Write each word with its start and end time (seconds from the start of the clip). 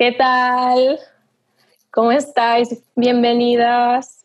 ¿Qué 0.00 0.12
tal? 0.12 0.98
¿Cómo 1.90 2.10
estáis? 2.10 2.82
Bienvenidas. 2.96 4.24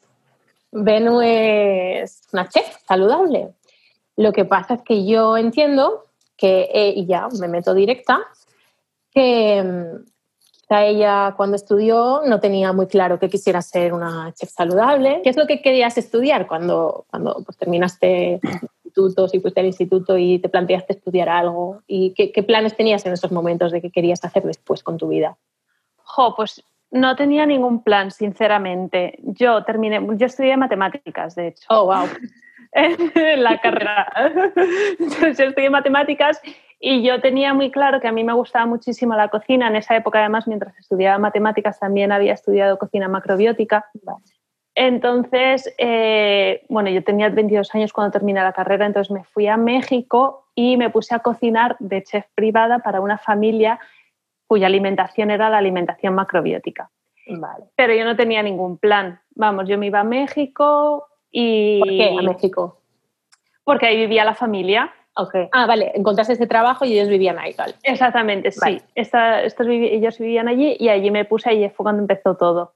Benu 0.72 1.20
es 1.20 2.22
una 2.32 2.48
chef 2.48 2.78
saludable. 2.88 3.50
Lo 4.16 4.32
que 4.32 4.46
pasa 4.46 4.76
es 4.76 4.82
que 4.84 5.06
yo 5.06 5.36
entiendo 5.36 6.06
que, 6.38 6.70
eh, 6.74 6.94
y 6.96 7.06
ya 7.08 7.28
me 7.42 7.50
meto 7.50 7.74
directa, 7.74 8.22
que 9.12 9.62
mm, 9.62 10.76
ella 10.76 11.34
cuando 11.36 11.58
estudió 11.58 12.22
no 12.26 12.40
tenía 12.40 12.72
muy 12.72 12.88
claro 12.88 13.20
que 13.20 13.28
quisiera 13.28 13.62
ser 13.62 13.92
una 13.92 14.32
chef 14.34 14.52
saludable. 14.52 15.20
¿Qué 15.26 15.30
es 15.30 15.36
lo 15.36 15.46
que 15.46 15.62
querías 15.62 15.98
estudiar 15.98 16.48
cuando, 16.48 17.06
cuando 17.12 17.44
pues, 17.44 17.58
terminaste 17.58 18.40
institutos 18.86 19.34
y 19.34 19.42
fuiste 19.42 19.60
al 19.60 19.66
instituto 19.66 20.18
y 20.18 20.40
te 20.40 20.48
planteaste 20.48 20.94
estudiar 20.94 21.28
algo? 21.28 21.82
¿Y 21.86 22.12
qué, 22.12 22.44
planes 22.44 22.78
tenías 22.78 23.06
en 23.06 23.12
esos 23.12 23.34
momentos 23.34 23.74
de 23.74 23.82
qué 23.82 23.92
querías 23.92 24.24
hacer 24.24 24.44
después 24.44 24.82
con 24.82 24.96
tu 24.96 25.10
vida? 25.10 25.38
Jo, 26.16 26.34
pues 26.34 26.64
no 26.92 27.18
tenía 27.18 27.46
ningún 27.46 27.84
plan, 27.84 28.10
sinceramente. 28.10 29.20
Yo 29.24 29.66
terminé, 29.66 30.00
yo 30.16 30.28
estudié 30.28 30.56
matemáticas, 30.56 31.36
de 31.36 31.50
hecho. 31.50 31.66
Oh, 31.70 31.86
wow. 31.88 32.08
en 32.72 33.44
la 33.44 33.60
carrera. 33.60 34.08
Yo 35.00 35.28
estudié 35.28 35.70
matemáticas 35.70 36.42
y 36.80 37.04
yo 37.04 37.20
tenía 37.20 37.54
muy 37.54 37.70
claro 37.70 38.00
que 38.00 38.08
a 38.08 38.14
mí 38.14 38.24
me 38.24 38.32
gustaba 38.32 38.66
muchísimo 38.66 39.14
la 39.16 39.28
cocina. 39.28 39.68
En 39.68 39.76
esa 39.76 39.96
época, 39.98 40.20
además, 40.20 40.48
mientras 40.48 40.78
estudiaba 40.78 41.18
matemáticas, 41.18 41.80
también 41.80 42.14
había 42.14 42.32
estudiado 42.32 42.78
cocina 42.78 43.10
macrobiótica. 43.10 43.86
Entonces, 44.74 45.74
eh, 45.78 46.66
bueno, 46.70 46.90
yo 46.90 47.04
tenía 47.04 47.28
22 47.28 47.76
años 47.76 47.92
cuando 47.92 48.12
terminé 48.12 48.42
la 48.42 48.54
carrera, 48.54 48.86
entonces 48.86 49.12
me 49.12 49.26
fui 49.26 49.48
a 49.48 49.58
México 49.58 50.48
y 50.56 50.78
me 50.78 50.90
puse 50.90 51.14
a 51.14 51.20
cocinar 51.20 51.76
de 51.80 52.04
chef 52.04 52.26
privada 52.36 52.80
para 52.80 53.02
una 53.02 53.18
familia 53.18 53.80
cuya 54.48 54.68
alimentación 54.68 55.32
era 55.32 55.50
la 55.50 55.58
alimentación 55.58 56.16
macrobiótica. 56.16 56.90
Vale. 57.28 57.66
Pero 57.76 57.94
yo 57.94 58.06
no 58.06 58.16
tenía 58.16 58.44
ningún 58.44 58.78
plan. 58.78 59.20
Vamos, 59.32 59.68
yo 59.68 59.78
me 59.78 59.88
iba 59.88 60.02
a 60.02 60.04
México 60.04 61.08
y... 61.32 61.80
¿Por 61.80 61.90
qué 61.90 62.16
a 62.18 62.22
México? 62.22 62.82
Porque 63.64 63.88
ahí 63.88 63.98
vivía 63.98 64.24
la 64.24 64.36
familia. 64.36 64.94
Okay. 65.18 65.48
Ah, 65.54 65.66
vale, 65.66 65.92
encontraste 65.96 66.34
este 66.34 66.46
trabajo 66.46 66.84
y 66.86 66.94
ellos 66.94 67.08
vivían 67.08 67.40
ahí, 67.40 67.54
tal. 67.54 67.74
Exactamente, 67.84 68.52
sí. 68.52 68.60
Vale. 68.60 68.82
Esta, 68.96 69.42
estos, 69.44 69.66
ellos 69.68 70.20
vivían 70.20 70.50
allí 70.50 70.76
y 70.78 70.90
allí 70.90 71.10
me 71.10 71.24
puse 71.26 71.54
y 71.54 71.70
fue 71.70 71.86
cuando 71.86 72.02
empezó 72.02 72.36
todo. 72.36 72.74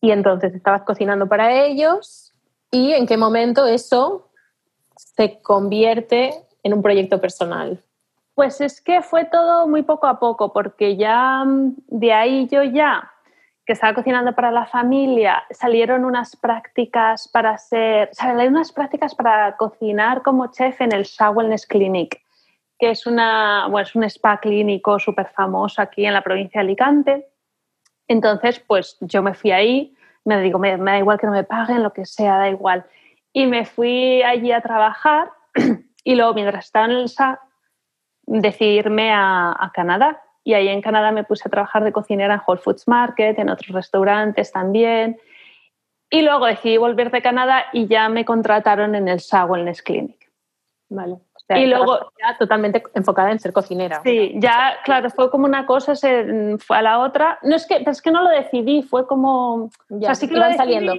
Y 0.00 0.10
entonces 0.10 0.54
estabas 0.54 0.82
cocinando 0.82 1.28
para 1.28 1.64
ellos 1.64 2.32
y 2.70 2.92
en 2.92 3.06
qué 3.06 3.16
momento 3.16 3.66
eso 3.66 4.30
se 4.96 5.40
convierte 5.40 6.34
en 6.62 6.74
un 6.74 6.82
proyecto 6.82 7.20
personal. 7.20 7.82
Pues 8.34 8.60
es 8.60 8.80
que 8.80 9.02
fue 9.02 9.26
todo 9.26 9.68
muy 9.68 9.82
poco 9.82 10.06
a 10.06 10.18
poco, 10.18 10.52
porque 10.52 10.96
ya 10.96 11.44
mm, 11.44 11.76
de 11.88 12.12
ahí 12.12 12.48
yo 12.48 12.62
ya, 12.62 13.12
que 13.66 13.74
estaba 13.74 13.94
cocinando 13.94 14.34
para 14.34 14.50
la 14.50 14.66
familia, 14.66 15.44
salieron 15.50 16.04
unas 16.04 16.36
prácticas 16.36 17.28
para 17.28 17.56
ser, 17.58 18.08
salieron 18.12 18.54
unas 18.54 18.72
prácticas 18.72 19.14
para 19.14 19.56
cocinar 19.56 20.22
como 20.22 20.50
chef 20.50 20.80
en 20.80 20.92
el 20.92 21.04
Shaw 21.04 21.34
Wellness 21.34 21.66
Clinic, 21.66 22.20
que 22.78 22.90
es, 22.90 23.06
una, 23.06 23.68
bueno, 23.68 23.86
es 23.86 23.94
un 23.94 24.04
spa 24.04 24.38
clínico 24.40 24.98
súper 24.98 25.28
famoso 25.28 25.82
aquí 25.82 26.06
en 26.06 26.14
la 26.14 26.22
provincia 26.22 26.60
de 26.60 26.66
Alicante. 26.66 27.28
Entonces, 28.08 28.58
pues 28.60 28.96
yo 29.00 29.22
me 29.22 29.34
fui 29.34 29.52
ahí, 29.52 29.94
me 30.24 30.40
digo, 30.40 30.58
me, 30.58 30.76
me 30.78 30.92
da 30.92 30.98
igual 30.98 31.18
que 31.18 31.26
no 31.26 31.32
me 31.32 31.44
paguen, 31.44 31.82
lo 31.82 31.92
que 31.92 32.06
sea, 32.06 32.38
da 32.38 32.48
igual. 32.48 32.84
Y 33.32 33.46
me 33.46 33.64
fui 33.66 34.22
allí 34.22 34.52
a 34.52 34.60
trabajar 34.60 35.30
y 36.04 36.14
luego 36.14 36.34
mientras 36.34 36.64
estaba 36.64 36.86
en 36.86 36.92
el 36.92 37.08
decidirme 38.26 39.12
a, 39.12 39.54
a, 39.58 39.70
Canadá. 39.72 40.22
Y 40.44 40.54
ahí 40.54 40.68
en 40.68 40.82
Canadá 40.82 41.12
me 41.12 41.24
puse 41.24 41.44
a 41.46 41.50
trabajar 41.50 41.84
de 41.84 41.92
cocinera 41.92 42.34
en 42.34 42.40
Whole 42.46 42.60
Foods 42.60 42.88
Market, 42.88 43.38
en 43.38 43.48
otros 43.48 43.68
restaurantes 43.68 44.52
también. 44.52 45.18
Y 46.10 46.22
luego 46.22 46.46
decidí 46.46 46.76
volver 46.76 47.10
de 47.10 47.22
Canadá 47.22 47.64
y 47.72 47.86
ya 47.86 48.08
me 48.08 48.24
contrataron 48.24 48.94
en 48.94 49.08
el 49.08 49.20
SA 49.20 49.46
Wellness 49.46 49.82
Clinic. 49.82 50.30
Vale. 50.90 51.14
O 51.14 51.38
sea, 51.46 51.58
y 51.58 51.66
luego 51.66 52.12
ya 52.20 52.36
totalmente 52.36 52.82
enfocada 52.94 53.32
en 53.32 53.40
ser 53.40 53.52
cocinera. 53.52 54.02
Sí, 54.04 54.34
ya, 54.36 54.76
claro, 54.84 55.08
fue 55.10 55.30
como 55.30 55.46
una 55.46 55.64
cosa, 55.64 55.94
se 55.94 56.58
fue 56.58 56.76
a 56.76 56.82
la 56.82 56.98
otra. 56.98 57.38
No 57.42 57.56
es 57.56 57.66
que, 57.66 57.82
es 57.86 58.02
que 58.02 58.10
no 58.10 58.22
lo 58.22 58.28
decidí, 58.28 58.82
fue 58.82 59.06
como. 59.06 59.70
Ya, 59.88 59.96
o 59.96 60.00
sea, 60.00 60.14
sí 60.14 60.28
que 60.28 60.36
iban 60.36 60.54
saliendo. 60.54 60.94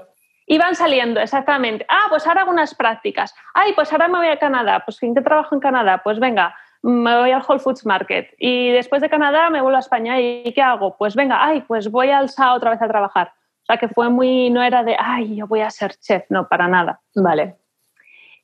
Iban 0.48 0.76
saliendo, 0.76 1.22
exactamente. 1.22 1.86
Ah, 1.88 2.08
pues 2.10 2.26
ahora 2.26 2.42
hago 2.42 2.52
unas 2.52 2.74
prácticas. 2.74 3.36
Ay, 3.54 3.74
pues 3.74 3.92
ahora 3.94 4.08
me 4.08 4.18
voy 4.18 4.28
a 4.28 4.40
Canadá. 4.40 4.82
Pues 4.84 5.02
¿en 5.04 5.14
qué 5.14 5.22
trabajo 5.22 5.54
en 5.54 5.62
Canadá? 5.62 6.02
Pues 6.04 6.20
venga, 6.20 6.56
me 6.84 7.18
voy 7.18 7.32
al 7.32 7.44
Whole 7.48 7.60
Foods 7.60 7.86
Market 7.86 8.34
y 8.38 8.70
después 8.72 9.02
de 9.02 9.10
Canadá 9.10 9.50
me 9.50 9.62
vuelvo 9.62 9.78
a 9.78 9.80
España 9.80 10.20
y 10.20 10.52
¿qué 10.54 10.62
hago? 10.62 10.98
Pues 10.98 11.16
venga, 11.16 11.44
ay, 11.44 11.62
pues 11.62 11.90
voy 11.90 12.12
al 12.12 12.30
SA 12.30 12.54
otra 12.54 12.72
vez 12.72 12.82
a 12.82 12.88
trabajar. 12.88 13.34
O 13.64 13.66
sea 13.66 13.78
que 13.78 13.88
fue 13.88 14.10
muy, 14.10 14.50
no 14.50 14.62
era 14.62 14.84
de, 14.84 14.98
ay, 15.00 15.38
yo 15.38 15.48
voy 15.48 15.62
a 15.62 15.70
ser 15.70 15.96
chef, 15.96 16.26
no, 16.30 16.50
para 16.50 16.68
nada. 16.68 17.00
Vale. 17.16 17.56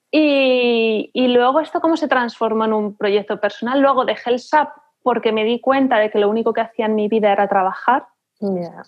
Y, 0.09 1.11
y 1.13 1.27
luego 1.27 1.59
esto 1.59 1.81
cómo 1.81 1.97
se 1.97 2.07
transformó 2.07 2.63
en 2.63 2.73
un 2.73 2.95
proyecto 2.95 3.39
personal. 3.41 3.81
Luego 3.81 4.05
dejé 4.05 4.29
el 4.29 4.39
SAP 4.39 4.69
porque 5.03 5.33
me 5.33 5.43
di 5.43 5.59
cuenta 5.59 5.97
de 5.97 6.09
que 6.09 6.19
lo 6.19 6.29
único 6.29 6.53
que 6.53 6.61
hacía 6.61 6.85
en 6.85 6.95
mi 6.95 7.09
vida 7.09 7.33
era 7.33 7.49
trabajar. 7.49 8.07
Yeah. 8.39 8.83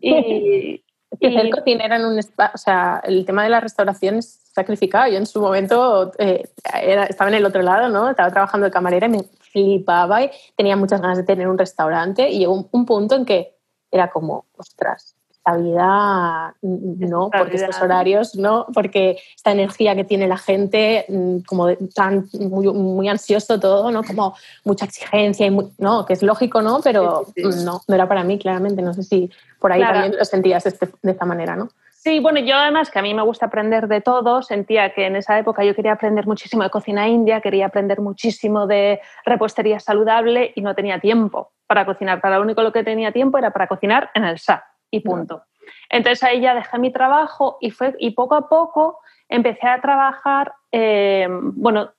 Y, 0.00 0.84
y 1.20 1.32
ser 1.32 1.50
cocinera 1.50 1.96
en 1.96 2.04
un 2.04 2.18
spa, 2.18 2.50
o 2.54 2.58
sea, 2.58 3.00
el 3.04 3.24
tema 3.24 3.44
de 3.44 3.50
la 3.50 3.60
restauración 3.60 4.16
es 4.16 4.40
sacrificado. 4.52 5.10
Yo 5.10 5.18
en 5.18 5.26
su 5.26 5.40
momento 5.40 6.12
eh, 6.18 6.48
era, 6.82 7.04
estaba 7.04 7.30
en 7.30 7.36
el 7.36 7.46
otro 7.46 7.62
lado, 7.62 7.88
¿no? 7.88 8.10
Estaba 8.10 8.30
trabajando 8.30 8.66
de 8.66 8.70
camarera 8.70 9.06
y 9.06 9.10
me 9.10 9.24
flipaba 9.40 10.22
y 10.22 10.30
tenía 10.56 10.76
muchas 10.76 11.00
ganas 11.00 11.18
de 11.18 11.24
tener 11.24 11.48
un 11.48 11.58
restaurante 11.58 12.28
y 12.28 12.38
llegó 12.38 12.54
un, 12.54 12.68
un 12.70 12.86
punto 12.86 13.14
en 13.14 13.24
que 13.24 13.56
era 13.90 14.10
como, 14.10 14.46
ostras, 14.56 15.16
esta 15.44 15.56
vida 15.56 16.54
no, 16.62 17.30
porque 17.30 17.56
estos 17.56 17.82
horarios 17.82 18.36
no, 18.36 18.66
porque 18.72 19.18
esta 19.34 19.50
energía 19.50 19.96
que 19.96 20.04
tiene 20.04 20.28
la 20.28 20.38
gente, 20.38 21.04
como 21.46 21.66
de, 21.66 21.78
tan 21.94 22.28
muy, 22.38 22.68
muy, 22.68 23.08
ansioso 23.08 23.58
todo, 23.58 23.90
¿no? 23.90 24.04
Como 24.04 24.36
mucha 24.64 24.84
exigencia 24.84 25.46
y 25.46 25.50
muy, 25.50 25.72
no, 25.78 26.06
que 26.06 26.12
es 26.12 26.22
lógico, 26.22 26.62
¿no? 26.62 26.80
Pero 26.82 27.24
sí, 27.34 27.42
sí, 27.42 27.52
sí. 27.52 27.64
no, 27.64 27.80
no 27.88 27.94
era 27.94 28.06
para 28.06 28.22
mí, 28.22 28.38
claramente. 28.38 28.82
No 28.82 28.94
sé 28.94 29.02
si 29.02 29.30
por 29.58 29.72
ahí 29.72 29.80
claro. 29.80 29.94
también 29.94 30.18
lo 30.18 30.24
sentías 30.24 30.62
de, 30.62 30.70
este, 30.70 30.88
de 31.02 31.10
esta 31.10 31.24
manera, 31.24 31.56
¿no? 31.56 31.70
Sí, 31.90 32.20
bueno, 32.20 32.40
yo 32.40 32.56
además 32.56 32.90
que 32.90 32.98
a 32.98 33.02
mí 33.02 33.14
me 33.14 33.22
gusta 33.22 33.46
aprender 33.46 33.88
de 33.88 34.00
todo, 34.00 34.42
sentía 34.42 34.92
que 34.92 35.06
en 35.06 35.16
esa 35.16 35.38
época 35.38 35.64
yo 35.64 35.74
quería 35.74 35.92
aprender 35.92 36.26
muchísimo 36.26 36.62
de 36.62 36.70
cocina 36.70 37.08
india, 37.08 37.40
quería 37.40 37.66
aprender 37.66 38.00
muchísimo 38.00 38.66
de 38.66 39.00
repostería 39.24 39.78
saludable 39.78 40.52
y 40.54 40.62
no 40.62 40.74
tenía 40.74 41.00
tiempo 41.00 41.52
para 41.66 41.84
cocinar. 41.84 42.20
Para 42.20 42.36
lo 42.36 42.42
único 42.42 42.62
lo 42.62 42.72
que 42.72 42.82
tenía 42.84 43.12
tiempo 43.12 43.38
era 43.38 43.52
para 43.52 43.66
cocinar 43.68 44.10
en 44.14 44.24
el 44.24 44.38
SAP 44.38 44.71
y 44.92 45.00
punto. 45.00 45.42
Entonces 45.88 46.22
ahí 46.22 46.40
ya 46.40 46.54
dejé 46.54 46.78
mi 46.78 46.92
trabajo 46.92 47.58
y, 47.60 47.70
fue, 47.70 47.96
y 47.98 48.12
poco 48.12 48.36
a 48.36 48.48
poco 48.48 49.00
empecé 49.28 49.66
a 49.66 49.80
trabajar, 49.80 50.52
eh, 50.70 51.26
bueno, 51.30 51.90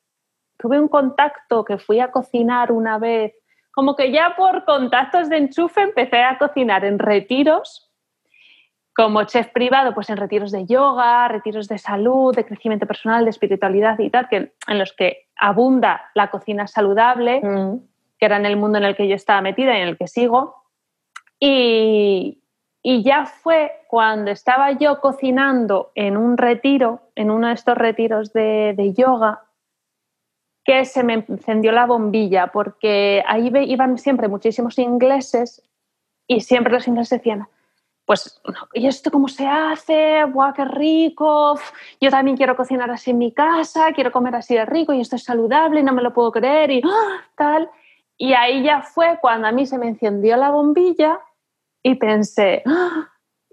tuve 0.58 0.80
un 0.80 0.88
contacto 0.88 1.66
que 1.66 1.78
fui 1.78 2.00
a 2.00 2.12
cocinar 2.12 2.72
una 2.72 2.98
vez, 2.98 3.34
como 3.72 3.96
que 3.96 4.12
ya 4.12 4.36
por 4.38 4.64
contactos 4.66 5.28
de 5.30 5.38
enchufe 5.38 5.82
empecé 5.82 6.22
a 6.24 6.38
cocinar 6.38 6.86
en 6.86 7.00
retiros 7.00 7.90
como 8.96 9.24
chef 9.24 9.48
privado, 9.50 9.96
pues 9.96 10.12
en 10.12 10.18
retiros 10.18 10.52
de 10.52 10.68
yoga, 10.68 11.28
retiros 11.28 11.68
de 11.68 11.80
salud, 11.80 12.36
de 12.36 12.46
crecimiento 12.46 12.86
personal, 12.86 13.24
de 13.24 13.32
espiritualidad 13.32 13.98
y 13.98 14.12
tal, 14.12 14.30
que, 14.30 14.54
en 14.68 14.78
los 14.78 14.94
que 14.94 15.30
abunda 15.36 16.12
la 16.14 16.30
cocina 16.30 16.68
saludable, 16.68 17.42
mm. 17.42 17.80
que 18.20 18.26
era 18.26 18.38
en 18.38 18.46
el 18.46 18.56
mundo 18.56 18.78
en 18.78 18.84
el 18.84 18.96
que 18.96 19.08
yo 19.08 19.16
estaba 19.16 19.42
metida 19.42 19.76
y 19.76 19.82
en 19.82 19.88
el 19.88 19.98
que 19.98 20.08
sigo. 20.08 20.64
Y, 21.40 22.43
y 22.84 23.02
ya 23.02 23.26
fue 23.26 23.72
cuando 23.88 24.30
estaba 24.30 24.74
yo 24.74 25.00
cocinando 25.00 25.92
en 25.96 26.18
un 26.18 26.38
retiro, 26.38 27.00
en 27.16 27.32
uno 27.32 27.48
de 27.48 27.54
estos 27.54 27.78
retiros 27.78 28.34
de, 28.34 28.74
de 28.76 28.94
yoga, 28.94 29.46
que 30.66 30.84
se 30.84 31.04
me 31.04 31.14
encendió 31.14 31.72
la 31.72 31.86
bombilla, 31.86 32.48
porque 32.48 33.24
ahí 33.26 33.52
iban 33.68 33.98
siempre 33.98 34.28
muchísimos 34.28 34.78
ingleses 34.78 35.64
y 36.28 36.42
siempre 36.42 36.74
los 36.74 36.88
ingleses 36.88 37.20
decían, 37.20 37.48
pues, 38.06 38.42
¿y 38.74 38.86
esto 38.86 39.12
cómo 39.12 39.30
se 39.30 39.48
hace? 39.48 40.26
¡Buah, 40.26 40.54
qué 40.54 40.66
rico! 40.66 41.58
Yo 42.02 42.10
también 42.10 42.36
quiero 42.36 42.58
cocinar 42.58 42.92
así 42.92 43.12
en 43.12 43.18
mi 43.18 43.32
casa, 43.32 43.94
quiero 43.94 44.12
comer 44.12 44.36
así 44.36 44.56
de 44.56 44.66
rico 44.66 44.92
y 44.92 45.00
esto 45.00 45.16
es 45.16 45.24
saludable 45.24 45.80
y 45.80 45.84
no 45.84 45.94
me 45.94 46.02
lo 46.02 46.14
puedo 46.14 46.34
creer 46.34 46.70
y 46.70 46.82
¡oh! 46.86 47.22
tal. 47.36 47.70
Y 48.18 48.34
ahí 48.34 48.62
ya 48.62 48.82
fue 48.82 49.20
cuando 49.22 49.48
a 49.48 49.54
mí 49.54 49.66
se 49.66 49.78
me 49.78 49.88
encendió 49.88 50.36
la 50.36 50.52
bombilla 50.52 51.22
y 51.84 51.96
pensé, 51.96 52.64
¡oh! 52.66 53.06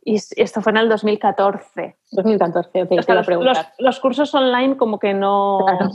y 0.04 0.14
esto 0.14 0.62
fue 0.62 0.72
en 0.72 0.78
el 0.78 0.88
2014. 0.88 1.96
2014, 2.12 2.82
okay, 2.82 2.98
o 2.98 3.02
sea, 3.02 3.14
los, 3.16 3.28
los, 3.28 3.58
los, 3.78 4.00
cursos 4.00 4.34
online 4.34 4.76
como 4.76 4.98
que 4.98 5.12
no... 5.12 5.64
Claro. 5.66 5.90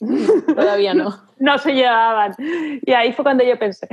Todavía 0.54 0.94
no. 0.94 1.12
no 1.38 1.58
se 1.58 1.72
llevaban. 1.72 2.34
Y 2.38 2.92
ahí 2.92 3.12
fue 3.12 3.24
cuando 3.24 3.42
yo 3.42 3.58
pensé, 3.58 3.88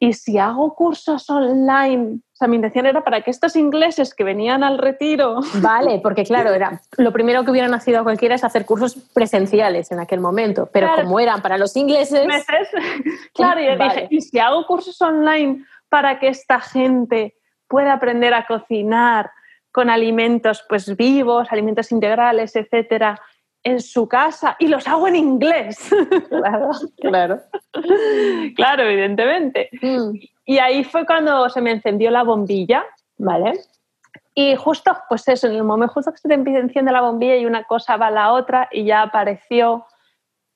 ¿y 0.00 0.12
si 0.14 0.36
hago 0.36 0.74
cursos 0.74 1.30
online? 1.30 2.18
O 2.32 2.36
sea, 2.36 2.48
mi 2.48 2.56
intención 2.56 2.86
era 2.86 3.04
para 3.04 3.20
que 3.20 3.30
estos 3.30 3.54
ingleses 3.54 4.14
que 4.14 4.24
venían 4.24 4.64
al 4.64 4.78
retiro... 4.78 5.40
Vale, 5.62 6.00
porque 6.02 6.24
claro, 6.24 6.52
era 6.52 6.82
lo 6.96 7.12
primero 7.12 7.44
que 7.44 7.52
hubiera 7.52 7.68
nacido 7.68 8.00
a 8.00 8.02
cualquiera 8.02 8.34
es 8.34 8.42
hacer 8.42 8.66
cursos 8.66 8.96
presenciales 9.14 9.92
en 9.92 10.00
aquel 10.00 10.18
momento, 10.18 10.68
pero 10.72 10.88
claro. 10.88 11.04
como 11.04 11.20
eran 11.20 11.40
para 11.40 11.56
los 11.56 11.76
ingleses... 11.76 12.26
¿Meses? 12.26 12.68
Claro, 13.34 13.60
yo 13.60 13.78
vale. 13.78 13.94
dije, 13.94 14.08
¿y 14.10 14.20
si 14.20 14.38
hago 14.38 14.66
cursos 14.66 15.00
online 15.00 15.64
para 15.92 16.18
que 16.18 16.28
esta 16.28 16.58
gente 16.58 17.34
pueda 17.68 17.92
aprender 17.92 18.32
a 18.32 18.46
cocinar 18.46 19.30
con 19.70 19.90
alimentos 19.90 20.64
pues 20.66 20.96
vivos, 20.96 21.48
alimentos 21.50 21.92
integrales, 21.92 22.56
etcétera, 22.56 23.20
en 23.62 23.78
su 23.78 24.08
casa 24.08 24.56
y 24.58 24.68
los 24.68 24.88
hago 24.88 25.06
en 25.06 25.16
inglés. 25.16 25.90
Claro, 26.30 26.70
claro. 26.98 27.40
claro, 28.56 28.84
evidentemente. 28.84 29.68
Mm. 29.82 30.12
Y 30.46 30.58
ahí 30.58 30.82
fue 30.82 31.04
cuando 31.04 31.50
se 31.50 31.60
me 31.60 31.72
encendió 31.72 32.10
la 32.10 32.22
bombilla, 32.22 32.86
¿vale? 33.18 33.52
Y 34.34 34.56
justo, 34.56 34.96
pues 35.10 35.28
eso, 35.28 35.46
en 35.46 35.56
el 35.56 35.64
momento 35.64 35.92
justo 35.92 36.10
que 36.10 36.16
se 36.16 36.28
te 36.28 36.34
enciende 36.34 36.90
la 36.90 37.02
bombilla 37.02 37.36
y 37.36 37.44
una 37.44 37.64
cosa 37.64 37.98
va 37.98 38.06
a 38.06 38.10
la 38.10 38.32
otra 38.32 38.66
y 38.72 38.86
ya 38.86 39.02
apareció 39.02 39.84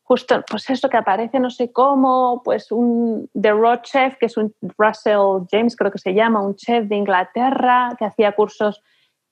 justo, 0.06 0.44
pues 0.48 0.70
eso 0.70 0.88
que 0.88 0.96
aparece 0.96 1.40
no 1.40 1.50
sé 1.50 1.72
cómo, 1.72 2.40
pues 2.44 2.70
un 2.70 3.28
The 3.40 3.50
Raw 3.52 3.78
Chef, 3.82 4.16
que 4.18 4.26
es 4.26 4.36
un 4.36 4.54
Russell 4.78 5.46
James, 5.50 5.74
creo 5.76 5.90
que 5.90 5.98
se 5.98 6.14
llama, 6.14 6.40
un 6.40 6.54
chef 6.54 6.86
de 6.86 6.94
Inglaterra 6.94 7.90
que 7.98 8.04
hacía 8.04 8.32
cursos 8.32 8.82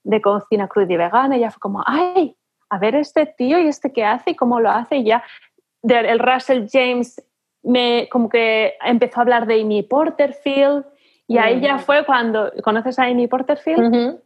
de 0.02 0.20
cocina 0.20 0.66
cruda 0.66 0.92
y 0.92 0.96
vegana 0.96 1.36
y 1.36 1.40
ya 1.40 1.50
fue 1.52 1.60
como, 1.60 1.84
ay, 1.86 2.36
a 2.70 2.78
ver 2.78 2.96
este 2.96 3.24
tío 3.26 3.60
y 3.60 3.68
este 3.68 3.92
qué 3.92 4.04
hace 4.04 4.32
y 4.32 4.34
cómo 4.34 4.58
lo 4.58 4.68
hace 4.68 4.96
y 4.96 5.04
ya 5.04 5.22
el 5.84 6.18
Russell 6.18 6.66
James 6.70 7.22
me 7.62 8.08
como 8.10 8.28
que 8.28 8.74
empezó 8.84 9.20
a 9.20 9.22
hablar 9.22 9.46
de 9.46 9.60
Amy 9.60 9.84
Porterfield 9.84 10.84
y 11.28 11.38
ahí 11.38 11.60
ya 11.60 11.78
fue 11.78 12.04
cuando, 12.04 12.52
¿conoces 12.62 12.98
a 12.98 13.04
Amy 13.04 13.28
Porterfield? 13.28 14.20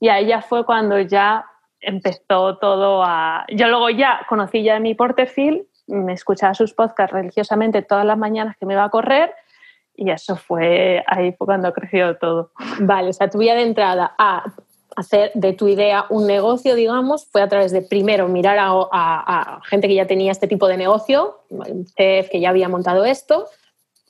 Y 0.00 0.08
ahí 0.08 0.26
ya 0.26 0.42
fue 0.42 0.66
cuando 0.66 0.98
ya 1.00 1.46
empezó 1.80 2.58
todo 2.58 3.02
a... 3.04 3.44
Yo 3.50 3.68
luego 3.68 3.90
ya 3.90 4.20
conocí 4.28 4.62
ya 4.62 4.76
Amy 4.76 4.94
Porterfield, 4.94 5.62
me 5.86 6.12
escuchaba 6.12 6.54
sus 6.54 6.74
podcasts 6.74 7.12
religiosamente 7.12 7.82
todas 7.82 8.04
las 8.04 8.18
mañanas 8.18 8.56
que 8.58 8.66
me 8.66 8.74
iba 8.74 8.84
a 8.84 8.90
correr 8.90 9.32
y 9.98 10.10
eso 10.10 10.36
fue 10.36 11.02
ahí 11.06 11.32
fue 11.32 11.46
cuando 11.46 11.72
creció 11.72 12.16
todo. 12.18 12.52
Vale, 12.80 13.10
o 13.10 13.12
sea, 13.12 13.28
tu 13.28 13.38
vía 13.38 13.54
de 13.54 13.62
entrada 13.62 14.14
a 14.16 14.44
hacer 14.96 15.32
de 15.34 15.52
tu 15.52 15.68
idea 15.68 16.06
un 16.08 16.26
negocio, 16.26 16.74
digamos, 16.74 17.26
fue 17.30 17.42
a 17.42 17.48
través 17.48 17.72
de 17.72 17.82
primero 17.82 18.28
mirar 18.28 18.58
a, 18.60 19.60
gente 19.64 19.88
que 19.88 19.94
ya 19.94 20.06
tenía 20.06 20.32
este 20.32 20.46
tipo 20.46 20.68
de 20.68 20.76
negocio, 20.76 21.40
un 21.50 21.84
chef 21.84 22.28
que 22.30 22.40
ya 22.40 22.50
había 22.50 22.68
montado 22.68 23.04
esto, 23.04 23.46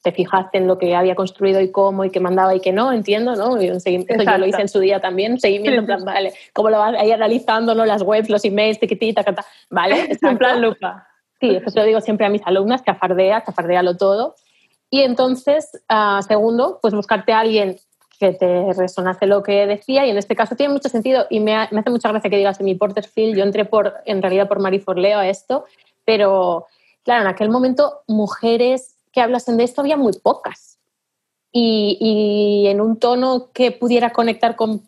te 0.08 0.12
fijaste 0.16 0.56
en 0.56 0.66
lo 0.66 0.78
que 0.78 0.96
había 0.96 1.14
construido 1.14 1.60
y 1.60 1.70
cómo 1.70 2.02
y 2.02 2.10
qué 2.10 2.18
mandaba 2.18 2.54
y 2.54 2.60
qué 2.60 2.72
no, 2.72 2.92
entiendo, 2.92 3.36
¿no? 3.36 3.60
Y 3.60 3.66
yo 3.66 3.74
lo 3.74 4.46
hice 4.46 4.62
en 4.62 4.68
su 4.68 4.80
día 4.80 5.00
también, 5.00 5.38
seguimiento, 5.38 5.80
en 5.80 5.86
plan, 5.86 6.04
vale, 6.04 6.32
cómo 6.54 6.70
lo 6.70 6.78
vas 6.78 6.94
ahí 6.98 7.12
analizando, 7.12 7.74
¿no? 7.74 7.84
Las 7.84 8.00
webs, 8.00 8.30
los 8.30 8.42
emails, 8.46 8.80
tiquitita, 8.80 9.22
vale, 9.68 10.12
es 10.12 10.22
en 10.22 10.38
plan 10.38 10.62
lupa. 10.62 11.06
Sí, 11.38 11.54
eso 11.54 11.68
se 11.68 11.78
lo 11.78 11.84
digo 11.84 12.00
siempre 12.00 12.26
a 12.26 12.30
mis 12.30 12.40
alumnas, 12.46 12.80
que 12.80 12.90
afardea, 12.90 13.42
que 13.42 13.50
afardéalo 13.50 13.98
todo. 13.98 14.34
Y 14.88 15.02
entonces, 15.02 15.70
uh, 15.90 16.22
segundo, 16.22 16.78
pues 16.80 16.94
buscarte 16.94 17.32
a 17.32 17.40
alguien 17.40 17.76
que 18.18 18.32
te 18.32 18.72
resonase 18.72 19.26
lo 19.26 19.42
que 19.42 19.66
decía 19.66 20.06
y 20.06 20.10
en 20.10 20.16
este 20.16 20.34
caso 20.34 20.56
tiene 20.56 20.72
mucho 20.72 20.88
sentido 20.88 21.26
y 21.28 21.40
me, 21.40 21.54
hace 21.54 21.90
mucha 21.90 22.08
gracia 22.08 22.30
que 22.30 22.38
digas 22.38 22.58
en 22.58 22.64
mi 22.66 22.74
Porterfield, 22.74 23.36
yo 23.36 23.44
entré 23.44 23.66
por, 23.66 23.94
en 24.06 24.22
realidad 24.22 24.48
por 24.48 24.58
Marie 24.58 24.80
Forleo 24.80 25.18
a 25.18 25.28
esto, 25.28 25.66
pero 26.04 26.66
claro, 27.04 27.22
en 27.22 27.28
aquel 27.28 27.50
momento 27.50 28.00
mujeres 28.08 28.97
que 29.12 29.20
hablasen 29.20 29.56
de 29.56 29.64
esto 29.64 29.80
había 29.80 29.96
muy 29.96 30.12
pocas. 30.12 30.78
Y, 31.50 31.96
y 32.00 32.68
en 32.68 32.80
un 32.80 32.98
tono 32.98 33.50
que 33.52 33.72
pudiera 33.72 34.10
conectar 34.10 34.54
con 34.54 34.82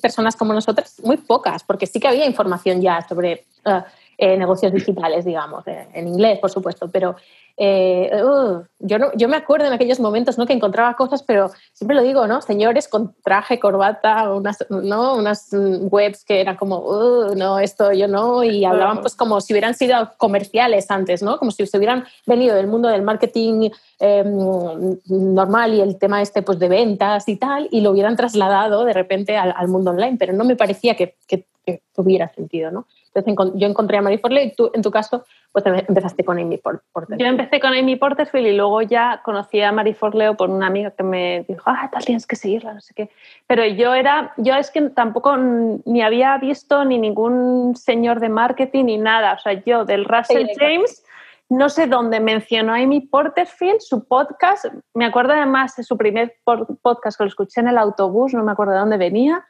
personas 0.00 0.36
como 0.36 0.52
nosotras, 0.52 1.00
muy 1.02 1.16
pocas, 1.16 1.64
porque 1.64 1.86
sí 1.86 2.00
que 2.00 2.08
había 2.08 2.26
información 2.26 2.80
ya 2.80 3.06
sobre 3.08 3.46
uh, 3.64 3.80
eh, 4.18 4.36
negocios 4.36 4.72
digitales, 4.72 5.24
digamos, 5.24 5.66
eh, 5.66 5.88
en 5.94 6.08
inglés, 6.08 6.38
por 6.38 6.50
supuesto, 6.50 6.90
pero 6.90 7.16
eh, 7.62 8.10
uh, 8.24 8.62
yo, 8.78 8.98
no, 8.98 9.12
yo 9.14 9.28
me 9.28 9.36
acuerdo 9.36 9.66
en 9.66 9.74
aquellos 9.74 10.00
momentos 10.00 10.38
¿no? 10.38 10.46
que 10.46 10.54
encontraba 10.54 10.94
cosas, 10.94 11.22
pero 11.22 11.50
siempre 11.74 11.94
lo 11.94 12.02
digo, 12.02 12.26
¿no? 12.26 12.40
Señores 12.40 12.88
con 12.88 13.14
traje, 13.22 13.60
corbata, 13.60 14.32
unas, 14.32 14.64
¿no? 14.70 15.14
unas 15.14 15.50
webs 15.52 16.24
que 16.24 16.40
eran 16.40 16.56
como, 16.56 16.78
uh, 16.78 17.34
no, 17.34 17.58
esto 17.58 17.92
yo 17.92 18.08
no, 18.08 18.42
y 18.42 18.64
hablaban 18.64 19.02
pues 19.02 19.14
como 19.14 19.42
si 19.42 19.52
hubieran 19.52 19.74
sido 19.74 20.10
comerciales 20.16 20.90
antes, 20.90 21.22
¿no? 21.22 21.36
Como 21.36 21.50
si 21.50 21.66
se 21.66 21.76
hubieran 21.76 22.06
venido 22.24 22.56
del 22.56 22.66
mundo 22.66 22.88
del 22.88 23.02
marketing 23.02 23.68
em, 23.98 24.98
normal 25.10 25.74
y 25.74 25.82
el 25.82 25.98
tema 25.98 26.22
este 26.22 26.40
pues 26.40 26.58
de 26.58 26.68
ventas 26.70 27.28
y 27.28 27.36
tal, 27.36 27.68
y 27.70 27.82
lo 27.82 27.90
hubieran 27.90 28.16
trasladado 28.16 28.86
de 28.86 28.94
repente 28.94 29.36
al, 29.36 29.68
mundo 29.68 29.90
online, 29.90 30.16
pero 30.18 30.32
no 30.32 30.44
me 30.44 30.56
parecía 30.56 30.96
que, 30.96 31.16
que, 31.28 31.46
que 31.66 31.82
tuviera 31.94 32.32
sentido, 32.32 32.70
¿no? 32.70 32.86
Entonces 33.14 33.52
yo 33.60 33.66
encontré 33.66 33.98
a 33.98 34.02
Marie 34.02 34.18
Forleo 34.18 34.44
y 34.44 34.52
tú, 34.52 34.70
en 34.72 34.82
tu 34.82 34.90
caso, 34.90 35.24
pues 35.52 35.64
empezaste 35.66 36.24
con 36.24 36.38
Amy 36.38 36.58
Porterfield. 36.58 37.20
Yo 37.20 37.26
empecé 37.26 37.58
con 37.58 37.74
Amy 37.74 37.96
Porterfield 37.96 38.46
y 38.46 38.56
luego 38.56 38.82
ya 38.82 39.20
conocí 39.24 39.60
a 39.60 39.72
Marie 39.72 39.94
Forleo 39.94 40.36
por 40.36 40.48
una 40.48 40.68
amiga 40.68 40.92
que 40.92 41.02
me 41.02 41.44
dijo, 41.48 41.64
ah, 41.66 41.88
tal, 41.92 42.04
tienes 42.04 42.26
que 42.26 42.36
seguirla, 42.36 42.74
no 42.74 42.80
sé 42.80 42.94
qué. 42.94 43.10
Pero 43.46 43.66
yo 43.66 43.94
era, 43.94 44.32
yo 44.36 44.54
es 44.54 44.70
que 44.70 44.82
tampoco 44.90 45.36
ni 45.36 46.02
había 46.02 46.38
visto 46.38 46.84
ni 46.84 46.98
ningún 46.98 47.74
señor 47.74 48.20
de 48.20 48.28
marketing 48.28 48.84
ni 48.84 48.98
nada. 48.98 49.32
O 49.32 49.38
sea, 49.38 49.54
yo 49.64 49.84
del 49.84 50.04
Russell 50.04 50.46
James 50.56 51.04
no 51.50 51.68
sé 51.68 51.88
dónde 51.88 52.20
mencionó 52.20 52.72
a 52.72 52.76
Amy 52.76 53.00
Porterfield, 53.00 53.80
su 53.80 54.06
podcast, 54.06 54.66
me 54.94 55.04
acuerdo 55.04 55.32
además 55.32 55.74
de 55.74 55.82
su 55.82 55.98
primer 55.98 56.36
podcast 56.44 57.18
que 57.18 57.24
lo 57.24 57.28
escuché 57.28 57.60
en 57.60 57.68
el 57.68 57.76
autobús, 57.76 58.32
no 58.32 58.44
me 58.44 58.52
acuerdo 58.52 58.72
de 58.74 58.78
dónde 58.78 58.96
venía, 58.96 59.44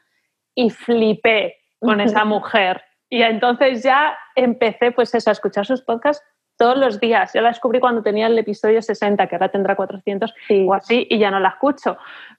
y 0.55 0.71
flipé 0.71 1.57
con 1.79 2.01
esa 2.01 2.25
mujer. 2.25 2.81
Y 3.11 3.21
entonces 3.23 3.83
ya 3.83 4.17
empecé 4.35 4.91
pues 4.91 5.13
eso, 5.13 5.29
a 5.29 5.33
escuchar 5.33 5.65
sus 5.65 5.81
podcasts 5.81 6.25
todos 6.57 6.77
los 6.77 6.99
días. 6.99 7.33
Yo 7.33 7.41
la 7.41 7.49
descubrí 7.49 7.81
cuando 7.81 8.01
tenía 8.01 8.27
el 8.27 8.39
episodio 8.39 8.81
60, 8.81 9.27
que 9.27 9.35
ahora 9.35 9.49
tendrá 9.49 9.75
400 9.75 10.33
o 10.65 10.73
así, 10.73 11.07
y 11.09 11.19
ya 11.19 11.29
no 11.29 11.39
la 11.39 11.49
escucho. 11.49 11.97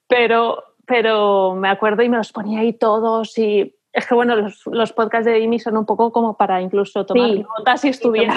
Pero, 0.08 0.64
pero 0.86 1.54
me 1.54 1.68
acuerdo 1.68 2.02
y 2.02 2.08
me 2.08 2.16
los 2.16 2.32
ponía 2.32 2.60
ahí 2.60 2.72
todos 2.72 3.36
y 3.36 3.76
es 3.92 4.06
que 4.06 4.14
bueno, 4.14 4.34
los, 4.34 4.62
los 4.66 4.94
podcasts 4.94 5.26
de 5.26 5.44
Amy 5.44 5.58
son 5.58 5.76
un 5.76 5.84
poco 5.84 6.10
como 6.10 6.38
para 6.38 6.62
incluso 6.62 7.04
tomar 7.04 7.28
notas 7.28 7.84
y 7.84 7.88
estudiar. 7.88 8.34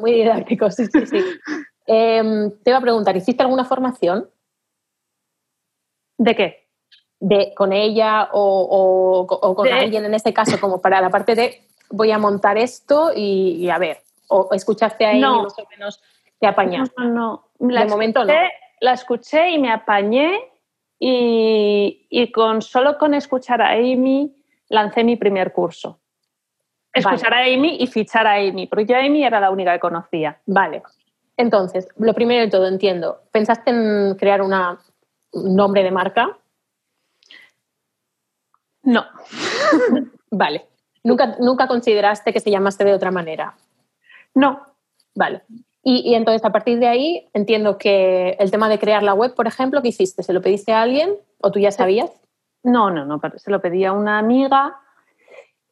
Muy 0.00 0.12
didácticos, 0.12 0.74
sí, 0.74 0.86
sí, 0.86 1.06
sí. 1.06 1.18
Em, 1.86 2.50
te 2.62 2.70
iba 2.70 2.78
a 2.78 2.80
preguntar, 2.80 3.14
¿hiciste 3.14 3.42
alguna 3.42 3.66
formación? 3.66 4.26
¿De 6.16 6.34
qué? 6.34 6.63
De, 7.20 7.52
con 7.54 7.72
ella 7.72 8.28
o, 8.32 9.26
con 9.56 9.68
alguien 9.68 10.04
en 10.04 10.14
este 10.14 10.32
caso, 10.32 10.60
como 10.60 10.80
para 10.80 11.00
la 11.00 11.10
parte 11.10 11.34
de 11.34 11.62
voy 11.90 12.10
a 12.10 12.18
montar 12.18 12.58
esto 12.58 13.12
y, 13.14 13.68
a 13.68 13.78
ver, 13.78 13.98
o 14.28 14.48
escuchaste 14.52 15.04
ahí 15.04 15.20
no. 15.20 15.44
más 15.44 15.58
o 15.58 15.66
menos 15.70 16.02
te 16.38 16.46
apañaste. 16.46 16.94
No, 17.02 17.50
no, 17.58 17.70
La 17.70 17.84
de 17.84 17.90
momento 17.90 18.24
no. 18.24 18.32
La 18.80 18.92
escuché 18.92 19.50
y 19.50 19.58
me 19.58 19.70
apañé 19.72 20.40
y, 20.98 22.06
y, 22.10 22.32
con 22.32 22.60
solo 22.60 22.98
con 22.98 23.14
escuchar 23.14 23.62
a 23.62 23.72
Amy 23.72 24.34
lancé 24.68 25.04
mi 25.04 25.16
primer 25.16 25.52
curso. 25.52 26.00
Escuchar 26.92 27.34
a 27.34 27.44
Amy 27.44 27.76
y 27.80 27.86
fichar 27.88 28.26
a 28.26 28.34
Amy, 28.34 28.66
porque 28.66 28.86
yo 28.86 28.96
Amy 28.96 29.24
era 29.24 29.40
la 29.40 29.50
única 29.50 29.72
que 29.72 29.80
conocía. 29.80 30.40
Vale. 30.46 30.82
Entonces, 31.36 31.88
lo 31.96 32.14
primero 32.14 32.42
de 32.42 32.50
todo, 32.50 32.68
entiendo, 32.68 33.22
¿pensaste 33.32 33.70
en 33.70 34.14
crear 34.14 34.40
una, 34.40 34.78
un 35.32 35.56
nombre 35.56 35.82
de 35.82 35.90
marca? 35.90 36.38
No. 38.84 39.04
vale. 40.30 40.66
¿Nunca, 41.02 41.36
¿Nunca 41.40 41.66
consideraste 41.66 42.32
que 42.32 42.40
se 42.40 42.50
llamaste 42.50 42.84
de 42.84 42.94
otra 42.94 43.10
manera? 43.10 43.54
No. 44.34 44.60
Vale. 45.14 45.42
Y, 45.86 46.14
entonces, 46.14 46.42
a 46.44 46.50
partir 46.50 46.78
de 46.78 46.86
ahí, 46.86 47.28
entiendo 47.34 47.76
que 47.76 48.36
el 48.40 48.50
tema 48.50 48.70
de 48.70 48.78
crear 48.78 49.02
la 49.02 49.12
web, 49.12 49.34
por 49.34 49.46
ejemplo, 49.46 49.82
¿qué 49.82 49.88
hiciste? 49.88 50.22
¿Se 50.22 50.32
lo 50.32 50.40
pediste 50.40 50.72
a 50.72 50.80
alguien 50.80 51.10
o 51.42 51.52
tú 51.52 51.58
ya 51.58 51.70
sabías? 51.70 52.10
No, 52.62 52.90
no, 52.90 53.04
no, 53.04 53.20
se 53.36 53.50
lo 53.50 53.60
pedí 53.60 53.84
a 53.84 53.92
una 53.92 54.18
amiga. 54.18 54.78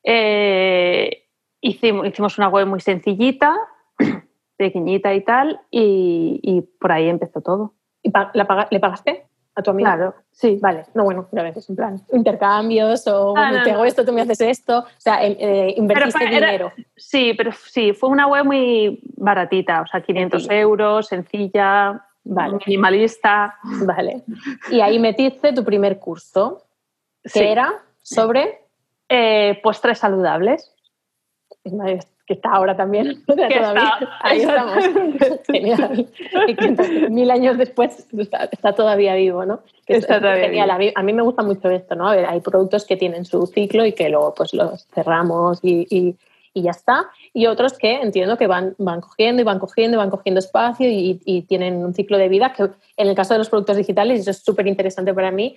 Eh, 0.04 1.25
hicimos, 1.62 2.07
hicimos, 2.07 2.37
una 2.37 2.49
web 2.49 2.66
muy 2.66 2.81
sencillita, 2.81 3.57
pequeñita 4.59 5.14
y 5.14 5.25
tal, 5.25 5.62
y, 5.71 6.62
por 6.78 6.92
ahí 6.92 7.09
empezó 7.09 7.40
todo. 7.40 7.73
¿Y 8.02 8.12
le 8.35 8.81
pagaste? 8.81 9.26
A 9.55 9.63
tu 9.63 9.71
amiga. 9.71 9.95
Claro, 9.95 10.15
sí. 10.31 10.59
Vale, 10.61 10.87
no, 10.95 11.05
bueno, 11.05 11.29
a 11.37 11.43
veces 11.43 11.69
en 11.69 11.77
plan 11.77 12.01
intercambios 12.13 13.07
o 13.07 13.35
ah, 13.37 13.61
te 13.65 13.71
hago 13.71 13.85
esto, 13.85 14.05
tú 14.05 14.13
me 14.13 14.23
haces 14.23 14.41
esto. 14.41 14.81
O 14.81 14.87
sea, 15.01 15.25
em, 15.25 15.37
eh, 15.39 15.75
invertiste 15.77 16.27
dinero. 16.27 16.73
sí, 16.97 17.35
pero 17.37 17.53
sí, 17.53 17.93
fue 17.93 18.09
una 18.09 18.27
web 18.27 18.45
muy 18.45 19.01
baratita, 19.17 19.83
o 19.83 19.87
sea, 19.87 20.01
500 20.01 20.49
euros, 20.51 21.09
sencilla, 21.09 22.07
minimalista. 22.25 23.57
Vale. 23.85 24.23
Y 24.71 24.81
ahí 24.81 24.99
metiste 24.99 25.53
tu 25.53 25.65
primer 25.65 25.99
curso, 25.99 26.65
que 27.33 27.53
era 27.53 27.83
sobre. 28.03 28.61
Eh, 29.15 29.61
postres 29.63 29.99
saludables 29.99 30.73
que 32.26 32.35
está 32.35 32.50
ahora 32.50 32.76
también. 32.76 33.23
todavía, 33.26 33.99
ahí 34.23 34.41
estamos. 34.41 34.85
Genial. 35.47 36.09
mil 37.11 37.31
años 37.31 37.59
después 37.59 38.07
está, 38.17 38.73
todavía 38.75 39.14
vivo, 39.14 39.45
¿no? 39.45 39.61
está 39.87 40.21
genial. 40.37 40.71
A 40.71 40.79
mí, 40.79 40.93
a 40.95 41.02
mí, 41.02 41.12
me 41.12 41.23
gusta 41.23 41.43
mucho 41.43 41.69
esto, 41.71 41.95
¿no? 41.95 42.09
A 42.09 42.17
ver, 42.17 42.26
hay 42.26 42.41
productos 42.41 42.85
que 42.87 42.97
tienen 42.97 43.25
su 43.25 43.47
ciclo 43.47 43.85
y 43.85 43.93
que 43.93 44.09
luego 44.09 44.35
pues 44.35 44.55
los 44.55 44.87
cerramos 44.95 45.59
y, 45.62 46.17
y 46.55 46.62
ya 46.62 46.71
está. 46.71 47.11
Y 47.33 47.47
otros 47.47 47.79
que 47.79 48.00
entiendo 48.00 48.37
que 48.37 48.47
van, 48.47 48.75
van 48.79 49.00
cogiendo 49.00 49.43
y 49.43 49.45
van 49.45 49.59
cogiendo 49.59 49.97
y 49.97 49.99
van 49.99 50.11
cogiendo 50.11 50.38
espacio 50.38 50.88
y, 50.88 51.21
y 51.25 51.43
tienen 51.43 51.85
un 51.85 51.95
ciclo 51.95 52.19
de 52.19 52.29
vida 52.29 52.52
que 52.52 52.64
en 52.97 53.09
el 53.09 53.14
caso 53.14 53.35
de 53.35 53.38
los 53.38 53.49
productos 53.49 53.76
digitales, 53.76 54.19
y 54.19 54.21
eso 54.23 54.31
es 54.31 54.38
súper 54.38 54.67
interesante 54.67 55.14
para 55.14 55.31
mí, 55.31 55.57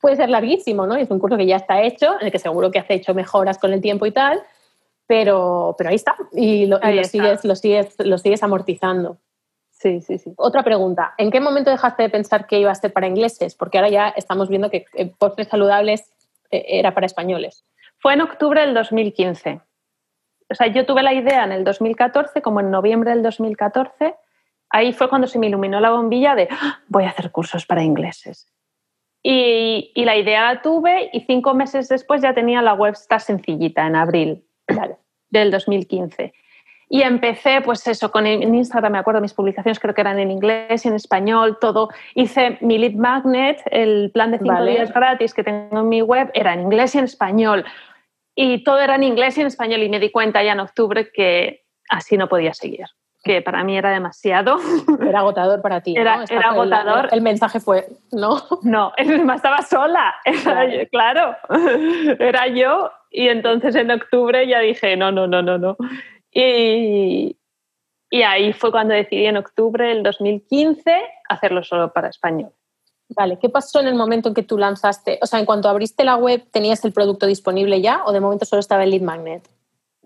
puede 0.00 0.16
ser 0.16 0.28
larguísimo, 0.28 0.86
¿no? 0.86 0.96
Es 0.96 1.10
un 1.10 1.18
curso 1.18 1.36
que 1.36 1.46
ya 1.46 1.56
está 1.56 1.82
hecho, 1.82 2.20
en 2.20 2.26
el 2.26 2.32
que 2.32 2.38
seguro 2.38 2.70
que 2.70 2.78
has 2.78 2.90
hecho 2.90 3.14
mejoras 3.14 3.58
con 3.58 3.72
el 3.72 3.80
tiempo 3.80 4.04
y 4.04 4.10
tal, 4.10 4.40
pero, 5.06 5.74
pero 5.76 5.90
ahí 5.90 5.96
está 5.96 6.16
y, 6.32 6.66
lo, 6.66 6.78
Sigues, 7.04 7.44
lo, 7.44 7.54
sigues, 7.54 7.94
lo 7.98 8.18
sigues 8.18 8.42
amortizando. 8.42 9.18
Sí, 9.70 10.00
sí, 10.00 10.18
sí. 10.18 10.32
Otra 10.36 10.62
pregunta, 10.62 11.14
¿en 11.18 11.30
qué 11.30 11.40
momento 11.40 11.70
dejaste 11.70 12.04
de 12.04 12.10
pensar 12.10 12.46
que 12.46 12.58
iba 12.58 12.70
a 12.70 12.74
ser 12.74 12.92
para 12.92 13.06
ingleses? 13.06 13.54
Porque 13.54 13.78
ahora 13.78 13.90
ya 13.90 14.08
estamos 14.08 14.48
viendo 14.48 14.70
que 14.70 14.86
eh, 14.94 15.12
postres 15.18 15.48
saludables 15.48 16.10
eh, 16.50 16.64
era 16.68 16.94
para 16.94 17.06
españoles. 17.06 17.66
Fue 17.98 18.14
en 18.14 18.22
octubre 18.22 18.60
del 18.60 18.72
2015. 18.72 19.60
O 20.50 20.54
sea, 20.54 20.68
yo 20.68 20.86
tuve 20.86 21.02
la 21.02 21.12
idea 21.12 21.44
en 21.44 21.52
el 21.52 21.64
2014, 21.64 22.40
como 22.40 22.60
en 22.60 22.70
noviembre 22.70 23.10
del 23.10 23.22
2014, 23.22 24.14
ahí 24.70 24.92
fue 24.92 25.08
cuando 25.08 25.26
se 25.26 25.38
me 25.38 25.48
iluminó 25.48 25.80
la 25.80 25.90
bombilla 25.90 26.34
de 26.34 26.48
¡Ah! 26.50 26.80
voy 26.88 27.04
a 27.04 27.10
hacer 27.10 27.30
cursos 27.30 27.66
para 27.66 27.82
ingleses. 27.82 28.46
Y, 29.22 29.90
y, 29.94 30.04
la 30.04 30.16
idea 30.16 30.52
la 30.52 30.60
tuve 30.60 31.08
y 31.12 31.20
cinco 31.20 31.54
meses 31.54 31.88
después 31.88 32.20
ya 32.20 32.34
tenía 32.34 32.60
la 32.60 32.74
web 32.74 32.92
esta 32.92 33.18
sencillita, 33.18 33.86
en 33.86 33.96
abril 33.96 34.44
del 35.30 35.50
2015. 35.50 36.32
Y 36.88 37.02
empecé, 37.02 37.60
pues 37.62 37.86
eso, 37.86 38.10
con 38.10 38.26
en 38.26 38.54
Instagram, 38.54 38.92
me 38.92 38.98
acuerdo, 38.98 39.20
mis 39.20 39.32
publicaciones 39.32 39.80
creo 39.80 39.94
que 39.94 40.02
eran 40.02 40.18
en 40.18 40.30
inglés 40.30 40.84
y 40.84 40.88
en 40.88 40.94
español, 40.94 41.58
todo. 41.60 41.88
Hice 42.14 42.58
mi 42.60 42.78
lead 42.78 42.92
magnet, 42.92 43.62
el 43.70 44.10
plan 44.12 44.30
de 44.30 44.38
cinco 44.38 44.64
días 44.64 44.92
gratis 44.92 45.34
que 45.34 45.42
tengo 45.42 45.80
en 45.80 45.88
mi 45.88 46.02
web, 46.02 46.30
era 46.34 46.52
en 46.52 46.60
inglés 46.60 46.94
y 46.94 46.98
en 46.98 47.04
español. 47.04 47.64
Y 48.36 48.64
todo 48.64 48.80
era 48.80 48.96
en 48.96 49.02
inglés 49.02 49.38
y 49.38 49.40
en 49.40 49.46
español. 49.46 49.82
Y 49.82 49.88
me 49.88 49.98
di 49.98 50.10
cuenta 50.10 50.42
ya 50.42 50.52
en 50.52 50.60
octubre 50.60 51.10
que 51.12 51.64
así 51.88 52.16
no 52.16 52.28
podía 52.28 52.52
seguir 52.52 52.86
que 53.24 53.42
para 53.42 53.64
mí 53.64 53.76
era 53.76 53.90
demasiado. 53.90 54.58
Era 55.00 55.20
agotador 55.20 55.60
para 55.62 55.80
ti. 55.80 55.96
Era, 55.96 56.24
era 56.28 56.50
agotador. 56.50 57.08
El, 57.10 57.22
mensaje 57.22 57.58
fue, 57.58 57.86
no. 58.12 58.42
No, 58.62 58.92
estaba 59.34 59.62
sola. 59.62 60.14
claro. 60.90 61.36
Era 62.18 62.46
yo. 62.48 62.90
Y 63.10 63.28
entonces 63.28 63.74
en 63.76 63.90
octubre 63.90 64.46
ya 64.46 64.60
dije, 64.60 64.96
no, 64.96 65.10
no, 65.10 65.26
no, 65.26 65.42
no, 65.42 65.58
no. 65.58 65.76
Y, 66.30 67.36
y 68.10 68.22
ahí 68.22 68.52
fue 68.52 68.70
cuando 68.70 68.94
decidí 68.94 69.26
en 69.26 69.36
octubre 69.36 69.88
del 69.88 70.02
2015 70.02 70.92
hacerlo 71.28 71.62
solo 71.62 71.92
para 71.92 72.08
español. 72.08 72.52
Vale, 73.08 73.38
¿qué 73.38 73.48
pasó 73.48 73.80
en 73.80 73.86
el 73.86 73.94
momento 73.94 74.28
en 74.28 74.34
que 74.34 74.42
tú 74.42 74.58
lanzaste? 74.58 75.18
O 75.22 75.26
sea, 75.26 75.38
en 75.38 75.46
cuanto 75.46 75.68
abriste 75.68 76.04
la 76.04 76.16
web, 76.16 76.42
¿tenías 76.50 76.84
el 76.84 76.92
producto 76.92 77.26
disponible 77.26 77.80
ya 77.80 78.02
o 78.04 78.12
de 78.12 78.20
momento 78.20 78.44
solo 78.44 78.60
estaba 78.60 78.82
el 78.82 78.90
lead 78.90 79.02
magnet? 79.02 79.48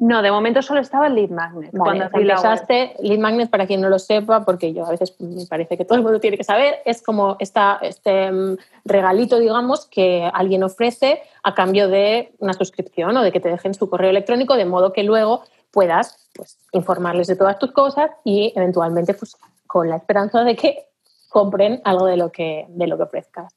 No, 0.00 0.22
de 0.22 0.30
momento 0.30 0.62
solo 0.62 0.80
estaba 0.80 1.08
el 1.08 1.14
lead 1.14 1.30
magnet. 1.30 1.70
cuando 1.76 2.04
empezaste, 2.04 2.94
lead 3.00 3.18
magnet, 3.18 3.50
para 3.50 3.66
quien 3.66 3.80
no 3.80 3.88
lo 3.88 3.98
sepa, 3.98 4.44
porque 4.44 4.72
yo 4.72 4.86
a 4.86 4.90
veces 4.90 5.14
me 5.20 5.44
parece 5.46 5.76
que 5.76 5.84
todo 5.84 5.98
el 5.98 6.04
mundo 6.04 6.20
tiene 6.20 6.36
que 6.36 6.44
saber, 6.44 6.76
es 6.84 7.02
como 7.02 7.36
esta, 7.40 7.78
este 7.82 8.30
mm, 8.30 8.56
regalito, 8.84 9.38
digamos, 9.38 9.86
que 9.86 10.30
alguien 10.32 10.62
ofrece 10.62 11.22
a 11.42 11.54
cambio 11.54 11.88
de 11.88 12.32
una 12.38 12.52
suscripción 12.52 13.16
o 13.16 13.22
de 13.22 13.32
que 13.32 13.40
te 13.40 13.48
dejen 13.48 13.74
su 13.74 13.90
correo 13.90 14.10
electrónico, 14.10 14.56
de 14.56 14.66
modo 14.66 14.92
que 14.92 15.02
luego 15.02 15.42
puedas 15.72 16.28
pues, 16.34 16.58
informarles 16.72 17.26
de 17.26 17.36
todas 17.36 17.58
tus 17.58 17.72
cosas 17.72 18.10
y 18.24 18.52
eventualmente 18.54 19.14
pues, 19.14 19.36
con 19.66 19.88
la 19.88 19.96
esperanza 19.96 20.44
de 20.44 20.54
que 20.54 20.86
compren 21.28 21.80
algo 21.84 22.06
de 22.06 22.16
lo 22.16 22.30
que, 22.30 22.66
de 22.68 22.86
lo 22.86 22.96
que 22.96 23.02
ofrezcas. 23.02 23.52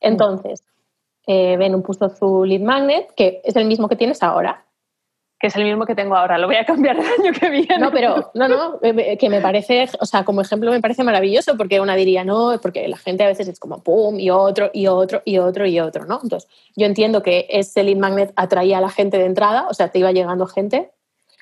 Entonces, 0.00 0.62
eh, 1.26 1.56
ven 1.56 1.74
un 1.74 1.82
puesto 1.82 2.08
su 2.10 2.44
lead 2.44 2.60
magnet, 2.60 3.12
que 3.14 3.40
es 3.44 3.56
el 3.56 3.64
mismo 3.64 3.88
que 3.88 3.96
tienes 3.96 4.22
ahora, 4.22 4.65
que 5.38 5.48
es 5.48 5.56
el 5.56 5.64
mismo 5.64 5.84
que 5.84 5.94
tengo 5.94 6.16
ahora. 6.16 6.38
Lo 6.38 6.46
voy 6.46 6.56
a 6.56 6.64
cambiar 6.64 6.96
el 6.96 7.04
año 7.04 7.32
que 7.38 7.50
viene. 7.50 7.78
No, 7.78 7.90
pero 7.90 8.30
no, 8.34 8.48
no, 8.48 8.80
que 8.80 9.28
me 9.28 9.40
parece, 9.40 9.88
o 10.00 10.06
sea, 10.06 10.24
como 10.24 10.40
ejemplo 10.40 10.70
me 10.70 10.80
parece 10.80 11.04
maravilloso 11.04 11.56
porque 11.56 11.80
una 11.80 11.94
diría 11.94 12.24
no, 12.24 12.58
porque 12.62 12.88
la 12.88 12.96
gente 12.96 13.24
a 13.24 13.28
veces 13.28 13.48
es 13.48 13.60
como 13.60 13.82
pum 13.82 14.18
y 14.18 14.30
otro 14.30 14.70
y 14.72 14.86
otro 14.86 15.22
y 15.24 15.38
otro 15.38 15.66
y 15.66 15.78
otro, 15.80 16.06
¿no? 16.06 16.20
Entonces, 16.22 16.48
yo 16.74 16.86
entiendo 16.86 17.22
que 17.22 17.46
ese 17.50 17.82
lead 17.82 17.98
magnet 17.98 18.32
atraía 18.36 18.78
a 18.78 18.80
la 18.80 18.90
gente 18.90 19.18
de 19.18 19.26
entrada, 19.26 19.66
o 19.68 19.74
sea, 19.74 19.88
te 19.88 19.98
iba 19.98 20.12
llegando 20.12 20.46
gente. 20.46 20.90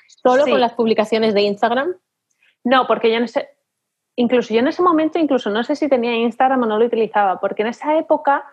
¿Solo 0.07 0.45
con 0.45 0.59
las 0.59 0.73
publicaciones 0.73 1.33
de 1.33 1.41
Instagram? 1.41 1.95
No, 2.63 2.87
porque 2.87 3.11
yo 3.11 3.19
no 3.19 3.27
sé, 3.27 3.49
incluso 4.15 4.53
yo 4.53 4.59
en 4.59 4.67
ese 4.67 4.81
momento, 4.81 5.19
incluso 5.19 5.49
no 5.49 5.63
sé 5.63 5.75
si 5.75 5.87
tenía 5.87 6.15
Instagram 6.15 6.63
o 6.63 6.65
no 6.65 6.79
lo 6.79 6.85
utilizaba, 6.85 7.39
porque 7.39 7.61
en 7.61 7.69
esa 7.69 7.97
época 7.97 8.43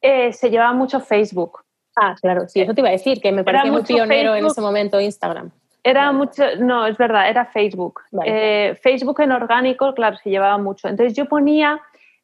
eh, 0.00 0.32
se 0.32 0.50
llevaba 0.50 0.72
mucho 0.74 1.00
Facebook. 1.00 1.65
Ah, 1.96 2.14
claro, 2.20 2.46
sí, 2.46 2.60
eso 2.60 2.74
te 2.74 2.82
iba 2.82 2.90
a 2.90 2.92
decir, 2.92 3.20
que 3.20 3.32
me 3.32 3.42
parecía 3.42 3.72
muy 3.72 3.82
pionero 3.82 4.34
en 4.34 4.44
ese 4.44 4.60
momento 4.60 5.00
Instagram. 5.00 5.50
Era 5.82 6.12
mucho, 6.12 6.42
no, 6.58 6.86
es 6.86 6.98
verdad, 6.98 7.30
era 7.30 7.46
Facebook. 7.46 8.02
Eh, 8.24 8.76
Facebook 8.82 9.20
en 9.20 9.32
orgánico, 9.32 9.94
claro, 9.94 10.16
se 10.16 10.30
llevaba 10.30 10.58
mucho. 10.58 10.88
Entonces 10.88 11.16
yo 11.16 11.26
ponía, 11.26 11.80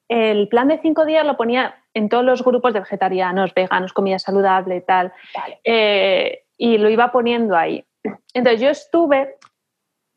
el 0.08 0.48
plan 0.48 0.68
de 0.68 0.78
cinco 0.78 1.06
días 1.06 1.24
lo 1.24 1.36
ponía 1.36 1.76
en 1.94 2.08
todos 2.08 2.24
los 2.24 2.44
grupos 2.44 2.74
de 2.74 2.80
vegetarianos, 2.80 3.54
veganos, 3.54 3.92
comida 3.92 4.18
saludable 4.18 4.76
y 4.76 4.80
tal. 4.80 5.12
Eh, 5.64 6.42
y 6.58 6.76
lo 6.76 6.90
iba 6.90 7.12
poniendo 7.12 7.56
ahí. 7.56 7.84
Entonces 8.34 8.60
yo 8.60 8.68
estuve, 8.68 9.36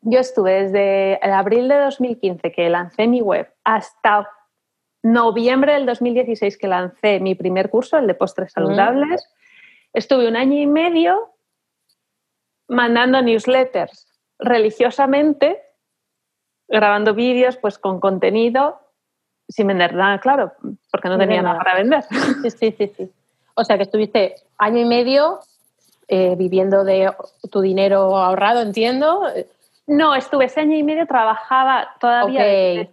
yo 0.00 0.18
estuve 0.18 0.64
desde 0.64 1.24
el 1.24 1.32
abril 1.32 1.68
de 1.68 1.76
2015 1.76 2.52
que 2.52 2.68
lancé 2.68 3.06
mi 3.06 3.20
web 3.20 3.48
hasta 3.64 4.28
noviembre 5.04 5.74
del 5.74 5.86
2016 5.86 6.58
que 6.58 6.66
lancé 6.66 7.20
mi 7.20 7.34
primer 7.36 7.70
curso, 7.70 7.96
el 7.96 8.08
de 8.08 8.14
postres 8.14 8.52
saludables. 8.52 9.24
Estuve 9.96 10.28
un 10.28 10.36
año 10.36 10.60
y 10.60 10.66
medio 10.66 11.32
mandando 12.68 13.22
newsletters 13.22 14.06
religiosamente, 14.38 15.62
grabando 16.68 17.14
vídeos 17.14 17.56
pues 17.56 17.78
con 17.78 17.98
contenido 17.98 18.78
sin 19.48 19.68
vender 19.68 19.94
nada, 19.94 20.20
claro, 20.20 20.52
porque 20.90 21.08
no 21.08 21.16
tenía 21.16 21.40
nada 21.40 21.56
para 21.56 21.76
vender. 21.76 22.04
Sí, 22.42 22.50
sí, 22.50 22.74
sí, 22.76 22.92
sí. 22.94 23.10
O 23.54 23.64
sea 23.64 23.78
que 23.78 23.84
estuviste 23.84 24.34
año 24.58 24.80
y 24.80 24.84
medio 24.84 25.40
eh, 26.08 26.34
viviendo 26.36 26.84
de 26.84 27.10
tu 27.50 27.62
dinero 27.62 28.18
ahorrado, 28.18 28.60
entiendo. 28.60 29.22
No, 29.86 30.14
estuve 30.14 30.44
ese 30.44 30.60
año 30.60 30.76
y 30.76 30.82
medio, 30.82 31.06
trabajaba 31.06 31.88
todavía 32.00 32.42
de, 32.42 32.92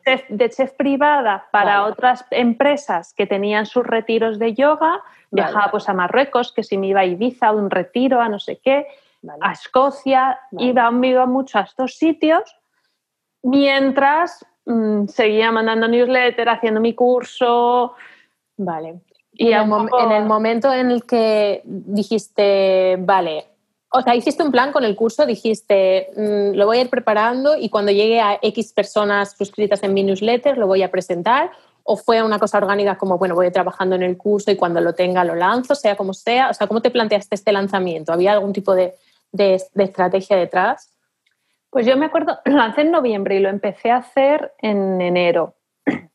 chef, 0.49 0.71
privada 0.77 1.47
para 1.51 1.83
otras 1.83 2.23
empresas 2.31 3.13
que 3.13 3.27
tenían 3.27 3.65
sus 3.65 3.85
retiros 3.85 4.39
de 4.39 4.53
yoga 4.53 5.01
Viajaba 5.33 5.71
pues 5.71 5.89
a 5.89 5.93
Marruecos, 5.93 6.53
que 6.53 6.63
si 6.63 6.77
me 6.77 6.87
iba 6.87 7.01
a 7.01 7.05
Ibiza, 7.05 7.47
a 7.47 7.51
un 7.51 7.71
retiro, 7.71 8.21
a 8.21 8.29
no 8.29 8.39
sé 8.39 8.59
qué, 8.63 8.85
a 9.41 9.51
Escocia, 9.51 10.39
iba, 10.57 10.91
me 10.91 11.09
iba 11.09 11.25
mucho 11.25 11.57
a 11.57 11.61
estos 11.61 11.95
sitios, 11.97 12.43
mientras 13.41 14.45
mm, 14.65 15.07
seguía 15.07 15.51
mandando 15.51 15.87
newsletter, 15.87 16.49
haciendo 16.49 16.79
mi 16.79 16.93
curso. 16.93 17.93
Vale. 18.57 19.01
Y, 19.33 19.51
en, 19.51 20.11
el 20.11 20.25
momento 20.25 20.71
en 20.71 20.91
el 20.91 21.05
que 21.05 21.61
dijiste, 21.65 22.97
vale, 22.99 23.47
o 23.91 24.01
sea, 24.01 24.15
hiciste 24.15 24.43
un 24.43 24.51
plan 24.51 24.71
con 24.71 24.83
el 24.83 24.95
curso, 24.95 25.25
dijiste, 25.25 26.09
mm, 26.15 26.55
lo 26.55 26.67
voy 26.67 26.77
a 26.77 26.81
ir 26.81 26.89
preparando 26.89 27.57
y 27.57 27.69
cuando 27.69 27.91
llegue 27.91 28.21
a 28.21 28.37
X 28.41 28.73
personas 28.73 29.35
suscritas 29.35 29.81
en 29.81 29.95
mi 29.95 30.03
newsletter, 30.03 30.59
lo 30.59 30.67
voy 30.67 30.83
a 30.83 30.91
presentar 30.91 31.49
¿O 31.83 31.97
fue 31.97 32.23
una 32.23 32.39
cosa 32.39 32.57
orgánica 32.57 32.97
como, 32.97 33.17
bueno, 33.17 33.35
voy 33.35 33.51
trabajando 33.51 33.95
en 33.95 34.03
el 34.03 34.17
curso 34.17 34.51
y 34.51 34.55
cuando 34.55 34.79
lo 34.79 34.93
tenga 34.93 35.23
lo 35.25 35.35
lanzo, 35.35 35.75
sea 35.75 35.97
como 35.97 36.13
sea? 36.13 36.49
O 36.49 36.53
sea, 36.53 36.67
¿cómo 36.67 36.81
te 36.81 36.91
planteaste 36.91 37.35
este 37.35 37.51
lanzamiento? 37.51 38.13
¿Había 38.13 38.31
algún 38.31 38.53
tipo 38.53 38.73
de, 38.73 38.95
estrategia 39.33 40.37
detrás? 40.37 40.95
Pues 41.69 41.85
yo 41.85 41.97
me 41.97 42.05
acuerdo, 42.05 42.39
lo 42.45 42.55
lancé 42.55 42.81
en 42.81 42.91
noviembre 42.91 43.35
y 43.35 43.39
lo 43.39 43.49
empecé 43.49 43.91
a 43.91 43.97
hacer 43.97 44.53
en 44.59 45.01
enero. 45.01 45.55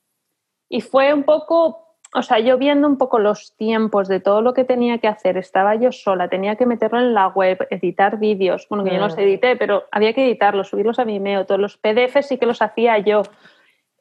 Y 0.71 0.83
fue 0.83 1.15
un 1.15 1.23
poco, 1.23 1.97
o 2.15 2.23
sea, 2.23 2.41
yo 2.41 2.59
viendo 2.59 2.87
un 2.87 2.99
poco 2.99 3.19
los 3.19 3.57
tiempos 3.57 4.07
de 4.07 4.21
todo 4.21 4.43
lo 4.43 4.53
que 4.53 4.65
tenía 4.65 4.99
que 4.99 5.09
hacer, 5.09 5.39
estaba 5.39 5.77
yo 5.77 5.93
sola, 5.93 6.29
tenía 6.29 6.57
que 6.57 6.67
meterlo 6.67 6.99
en 6.99 7.15
la 7.15 7.29
web, 7.29 7.67
editar 7.71 8.19
vídeos, 8.19 8.67
bueno, 8.69 8.85
que 8.85 8.91
yo 8.91 8.99
no 8.99 9.07
los 9.07 9.17
mm. 9.17 9.21
edité, 9.21 9.57
pero 9.57 9.85
había 9.91 10.13
que 10.13 10.27
editarlos, 10.27 10.69
subirlos 10.69 10.99
a 10.99 11.05
Vimeo, 11.05 11.47
todos 11.47 11.59
los 11.59 11.79
PDFs 11.79 12.29
sí 12.29 12.37
que 12.37 12.45
los 12.45 12.61
hacía 12.61 12.99
yo. 12.99 13.23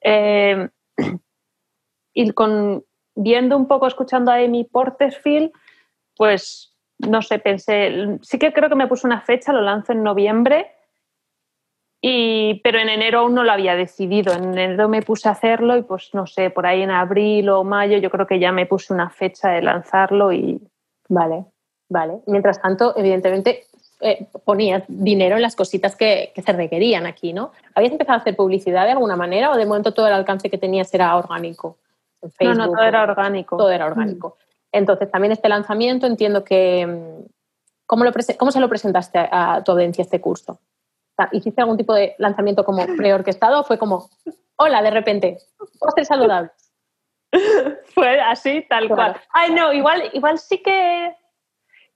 Eh, 0.01 0.67
y 2.17 2.31
con, 2.31 2.83
viendo 3.15 3.55
un 3.55 3.67
poco, 3.67 3.86
escuchando 3.86 4.31
a 4.31 4.38
Amy 4.38 4.63
Porterfield, 4.63 5.51
pues 6.15 6.75
no 6.97 7.21
sé, 7.21 7.38
pensé, 7.38 8.17
sí 8.24 8.39
que 8.39 8.51
creo 8.51 8.69
que 8.69 8.75
me 8.75 8.88
puse 8.88 9.05
una 9.05 9.21
fecha, 9.21 9.53
lo 9.53 9.62
lanzo 9.62 9.91
en 9.91 10.01
noviembre, 10.01 10.71
y, 12.01 12.59
pero 12.63 12.79
en 12.79 12.89
enero 12.89 13.19
aún 13.19 13.36
no 13.36 13.43
lo 13.43 13.51
había 13.51 13.75
decidido. 13.75 14.33
En 14.33 14.57
enero 14.57 14.89
me 14.89 15.03
puse 15.03 15.29
a 15.29 15.33
hacerlo 15.33 15.77
y 15.77 15.83
pues 15.83 16.09
no 16.13 16.25
sé, 16.25 16.50
por 16.50 16.65
ahí 16.65 16.81
en 16.81 16.89
abril 16.89 17.50
o 17.50 17.63
mayo 17.63 18.00
yo 18.00 18.09
creo 18.09 18.25
que 18.25 18.39
ya 18.39 18.51
me 18.51 18.65
puse 18.65 18.93
una 18.93 19.12
fecha 19.12 19.50
de 19.50 19.62
lanzarlo 19.62 20.33
y... 20.33 20.59
Vale, 21.09 21.45
vale. 21.89 22.21
Mientras 22.25 22.59
tanto, 22.59 22.97
evidentemente, 22.97 23.65
eh, 24.01 24.27
ponías 24.43 24.83
dinero 24.88 25.36
en 25.36 25.43
las 25.43 25.55
cositas 25.55 25.95
que, 25.95 26.31
que, 26.33 26.41
se 26.41 26.51
requerían 26.51 27.05
aquí, 27.05 27.31
¿no? 27.31 27.51
¿Habías 27.75 27.91
empezado 27.91 28.17
a 28.17 28.21
hacer 28.21 28.36
publicidad 28.36 28.86
de 28.86 28.91
alguna 28.91 29.15
manera 29.15 29.51
o 29.51 29.55
de 29.55 29.65
momento 29.67 29.93
todo 29.93 30.07
el 30.07 30.13
alcance 30.13 30.50
que 30.50 30.57
tenías 30.57 30.91
era 30.93 31.15
orgánico? 31.15 31.77
No, 32.39 32.65
todo 32.72 32.84
era 32.84 33.03
orgánico. 33.03 33.57
Todo 33.57 33.72
era 33.72 33.86
orgánico. 33.86 34.38
Entonces, 34.72 35.10
también 35.12 35.31
este 35.31 35.50
lanzamiento 35.50 36.07
entiendo 36.07 36.43
que, 36.43 37.25
¿cómo, 37.86 38.03
lo 38.03 38.12
¿cómo 38.38 38.51
se 38.51 38.60
lo 38.60 38.69
presentaste 38.69 39.17
a, 39.31 39.63
tu 39.63 39.72
audiencia 39.72 40.01
este 40.01 40.22
curso? 40.22 40.60
¿Hiciste 41.31 41.62
algún 41.62 41.77
tipo 41.77 41.93
de 41.93 42.15
lanzamiento 42.19 42.63
como 42.63 42.86
preorquestado 42.98 43.62
o 43.62 43.63
fue 43.63 43.79
como, 43.79 44.10
hola, 44.57 44.81
de 44.81 44.91
repente, 44.91 45.38
postres 45.79 46.07
saludables? 46.07 46.51
fue 47.96 48.19
así, 48.22 48.65
tal 48.69 48.88
cual. 48.88 49.15
Ay, 49.31 49.51
no, 49.53 49.74
igual, 49.74 50.10
igual 50.13 50.38
sí 50.38 50.60
que 50.60 51.15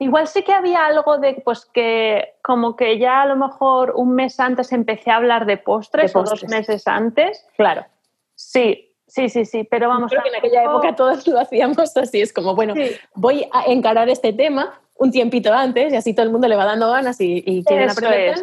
Igual 0.01 0.27
sí 0.27 0.41
que 0.41 0.51
había 0.51 0.87
algo 0.87 1.19
de, 1.19 1.43
pues 1.45 1.63
que 1.63 2.33
como 2.41 2.75
que 2.75 2.97
ya 2.97 3.21
a 3.21 3.27
lo 3.27 3.35
mejor 3.35 3.93
un 3.95 4.15
mes 4.15 4.39
antes 4.39 4.71
empecé 4.71 5.11
a 5.11 5.17
hablar 5.17 5.45
de 5.45 5.57
postres, 5.57 6.15
o 6.15 6.23
dos 6.23 6.43
meses 6.45 6.87
antes. 6.87 7.47
Claro. 7.55 7.85
Sí, 8.33 8.90
sí, 9.11 9.29
sí, 9.29 9.45
sí, 9.45 9.67
pero 9.69 9.89
vamos. 9.89 10.09
Creo 10.09 10.23
que 10.23 10.29
en 10.29 10.35
aquella 10.35 10.63
época 10.63 10.95
todos 10.95 11.27
lo 11.27 11.39
hacíamos 11.39 11.95
así, 11.97 12.21
es 12.21 12.33
como, 12.33 12.55
bueno, 12.55 12.73
voy 13.15 13.47
a 13.51 13.65
encarar 13.65 14.09
este 14.09 14.33
tema 14.33 14.79
un 14.95 15.09
tiempito 15.09 15.51
antes 15.51 15.91
y 15.91 15.95
así 15.95 16.13
todo 16.13 16.27
el 16.27 16.31
mundo 16.31 16.47
le 16.47 16.55
va 16.55 16.63
dando 16.63 16.91
ganas 16.91 17.19
y, 17.19 17.43
y 17.43 17.63
quieren 17.63 17.89
aprender. 17.89 18.35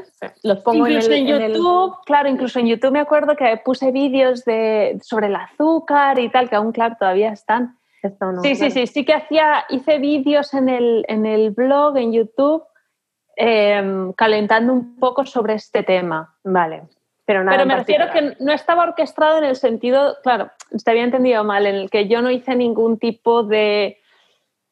Los 0.43 0.59
pongo 0.61 0.89
incluso 0.89 1.13
en, 1.13 1.27
YouTube, 1.27 1.97
claro, 2.05 2.29
incluso 2.29 2.59
en 2.59 2.67
YouTube 2.67 2.91
me 2.91 2.99
acuerdo 2.99 3.37
que 3.37 3.61
puse 3.65 3.93
vídeos 3.93 4.45
de, 4.45 4.99
sobre 5.03 5.29
el 5.29 5.37
azúcar 5.37 6.19
y 6.19 6.29
tal, 6.31 6.49
que 6.49 6.57
aún, 6.57 6.73
claro, 6.73 6.97
todavía 6.99 7.33
están 7.33 7.79
sí, 8.43 8.55
sí, 8.55 8.71
sí, 8.71 8.87
sí 8.87 9.05
que 9.05 9.15
hacía, 9.15 9.65
hice 9.69 9.99
vídeos 9.99 10.55
en 10.55 10.69
el, 10.69 11.05
en 11.09 11.27
el 11.27 11.51
blog, 11.51 11.97
en 11.97 12.13
YouTube, 12.13 12.65
em, 13.37 14.13
calentando 14.13 14.73
un 14.73 14.97
poco 14.97 15.27
sobre 15.27 15.55
este 15.55 15.83
tema. 15.83 16.37
Vale. 16.45 16.83
Pero, 17.29 17.45
nada 17.45 17.59
Pero 17.59 17.69
me 17.69 17.77
refiero 17.77 18.11
que 18.11 18.37
no 18.43 18.55
estaba 18.55 18.85
orquestado 18.85 19.37
en 19.37 19.45
el 19.45 19.55
sentido, 19.55 20.17
claro, 20.23 20.51
te 20.83 20.91
había 20.91 21.05
entendido 21.05 21.45
mal, 21.45 21.67
en 21.67 21.75
el 21.75 21.91
que 21.91 22.09
yo 22.09 22.23
no 22.23 22.31
hice 22.31 22.57
ningún 22.57 22.99
tipo 22.99 23.43
de 23.43 23.99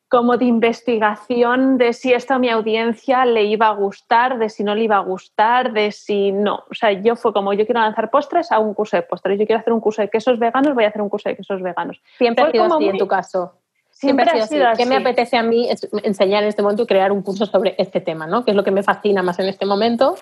como 0.09 0.39
de 0.39 0.47
investigación 0.47 1.77
de 1.77 1.93
si 1.93 2.15
esto 2.15 2.33
a 2.33 2.39
mi 2.39 2.49
audiencia 2.49 3.27
le 3.27 3.45
iba 3.45 3.67
a 3.67 3.75
gustar, 3.75 4.39
de 4.39 4.49
si 4.49 4.65
no 4.65 4.75
le 4.75 4.85
iba 4.85 4.97
a 4.97 5.01
gustar, 5.01 5.75
de 5.75 5.93
si 5.93 6.33
no. 6.33 6.65
O 6.71 6.75
sea, 6.75 6.93
yo 6.93 7.15
fue 7.15 7.35
como 7.35 7.53
yo 7.53 7.67
quiero 7.67 7.83
lanzar 7.83 8.09
postres, 8.09 8.51
a 8.51 8.59
un 8.59 8.73
curso 8.73 8.97
de 8.97 9.03
postres. 9.03 9.39
Yo 9.39 9.45
quiero 9.45 9.61
hacer 9.61 9.75
un 9.75 9.81
curso 9.81 10.01
de 10.01 10.09
quesos 10.09 10.39
veganos, 10.39 10.75
voy 10.75 10.85
a 10.85 10.89
hacer 10.89 11.03
un 11.03 11.11
curso 11.11 11.29
de 11.29 11.37
quesos 11.37 11.61
veganos. 11.61 12.01
Siempre 12.17 12.43
ha 12.43 12.51
sido 12.51 12.65
así 12.65 12.89
en 12.89 12.97
tu 12.97 13.07
caso. 13.07 13.53
Siempre, 13.91 14.31
ha 14.31 14.47
sido 14.47 14.67
así. 14.67 14.83
¿Qué 14.83 14.89
me 14.89 14.97
apetece 14.97 15.37
a 15.37 15.43
mí 15.43 15.69
enseñar 16.03 16.43
en 16.43 16.49
este 16.49 16.63
momento 16.63 16.85
y 16.85 16.87
crear 16.87 17.13
un 17.13 17.21
curso 17.21 17.45
sobre 17.45 17.75
este 17.77 18.01
tema, 18.01 18.27
¿no? 18.27 18.47
Que 18.47 18.53
es 18.53 18.57
lo 18.57 18.65
que 18.65 18.71
me 18.71 18.83
fascina 18.83 19.23
más 19.23 19.39
en 19.41 19.49
este 19.49 19.67
momento 19.67 20.17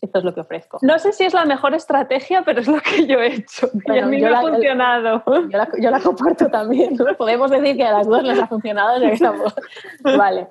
esto 0.00 0.18
es 0.18 0.24
lo 0.24 0.34
que 0.34 0.40
ofrezco. 0.40 0.78
No 0.82 0.98
sé 0.98 1.12
si 1.12 1.24
es 1.24 1.34
la 1.34 1.44
mejor 1.44 1.74
estrategia, 1.74 2.42
pero 2.44 2.60
es 2.60 2.68
lo 2.68 2.80
que 2.80 3.06
yo 3.06 3.20
he 3.20 3.34
hecho. 3.34 3.70
y 3.86 3.98
a 3.98 4.06
mí 4.06 4.20
me 4.20 4.28
ha 4.28 4.40
funcionado. 4.40 5.22
Yo 5.80 5.90
la, 5.90 6.00
comparto 6.00 6.48
también. 6.48 6.96
Podemos 7.18 7.50
decir 7.50 7.76
que 7.76 7.84
a 7.84 7.92
las 7.92 8.06
dos 8.06 8.22
les 8.22 8.38
ha 8.38 8.46
funcionado 8.46 9.00
ya 9.00 9.08
que 9.08 9.14
estamos. 9.14 9.54
vale. 10.02 10.48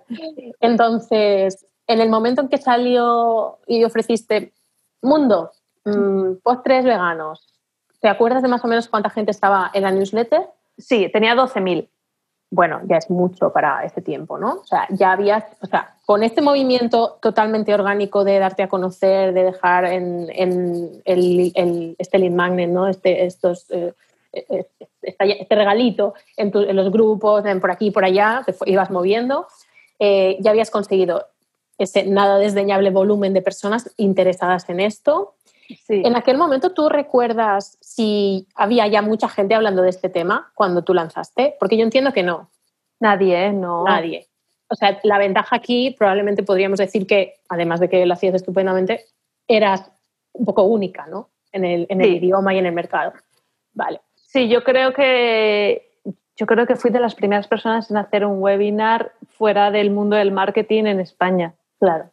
Entonces, 0.60 1.66
en 1.88 2.02
el 2.02 2.10
momento 2.10 2.42
en 2.42 2.50
que 2.50 2.58
salió 2.58 3.60
y 3.68 3.84
ofreciste 3.84 4.54
Mundo, 5.02 5.52
mmm, 5.86 6.36
postres 6.44 6.84
veganos, 6.84 7.48
¿te 8.02 8.10
acuerdas 8.10 8.42
de 8.42 8.50
más 8.50 8.64
o 8.66 8.68
menos 8.68 8.88
cuánta 8.90 9.10
gente 9.10 9.32
estaba 9.32 9.72
en 9.74 9.84
la 9.84 9.92
newsletter? 9.92 10.50
Sí, 10.78 11.10
tenía 11.12 11.36
12.000 11.36 11.88
bueno, 12.50 12.80
ya 12.86 12.98
es 12.98 13.10
mucho 13.10 13.52
para 13.52 13.84
este 13.84 14.02
tiempo, 14.02 14.38
¿no? 14.38 14.56
O 14.62 14.66
sea, 14.66 14.88
ya 14.90 15.12
habías, 15.12 15.44
o 15.62 15.68
sea, 15.68 15.96
con 16.06 16.24
este 16.24 16.42
movimiento 16.42 17.18
totalmente 17.22 17.74
orgánico 17.74 18.24
de 18.24 18.40
darte 18.40 18.64
a 18.64 18.70
conocer, 18.70 19.34
de 19.34 19.44
dejar 19.44 19.86
en, 19.86 20.30
el, 21.04 21.96
este 21.98 22.20
lead 22.20 22.32
magnet, 22.32 22.70
¿no? 22.70 22.88
Este, 22.88 23.26
estos, 23.26 23.70
eh, 23.72 23.94
eh, 24.32 24.66
este, 25.02 25.56
regalito 25.56 26.14
en, 26.38 26.52
los 26.76 26.92
grupos, 26.92 27.44
por 27.60 27.72
aquí 27.72 27.88
y 27.88 27.92
por 27.92 28.06
allá, 28.06 28.44
te 28.46 28.56
ibas 28.66 28.92
moviendo, 28.92 29.48
eh, 30.00 30.38
ya 30.40 30.52
habías 30.52 30.72
conseguido 30.72 31.26
ese 31.78 32.06
nada 32.06 32.38
desdeñable 32.38 32.90
volumen 32.90 33.34
de 33.34 33.42
personas 33.42 33.94
interesadas 33.98 34.68
en 34.70 34.80
esto. 34.80 35.36
En 35.90 36.16
aquel 36.16 36.38
momento, 36.38 36.72
¿tú 36.72 36.90
recuerdas 36.90 37.78
si 37.82 38.48
había 38.56 38.88
ya 38.88 39.02
mucha 39.02 39.28
gente 39.28 39.56
hablando 39.56 39.82
de 39.82 39.90
este 39.90 40.10
tema 40.10 40.52
cuando 40.56 40.84
tú 40.84 40.94
lanzaste? 40.94 41.56
Porque 41.60 41.78
yo 41.78 41.84
entiendo 41.84 42.14
que 42.14 42.24
no. 42.24 42.50
Nadie, 43.00 43.52
no. 43.52 43.84
Nadie. 43.84 44.28
O 44.70 44.76
sea, 44.76 45.00
la 45.04 45.18
ventaja 45.18 45.56
aquí 45.56 45.96
probablemente 45.98 46.44
podríamos 46.44 46.80
decir 46.80 47.06
que, 47.06 47.36
además 47.50 47.80
de 47.80 47.90
que 47.90 48.06
lo 48.06 48.14
hacías 48.14 48.36
estupendamente, 48.36 49.06
eras 49.48 49.92
un 50.34 50.46
poco 50.46 50.64
única, 50.64 51.06
¿no? 51.08 51.30
En 51.52 51.66
el, 51.66 51.86
en 51.90 52.02
el 52.02 52.16
idioma 52.16 52.54
y 52.54 52.60
en 52.60 52.66
el 52.66 52.74
mercado. 52.74 53.14
Vale. 53.74 54.02
Sí, 54.16 54.50
yo 54.50 54.64
creo 54.64 54.94
que 54.94 55.84
yo 56.36 56.46
creo 56.46 56.68
que 56.68 56.76
fui 56.76 56.92
de 56.92 57.00
las 57.00 57.16
primeras 57.16 57.48
personas 57.48 57.90
en 57.90 57.98
hacer 57.98 58.24
un 58.24 58.42
webinar 58.42 59.14
fuera 59.28 59.72
del 59.72 59.90
mundo 59.90 60.16
del 60.16 60.32
marketing 60.32 60.86
en 60.86 61.00
España. 61.00 61.56
Claro. 61.80 62.12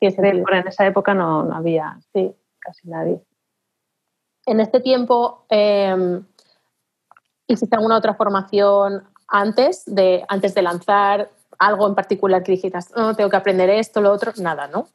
Sí, 0.00 0.14
en 0.16 0.68
esa 0.68 0.86
época 0.86 1.12
no, 1.12 1.42
no 1.42 1.54
había. 1.54 1.98
Sí 2.12 2.34
casi 2.66 2.88
nadie. 2.88 3.20
En 4.44 4.60
este 4.60 4.80
tiempo, 4.80 5.46
eh, 5.48 6.20
¿hiciste 7.46 7.76
alguna 7.76 7.96
otra 7.96 8.14
formación 8.14 9.04
antes 9.28 9.84
de, 9.86 10.24
antes 10.28 10.54
de 10.54 10.62
lanzar 10.62 11.30
algo 11.58 11.86
en 11.86 11.94
particular 11.94 12.42
que 12.42 12.52
dijeras, 12.52 12.92
no, 12.94 13.14
tengo 13.14 13.30
que 13.30 13.36
aprender 13.36 13.70
esto, 13.70 14.00
lo 14.00 14.12
otro? 14.12 14.32
Nada, 14.38 14.66
¿no? 14.66 14.88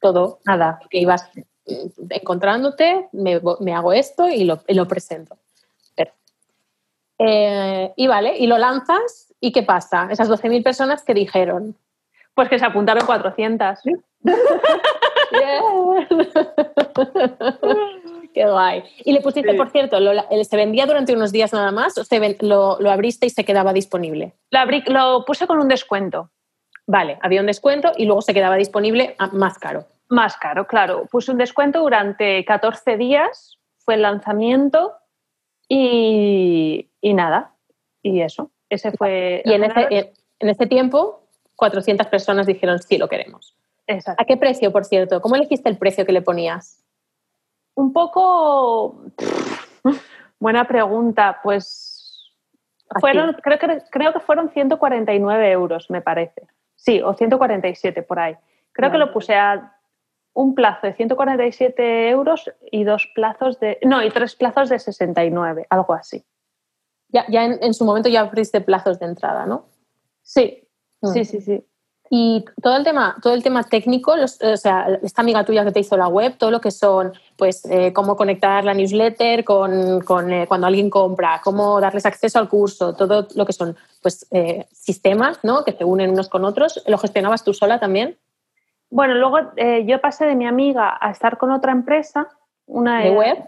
Todo, 0.00 0.38
nada, 0.44 0.80
que 0.90 0.98
ibas 0.98 1.28
encontrándote, 2.10 3.08
me, 3.12 3.74
hago 3.74 3.92
esto 3.92 4.28
y 4.28 4.44
lo, 4.44 4.60
lo 4.68 4.86
presento. 4.86 5.38
Eh, 7.18 7.92
y 7.96 8.06
vale, 8.06 8.36
y 8.38 8.46
lo 8.46 8.58
lanzas, 8.58 9.32
¿y 9.40 9.52
qué 9.52 9.62
pasa? 9.62 10.08
Esas 10.10 10.28
12.000 10.28 10.62
personas 10.62 11.02
que 11.02 11.14
dijeron. 11.14 11.76
Pues 12.34 12.48
que 12.48 12.58
se 12.58 12.64
apuntaron 12.64 13.06
400. 13.06 13.78
Qué 18.34 18.46
guay. 18.46 18.82
¿Y 19.04 19.12
le 19.12 19.20
pusiste, 19.20 19.54
por 19.54 19.70
cierto, 19.70 19.96
se 20.42 20.56
vendía 20.56 20.86
durante 20.86 21.14
unos 21.14 21.30
días 21.30 21.52
nada 21.52 21.70
más 21.70 21.96
o 21.98 22.04
se 22.04 22.36
lo, 22.40 22.78
abriste 22.90 23.26
y 23.26 23.30
se 23.30 23.44
quedaba 23.44 23.72
disponible? 23.72 24.32
Lo, 24.50 24.60
lo 24.88 25.24
puse 25.24 25.46
con 25.46 25.60
un 25.60 25.68
descuento. 25.68 26.30
Vale, 26.86 27.18
había 27.22 27.40
un 27.40 27.46
descuento 27.46 27.92
y 27.96 28.06
luego 28.06 28.22
se 28.22 28.34
quedaba 28.34 28.56
disponible 28.56 29.14
más 29.32 29.58
caro. 29.58 29.86
Más 30.08 30.36
caro, 30.36 30.66
claro. 30.66 31.06
Puse 31.10 31.30
un 31.30 31.38
descuento 31.38 31.80
durante 31.80 32.44
14 32.44 32.96
días, 32.96 33.58
fue 33.78 33.94
el 33.94 34.02
lanzamiento 34.02 34.94
y, 35.68 36.90
nada. 37.02 37.54
Y 38.02 38.20
eso, 38.20 38.50
ese 38.68 38.92
fue... 38.92 39.42
Y 39.44 39.52
en 39.52 39.64
ese, 39.64 40.12
en 40.40 40.48
ese 40.48 40.66
tiempo, 40.66 41.28
400 41.56 42.06
personas 42.08 42.46
dijeron 42.46 42.80
sí, 42.80 42.98
lo 42.98 43.08
queremos. 43.08 43.56
¿A 43.86 44.24
qué 44.24 44.36
precio, 44.36 44.72
por 44.72 44.84
cierto? 44.84 45.20
¿Cómo 45.20 45.36
elegiste 45.36 45.68
el 45.68 45.76
precio 45.76 46.06
que 46.06 46.12
le 46.12 46.22
ponías? 46.22 46.82
Un 47.74 47.92
poco... 47.92 49.02
Buena 50.40 50.66
pregunta. 50.66 51.40
Pues 51.42 52.32
fueron, 53.00 53.34
creo, 53.42 53.58
que, 53.58 53.82
creo 53.90 54.12
que 54.12 54.20
fueron 54.20 54.50
149 54.50 55.50
euros, 55.50 55.90
me 55.90 56.00
parece. 56.00 56.42
Sí, 56.76 57.00
o 57.02 57.14
147 57.14 58.02
por 58.02 58.18
ahí. 58.18 58.36
Creo 58.72 58.90
que 58.90 58.98
lo 58.98 59.12
puse 59.12 59.34
a 59.34 59.74
un 60.34 60.54
plazo 60.54 60.86
de 60.86 60.94
147 60.94 62.10
euros 62.10 62.50
y 62.70 62.84
dos 62.84 63.08
plazos 63.14 63.60
de... 63.60 63.78
No, 63.82 64.02
y 64.02 64.10
tres 64.10 64.34
plazos 64.34 64.68
de 64.68 64.78
69, 64.78 65.66
algo 65.70 65.94
así. 65.94 66.24
Ya, 67.08 67.24
ya 67.28 67.44
en, 67.44 67.74
su 67.74 67.84
momento 67.84 68.08
ya 68.08 68.20
abriste 68.20 68.60
plazos 68.60 68.98
de 68.98 69.06
entrada, 69.06 69.46
¿no? 69.46 69.68
Sí, 70.22 70.68
mm. 71.00 71.08
sí, 71.08 71.24
sí, 71.24 71.40
sí. 71.40 71.64
Y 72.10 72.44
todo 72.62 72.76
el 72.76 72.84
tema, 72.84 73.16
todo 73.22 73.32
el 73.32 73.42
tema 73.42 73.62
técnico, 73.64 74.12
o 74.12 74.56
sea, 74.56 75.00
esta 75.02 75.22
amiga 75.22 75.44
tuya 75.44 75.64
que 75.64 75.72
te 75.72 75.80
hizo 75.80 75.96
la 75.96 76.06
web, 76.06 76.36
todo 76.36 76.50
lo 76.50 76.60
que 76.60 76.70
son, 76.70 77.12
pues, 77.36 77.64
eh, 77.64 77.92
cómo 77.94 78.14
conectar 78.14 78.62
la 78.64 78.74
newsletter 78.74 79.42
con, 79.42 80.00
con 80.02 80.30
eh, 80.30 80.46
cuando 80.46 80.66
alguien 80.66 80.90
compra, 80.90 81.40
cómo 81.42 81.80
darles 81.80 82.04
acceso 82.04 82.38
al 82.38 82.48
curso, 82.48 82.94
todo 82.94 83.26
lo 83.34 83.46
que 83.46 83.54
son, 83.54 83.76
pues, 84.02 84.26
eh, 84.30 84.66
sistemas, 84.70 85.38
¿no? 85.42 85.64
Que 85.64 85.72
se 85.72 85.84
unen 85.84 86.10
unos 86.10 86.28
con 86.28 86.44
otros. 86.44 86.82
¿Lo 86.86 86.98
gestionabas 86.98 87.42
tú 87.42 87.54
sola 87.54 87.80
también? 87.80 88.18
Bueno, 88.90 89.14
luego 89.14 89.38
yo 89.84 90.00
pasé 90.00 90.26
de 90.26 90.36
mi 90.36 90.46
amiga 90.46 90.96
a 91.00 91.10
estar 91.10 91.36
con 91.36 91.50
otra 91.50 91.72
empresa, 91.72 92.28
una 92.66 93.02
de 93.02 93.10
web, 93.10 93.38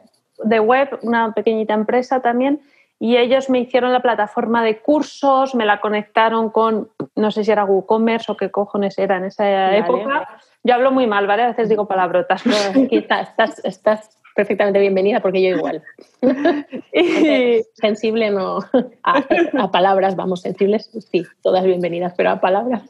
de 0.42 0.58
web, 0.58 0.98
una 1.02 1.32
pequeñita 1.32 1.74
empresa 1.74 2.20
también, 2.20 2.60
y 2.98 3.16
ellos 3.16 3.50
me 3.50 3.60
hicieron 3.60 3.92
la 3.92 4.00
plataforma 4.00 4.64
de 4.64 4.78
cursos, 4.78 5.54
me 5.54 5.66
la 5.66 5.80
conectaron 5.80 6.50
con, 6.50 6.88
no 7.14 7.30
sé 7.30 7.44
si 7.44 7.50
era 7.50 7.64
WooCommerce 7.64 8.32
o 8.32 8.36
qué 8.36 8.50
cojones 8.50 8.98
era 8.98 9.18
en 9.18 9.24
esa 9.24 9.76
época. 9.76 10.40
Yo 10.62 10.74
hablo 10.74 10.90
muy 10.92 11.06
mal, 11.06 11.26
¿vale? 11.26 11.42
A 11.42 11.48
veces 11.48 11.68
digo 11.68 11.86
palabrotas. 11.86 12.42
estás, 12.90 13.64
estás, 13.64 14.18
perfectamente 14.34 14.80
bienvenida 14.80 15.20
porque 15.20 15.42
yo 15.42 15.56
igual. 15.56 15.82
Sensible 17.74 18.30
no. 18.30 18.60
A, 19.02 19.70
palabras, 19.70 20.16
vamos, 20.16 20.40
sensibles, 20.40 20.90
sí, 21.10 21.24
todas 21.42 21.64
bienvenidas, 21.64 22.14
pero 22.16 22.30
a 22.30 22.40
palabras 22.40 22.82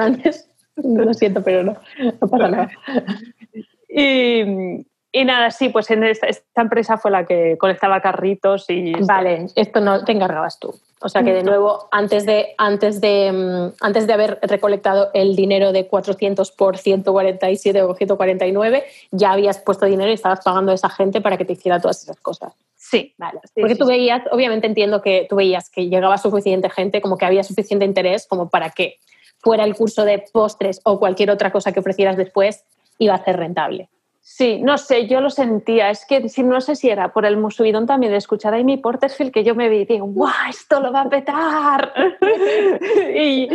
antes, 0.00 0.48
lo 0.76 1.12
siento, 1.14 1.42
pero 1.42 1.62
no, 1.62 1.76
no 2.20 2.28
pasa 2.28 2.48
nada. 2.48 2.70
Y, 3.96 4.84
y 5.16 5.24
nada, 5.24 5.52
sí, 5.52 5.68
pues 5.68 5.88
en 5.92 6.02
esta, 6.02 6.26
empresa 6.56 6.98
fue 6.98 7.12
la 7.12 7.24
que 7.24 7.56
conectaba 7.56 8.00
carritos 8.00 8.68
y... 8.68 8.94
Vale, 8.94 9.46
esto 9.54 9.80
no 9.80 10.04
te 10.04 10.10
encargabas 10.10 10.58
tú. 10.58 10.74
O 11.00 11.08
sea 11.08 11.22
que 11.22 11.32
de 11.32 11.44
nuevo, 11.44 11.86
antes 11.92 12.26
de, 12.26 12.54
antes 12.58 13.00
de, 13.00 13.30
mm, 13.30 13.76
antes 13.80 14.08
de 14.08 14.12
haber 14.12 14.40
recolectado 14.42 15.10
el 15.14 15.36
dinero 15.36 15.70
de 15.70 15.86
400 15.86 16.50
por 16.50 16.78
147 16.78 17.82
o 17.82 17.94
149, 17.94 18.84
ya 19.12 19.30
habías 19.30 19.58
puesto 19.58 19.86
dinero 19.86 20.10
y 20.10 20.14
estabas 20.14 20.40
pagando 20.42 20.72
a 20.72 20.74
esa 20.74 20.88
gente 20.88 21.20
para 21.20 21.36
que 21.36 21.44
te 21.44 21.52
hiciera 21.52 21.78
todas 21.78 22.02
esas 22.02 22.18
cosas. 22.18 22.52
Sí, 22.74 23.14
vale. 23.16 23.38
Porque 23.54 23.76
tú 23.76 23.86
veías, 23.86 24.22
obviamente 24.32 24.66
entiendo 24.66 25.00
que 25.00 25.28
tú 25.30 25.36
veías 25.36 25.70
que 25.70 25.88
llegaba 25.88 26.18
suficiente 26.18 26.68
gente, 26.70 27.00
como 27.00 27.18
que 27.18 27.24
había 27.24 27.44
suficiente 27.44 27.84
interés 27.84 28.26
como 28.26 28.50
para 28.50 28.70
que 28.70 28.98
fuera 29.38 29.62
el 29.62 29.76
curso 29.76 30.04
de 30.04 30.24
postres 30.32 30.80
o 30.82 30.98
cualquier 30.98 31.30
otra 31.30 31.52
cosa 31.52 31.70
que 31.70 31.78
ofrecieras 31.78 32.16
después, 32.16 32.64
iba 32.98 33.14
a 33.14 33.24
ser 33.24 33.36
rentable. 33.36 33.88
Sí, 34.26 34.58
no 34.62 34.78
sé, 34.78 35.06
yo 35.06 35.20
lo 35.20 35.28
sentía. 35.28 35.90
Es 35.90 36.06
que 36.06 36.26
no 36.42 36.60
sé 36.62 36.76
si 36.76 36.88
era 36.88 37.12
por 37.12 37.26
el 37.26 37.36
musubidón 37.36 37.86
también 37.86 38.10
de 38.10 38.16
escuchar 38.16 38.54
a 38.54 38.56
Amy 38.56 38.78
Portersfield 38.78 39.30
que 39.30 39.44
yo 39.44 39.54
me 39.54 39.68
vi 39.68 39.80
y 39.80 39.84
digo, 39.84 40.06
¡guau! 40.06 40.32
Esto 40.48 40.80
lo 40.80 40.90
va 40.90 41.02
a 41.02 41.10
petar. 41.10 41.92
y, 43.14 43.50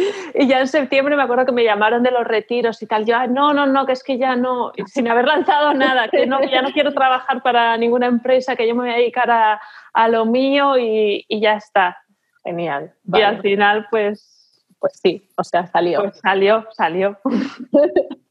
ya 0.47 0.59
en 0.59 0.67
septiembre 0.67 1.15
me 1.15 1.23
acuerdo 1.23 1.47
que 1.47 1.53
me 1.53 1.63
llamaron 1.63 2.03
de 2.03 2.11
los 2.11 2.23
retiros 2.23 2.83
y 2.83 2.85
tal. 2.85 3.03
Yo, 3.03 3.25
no, 3.25 3.51
no, 3.51 3.65
no, 3.65 3.87
que 3.87 3.93
es 3.93 4.03
que 4.03 4.19
ya 4.19 4.35
no, 4.35 4.71
sin 4.85 5.07
haber 5.07 5.25
lanzado 5.25 5.73
nada, 5.73 6.07
que 6.07 6.27
no, 6.27 6.39
ya 6.43 6.61
no 6.61 6.71
quiero 6.71 6.93
trabajar 6.93 7.41
para 7.41 7.75
ninguna 7.75 8.05
empresa, 8.05 8.55
que 8.55 8.67
yo 8.67 8.75
me 8.75 8.81
voy 8.81 8.91
a 8.91 8.97
dedicar 8.97 9.31
a, 9.31 9.59
a 9.93 10.07
lo 10.07 10.25
mío 10.25 10.77
y, 10.77 11.25
y, 11.27 11.41
ya 11.41 11.55
está. 11.55 11.97
Genial. 12.43 12.93
Y 13.11 13.21
al 13.21 13.41
final, 13.41 13.87
pues, 13.89 14.63
pues 14.77 14.99
sí, 15.01 15.27
o 15.35 15.43
sea, 15.43 15.65
salió. 15.65 16.03
Pues 16.03 16.19
salió, 16.19 16.67
salió. 16.73 17.17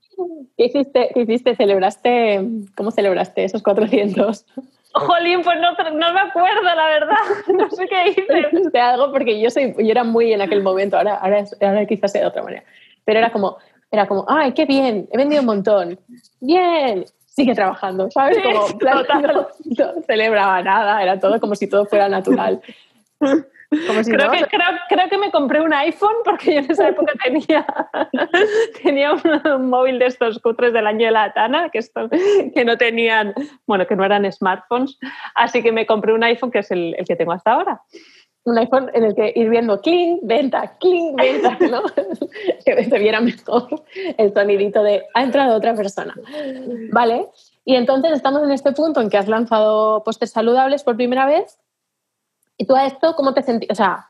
¿Qué 0.57 0.67
hiciste, 0.67 1.11
¿Qué 1.15 1.21
hiciste? 1.21 1.55
¿Celebraste? 1.55 2.45
¿Cómo 2.77 2.91
celebraste 2.91 3.45
esos 3.45 3.63
400? 3.63 4.47
Jolín, 4.93 5.43
pues 5.43 5.59
no, 5.61 5.73
no 5.93 6.13
me 6.13 6.21
acuerdo, 6.21 6.63
la 6.63 6.87
verdad. 6.87 7.17
No 7.55 7.71
sé 7.71 7.87
qué 7.87 8.11
hice. 8.11 8.71
De 8.73 8.81
algo 8.81 9.13
porque 9.13 9.41
yo, 9.41 9.51
soy, 9.51 9.75
yo 9.79 9.91
era 9.91 10.05
muy 10.05 10.33
en 10.33 10.41
aquel 10.41 10.63
momento, 10.63 10.97
ahora, 10.97 11.17
ahora, 11.17 11.45
ahora 11.61 11.87
quizás 11.87 12.13
sea 12.13 12.23
de 12.23 12.29
otra 12.29 12.43
manera. 12.43 12.65
Pero 13.05 13.19
era 13.19 13.31
como, 13.31 13.59
era 13.91 14.07
como, 14.07 14.25
¡ay, 14.29 14.53
qué 14.53 14.67
bien! 14.67 15.09
He 15.13 15.17
vendido 15.17 15.41
un 15.41 15.47
montón. 15.47 15.99
¡Bien! 16.41 17.05
Sigue 17.27 17.55
trabajando, 17.55 18.11
¿sabes? 18.11 18.39
Como, 18.43 18.67
no, 18.81 19.47
no 19.95 20.03
celebraba 20.03 20.61
nada, 20.63 21.03
era 21.03 21.21
todo 21.21 21.39
como 21.39 21.55
si 21.55 21.69
todo 21.69 21.87
fuera 21.87 22.09
natural 22.09 22.61
creo, 23.71 24.31
que, 24.31 24.47
creo, 24.89 25.09
que 25.11 25.19
me 25.19 25.31
compré 25.31 25.61
un 25.61 25.73
iPhone 25.73 26.15
porque 26.25 26.55
yo 26.55 26.61
en 26.61 26.71
esa 26.71 26.89
época 26.89 27.13
tenía, 27.25 27.67
tenía 28.83 29.13
un, 29.13 29.69
móvil 29.69 29.99
de 29.99 30.07
estos 30.07 30.39
cutres 30.39 30.73
del 30.73 30.87
año 30.87 31.07
de 31.07 31.13
la 31.13 31.33
Tana 31.33 31.71
que, 31.71 31.81
que 32.55 32.65
no 32.65 32.77
tenían, 32.79 33.35
bueno, 33.67 33.87
que 33.87 33.97
no 33.97 34.05
eran 34.05 34.31
smartphones. 34.31 34.99
Así 35.35 35.63
que 35.63 35.73
me 35.73 35.87
compré 35.87 36.13
un 36.13 36.25
iPhone 36.25 36.51
que 36.51 36.61
es 36.61 36.71
el, 36.71 36.95
el 36.99 37.05
que 37.05 37.17
tengo 37.17 37.33
hasta 37.33 37.53
ahora 37.53 37.83
un 38.49 38.59
iPhone 38.59 38.91
en 38.95 39.05
el 39.05 39.15
que 39.15 39.33
ir 39.37 39.51
viendo 39.51 39.81
clean, 39.81 40.19
venta, 40.23 40.77
clean, 40.81 41.15
venta, 41.17 41.57
¿no? 41.71 41.83
que 42.65 42.85
se 42.85 42.99
viera 42.99 43.21
mejor 43.21 43.85
el 44.17 44.33
sonidito 44.33 44.83
de 44.83 45.05
ha 45.15 45.23
entrado 45.23 45.57
otra 45.57 45.75
persona. 45.75 46.15
¿Vale? 46.93 47.27
Y 47.65 47.75
entonces 47.75 48.13
estamos 48.13 48.43
en 48.43 48.51
este 48.51 48.73
punto 48.73 49.01
en 49.01 49.11
que 49.11 49.19
has 49.19 49.29
lanzado 49.29 50.03
postes 50.03 50.31
saludables 50.31 50.83
por 50.83 50.97
primera 50.97 51.27
vez 51.27 51.59
¿Y 52.59 52.67
tú 52.67 52.75
a 52.75 52.87
esto 52.87 53.15
cómo 53.17 53.33
te 53.33 53.43
sentías? 53.43 53.71
O 53.71 53.75
sea, 53.75 54.09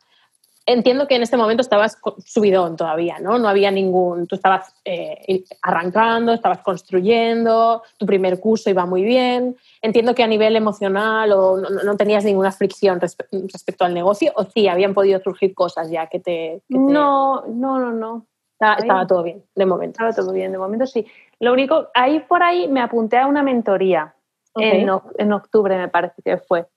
entiendo 0.65 1.07
que 1.07 1.15
en 1.15 1.23
este 1.23 1.37
momento 1.37 1.61
estabas 1.61 1.99
subidón 2.25 2.75
todavía, 2.75 3.19
¿no? 3.19 3.37
No 3.39 3.47
había 3.47 3.71
ningún, 3.71 4.27
tú 4.27 4.35
estabas 4.35 4.73
eh, 4.85 5.43
arrancando, 5.61 6.33
estabas 6.33 6.59
construyendo, 6.59 7.83
tu 7.97 8.05
primer 8.05 8.39
curso 8.39 8.69
iba 8.69 8.85
muy 8.85 9.03
bien. 9.03 9.55
Entiendo 9.81 10.13
que 10.13 10.23
a 10.23 10.27
nivel 10.27 10.55
emocional 10.55 11.31
o 11.31 11.57
no, 11.57 11.97
tenías 11.97 12.23
ninguna 12.25 12.51
fricción 12.51 12.99
respecto 12.99 13.85
al 13.85 13.93
negocio, 13.93 14.31
o 14.35 14.43
sí, 14.43 14.67
habían 14.67 14.93
podido 14.93 15.19
surgir 15.21 15.53
cosas 15.53 15.89
ya 15.89 16.07
que 16.07 16.19
te... 16.19 16.61
No, 16.69 17.43
no, 17.47 17.79
no, 17.79 17.91
no. 17.91 18.25
Estaba, 18.59 19.07
todo 19.07 19.23
bien, 19.23 19.43
de 19.55 19.65
momento. 19.65 19.93
Estaba 19.93 20.13
todo 20.13 20.33
bien, 20.33 20.51
de 20.51 20.57
momento 20.57 20.85
sí. 20.85 21.05
Lo 21.39 21.53
único, 21.53 21.87
ahí 21.93 22.19
por 22.19 22.43
ahí 22.43 22.67
me 22.67 22.81
apunté 22.81 23.17
a 23.17 23.25
una 23.25 23.41
mentoría 23.41 24.13
en, 24.55 24.89
en 25.17 25.33
octubre, 25.33 25.77
me 25.77 25.87
parece 25.87 26.21
que 26.21 26.37
fue 26.37 26.67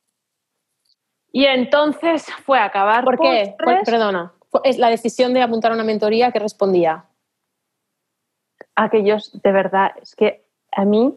y 1.33 1.47
entonces 1.47 2.27
fue 2.45 2.59
a 2.59 2.66
acabar. 2.66 3.05
¿Por 3.05 3.18
qué? 3.18 3.57
Perdona. 3.85 4.33
Es 4.64 4.79
la 4.79 4.90
decisión 4.90 5.33
de 5.33 5.42
apuntar 5.42 5.73
a 5.73 5.75
una 5.75 5.85
mentoría 5.85 6.31
que 6.31 6.38
respondía. 6.38 7.07
Aquellos, 8.77 9.40
de 9.42 9.53
verdad, 9.53 9.92
es 10.01 10.14
que 10.14 10.45
a 10.71 10.85
mí 10.85 11.16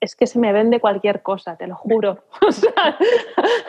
es 0.00 0.16
que 0.16 0.26
se 0.26 0.38
me 0.38 0.52
vende 0.52 0.80
cualquier 0.80 1.22
cosa, 1.22 1.56
te 1.56 1.66
lo 1.66 1.76
juro. 1.76 2.18
O 2.42 2.52
sea, 2.52 2.98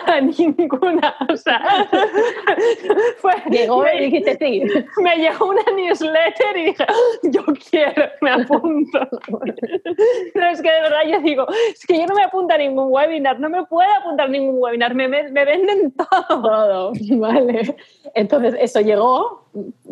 a 0.07 0.21
ninguna. 0.21 1.15
O 1.29 1.35
sea, 1.35 1.87
fue, 3.17 3.33
llegó 3.49 3.85
y 3.85 4.05
dijiste 4.05 4.37
sí. 4.37 4.63
Me 5.01 5.17
llegó 5.17 5.49
una 5.49 5.61
newsletter 5.75 6.57
y 6.57 6.65
dije, 6.65 6.85
yo 7.23 7.43
quiero, 7.69 8.09
me 8.21 8.31
apunto. 8.31 8.99
Pero 10.33 10.47
es 10.47 10.61
que 10.61 10.71
de 10.71 10.81
verdad 10.81 11.01
yo 11.07 11.19
digo, 11.21 11.45
es 11.73 11.85
que 11.85 11.99
yo 11.99 12.07
no 12.07 12.15
me 12.15 12.23
apunto 12.23 12.53
a 12.53 12.57
ningún 12.57 12.87
webinar, 12.91 13.39
no 13.39 13.49
me 13.49 13.63
puedo 13.65 13.89
apuntar 13.99 14.27
a 14.27 14.29
ningún 14.29 14.55
webinar, 14.57 14.95
me, 14.95 15.07
me, 15.07 15.45
venden 15.45 15.91
todo. 15.91 16.41
Todo, 16.41 16.93
vale. 17.17 17.75
Entonces 18.15 18.55
eso 18.59 18.79
llegó 18.79 19.45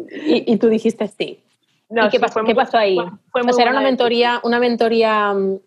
y, 0.09 0.51
y 0.51 0.57
tú 0.57 0.69
dijiste 0.69 1.07
sí. 1.07 1.43
No, 1.89 2.05
¿Y 2.05 2.09
qué, 2.09 2.19
pasó, 2.19 2.43
¿qué 2.43 2.53
pasó 2.53 2.77
ahí? 2.77 2.97
Fue, 3.31 3.41
o 3.41 3.53
sea, 3.53 3.63
era 3.63 3.71
una 3.71 3.81
mentoría, 3.81 4.39
una 4.43 4.59
mentoría 4.59 5.33
mm, 5.33 5.59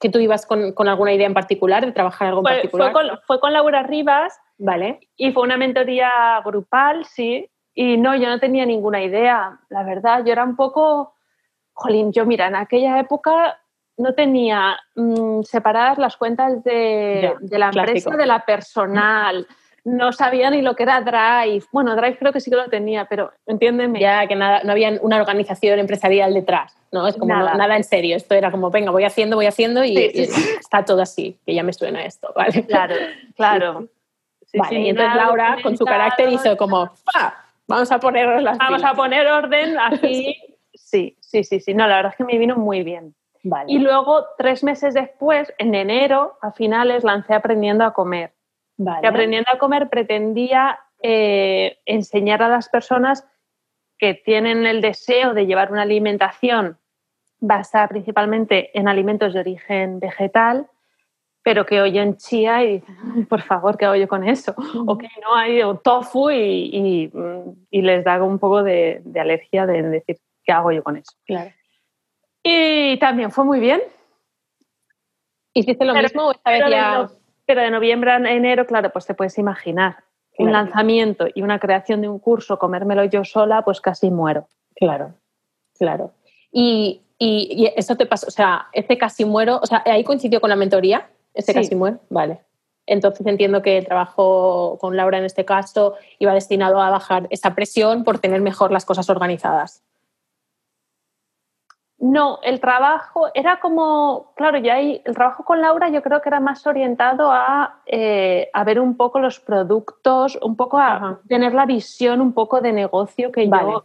que 0.00 0.08
tú 0.08 0.18
ibas 0.18 0.46
con, 0.46 0.72
con, 0.72 0.88
alguna 0.88 1.12
idea 1.12 1.26
en 1.26 1.34
particular, 1.34 1.84
de 1.84 1.92
trabajar 1.92 2.28
algo 2.28 2.40
en 2.40 2.54
particular. 2.56 2.92
Fue 2.92 3.02
con, 3.02 3.18
fue 3.26 3.40
con, 3.40 3.52
Laura 3.52 3.82
Rivas. 3.82 4.38
Vale. 4.58 5.00
Y 5.16 5.32
fue 5.32 5.42
una 5.42 5.56
mentoría 5.56 6.40
grupal, 6.44 7.04
sí. 7.04 7.50
Y 7.74 7.96
no, 7.96 8.16
yo 8.16 8.28
no 8.28 8.40
tenía 8.40 8.66
ninguna 8.66 9.02
idea, 9.02 9.60
la 9.68 9.82
verdad. 9.84 10.24
Yo 10.24 10.32
era 10.32 10.44
un 10.44 10.56
poco, 10.56 11.14
jolín, 11.72 12.12
yo 12.12 12.26
mira, 12.26 12.46
en 12.46 12.56
aquella 12.56 12.98
época 12.98 13.60
no 13.96 14.14
tenía 14.14 14.78
mm, 14.94 15.42
separadas 15.42 15.98
las 15.98 16.16
cuentas 16.16 16.62
de, 16.64 17.34
de 17.40 17.58
la 17.58 17.66
empresa 17.66 18.16
de 18.16 18.26
la 18.26 18.44
personal 18.44 19.46
no 19.84 20.12
sabía 20.12 20.50
ni 20.50 20.62
lo 20.62 20.74
que 20.76 20.82
era 20.82 21.00
Drive. 21.00 21.64
Bueno, 21.72 21.96
Drive 21.96 22.18
creo 22.18 22.32
que 22.32 22.40
sí 22.40 22.50
que 22.50 22.56
lo 22.56 22.68
tenía, 22.68 23.06
pero 23.06 23.32
entiéndeme. 23.46 24.00
Ya 24.00 24.26
que 24.26 24.36
nada, 24.36 24.62
no 24.64 24.72
había 24.72 24.98
una 25.00 25.16
organización 25.16 25.78
empresarial 25.78 26.34
detrás, 26.34 26.76
¿no? 26.92 27.06
Es 27.06 27.16
como 27.16 27.34
nada, 27.34 27.76
en 27.76 27.84
serio. 27.84 28.16
Esto 28.16 28.34
era 28.34 28.50
como, 28.50 28.70
venga, 28.70 28.90
voy 28.90 29.04
haciendo, 29.04 29.36
voy 29.36 29.46
haciendo 29.46 29.84
y, 29.84 29.96
está 29.96 30.84
todo 30.84 31.02
así, 31.02 31.38
que 31.46 31.54
ya 31.54 31.62
me 31.62 31.72
suena 31.72 32.04
esto, 32.04 32.32
¿vale? 32.36 32.64
Claro, 32.66 32.94
claro. 33.36 33.88
vale, 34.54 34.80
y 34.80 34.88
entonces 34.90 35.14
Laura, 35.14 35.58
con 35.62 35.76
su 35.76 35.84
carácter, 35.84 36.30
hizo 36.30 36.56
como, 36.56 36.90
Vamos 37.66 37.92
a 37.92 38.00
poner 38.00 38.42
las 38.42 38.56
Vamos 38.56 38.82
a 38.82 38.94
poner 38.94 39.26
orden 39.26 39.78
aquí. 39.78 40.36
sí, 40.74 41.16
sí, 41.20 41.44
sí, 41.44 41.60
sí. 41.60 41.74
No, 41.74 41.86
la 41.86 41.96
verdad 41.96 42.12
es 42.12 42.16
que 42.16 42.24
me 42.24 42.38
vino 42.38 42.56
muy 42.56 42.82
bien. 42.82 43.14
Vale. 43.42 43.70
Y 43.70 43.78
luego, 43.78 44.24
tres 44.36 44.64
meses 44.64 44.94
después, 44.94 45.52
en 45.58 45.74
enero, 45.74 46.38
a 46.40 46.50
finales, 46.50 47.04
lancé 47.04 47.34
Aprendiendo 47.34 47.84
a 47.84 47.92
Comer 47.92 48.32
que 49.00 49.06
aprendiendo 49.06 49.50
a 49.52 49.58
comer 49.58 49.88
pretendía 49.88 50.78
eh, 51.02 51.78
enseñar 51.86 52.42
a 52.42 52.48
las 52.48 52.68
personas 52.68 53.26
que 53.98 54.14
tienen 54.14 54.66
el 54.66 54.80
deseo 54.80 55.34
de 55.34 55.46
llevar 55.46 55.72
una 55.72 55.82
alimentación 55.82 56.78
basada 57.40 57.88
principalmente 57.88 58.76
en 58.78 58.88
alimentos 58.88 59.34
de 59.34 59.40
origen 59.40 60.00
vegetal, 60.00 60.68
pero 61.42 61.66
que 61.66 61.80
oyen 61.80 62.16
chía 62.16 62.64
y 62.64 62.80
dicen, 62.80 63.26
por 63.26 63.42
favor, 63.42 63.76
¿qué 63.76 63.86
hago 63.86 63.96
yo 63.96 64.08
con 64.08 64.26
eso? 64.26 64.54
O 64.86 64.98
que 64.98 65.08
no 65.22 65.34
hay 65.34 65.60
tofu 65.82 66.30
y, 66.30 67.10
les 67.70 68.04
da 68.04 68.22
un 68.22 68.38
poco 68.38 68.62
de, 68.62 69.02
alergia 69.18 69.66
de 69.66 69.82
decir, 69.82 70.18
¿qué 70.44 70.52
hago 70.52 70.72
yo 70.72 70.82
con 70.82 70.96
eso? 70.96 71.12
Claro. 71.24 71.50
Y 72.42 72.98
también 72.98 73.30
fue 73.30 73.44
muy 73.44 73.60
bien. 73.60 73.80
¿Hiciste 75.54 75.84
lo 75.84 75.94
mismo 75.94 76.28
o 76.28 76.32
esta 76.32 76.50
vez 76.50 76.62
ya...? 76.70 77.08
Pero 77.48 77.62
de 77.62 77.70
noviembre 77.70 78.10
a 78.10 78.16
enero, 78.18 78.66
claro, 78.66 78.90
pues 78.90 79.06
te 79.06 79.14
puedes 79.14 79.38
imaginar. 79.38 80.04
Un 80.36 80.52
lanzamiento 80.52 81.28
y 81.34 81.40
una 81.40 81.58
creación 81.58 82.02
de 82.02 82.08
un 82.08 82.18
curso, 82.18 82.58
comérmelo 82.58 83.06
yo 83.06 83.24
sola, 83.24 83.62
pues 83.62 83.80
casi 83.80 84.10
muero. 84.10 84.46
Claro, 84.76 85.14
claro. 85.78 86.12
Y, 86.52 87.00
y, 87.18 87.72
eso 87.74 87.96
te 87.96 88.04
pasó, 88.04 88.26
o 88.26 88.30
sea, 88.30 88.66
este 88.74 88.98
casi 88.98 89.24
muero, 89.24 89.60
o 89.62 89.66
sea, 89.66 89.82
ahí 89.86 90.04
coincidió 90.04 90.42
con 90.42 90.50
la 90.50 90.56
mentoría, 90.56 91.08
este 91.32 91.54
casi 91.54 91.74
muero, 91.74 92.00
vale. 92.10 92.40
Entonces 92.84 93.26
entiendo 93.26 93.62
que 93.62 93.78
el 93.78 93.86
trabajo 93.86 94.76
con 94.78 94.94
Laura 94.94 95.16
en 95.16 95.24
este 95.24 95.46
caso 95.46 95.94
iba 96.18 96.34
destinado 96.34 96.78
a 96.82 96.90
bajar 96.90 97.28
esa 97.30 97.54
presión 97.54 98.04
por 98.04 98.18
tener 98.18 98.42
mejor 98.42 98.72
las 98.72 98.84
cosas 98.84 99.08
organizadas. 99.08 99.82
No, 102.00 102.38
el 102.44 102.60
trabajo 102.60 103.26
era 103.34 103.58
como, 103.58 104.32
claro, 104.36 104.58
ya 104.58 104.74
hay, 104.74 105.02
el 105.04 105.14
trabajo 105.14 105.44
con 105.44 105.60
Laura 105.60 105.88
yo 105.88 106.00
creo 106.00 106.22
que 106.22 106.28
era 106.28 106.38
más 106.38 106.64
orientado 106.64 107.32
a, 107.32 107.80
eh, 107.86 108.48
a 108.52 108.62
ver 108.62 108.78
un 108.78 108.96
poco 108.96 109.18
los 109.18 109.40
productos, 109.40 110.38
un 110.40 110.54
poco 110.54 110.78
a 110.78 111.18
tener 111.26 111.54
la 111.54 111.66
visión 111.66 112.20
un 112.20 112.32
poco 112.32 112.60
de 112.60 112.72
negocio 112.72 113.32
que 113.32 113.48
yo 113.48 113.84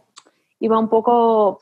iba 0.60 0.78
un 0.78 0.88
poco 0.88 1.58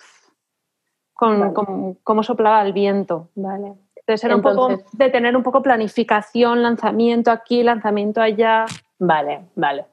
con, 1.14 1.94
cómo 2.02 2.22
soplaba 2.22 2.62
el 2.62 2.74
viento. 2.74 3.30
Vale. 3.34 3.72
Entonces 3.96 4.24
era 4.24 4.36
un 4.36 4.42
poco 4.42 4.68
de 4.92 5.08
tener 5.08 5.34
un 5.34 5.42
poco 5.42 5.62
planificación, 5.62 6.62
lanzamiento 6.62 7.30
aquí, 7.30 7.62
lanzamiento 7.62 8.20
allá. 8.20 8.66
Vale, 8.98 9.46
vale. 9.54 9.86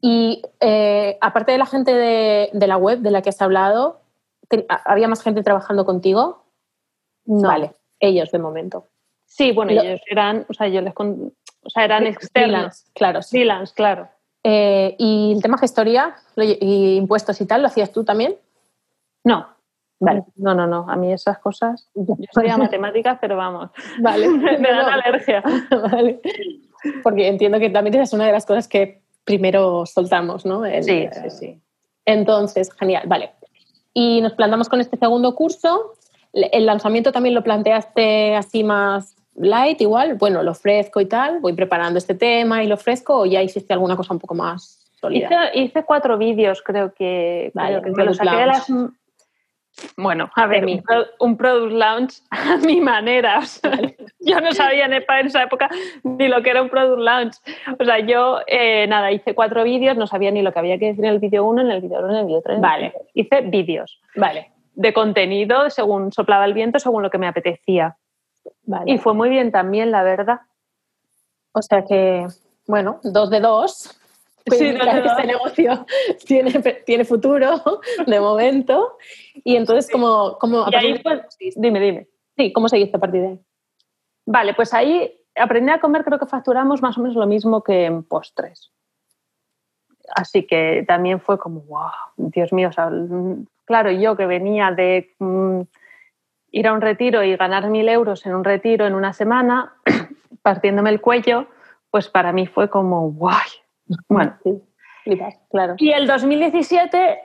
Y 0.00 0.42
eh, 0.58 1.16
aparte 1.20 1.52
de 1.52 1.58
la 1.58 1.66
gente 1.66 1.94
de, 1.94 2.50
de, 2.52 2.66
la 2.66 2.76
web 2.76 2.98
de 2.98 3.10
la 3.12 3.22
que 3.22 3.28
has 3.28 3.40
hablado, 3.40 4.01
¿había 4.84 5.08
más 5.08 5.22
gente 5.22 5.42
trabajando 5.42 5.84
contigo? 5.84 6.44
No. 7.24 7.48
Vale, 7.48 7.72
ellos 8.00 8.30
de 8.30 8.38
momento. 8.38 8.88
Sí, 9.26 9.52
bueno, 9.52 9.72
ellos 9.72 10.00
eran, 10.10 10.44
o 10.48 10.54
sea, 10.54 10.68
yo 10.68 10.80
les 10.80 10.92
o 10.94 11.70
sea, 11.70 11.84
eran 11.84 12.06
externos. 12.06 12.84
claro. 12.94 13.22
Sí. 13.22 13.38
Freelance, 13.38 13.72
claro. 13.74 14.08
Eh, 14.44 14.96
¿Y 14.98 15.32
el 15.36 15.42
tema 15.42 15.56
gestoría 15.56 16.16
y 16.36 16.96
impuestos 16.96 17.40
y 17.40 17.46
tal, 17.46 17.62
lo 17.62 17.68
hacías 17.68 17.92
tú 17.92 18.04
también? 18.04 18.36
No. 19.24 19.46
Vale. 20.00 20.24
No, 20.34 20.52
no, 20.52 20.66
no. 20.66 20.84
A 20.90 20.96
mí 20.96 21.12
esas 21.12 21.38
cosas. 21.38 21.88
Yo 21.94 22.16
estudiaba 22.18 22.58
matemáticas, 22.64 23.18
pero 23.20 23.36
vamos. 23.36 23.70
Vale. 24.00 24.28
me 24.58 24.68
dan 24.68 24.88
alergia. 24.88 25.42
vale. 25.90 26.20
Porque 27.04 27.28
entiendo 27.28 27.60
que 27.60 27.70
también 27.70 27.94
esa 27.94 28.02
es 28.02 28.12
una 28.12 28.26
de 28.26 28.32
las 28.32 28.44
cosas 28.44 28.66
que 28.66 29.02
primero 29.24 29.86
soltamos, 29.86 30.44
¿no? 30.44 30.64
sí, 30.82 31.08
sí, 31.12 31.30
sí. 31.30 31.62
Entonces, 32.04 32.72
genial, 32.72 33.04
vale. 33.06 33.30
Y 33.94 34.20
nos 34.20 34.32
plantamos 34.32 34.68
con 34.68 34.80
este 34.80 34.96
segundo 34.96 35.34
curso. 35.34 35.94
¿El 36.32 36.66
lanzamiento 36.66 37.12
también 37.12 37.34
lo 37.34 37.42
planteaste 37.42 38.34
así 38.34 38.64
más 38.64 39.16
light 39.34 39.80
igual, 39.80 40.14
bueno, 40.14 40.42
lo 40.42 40.50
ofrezco 40.50 41.00
y 41.00 41.06
tal, 41.06 41.40
voy 41.40 41.54
preparando 41.54 41.98
este 41.98 42.14
tema 42.14 42.62
y 42.62 42.66
lo 42.66 42.74
ofrezco 42.74 43.20
o 43.20 43.26
ya 43.26 43.42
hiciste 43.42 43.72
alguna 43.72 43.96
cosa 43.96 44.12
un 44.12 44.20
poco 44.20 44.34
más 44.34 44.90
sólida? 45.00 45.50
Hice, 45.54 45.84
cuatro 45.84 46.18
vídeos, 46.18 46.62
creo 46.62 46.92
que, 46.92 47.50
vale, 47.54 47.80
lo 47.80 48.14
saqué 48.14 48.36
de 48.36 48.46
las... 48.46 48.66
Bueno, 49.96 50.30
a 50.36 50.46
ver, 50.46 50.66
un, 51.18 51.36
product 51.36 51.72
launch 51.72 52.14
a 52.30 52.56
mi 52.58 52.80
manera. 52.80 53.40
yo 54.20 54.40
no 54.40 54.52
sabía 54.52 54.86
en 54.86 54.92
esa 55.26 55.42
época 55.42 55.68
ni 56.02 56.28
lo 56.28 56.42
que 56.42 56.50
era 56.50 56.62
un 56.62 56.68
product 56.68 57.00
launch. 57.00 57.34
O 57.78 57.84
sea, 57.84 57.98
yo, 58.00 58.40
eh, 58.46 58.86
nada, 58.86 59.12
hice 59.12 59.34
cuatro 59.34 59.64
vídeos, 59.64 59.96
no 59.96 60.06
sabía 60.06 60.30
ni 60.30 60.42
lo 60.42 60.52
que 60.52 60.58
había 60.58 60.78
que 60.78 60.86
decir 60.86 61.04
en 61.04 61.12
el 61.12 61.18
vídeo 61.18 61.44
1, 61.44 61.62
en 61.62 61.70
el 61.70 61.80
vídeo 61.80 62.00
2, 62.00 62.10
en 62.10 62.16
el 62.16 62.26
vídeo 62.26 62.42
3. 62.42 62.60
Vale. 62.60 62.92
Hice 63.14 63.40
vídeos. 63.42 64.00
Vale. 64.14 64.50
De 64.74 64.92
contenido, 64.92 65.68
según 65.70 66.12
soplaba 66.12 66.44
el 66.44 66.54
viento, 66.54 66.78
según 66.78 67.02
lo 67.02 67.10
que 67.10 67.18
me 67.18 67.26
apetecía. 67.26 67.96
Y 68.86 68.98
fue 68.98 69.14
muy 69.14 69.28
bien 69.28 69.52
también, 69.52 69.90
la 69.90 70.02
verdad. 70.02 70.40
O 71.52 71.62
sea 71.62 71.84
que, 71.84 72.26
bueno, 72.66 73.00
dos 73.02 73.30
de 73.30 73.40
dos. 73.40 73.98
Sí, 74.50 74.66
este 74.66 75.26
negocio 75.26 75.86
tiene, 76.26 76.52
tiene 76.84 77.04
futuro 77.04 77.62
de 78.06 78.20
momento. 78.20 78.96
Y 79.44 79.56
entonces, 79.56 79.90
como, 79.90 80.38
como 80.38 80.66
dime, 81.56 81.80
dime. 81.80 82.08
Sí, 82.36 82.52
¿cómo 82.52 82.68
seguiste 82.68 82.96
a 82.96 83.00
partir 83.00 83.20
de 83.20 83.28
ahí? 83.28 83.40
Vale, 84.26 84.54
pues 84.54 84.72
ahí 84.72 85.12
aprendí 85.36 85.70
a 85.70 85.80
comer, 85.80 86.04
creo 86.04 86.18
que 86.18 86.26
facturamos 86.26 86.82
más 86.82 86.96
o 86.98 87.02
menos 87.02 87.16
lo 87.16 87.26
mismo 87.26 87.62
que 87.62 87.84
en 87.84 88.02
postres. 88.04 88.72
Así 90.14 90.46
que 90.46 90.84
también 90.86 91.20
fue 91.20 91.38
como, 91.38 91.60
wow, 91.62 91.90
Dios 92.16 92.52
mío, 92.52 92.70
claro, 93.64 93.90
yo 93.90 94.16
que 94.16 94.26
venía 94.26 94.70
de 94.70 95.14
mm, 95.18 95.60
ir 96.50 96.68
a 96.68 96.72
un 96.72 96.80
retiro 96.80 97.22
y 97.22 97.36
ganar 97.36 97.68
mil 97.68 97.88
euros 97.88 98.26
en 98.26 98.34
un 98.34 98.44
retiro 98.44 98.86
en 98.86 98.94
una 98.94 99.12
semana, 99.12 99.74
partiéndome 100.42 100.90
el 100.90 101.00
cuello, 101.00 101.46
pues 101.90 102.08
para 102.08 102.32
mí 102.32 102.46
fue 102.46 102.68
como 102.68 103.10
guay. 103.10 103.61
Bueno, 104.08 104.36
sí, 104.44 104.62
claro. 105.50 105.74
Y 105.78 105.90
el 105.90 106.06
2017 106.06 107.18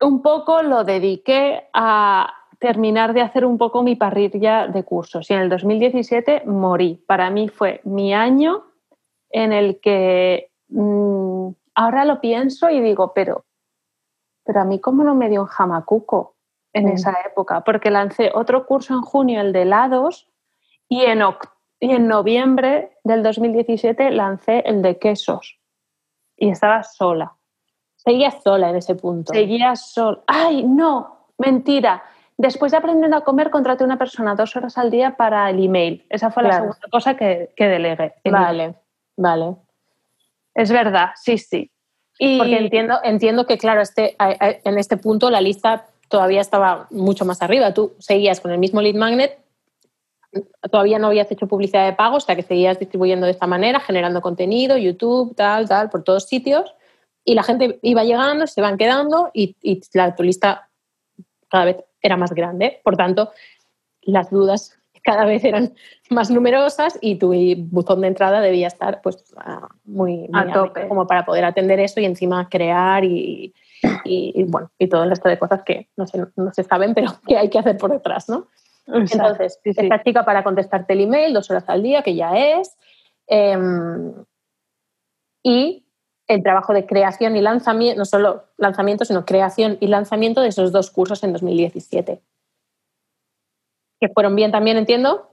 un 0.00 0.22
poco 0.22 0.62
lo 0.62 0.84
dediqué 0.84 1.68
a 1.72 2.32
terminar 2.58 3.12
de 3.12 3.20
hacer 3.20 3.44
un 3.44 3.58
poco 3.58 3.82
mi 3.82 3.96
parrilla 3.96 4.68
de 4.68 4.84
cursos. 4.84 5.30
Y 5.30 5.34
en 5.34 5.40
el 5.40 5.48
2017 5.48 6.44
morí. 6.46 7.02
Para 7.06 7.30
mí 7.30 7.48
fue 7.48 7.80
mi 7.84 8.14
año 8.14 8.64
en 9.30 9.52
el 9.52 9.80
que 9.80 10.50
mm, 10.68 11.48
ahora 11.74 12.04
lo 12.04 12.20
pienso 12.20 12.70
y 12.70 12.80
digo, 12.80 13.12
pero, 13.14 13.44
pero 14.44 14.60
a 14.60 14.64
mí 14.64 14.80
cómo 14.80 15.04
no 15.04 15.14
me 15.14 15.28
dio 15.28 15.42
un 15.42 15.46
jamacuco 15.46 16.36
en 16.72 16.88
esa 16.88 17.14
época, 17.24 17.62
porque 17.62 17.90
lancé 17.90 18.32
otro 18.34 18.66
curso 18.66 18.94
en 18.94 19.02
junio, 19.02 19.40
el 19.40 19.52
de 19.52 19.62
helados, 19.62 20.28
y 20.88 21.02
en, 21.02 21.20
y 21.78 21.92
en 21.92 22.08
noviembre 22.08 22.98
del 23.04 23.22
2017 23.22 24.10
lancé 24.10 24.60
el 24.66 24.82
de 24.82 24.98
quesos. 24.98 25.60
Y 26.36 26.50
estaba 26.50 26.82
sola. 26.82 27.32
Seguías 27.96 28.42
sola 28.42 28.70
en 28.70 28.76
ese 28.76 28.94
punto. 28.94 29.32
Seguía 29.32 29.76
sola. 29.76 30.20
¡Ay, 30.26 30.62
no! 30.64 31.28
Mentira. 31.38 32.02
Después 32.36 32.72
de 32.72 32.78
aprendiendo 32.78 33.16
a 33.16 33.24
comer, 33.24 33.50
contraté 33.50 33.84
una 33.84 33.96
persona 33.96 34.34
dos 34.34 34.56
horas 34.56 34.76
al 34.76 34.90
día 34.90 35.16
para 35.16 35.48
el 35.50 35.64
email. 35.64 36.04
Esa 36.10 36.30
fue 36.30 36.42
la 36.42 36.54
segunda 36.54 36.88
cosa 36.90 37.16
que, 37.16 37.50
que 37.56 37.66
delegué. 37.66 38.14
Vale, 38.24 38.74
vale. 39.16 39.56
Es 40.54 40.70
verdad, 40.70 41.10
sí, 41.14 41.38
sí. 41.38 41.70
Y... 42.18 42.38
Porque 42.38 42.58
entiendo, 42.58 42.98
entiendo 43.02 43.46
que, 43.46 43.58
claro, 43.58 43.80
este, 43.80 44.16
en 44.18 44.78
este 44.78 44.96
punto 44.96 45.30
la 45.30 45.40
lista 45.40 45.86
todavía 46.08 46.40
estaba 46.40 46.86
mucho 46.90 47.24
más 47.24 47.42
arriba. 47.42 47.72
Tú 47.72 47.94
seguías 47.98 48.40
con 48.40 48.50
el 48.50 48.58
mismo 48.58 48.80
lead 48.80 48.94
magnet, 48.94 49.38
todavía 50.70 50.98
no 50.98 51.08
habías 51.08 51.30
hecho 51.30 51.46
publicidad 51.46 51.86
de 51.86 51.92
pago, 51.92 52.16
o 52.16 52.20
sea 52.20 52.36
que 52.36 52.42
seguías 52.42 52.78
distribuyendo 52.78 53.26
de 53.26 53.32
esta 53.32 53.46
manera, 53.46 53.80
generando 53.80 54.20
contenido, 54.20 54.76
YouTube, 54.76 55.34
tal, 55.34 55.68
tal, 55.68 55.90
por 55.90 56.02
todos 56.02 56.24
sitios. 56.24 56.74
Y 57.24 57.34
la 57.34 57.42
gente 57.42 57.78
iba 57.82 58.04
llegando, 58.04 58.46
se 58.46 58.60
van 58.60 58.76
quedando 58.76 59.30
y, 59.32 59.56
y 59.62 59.80
tu 60.16 60.22
lista 60.22 60.68
cada 61.48 61.64
vez 61.64 61.76
era 62.02 62.16
más 62.16 62.32
grande. 62.32 62.80
Por 62.84 62.96
tanto, 62.96 63.30
las 64.02 64.30
dudas 64.30 64.78
cada 65.04 65.26
vez 65.26 65.44
eran 65.44 65.74
más 66.10 66.30
numerosas 66.30 66.98
y 67.00 67.16
tu 67.16 67.34
buzón 67.70 68.00
de 68.00 68.08
entrada 68.08 68.40
debía 68.40 68.66
estar 68.66 69.02
pues 69.02 69.22
muy, 69.84 70.28
a 70.32 70.50
tope 70.52 70.88
como 70.88 71.06
para 71.06 71.24
poder 71.24 71.44
atender 71.44 71.78
eso 71.78 72.00
y 72.00 72.06
encima 72.06 72.48
crear 72.48 73.04
y, 73.04 73.54
y, 74.04 74.44
bueno, 74.44 74.70
y 74.78 74.88
todo 74.88 75.04
el 75.04 75.10
resto 75.10 75.28
de 75.28 75.38
cosas 75.38 75.62
que 75.62 75.88
no 75.96 76.06
se, 76.06 76.24
no 76.36 76.52
se 76.52 76.64
saben, 76.64 76.94
pero 76.94 77.12
que 77.26 77.36
hay 77.36 77.50
que 77.50 77.58
hacer 77.58 77.76
por 77.76 77.92
detrás, 77.92 78.28
¿no? 78.28 78.48
Entonces, 78.86 79.58
esta 79.64 80.02
chica 80.02 80.24
para 80.24 80.44
contestarte 80.44 80.92
el 80.92 81.02
email 81.02 81.32
dos 81.32 81.50
horas 81.50 81.64
al 81.68 81.82
día, 81.82 82.02
que 82.02 82.14
ya 82.14 82.36
es, 82.36 82.76
em, 83.26 84.12
y 85.42 85.86
el 86.26 86.42
trabajo 86.42 86.72
de 86.72 86.86
creación 86.86 87.36
y 87.36 87.40
lanzamiento, 87.40 87.98
no 87.98 88.04
solo 88.04 88.44
lanzamiento, 88.56 89.04
sino 89.04 89.24
creación 89.24 89.76
y 89.80 89.88
lanzamiento 89.88 90.40
de 90.40 90.48
esos 90.48 90.72
dos 90.72 90.90
cursos 90.90 91.22
en 91.24 91.32
2017. 91.32 92.20
Que 94.00 94.08
fueron 94.08 94.36
bien 94.36 94.52
también, 94.52 94.76
entiendo. 94.76 95.30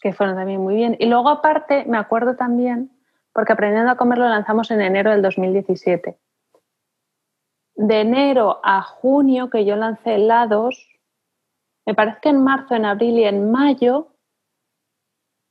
Que 0.00 0.12
fueron 0.12 0.36
también 0.36 0.60
muy 0.60 0.74
bien. 0.74 0.96
Y 0.98 1.06
luego 1.06 1.28
aparte, 1.28 1.84
me 1.86 1.98
acuerdo 1.98 2.36
también, 2.36 2.90
porque 3.32 3.52
aprendiendo 3.52 3.90
a 3.90 3.96
comer 3.96 4.18
lo 4.18 4.28
lanzamos 4.28 4.70
en 4.70 4.80
enero 4.80 5.10
del 5.10 5.22
2017 5.22 6.18
de 7.80 8.00
enero 8.00 8.60
a 8.62 8.82
junio 8.82 9.48
que 9.48 9.64
yo 9.64 9.74
lancé 9.74 10.16
helados, 10.16 10.86
me 11.86 11.94
parece 11.94 12.18
que 12.22 12.28
en 12.28 12.42
marzo, 12.42 12.74
en 12.74 12.84
abril 12.84 13.18
y 13.18 13.24
en 13.24 13.50
mayo, 13.50 14.08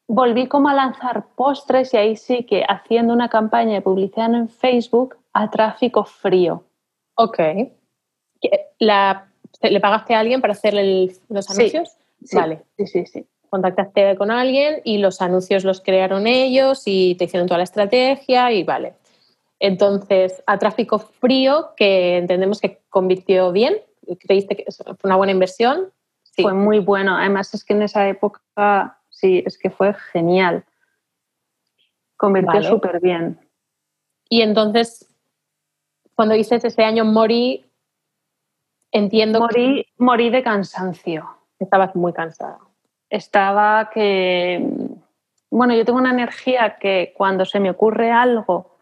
volví 0.07 0.47
como 0.47 0.69
a 0.69 0.73
lanzar 0.73 1.27
postres 1.35 1.93
y 1.93 1.97
ahí 1.97 2.15
sí 2.15 2.43
que 2.43 2.63
haciendo 2.67 3.13
una 3.13 3.29
campaña 3.29 3.73
de 3.73 3.81
publicidad 3.81 4.33
en 4.33 4.49
Facebook 4.49 5.17
a 5.33 5.49
tráfico 5.49 6.03
frío. 6.03 6.63
Ok. 7.15 7.39
¿Le 8.79 9.79
pagaste 9.79 10.15
a 10.15 10.19
alguien 10.19 10.41
para 10.41 10.53
hacer 10.53 10.73
los 10.73 11.49
anuncios? 11.49 11.97
Sí, 12.23 12.35
vale. 12.35 12.63
Sí, 12.77 12.87
sí, 12.87 13.05
sí. 13.05 13.27
Contactaste 13.49 14.15
con 14.15 14.31
alguien 14.31 14.81
y 14.83 14.99
los 14.99 15.21
anuncios 15.21 15.63
los 15.63 15.81
crearon 15.81 16.27
ellos 16.27 16.83
y 16.85 17.15
te 17.15 17.25
hicieron 17.25 17.47
toda 17.47 17.57
la 17.57 17.63
estrategia 17.63 18.51
y 18.51 18.63
vale. 18.63 18.93
Entonces, 19.59 20.41
a 20.47 20.57
tráfico 20.57 20.99
frío, 20.99 21.71
que 21.75 22.17
entendemos 22.17 22.61
que 22.61 22.79
convirtió 22.89 23.51
bien, 23.51 23.75
¿creíste 24.19 24.55
que 24.55 24.65
fue 24.71 24.95
una 25.03 25.17
buena 25.17 25.33
inversión? 25.33 25.91
Sí. 26.39 26.43
Fue 26.43 26.53
muy 26.53 26.79
bueno. 26.79 27.17
Además, 27.17 27.53
es 27.53 27.63
que 27.63 27.73
en 27.73 27.83
esa 27.83 28.07
época, 28.07 28.99
sí, 29.09 29.43
es 29.45 29.57
que 29.57 29.69
fue 29.69 29.93
genial. 29.93 30.63
Convirtió 32.17 32.63
súper 32.63 32.99
bien. 32.99 33.39
Y 34.29 34.41
entonces, 34.41 35.07
cuando 36.15 36.35
dices 36.35 36.63
ese 36.63 36.83
año 36.83 37.05
morí, 37.05 37.65
entiendo 38.91 39.39
morí, 39.39 39.83
que... 39.83 40.03
Morí 40.03 40.29
de 40.29 40.43
cansancio. 40.43 41.29
Estabas 41.59 41.95
muy 41.95 42.13
cansada. 42.13 42.59
Estaba 43.09 43.89
que... 43.89 44.65
Bueno, 45.51 45.73
yo 45.75 45.83
tengo 45.83 45.97
una 45.97 46.11
energía 46.11 46.77
que 46.77 47.13
cuando 47.17 47.43
se 47.43 47.59
me 47.59 47.71
ocurre 47.71 48.11
algo 48.11 48.77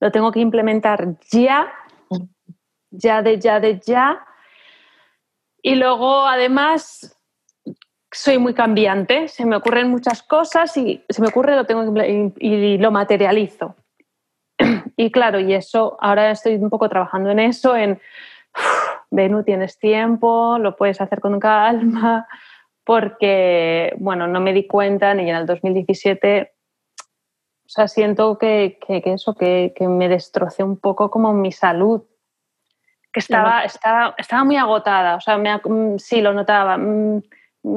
lo 0.00 0.12
tengo 0.12 0.30
que 0.32 0.40
implementar 0.40 1.18
ya, 1.30 1.72
ya 2.90 3.22
de 3.22 3.38
ya 3.38 3.60
de 3.60 3.80
ya. 3.80 4.24
Y 5.68 5.74
luego, 5.74 6.26
además, 6.26 7.18
soy 8.10 8.38
muy 8.38 8.54
cambiante, 8.54 9.28
se 9.28 9.44
me 9.44 9.56
ocurren 9.56 9.90
muchas 9.90 10.22
cosas 10.22 10.74
y 10.76 11.04
se 11.08 11.20
me 11.20 11.28
ocurre, 11.28 11.56
lo 11.56 11.66
tengo 11.66 11.84
y 12.38 12.78
lo 12.78 12.90
materializo. 12.90 13.76
Y 14.96 15.12
claro, 15.12 15.38
y 15.38 15.54
eso, 15.54 15.96
ahora 16.00 16.30
estoy 16.30 16.56
un 16.56 16.70
poco 16.70 16.88
trabajando 16.88 17.30
en 17.30 17.38
eso, 17.38 17.76
en, 17.76 18.00
Venu, 19.10 19.42
tienes 19.42 19.78
tiempo, 19.78 20.58
lo 20.58 20.76
puedes 20.76 21.00
hacer 21.00 21.20
con 21.20 21.38
calma, 21.38 22.26
porque, 22.84 23.94
bueno, 23.98 24.26
no 24.26 24.40
me 24.40 24.52
di 24.52 24.66
cuenta 24.66 25.14
ni 25.14 25.28
en 25.28 25.36
el 25.36 25.46
2017 25.46 26.52
O 27.64 27.68
sea, 27.68 27.88
siento 27.88 28.38
que, 28.38 28.78
eso, 28.88 29.34
que, 29.34 29.72
me 29.80 30.08
destrocé 30.08 30.62
un 30.62 30.78
poco 30.78 31.10
como 31.10 31.32
mi 31.32 31.52
salud. 31.52 32.02
Que 33.12 33.20
estaba, 33.20 33.64
estaba, 33.64 34.14
estaba 34.18 34.44
muy 34.44 34.56
agotada. 34.56 35.16
O 35.16 35.20
sea, 35.20 35.38
me, 35.38 35.56
mm, 35.56 35.98
sí, 35.98 36.20
lo 36.20 36.32
notaba. 36.32 36.76
Mm, 36.76 37.22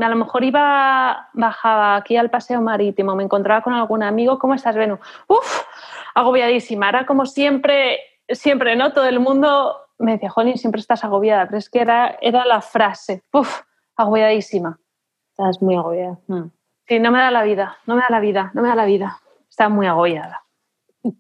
a 0.02 0.10
lo 0.10 0.16
mejor 0.16 0.44
iba, 0.44 1.30
bajaba 1.34 1.96
aquí 1.96 2.18
al 2.18 2.30
paseo 2.30 2.62
marítimo, 2.62 3.16
me 3.16 3.24
encontraba 3.24 3.62
con 3.62 3.74
algún 3.74 4.04
amigo, 4.04 4.40
¿cómo 4.40 4.54
estás, 4.54 4.76
Benu? 4.76 5.00
Uf, 5.28 5.64
agobiadísima. 6.16 6.90
Era 6.90 7.06
como 7.06 7.26
siempre, 7.26 8.00
siempre, 8.30 8.76
¿no? 8.76 8.94
Todo 8.94 9.06
el 9.06 9.20
mundo 9.20 9.76
me 9.98 10.14
decía, 10.14 10.30
Jolín, 10.30 10.58
siempre 10.58 10.82
estás 10.82 11.04
agobiada, 11.04 11.46
pero 11.46 11.58
es 11.58 11.70
que 11.70 11.82
era, 11.82 12.18
era 12.22 12.46
la 12.46 12.62
frase, 12.62 13.24
uf, 13.34 13.62
agobiadísima. 13.96 14.80
Estás 15.30 15.62
muy 15.62 15.76
agobiada. 15.76 16.18
Mm. 16.28 16.52
Sí, 16.88 17.00
no 17.00 17.12
me 17.12 17.20
da 17.20 17.32
la 17.32 17.44
vida, 17.44 17.78
no 17.86 17.96
me 17.96 18.02
da 18.02 18.08
la 18.10 18.20
vida, 18.20 18.52
no 18.54 18.62
me 18.62 18.68
da 18.68 18.76
la 18.76 18.86
vida. 18.86 19.20
Está 19.50 19.70
muy 19.70 19.88
agobiada. 19.88 20.44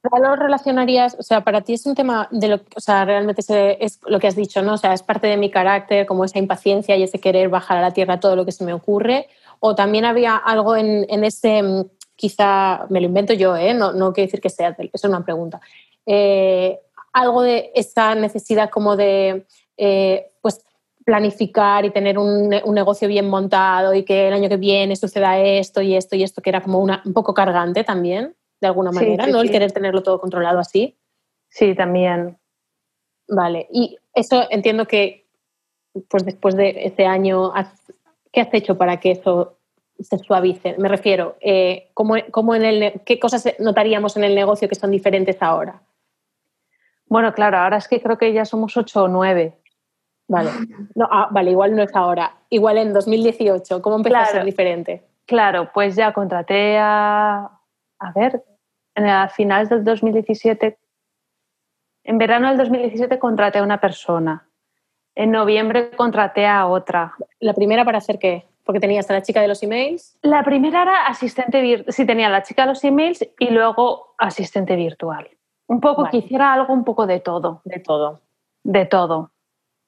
¿Para 0.01 0.29
lo 0.29 0.35
relacionarías? 0.35 1.15
O 1.17 1.23
sea, 1.23 1.43
para 1.43 1.61
ti 1.61 1.73
es 1.73 1.87
un 1.87 1.95
tema 1.95 2.27
de 2.29 2.47
lo 2.49 2.63
que, 2.63 2.67
o 2.75 2.79
sea, 2.79 3.03
realmente 3.03 3.41
es 3.83 3.99
lo 4.05 4.19
que 4.19 4.27
has 4.27 4.35
dicho, 4.35 4.61
¿no? 4.61 4.73
O 4.73 4.77
sea, 4.77 4.93
es 4.93 5.01
parte 5.01 5.25
de 5.25 5.37
mi 5.37 5.49
carácter, 5.49 6.05
como 6.05 6.23
esa 6.23 6.37
impaciencia 6.37 6.95
y 6.95 7.03
ese 7.03 7.19
querer 7.19 7.49
bajar 7.49 7.77
a 7.77 7.81
la 7.81 7.91
tierra 7.91 8.19
todo 8.19 8.35
lo 8.35 8.45
que 8.45 8.51
se 8.51 8.63
me 8.63 8.73
ocurre. 8.73 9.27
O 9.59 9.73
también 9.73 10.05
había 10.05 10.35
algo 10.35 10.75
en, 10.75 11.07
en 11.09 11.23
ese, 11.23 11.63
mm, 11.63 11.85
quizá, 12.15 12.85
me 12.89 13.01
lo 13.01 13.07
invento 13.07 13.33
yo, 13.33 13.57
¿eh? 13.57 13.73
No, 13.73 13.91
no 13.91 14.13
quiere 14.13 14.27
decir 14.27 14.41
que 14.41 14.49
sea, 14.49 14.69
eso 14.77 14.89
es 14.93 15.03
una 15.03 15.25
pregunta. 15.25 15.59
Eh, 16.05 16.79
algo 17.13 17.41
de 17.41 17.71
esa 17.73 18.13
necesidad 18.13 18.69
como 18.69 18.95
de, 18.95 19.47
eh, 19.77 20.31
pues, 20.41 20.63
planificar 21.03 21.85
y 21.85 21.89
tener 21.89 22.19
un, 22.19 22.53
un, 22.63 22.75
negocio 22.75 23.07
bien 23.07 23.27
montado 23.27 23.95
y 23.95 24.03
que 24.03 24.27
el 24.27 24.33
año 24.35 24.49
que 24.49 24.57
viene 24.57 24.95
suceda 24.95 25.39
esto 25.39 25.81
y 25.81 25.95
esto 25.95 26.15
y 26.15 26.21
esto, 26.21 26.43
que 26.43 26.51
era 26.51 26.61
como 26.61 26.79
una, 26.79 27.01
un 27.03 27.13
poco 27.13 27.33
cargante 27.33 27.83
también 27.83 28.35
de 28.61 28.67
alguna 28.67 28.91
manera, 28.91 29.27
¿no? 29.27 29.41
El 29.41 29.51
querer 29.51 29.71
tenerlo 29.71 30.03
todo 30.03 30.21
controlado 30.21 30.59
así. 30.59 30.95
Sí, 31.49 31.75
también. 31.75 32.37
Vale, 33.27 33.67
y 33.71 33.97
eso 34.13 34.43
entiendo 34.49 34.85
que, 34.85 35.25
pues 36.09 36.23
después 36.23 36.55
de 36.55 36.85
ese 36.85 37.05
año, 37.05 37.51
¿qué 38.31 38.41
has 38.41 38.53
hecho 38.53 38.77
para 38.77 38.99
que 38.99 39.11
eso 39.11 39.57
se 39.99 40.17
suavice? 40.19 40.75
Me 40.77 40.87
refiero, 40.87 41.37
eh, 41.41 41.89
¿cómo, 41.93 42.55
en 42.55 42.63
el, 42.63 43.01
¿qué 43.05 43.19
cosas 43.19 43.55
notaríamos 43.59 44.15
en 44.17 44.25
el 44.25 44.35
negocio 44.35 44.69
que 44.69 44.75
son 44.75 44.91
diferentes 44.91 45.41
ahora? 45.41 45.81
Bueno, 47.07 47.33
claro, 47.33 47.57
ahora 47.57 47.77
es 47.77 47.87
que 47.87 48.01
creo 48.01 48.17
que 48.17 48.31
ya 48.31 48.45
somos 48.45 48.77
ocho 48.77 49.03
o 49.03 49.07
nueve. 49.07 49.57
Vale, 50.27 50.49
no, 50.95 51.09
ah, 51.11 51.27
vale, 51.31 51.51
igual 51.51 51.75
no 51.75 51.83
es 51.83 51.93
ahora. 51.93 52.37
Igual 52.49 52.77
en 52.77 52.93
2018, 52.93 53.81
¿cómo 53.81 53.97
empezó 53.97 54.17
a 54.17 54.25
ser 54.27 54.45
diferente? 54.45 55.03
Claro, 55.25 55.69
pues 55.73 55.95
ya 55.95 56.13
contraté 56.13 56.77
a, 56.77 57.49
a 57.99 58.11
ver, 58.13 58.43
a 58.95 59.27
finales 59.29 59.69
del 59.69 59.83
2017, 59.83 60.77
en 62.03 62.17
verano 62.17 62.47
del 62.47 62.57
2017 62.57 63.19
contraté 63.19 63.59
a 63.59 63.63
una 63.63 63.79
persona. 63.79 64.47
En 65.15 65.31
noviembre 65.31 65.91
contraté 65.91 66.47
a 66.47 66.67
otra. 66.67 67.13
¿La 67.39 67.53
primera 67.53 67.85
para 67.85 67.99
hacer 67.99 68.17
qué? 68.17 68.45
Porque 68.63 68.79
tenías 68.79 69.09
a 69.09 69.13
la 69.13 69.21
chica 69.21 69.41
de 69.41 69.47
los 69.47 69.61
emails. 69.61 70.17
La 70.21 70.43
primera 70.43 70.83
era 70.83 71.07
asistente 71.07 71.61
virtual. 71.61 71.93
Sí, 71.93 72.05
tenía 72.05 72.29
la 72.29 72.43
chica 72.43 72.63
de 72.63 72.69
los 72.69 72.83
emails 72.83 73.27
y 73.37 73.49
luego 73.49 74.15
asistente 74.17 74.75
virtual. 74.75 75.29
Un 75.67 75.79
poco 75.79 76.09
que 76.09 76.17
hiciera 76.17 76.53
algo 76.53 76.73
un 76.73 76.83
poco 76.83 77.07
de 77.07 77.19
todo. 77.19 77.61
De 77.65 77.79
todo. 77.79 78.21
De 78.63 78.85
todo. 78.85 79.31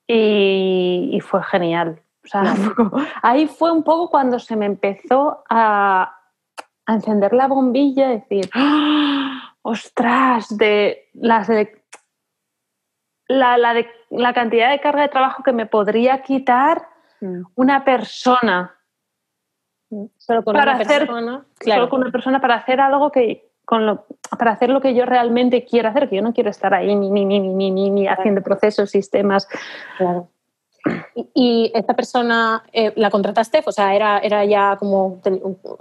Y, 0.07 1.19
fue 1.21 1.43
genial. 1.43 2.01
ahí 3.21 3.47
fue 3.47 3.71
un 3.71 3.83
poco 3.83 4.09
cuando 4.09 4.39
se 4.39 4.55
me 4.55 4.65
empezó 4.65 5.43
a, 5.49 6.22
a 6.85 6.93
encender 6.93 7.33
la 7.33 7.47
bombilla 7.47 8.11
y 8.11 8.19
decir, 8.19 8.49
¡Ah! 8.53 9.55
ostras, 9.61 10.55
de 10.57 11.09
las 11.13 11.49
la, 13.27 13.57
la, 13.57 13.73
de, 13.73 13.87
la 14.09 14.33
cantidad 14.33 14.69
de 14.69 14.79
carga 14.79 15.03
de 15.03 15.09
trabajo 15.09 15.43
que 15.43 15.53
me 15.53 15.65
podría 15.65 16.21
quitar 16.21 16.87
mm. 17.21 17.43
una 17.55 17.83
persona. 17.83 18.75
Solo 20.17 20.43
con 20.43 20.55
una 20.55 20.77
persona. 20.77 21.45
Solo 21.59 21.89
con 21.89 22.01
una 22.01 22.11
persona 22.11 22.41
para 22.41 22.55
hacer 22.55 22.81
algo 22.81 23.11
que. 23.11 23.49
Con 23.65 23.85
lo, 23.85 24.05
para 24.37 24.51
hacer 24.51 24.69
lo 24.69 24.81
que 24.81 24.93
yo 24.93 25.05
realmente 25.05 25.63
quiero 25.63 25.87
hacer, 25.87 26.09
que 26.09 26.17
yo 26.17 26.21
no 26.21 26.33
quiero 26.33 26.49
estar 26.49 26.73
ahí 26.73 26.93
ni, 26.95 27.09
ni, 27.09 27.23
ni, 27.23 27.39
ni, 27.39 27.71
ni, 27.71 27.89
ni 27.89 28.07
haciendo 28.09 28.41
procesos, 28.41 28.91
sistemas. 28.91 29.47
Claro. 29.97 30.27
¿Y 31.33 31.71
esta 31.73 31.95
persona 31.95 32.63
eh, 32.73 32.91
la 32.95 33.09
contrataste? 33.09 33.63
O 33.65 33.71
sea, 33.71 33.95
era, 33.95 34.19
era 34.19 34.43
ya 34.45 34.75
como, 34.77 35.21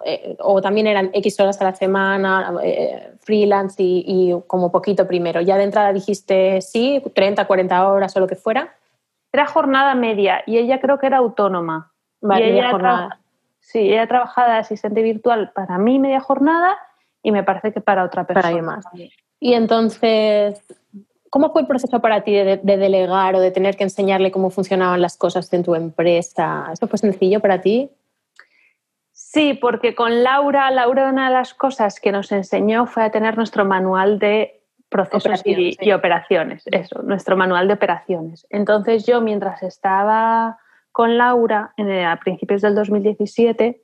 eh, 0.04 0.36
o 0.40 0.60
también 0.60 0.86
eran 0.86 1.10
X 1.12 1.40
horas 1.40 1.60
a 1.60 1.64
la 1.64 1.74
semana, 1.74 2.54
eh, 2.62 3.12
freelance 3.20 3.76
y, 3.78 4.34
como 4.46 4.70
poquito 4.70 5.06
primero. 5.06 5.40
¿Ya 5.40 5.56
de 5.56 5.64
entrada 5.64 5.92
dijiste 5.92 6.60
sí, 6.60 7.02
30, 7.14 7.46
40 7.46 7.88
horas 7.88 8.16
o 8.16 8.20
lo 8.20 8.26
que 8.26 8.36
fuera? 8.36 8.74
Era 9.32 9.46
jornada 9.46 9.94
media 9.94 10.42
y 10.46 10.58
ella 10.58 10.80
creo 10.80 10.98
que 10.98 11.06
era 11.06 11.18
autónoma. 11.18 11.92
Vale, 12.20 12.46
media 12.46 12.70
jornada. 12.70 13.18
Sí, 13.60 13.78
ella 13.78 14.06
trabajaba 14.06 14.54
de 14.54 14.58
asistente 14.58 15.02
virtual 15.02 15.52
para 15.54 15.78
mí 15.78 15.98
media 15.98 16.20
jornada 16.20 16.76
y 17.22 17.32
me 17.32 17.42
parece 17.42 17.72
que 17.72 17.80
para 17.80 18.04
otra 18.04 18.24
persona. 18.26 18.50
Para 18.50 18.62
más. 18.62 18.84
Y 19.40 19.54
entonces, 19.54 20.62
¿Cómo 21.32 21.50
fue 21.50 21.62
el 21.62 21.66
proceso 21.66 21.98
para 22.00 22.24
ti 22.24 22.34
de, 22.34 22.58
delegar 22.58 23.34
o 23.34 23.40
de 23.40 23.50
tener 23.50 23.74
que 23.74 23.84
enseñarle 23.84 24.30
cómo 24.30 24.50
funcionaban 24.50 25.00
las 25.00 25.16
cosas 25.16 25.50
en 25.54 25.62
tu 25.62 25.74
empresa? 25.74 26.68
¿Eso 26.70 26.86
fue 26.86 26.98
sencillo 26.98 27.40
para 27.40 27.62
ti? 27.62 27.88
Sí, 29.12 29.54
porque 29.54 29.94
con 29.94 30.22
Laura, 30.22 30.70
Laura 30.70 31.08
una 31.08 31.28
de 31.28 31.32
las 31.32 31.54
cosas 31.54 32.00
que 32.00 32.12
nos 32.12 32.32
enseñó 32.32 32.84
fue 32.84 33.04
a 33.04 33.10
tener 33.10 33.38
nuestro 33.38 33.64
manual 33.64 34.18
de 34.18 34.60
procesos 34.90 35.40
y, 35.46 35.92
operaciones, 35.92 36.64
eso, 36.66 37.00
nuestro 37.02 37.34
manual 37.34 37.66
de 37.66 37.74
operaciones. 37.74 38.46
Entonces 38.50 39.06
yo 39.06 39.22
mientras 39.22 39.62
estaba 39.62 40.58
con 40.90 41.16
Laura 41.16 41.72
en 41.78 41.90
a 42.04 42.20
principios 42.20 42.60
del 42.60 42.74
2017, 42.74 43.82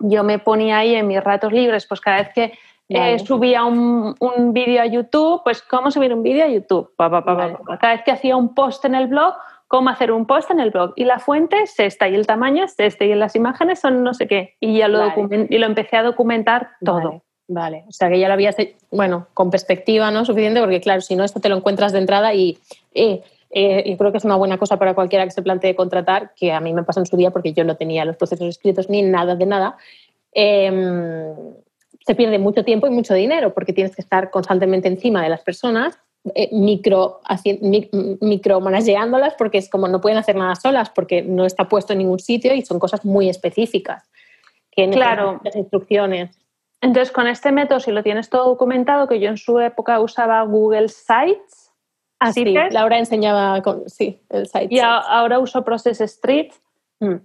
yo 0.00 0.24
me 0.24 0.40
ponía 0.40 0.78
ahí 0.78 0.96
en 0.96 1.06
mis 1.06 1.22
ratos 1.22 1.52
libres, 1.52 1.86
pues 1.86 2.00
cada 2.00 2.16
vez 2.16 2.30
que 2.34 2.58
eh, 2.90 3.18
subía 3.20 3.64
un, 3.64 4.14
un 4.18 4.52
vídeo 4.52 4.82
a 4.82 4.86
YouTube, 4.86 5.42
pues 5.44 5.62
cómo 5.62 5.90
subir 5.90 6.12
un 6.12 6.22
vídeo 6.22 6.44
a 6.44 6.48
YouTube. 6.48 6.92
Cada 6.96 7.92
vez 7.94 8.02
que 8.04 8.10
hacía 8.10 8.36
un 8.36 8.54
post 8.54 8.84
en 8.84 8.96
el 8.96 9.06
blog, 9.06 9.34
cómo 9.68 9.90
hacer 9.90 10.10
un 10.10 10.26
post 10.26 10.50
en 10.50 10.58
el 10.58 10.70
blog. 10.70 10.92
Y 10.96 11.04
la 11.04 11.20
fuente 11.20 11.62
es 11.62 11.78
esta, 11.78 12.08
y 12.08 12.16
el 12.16 12.26
tamaño 12.26 12.64
es 12.64 12.74
este, 12.78 13.06
y 13.06 13.14
las 13.14 13.36
imágenes 13.36 13.78
son 13.78 14.02
no 14.02 14.12
sé 14.14 14.26
qué. 14.26 14.56
Y 14.58 14.78
ya 14.78 14.88
lo, 14.88 15.00
y 15.48 15.58
lo 15.58 15.66
empecé 15.66 15.96
a 15.96 16.02
documentar 16.02 16.70
todo. 16.84 17.22
Vale. 17.52 17.84
o 17.88 17.92
sea 17.92 18.08
que 18.08 18.20
ya 18.20 18.28
lo 18.28 18.34
habías 18.34 18.56
hecho, 18.60 18.76
bueno, 18.92 19.26
con 19.34 19.50
perspectiva, 19.50 20.10
¿no? 20.12 20.24
Suficiente, 20.24 20.60
porque 20.60 20.80
claro, 20.80 21.00
si 21.00 21.16
no, 21.16 21.24
esto 21.24 21.40
te 21.40 21.48
lo 21.48 21.56
encuentras 21.56 21.92
de 21.92 21.98
entrada 21.98 22.32
y, 22.32 22.58
eh, 22.94 23.22
eh, 23.50 23.82
y 23.86 23.96
creo 23.96 24.12
que 24.12 24.18
es 24.18 24.24
una 24.24 24.36
buena 24.36 24.56
cosa 24.58 24.76
para 24.76 24.94
cualquiera 24.94 25.24
que 25.24 25.32
se 25.32 25.42
plantee 25.42 25.74
contratar, 25.74 26.32
que 26.34 26.52
a 26.52 26.60
mí 26.60 26.72
me 26.72 26.84
pasa 26.84 27.00
en 27.00 27.06
su 27.06 27.16
día 27.16 27.32
porque 27.32 27.52
yo 27.52 27.64
no 27.64 27.76
tenía 27.76 28.04
los 28.04 28.16
procesos 28.16 28.46
escritos 28.46 28.88
ni 28.88 29.02
nada 29.02 29.34
de 29.34 29.46
nada. 29.46 29.76
Eh, 30.32 31.34
se 32.10 32.16
pierde 32.16 32.40
mucho 32.40 32.64
tiempo 32.64 32.88
y 32.88 32.90
mucho 32.90 33.14
dinero 33.14 33.54
porque 33.54 33.72
tienes 33.72 33.94
que 33.94 34.02
estar 34.02 34.32
constantemente 34.32 34.88
encima 34.88 35.22
de 35.22 35.28
las 35.28 35.42
personas, 35.42 35.96
eh, 36.34 36.48
micro, 36.50 37.20
micromanageándolas 38.20 39.34
porque 39.34 39.58
es 39.58 39.70
como 39.70 39.86
no 39.86 40.00
pueden 40.00 40.18
hacer 40.18 40.34
nada 40.34 40.56
solas 40.56 40.90
porque 40.90 41.22
no 41.22 41.46
está 41.46 41.68
puesto 41.68 41.92
en 41.92 42.00
ningún 42.00 42.18
sitio 42.18 42.52
y 42.52 42.62
son 42.62 42.80
cosas 42.80 43.04
muy 43.04 43.28
específicas. 43.28 44.10
Que 44.72 44.90
claro. 44.90 45.40
Las 45.44 45.54
instrucciones. 45.54 46.36
Entonces, 46.80 47.12
con 47.12 47.28
este 47.28 47.52
método, 47.52 47.78
si 47.78 47.92
lo 47.92 48.02
tienes 48.02 48.28
todo 48.28 48.46
documentado, 48.46 49.06
que 49.06 49.20
yo 49.20 49.28
en 49.28 49.36
su 49.36 49.60
época 49.60 50.00
usaba 50.00 50.42
Google 50.42 50.88
Sites. 50.88 51.70
Así, 52.18 52.56
ah, 52.56 52.70
Laura 52.72 52.98
enseñaba 52.98 53.62
con, 53.62 53.88
sí, 53.88 54.20
el 54.30 54.48
site. 54.48 54.66
Y 54.68 54.80
ahora 54.80 55.38
uso 55.38 55.62
Process 55.62 56.00
Street. 56.00 56.50
Mm. 56.98 57.16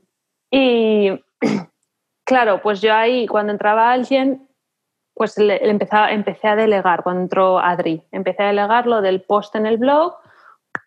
Y 0.52 1.10
claro, 2.24 2.62
pues 2.62 2.82
yo 2.82 2.93
ahí, 2.93 3.26
cuando 3.26 3.52
entraba 3.52 3.91
alguien, 3.91 4.44
pues 5.15 5.38
le, 5.38 5.65
empecé 5.67 6.47
a 6.47 6.56
delegar 6.56 7.01
cuando 7.01 7.21
entró 7.21 7.58
Adri. 7.58 8.04
Empecé 8.12 8.43
a 8.43 8.47
delegar 8.47 8.86
lo 8.86 9.01
del 9.01 9.21
post 9.21 9.56
en 9.56 9.65
el 9.65 9.78
blog 9.78 10.13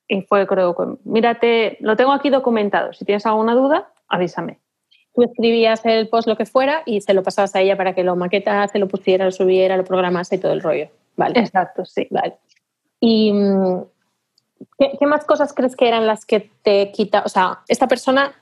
y 0.07 0.23
fue, 0.23 0.47
creo, 0.47 0.77
mírate, 1.05 1.79
lo 1.81 1.97
tengo 1.97 2.13
aquí 2.13 2.31
documentado. 2.31 2.93
Si 2.93 3.05
tienes 3.05 3.27
alguna 3.27 3.55
duda, 3.55 3.91
avísame. 4.07 4.61
Tú 5.15 5.23
escribías 5.23 5.85
el 5.85 6.09
post 6.09 6.29
lo 6.29 6.37
que 6.37 6.47
fuera 6.47 6.83
y 6.85 7.01
se 7.01 7.15
lo 7.15 7.23
pasabas 7.23 7.55
a 7.57 7.61
ella 7.61 7.77
para 7.77 7.95
que 7.95 8.05
lo 8.05 8.17
maquetase, 8.17 8.79
lo 8.79 8.87
pusiera, 8.87 9.25
lo 9.25 9.33
subiera, 9.33 9.77
lo 9.77 9.85
programase 9.85 10.37
y 10.37 10.39
todo 10.39 10.53
el 10.53 10.63
rollo. 10.63 10.89
Vale. 11.17 11.41
Exacto, 11.41 11.87
sí. 11.87 12.07
Vale. 12.11 12.37
¿Y 13.01 13.33
mm, 13.33 13.85
¿qué, 14.79 15.07
más 15.07 15.25
cosas 15.25 15.55
crees 15.55 15.75
que 15.75 15.89
eran 15.89 16.07
las 16.07 16.27
que 16.27 16.51
te 16.63 16.93
quita? 16.93 17.23
O 17.25 17.29
sea, 17.31 17.61
esta 17.67 17.89
persona, 17.89 18.33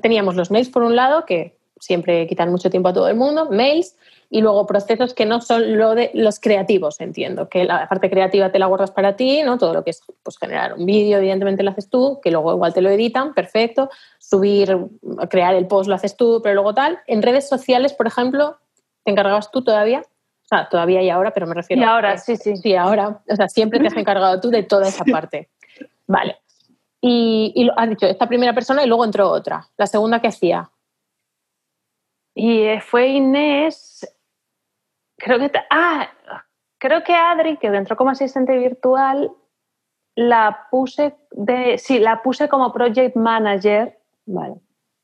teníamos 0.00 0.36
los 0.36 0.50
mails 0.50 0.70
por 0.70 0.82
un 0.82 0.96
lado, 0.96 1.26
que 1.26 1.57
siempre 1.80 2.26
quitan 2.26 2.50
mucho 2.50 2.70
tiempo 2.70 2.88
a 2.88 2.92
todo 2.92 3.08
el 3.08 3.16
mundo, 3.16 3.48
mails, 3.50 3.96
y 4.30 4.42
luego 4.42 4.66
procesos 4.66 5.14
que 5.14 5.24
no 5.24 5.40
son 5.40 5.78
lo 5.78 5.94
de 5.94 6.10
los 6.12 6.38
creativos, 6.38 7.00
entiendo, 7.00 7.48
que 7.48 7.64
la 7.64 7.88
parte 7.88 8.10
creativa 8.10 8.50
te 8.50 8.58
la 8.58 8.66
guardas 8.66 8.90
para 8.90 9.16
ti, 9.16 9.42
¿no? 9.42 9.56
Todo 9.56 9.72
lo 9.72 9.84
que 9.84 9.90
es 9.90 10.02
pues, 10.22 10.36
generar 10.38 10.74
un 10.74 10.84
vídeo, 10.84 11.18
evidentemente 11.18 11.62
lo 11.62 11.70
haces 11.70 11.88
tú, 11.88 12.20
que 12.22 12.30
luego 12.30 12.52
igual 12.52 12.74
te 12.74 12.82
lo 12.82 12.90
editan, 12.90 13.32
perfecto, 13.32 13.88
subir, 14.18 14.76
crear 15.30 15.54
el 15.54 15.66
post 15.66 15.88
lo 15.88 15.94
haces 15.94 16.16
tú, 16.16 16.40
pero 16.42 16.56
luego 16.56 16.74
tal. 16.74 16.98
En 17.06 17.22
redes 17.22 17.48
sociales, 17.48 17.94
por 17.94 18.06
ejemplo, 18.06 18.58
¿te 19.04 19.12
encargabas 19.12 19.50
tú 19.50 19.62
todavía? 19.62 20.00
O 20.00 20.48
sea, 20.48 20.68
todavía 20.68 21.02
y 21.02 21.10
ahora, 21.10 21.32
pero 21.32 21.46
me 21.46 21.54
refiero 21.54 21.82
Y 21.82 21.84
ahora, 21.84 22.12
a, 22.12 22.18
sí, 22.18 22.36
sí. 22.36 22.56
Sí, 22.56 22.74
ahora. 22.74 23.20
O 23.28 23.36
sea, 23.36 23.48
siempre 23.48 23.80
te 23.80 23.88
has 23.88 23.96
encargado 23.96 24.40
tú 24.40 24.50
de 24.50 24.62
toda 24.62 24.88
esa 24.88 25.04
parte. 25.04 25.48
Vale. 26.06 26.38
Y, 27.00 27.52
y 27.54 27.70
has 27.76 27.88
dicho, 27.88 28.06
esta 28.06 28.26
primera 28.26 28.54
persona 28.54 28.82
y 28.82 28.86
luego 28.86 29.04
entró 29.04 29.30
otra. 29.30 29.68
La 29.76 29.86
segunda 29.86 30.20
que 30.20 30.28
hacía. 30.28 30.70
Y 32.40 32.62
eh, 32.62 32.80
fue 32.80 33.08
Inés, 33.08 34.06
creo 35.16 35.40
que, 35.40 35.50
ah, 35.70 36.08
creo 36.78 37.02
que 37.02 37.12
Adri, 37.12 37.56
que 37.56 37.66
entró 37.66 37.96
como 37.96 38.10
asistente 38.10 38.56
virtual, 38.56 39.32
la 40.14 40.68
puse 40.70 41.16
de, 41.32 41.78
sí, 41.78 41.98
la 41.98 42.22
puse 42.22 42.48
como 42.48 42.72
project 42.72 43.16
manager 43.16 43.98
Vale, 44.24 44.54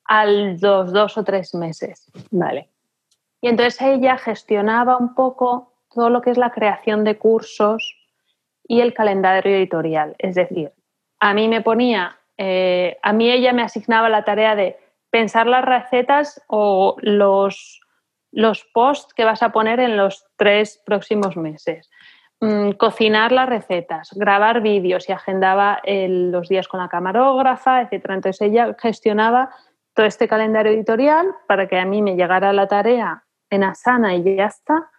a 0.05 0.27
los 0.27 0.93
dos 0.93 1.19
o 1.19 1.25
tres 1.25 1.57
meses. 1.57 2.09
vale. 2.31 2.71
Y 3.41 3.49
entonces 3.49 3.83
ella 3.83 4.17
gestionaba 4.17 4.97
un 4.97 5.17
poco 5.17 5.73
todo 5.93 6.11
lo 6.11 6.21
que 6.21 6.31
es 6.31 6.39
la 6.39 6.53
creación 6.53 7.03
de 7.03 7.19
cursos 7.19 7.97
y 8.63 8.81
el 8.81 8.95
calendario 8.95 9.57
editorial. 9.57 10.15
Es 10.19 10.37
decir, 10.37 10.73
a 11.19 11.35
mí 11.35 11.49
me 11.49 11.63
ponía, 11.63 12.17
eh, 12.37 12.97
a 13.03 13.13
mí 13.13 13.29
ella 13.29 13.53
me 13.53 13.63
asignaba 13.63 14.09
la 14.09 14.25
tarea 14.25 14.55
de 14.55 14.84
pensar 15.15 15.47
las 15.47 15.65
recetas 15.65 16.43
o 16.49 16.97
los, 17.01 17.81
los 18.33 18.65
posts 18.75 19.15
que 19.15 19.25
vas 19.25 19.45
a 19.45 19.53
poner 19.53 19.79
en 19.79 19.97
los 19.97 20.27
tres 20.37 20.83
próximos 20.85 21.37
meses. 21.37 21.89
Mm, 22.41 22.73
cocinar 22.73 23.31
las 23.31 23.49
recetas, 23.49 24.11
grabar 24.17 24.61
vídeos 24.61 25.09
y 25.09 25.13
agendaba 25.13 25.81
los 25.87 26.49
días 26.49 26.67
con 26.67 26.81
la 26.81 26.89
camarógrafa, 26.89 27.83
etc. 27.83 28.07
Entonces 28.09 28.41
ella 28.41 28.75
gestionaba 28.77 29.51
todo 29.95 30.05
este 30.05 30.27
calendario 30.27 30.73
editorial 30.73 31.29
para 31.47 31.69
que 31.69 31.79
a 31.79 31.85
mí 31.85 32.03
me 32.03 32.17
llegara 32.17 32.53
la 32.53 32.67
tarea 32.67 33.23
en 33.51 33.63
Asana 33.63 34.17
y 34.17 34.35
ya 34.35 34.47
está. 34.47 34.91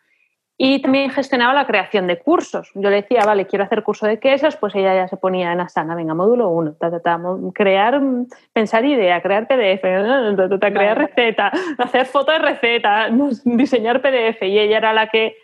Y 0.58 0.82
también 0.82 1.10
gestionaba 1.10 1.54
la 1.54 1.68
creación 1.68 2.08
de 2.08 2.18
cursos. 2.18 2.72
Yo 2.76 2.90
le 2.90 3.02
decía, 3.02 3.22
vale, 3.26 3.46
quiero 3.46 3.66
hacer 3.66 3.84
curso 3.84 4.08
de 4.08 4.20
quesos, 4.20 4.56
pues 4.56 4.74
ella 4.76 4.96
ya 4.96 5.08
se 5.10 5.18
ponía 5.18 5.52
en 5.52 5.60
Asana, 5.60 5.96
venga, 5.96 6.14
módulo 6.14 6.48
1, 6.48 6.76
ta, 6.80 6.90
ta, 6.90 7.02
ta, 7.02 7.18
mo- 7.18 7.52
crear, 7.54 8.00
mm, 8.00 8.28
pensar 8.54 8.86
idea, 8.86 9.22
crear 9.22 9.48
PDF, 9.48 9.82
ta, 9.82 10.36
ta, 10.50 10.60
ta, 10.60 10.72
crear 10.72 10.98
receta, 10.98 11.52
hacer 11.78 12.06
foto 12.06 12.32
de 12.32 12.40
receta, 12.40 13.10
diseñar 13.44 14.02
PDF. 14.02 14.44
Y 14.48 14.58
ella 14.58 14.78
era 14.78 14.94
la 14.94 15.10
que 15.10 15.36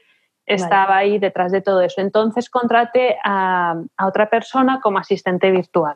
estaba 0.45 0.95
ahí 0.97 1.19
detrás 1.19 1.51
de 1.51 1.61
todo 1.61 1.81
eso. 1.81 1.99
Entonces 1.99 2.49
contraté 2.49 3.17
a, 3.23 3.75
a 3.97 4.07
otra 4.07 4.29
persona 4.29 4.79
como 4.81 4.97
asistente 4.97 5.51
virtual. 5.51 5.95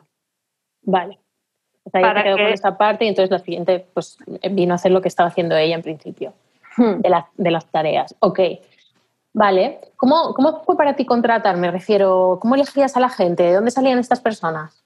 Vale. 0.82 1.18
O 1.84 1.90
sea, 1.90 2.00
Para 2.02 2.20
te 2.20 2.24
quedo 2.24 2.36
que- 2.36 2.42
con 2.44 2.52
esa 2.52 2.76
parte 2.76 3.04
y 3.06 3.08
entonces 3.08 3.30
la 3.30 3.38
siguiente 3.38 3.86
pues 3.94 4.18
vino 4.50 4.72
a 4.72 4.76
hacer 4.76 4.92
lo 4.92 5.00
que 5.00 5.08
estaba 5.08 5.28
haciendo 5.30 5.56
ella 5.56 5.74
en 5.74 5.82
principio, 5.82 6.34
Hmm. 6.76 7.00
de, 7.00 7.08
las 7.08 7.24
de 7.34 7.50
las 7.50 7.64
tareas. 7.70 8.14
Ok. 8.20 8.40
Vale. 9.36 9.80
¿Cómo, 9.98 10.32
¿Cómo 10.32 10.62
fue 10.64 10.78
para 10.78 10.96
ti 10.96 11.04
contratar? 11.04 11.58
Me 11.58 11.70
refiero, 11.70 12.38
¿cómo 12.40 12.54
elegías 12.54 12.96
a 12.96 13.00
la 13.00 13.10
gente? 13.10 13.42
¿De 13.42 13.52
dónde 13.52 13.70
salían 13.70 13.98
estas 13.98 14.20
personas? 14.20 14.82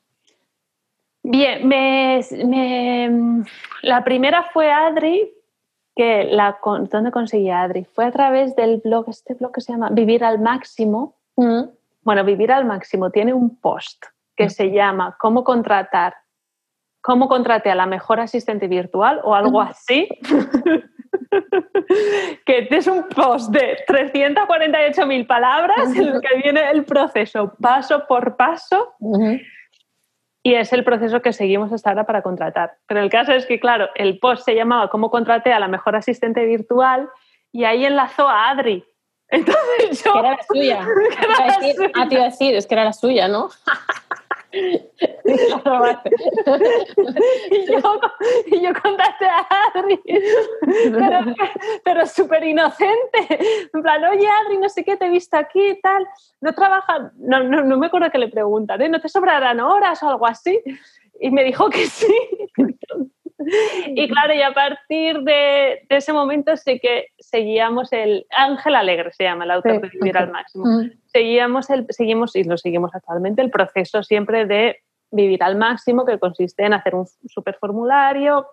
Bien, 1.22 1.68
me, 1.68 2.20
me- 2.44 3.44
la 3.82 4.02
primera 4.02 4.42
fue 4.52 4.72
Adri, 4.72 5.32
que 5.94 6.24
la, 6.24 6.58
¿dónde 6.90 7.12
conseguí 7.12 7.48
a 7.48 7.62
Adri? 7.62 7.84
Fue 7.84 8.04
a 8.04 8.10
través 8.10 8.56
del 8.56 8.78
blog, 8.84 9.08
este 9.08 9.34
blog 9.34 9.52
que 9.52 9.60
se 9.60 9.70
llama 9.72 9.88
Vivir 9.92 10.24
al 10.24 10.40
Máximo. 10.40 11.14
Bueno, 11.36 12.24
Vivir 12.24 12.50
al 12.50 12.64
Máximo 12.64 13.10
tiene 13.10 13.32
un 13.32 13.54
post 13.56 14.04
que 14.36 14.46
Mm. 14.46 14.50
se 14.50 14.70
llama 14.72 15.16
¿Cómo 15.20 15.44
contratar? 15.44 16.14
¿Cómo 17.02 17.28
contraté 17.28 17.70
a 17.70 17.76
la 17.76 17.86
mejor 17.86 18.18
asistente 18.18 18.66
virtual? 18.66 19.20
o 19.22 19.32
algo 19.36 19.60
Mm. 19.62 19.68
así. 19.68 20.08
que 22.46 22.68
es 22.70 22.86
un 22.86 23.08
post 23.08 23.50
de 23.52 23.78
348.000 23.88 25.26
palabras 25.26 25.94
en 25.96 26.08
el 26.08 26.20
que 26.20 26.36
viene 26.42 26.70
el 26.70 26.84
proceso 26.84 27.54
paso 27.60 28.04
por 28.06 28.36
paso 28.36 28.94
y 30.42 30.54
es 30.54 30.72
el 30.72 30.84
proceso 30.84 31.20
que 31.20 31.32
seguimos 31.32 31.72
hasta 31.72 31.90
ahora 31.90 32.04
para 32.06 32.22
contratar. 32.22 32.76
Pero 32.86 33.00
el 33.00 33.10
caso 33.10 33.32
es 33.32 33.44
que, 33.46 33.60
claro, 33.60 33.88
el 33.94 34.18
post 34.18 34.44
se 34.44 34.54
llamaba 34.54 34.88
¿Cómo 34.88 35.10
contraté 35.10 35.52
a 35.52 35.58
la 35.60 35.68
mejor 35.68 35.96
asistente 35.96 36.44
virtual? 36.46 37.08
y 37.52 37.64
ahí 37.64 37.84
enlazó 37.84 38.28
a 38.28 38.48
Adri. 38.50 38.84
Entonces 39.28 40.04
yo... 40.04 40.12
Que 40.12 40.18
era 40.20 40.30
la 40.30 40.42
suya. 40.44 40.86
Que 41.18 41.24
era 41.24 41.34
Iba 41.34 41.34
a 41.34 41.46
la 41.46 41.58
decir- 41.58 41.74
suya. 41.76 41.90
ah, 41.94 42.08
te 42.08 42.14
iba 42.14 42.22
a 42.22 42.26
decir, 42.30 42.54
es 42.54 42.66
que 42.66 42.74
era 42.74 42.84
la 42.84 42.92
suya, 42.92 43.28
¿no? 43.28 43.48
Y, 47.50 48.60
yo, 48.60 48.72
contacté 48.82 49.26
a 49.26 49.46
Adri, 49.74 50.00
pero, 50.92 51.34
pero 51.84 52.06
súper 52.06 52.44
inocente. 52.44 53.38
En 53.72 53.82
plan, 53.82 54.02
oye 54.04 54.26
Adri, 54.26 54.58
no 54.58 54.68
sé 54.68 54.84
qué, 54.84 54.96
te 54.96 55.06
he 55.06 55.10
visto 55.10 55.36
aquí 55.36 55.60
y 55.60 55.80
tal. 55.80 56.06
No 56.40 56.54
trabaja, 56.54 57.12
no, 57.16 57.42
no, 57.44 57.62
no 57.62 57.78
me 57.78 57.86
acuerdo 57.86 58.10
que 58.10 58.18
le 58.18 58.28
preguntan, 58.28 58.82
¿eh? 58.82 58.88
¿no 58.88 59.00
te 59.00 59.08
sobrarán 59.08 59.60
horas 59.60 60.02
o 60.02 60.08
algo 60.08 60.26
así? 60.26 60.60
Y 61.20 61.30
me 61.30 61.44
dijo 61.44 61.70
que 61.70 61.86
sí. 61.86 62.12
Y 63.86 64.08
claro, 64.08 64.34
y 64.34 64.42
a 64.42 64.52
partir 64.52 65.20
de, 65.20 65.86
de 65.88 65.96
ese 65.96 66.12
momento 66.12 66.56
sí 66.56 66.78
que 66.78 67.06
seguíamos 67.18 67.92
el 67.92 68.26
Ángel 68.30 68.74
Alegre, 68.74 69.12
se 69.12 69.24
llama 69.24 69.44
el 69.44 69.52
autor 69.52 69.76
Sí, 69.76 69.80
de 69.80 69.88
Vivir 69.94 70.18
al. 70.18 70.30
Máximo 70.30 70.64
Ujú. 70.64 70.90
seguíamos, 71.06 71.70
el, 71.70 71.86
seguimos 71.88 72.36
y 72.36 72.44
lo 72.44 72.58
seguimos 72.58 72.94
actualmente, 72.94 73.40
el 73.40 73.50
proceso 73.50 74.02
siempre 74.02 74.44
de 74.44 74.82
vivir 75.10 75.42
al 75.42 75.56
máximo, 75.56 76.04
que 76.04 76.18
consiste 76.18 76.64
en 76.64 76.74
hacer 76.74 76.94
un 76.94 77.06
super 77.26 77.56
formulario, 77.56 78.46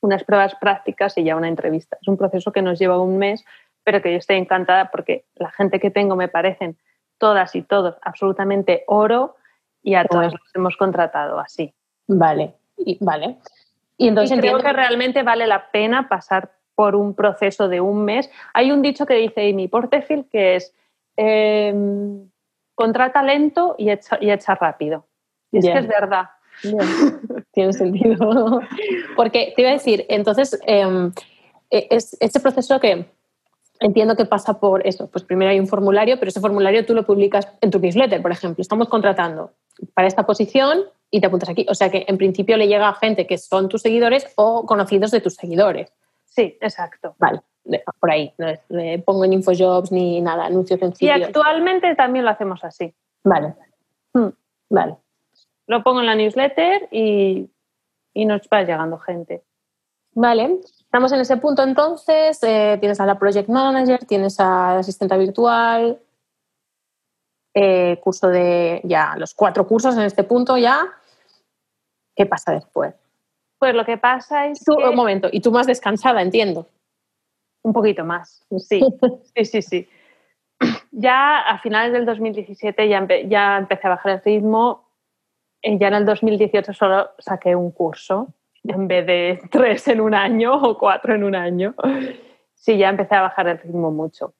unas 0.00 0.24
pruebas 0.24 0.54
prácticas 0.54 1.18
y 1.18 1.24
ya 1.24 1.36
una 1.36 1.48
entrevista. 1.48 1.98
Es 2.00 2.08
un 2.08 2.16
proceso 2.16 2.52
que 2.52 2.62
nos 2.62 2.78
lleva 2.78 3.00
un 3.00 3.18
mes, 3.18 3.44
pero 3.82 4.00
que 4.00 4.12
yo 4.12 4.18
estoy 4.18 4.36
encantada 4.36 4.90
porque 4.90 5.26
la 5.34 5.50
gente 5.50 5.80
que 5.80 5.90
tengo 5.90 6.16
me 6.16 6.28
parecen 6.28 6.78
todas 7.18 7.54
y 7.54 7.62
todos 7.62 7.96
absolutamente 8.02 8.84
oro 8.86 9.36
y 9.82 9.94
a 9.96 10.04
todos 10.04 10.32
los 10.32 10.54
hemos 10.54 10.76
contratado 10.76 11.38
así. 11.38 11.74
Vale, 12.06 12.54
y, 12.76 12.98
vale. 13.00 13.36
Y 13.96 14.08
entonces 14.08 14.36
y 14.36 14.40
creo 14.40 14.56
entiendo 14.56 14.70
que 14.70 14.76
realmente 14.76 15.22
vale 15.22 15.46
la 15.46 15.70
pena 15.70 16.08
pasar 16.08 16.52
por 16.74 16.96
un 16.96 17.14
proceso 17.14 17.68
de 17.68 17.80
un 17.80 18.04
mes. 18.04 18.30
Hay 18.52 18.72
un 18.72 18.82
dicho 18.82 19.06
que 19.06 19.14
dice 19.14 19.48
Amy 19.48 19.68
Porterfield 19.68 20.28
que 20.28 20.56
es 20.56 20.74
em, 21.16 22.28
contrata 22.74 23.22
lento 23.22 23.76
y 23.78 23.90
echa, 23.90 24.18
y 24.20 24.30
echa 24.30 24.54
rápido. 24.54 25.06
Y 25.52 25.58
es 25.58 25.66
que 25.66 25.78
es 25.78 25.86
verdad. 25.86 26.30
Bien, 26.62 26.78
Tiene 27.52 27.72
sentido. 27.72 28.60
Porque 29.16 29.52
te 29.54 29.62
iba 29.62 29.70
a 29.70 29.74
decir, 29.74 30.04
entonces, 30.08 30.58
eh, 30.66 31.10
es 31.70 32.16
este 32.20 32.40
proceso 32.40 32.80
que 32.80 33.06
entiendo 33.80 34.16
que 34.16 34.24
pasa 34.24 34.58
por 34.58 34.86
eso. 34.86 35.08
Pues 35.08 35.24
primero 35.24 35.50
hay 35.50 35.60
un 35.60 35.66
formulario, 35.66 36.18
pero 36.18 36.28
ese 36.28 36.40
formulario 36.40 36.86
tú 36.86 36.94
lo 36.94 37.04
publicas 37.04 37.48
en 37.60 37.70
tu 37.70 37.78
newsletter, 37.78 38.22
por 38.22 38.32
ejemplo. 38.32 38.62
Estamos 38.62 38.88
contratando 38.88 39.52
para 39.94 40.08
esta 40.08 40.24
posición 40.26 40.80
y 41.16 41.20
te 41.20 41.28
apuntas 41.28 41.48
aquí. 41.48 41.64
O 41.70 41.74
sea 41.76 41.90
que 41.90 42.04
en 42.08 42.18
principio 42.18 42.56
le 42.56 42.66
llega 42.66 42.88
a 42.88 42.94
gente 42.94 43.24
que 43.26 43.38
son 43.38 43.68
tus 43.68 43.82
seguidores 43.82 44.26
o 44.34 44.66
conocidos 44.66 45.12
de 45.12 45.20
tus 45.20 45.34
seguidores. 45.34 45.92
Sí, 46.24 46.58
exacto. 46.60 47.14
Vale, 47.18 47.40
por 48.00 48.10
ahí. 48.10 48.34
No 48.36 48.48
es- 48.48 48.60
le 48.68 48.98
pongo 48.98 49.24
en 49.24 49.32
Infojobs 49.34 49.92
ni 49.92 50.20
nada, 50.20 50.46
anuncios 50.46 50.82
en 50.82 50.88
Y 50.90 50.94
sitios. 50.96 51.22
actualmente 51.28 51.94
también 51.94 52.24
lo 52.24 52.32
hacemos 52.32 52.64
así. 52.64 52.92
Vale, 53.22 53.54
Hmm. 54.12 54.30
vale. 54.70 54.96
Lo 55.68 55.82
pongo 55.84 56.00
en 56.00 56.06
la 56.06 56.16
newsletter 56.16 56.88
y, 56.90 57.48
y 58.12 58.24
nos 58.26 58.40
va 58.52 58.62
llegando 58.62 58.98
gente. 58.98 59.44
Vale, 60.16 60.58
estamos 60.64 61.12
en 61.12 61.20
ese 61.20 61.36
punto 61.36 61.62
entonces. 61.62 62.42
eh, 62.42 62.76
tienes 62.80 62.98
a 63.00 63.06
la 63.06 63.16
project 63.18 63.48
manager, 63.48 64.04
tienes 64.04 64.40
a 64.40 64.74
la 64.74 64.78
asistente 64.80 65.16
virtual, 65.16 66.00
eh, 67.54 68.00
curso 68.02 68.28
de 68.28 68.80
ya 68.84 69.14
los 69.16 69.32
cuatro 69.32 69.64
cursos 69.66 69.94
en 69.96 70.02
este 70.02 70.24
punto 70.24 70.56
ya. 70.58 70.86
¿Qué 72.14 72.26
pasa 72.26 72.52
después? 72.52 72.94
Pues 73.58 73.74
lo 73.74 73.84
que 73.84 73.96
pasa 73.98 74.46
es 74.46 74.62
Tú, 74.64 74.76
que... 74.76 74.84
un 74.88 74.94
momento, 74.94 75.28
y 75.32 75.40
tú 75.40 75.50
más 75.50 75.66
descansada, 75.66 76.20
entiendo. 76.22 76.66
Un 77.62 77.72
poquito 77.72 78.04
más, 78.04 78.46
sí. 78.58 78.80
Sí, 79.34 79.44
sí, 79.44 79.62
sí. 79.62 79.88
Ya 80.92 81.40
a 81.40 81.58
finales 81.58 81.92
del 81.92 82.04
2017 82.06 82.88
ya, 82.88 83.00
empe- 83.00 83.28
ya 83.28 83.56
empecé 83.58 83.86
a 83.86 83.90
bajar 83.90 84.12
el 84.12 84.22
ritmo. 84.22 84.88
Eh, 85.62 85.76
Ya 85.78 85.88
en 85.88 85.94
el 85.94 86.04
2018 86.06 86.72
solo 86.72 87.10
saqué 87.18 87.56
un 87.56 87.70
curso 87.72 88.28
en 88.62 88.86
vez 88.86 89.04
de 89.06 89.40
tres 89.50 89.88
en 89.88 90.00
un 90.00 90.14
año 90.14 90.54
o 90.54 90.78
cuatro 90.78 91.14
en 91.14 91.24
un 91.24 91.34
año. 91.34 91.74
Sí, 92.54 92.78
ya 92.78 92.88
empecé 92.90 93.14
a 93.16 93.22
bajar 93.22 93.48
el 93.48 93.58
ritmo 93.58 93.90
mucho. 93.90 94.34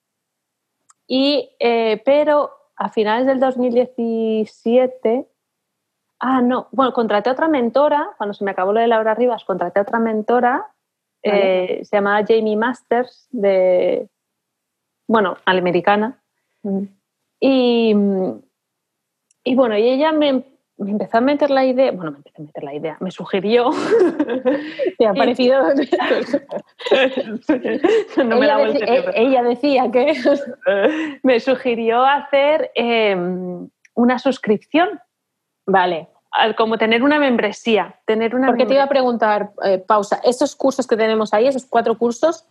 Y, 1.06 1.50
eh, 1.58 2.00
pero 2.04 2.50
a 2.76 2.88
finales 2.88 3.26
del 3.26 3.40
2017, 3.40 5.26
ah, 6.20 6.40
no, 6.40 6.68
bueno, 6.72 6.92
contraté 6.92 7.30
a 7.30 7.32
otra 7.32 7.48
mentora, 7.48 8.10
cuando 8.16 8.34
se 8.34 8.44
me 8.44 8.50
acabó 8.50 8.72
lo 8.72 8.80
de 8.80 8.86
Laura 8.86 9.14
Rivas, 9.14 9.44
contraté 9.44 9.78
a 9.78 9.82
otra 9.82 9.98
mentora, 9.98 10.70
Vale. 11.24 11.80
eh, 11.80 11.84
se 11.84 11.96
llamaba 11.96 12.24
Jamie 12.26 12.56
Masters, 12.56 13.28
de, 13.30 14.08
bueno, 15.06 15.36
americana, 15.44 16.20
y, 17.40 17.94
y 19.44 19.54
bueno, 19.54 19.76
y 19.76 19.88
ella 19.88 20.12
me, 20.12 20.44
me 20.76 20.90
empezó 20.90 21.18
a 21.18 21.20
meter 21.20 21.50
la 21.50 21.64
idea, 21.64 21.92
bueno, 21.92 22.10
me 22.12 22.16
empezó 22.18 22.42
a 22.42 22.46
meter 22.46 22.64
la 22.64 22.74
idea, 22.74 22.96
me 23.00 23.10
sugirió. 23.10 23.70
¿Te 24.98 25.06
ha 25.06 25.14
parecido? 25.14 25.62
no 28.16 28.38
me 28.38 28.46
ella, 28.46 28.58
decía, 28.58 29.04
ella, 29.14 29.42
decía 29.42 29.90
que. 29.90 30.14
me 31.22 31.40
sugirió 31.40 32.04
hacer 32.04 32.70
em, 32.74 33.68
una 33.94 34.18
suscripción. 34.18 35.00
Vale. 35.66 36.08
Como 36.56 36.78
tener 36.78 37.02
una 37.02 37.18
membresía. 37.18 38.00
Tener 38.06 38.34
una 38.34 38.48
Porque 38.48 38.66
te 38.66 38.74
iba 38.74 38.82
a 38.82 38.88
preguntar, 38.88 39.52
eh, 39.64 39.78
pausa, 39.78 40.20
esos 40.24 40.56
cursos 40.56 40.86
que 40.86 40.96
tenemos 40.96 41.32
ahí, 41.32 41.46
esos 41.46 41.64
cuatro 41.64 41.96
cursos, 41.96 42.44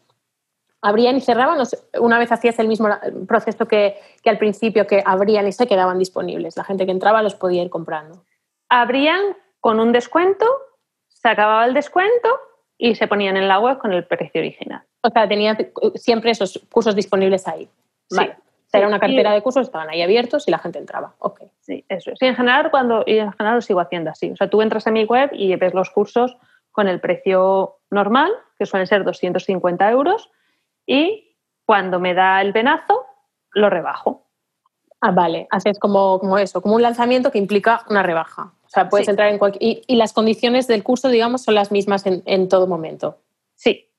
abrían 0.82 1.16
y 1.18 1.22
cerraban 1.22 1.66
una 2.00 2.20
vez 2.20 2.32
hacías 2.32 2.60
el 2.60 2.68
mismo 2.68 2.90
proceso 3.28 3.68
que, 3.68 3.98
al 4.26 4.38
principio, 4.38 4.86
que 4.86 5.02
abrían 5.06 5.48
y 5.48 5.52
se 5.54 5.66
quedaban 5.66 5.98
disponibles. 5.98 6.58
La 6.58 6.64
gente 6.64 6.86
que 6.86 6.92
entraba 6.92 7.22
los 7.22 7.36
podía 7.36 7.64
ir 7.64 7.70
comprando. 7.70 8.24
Abrían 8.70 9.22
con 9.62 9.80
un 9.80 9.94
descuento, 9.94 10.46
se 11.08 11.30
acababa 11.30 11.66
el 11.66 11.74
descuento 11.74 12.30
y 12.78 12.96
se 12.96 13.08
ponían 13.08 13.38
en 13.38 13.48
la 13.48 13.60
web 13.60 13.78
con 13.78 13.94
el 13.94 14.06
precio 14.06 14.42
original. 14.42 14.84
O 15.02 15.10
sea, 15.10 15.28
tenía 15.28 15.58
siempre 15.96 16.32
esos 16.32 16.60
cursos 16.70 16.96
disponibles 16.96 17.48
ahí. 17.48 17.70
Sí. 18.10 18.30
Era 18.74 18.88
una 18.88 19.00
cartera 19.00 19.32
de 19.32 19.42
cursos, 19.42 19.68
estaban 19.68 19.90
ahí 19.90 20.02
abiertos 20.02 20.48
y 20.48 20.52
la 20.52 20.58
gente 20.58 20.80
entraba. 20.80 21.14
Ok. 21.20 21.44
Sí, 21.60 21.86
eso 21.90 22.12
es. 22.12 22.22
en 22.22 22.36
general, 22.36 22.72
cuando, 22.72 23.04
y 23.06 23.20
en 23.20 23.32
general 23.32 23.56
lo 23.56 23.62
sigo 23.62 23.80
haciendo 23.80 24.10
así. 24.10 24.32
O 24.32 24.36
sea, 24.36 24.50
tú 24.50 24.62
entras 24.62 24.88
en 24.88 24.94
mi 24.94 25.06
web 25.06 25.30
y 25.32 25.56
ves 25.56 25.74
los 25.74 25.92
cursos 25.92 26.36
con 26.72 26.88
el 26.88 27.00
precio 27.00 27.78
normal, 27.92 28.32
que 28.58 28.66
suelen 28.66 28.88
ser 28.88 29.04
250 29.04 29.92
euros, 29.92 30.32
y 30.88 31.38
cuando 31.66 32.00
me 32.00 32.14
da 32.14 32.42
el 32.42 32.52
venazo, 32.52 33.06
lo 33.52 33.70
rebajo. 33.70 34.28
Ah, 35.00 35.12
vale, 35.12 35.48
haces 35.52 35.78
como, 35.80 36.20
como 36.20 36.38
eso, 36.38 36.62
como 36.62 36.76
un 36.76 36.82
lanzamiento 36.82 37.32
que 37.32 37.38
implica 37.38 37.84
una 37.90 38.04
rebaja. 38.04 38.54
O 38.66 38.70
sea, 38.70 38.90
puedes 38.90 39.08
entrar 39.08 39.30
en 39.30 39.38
cualquier... 39.38 39.82
Y, 39.86 39.96
las 39.98 40.14
condiciones 40.14 40.66
del 40.66 40.82
curso, 40.82 41.10
digamos, 41.10 41.44
son 41.44 41.54
las 41.54 41.72
mismas 41.72 42.06
en, 42.08 42.24
en 42.26 42.48
todo 42.50 42.66
momento. 42.66 43.20
Sí. 43.54 43.90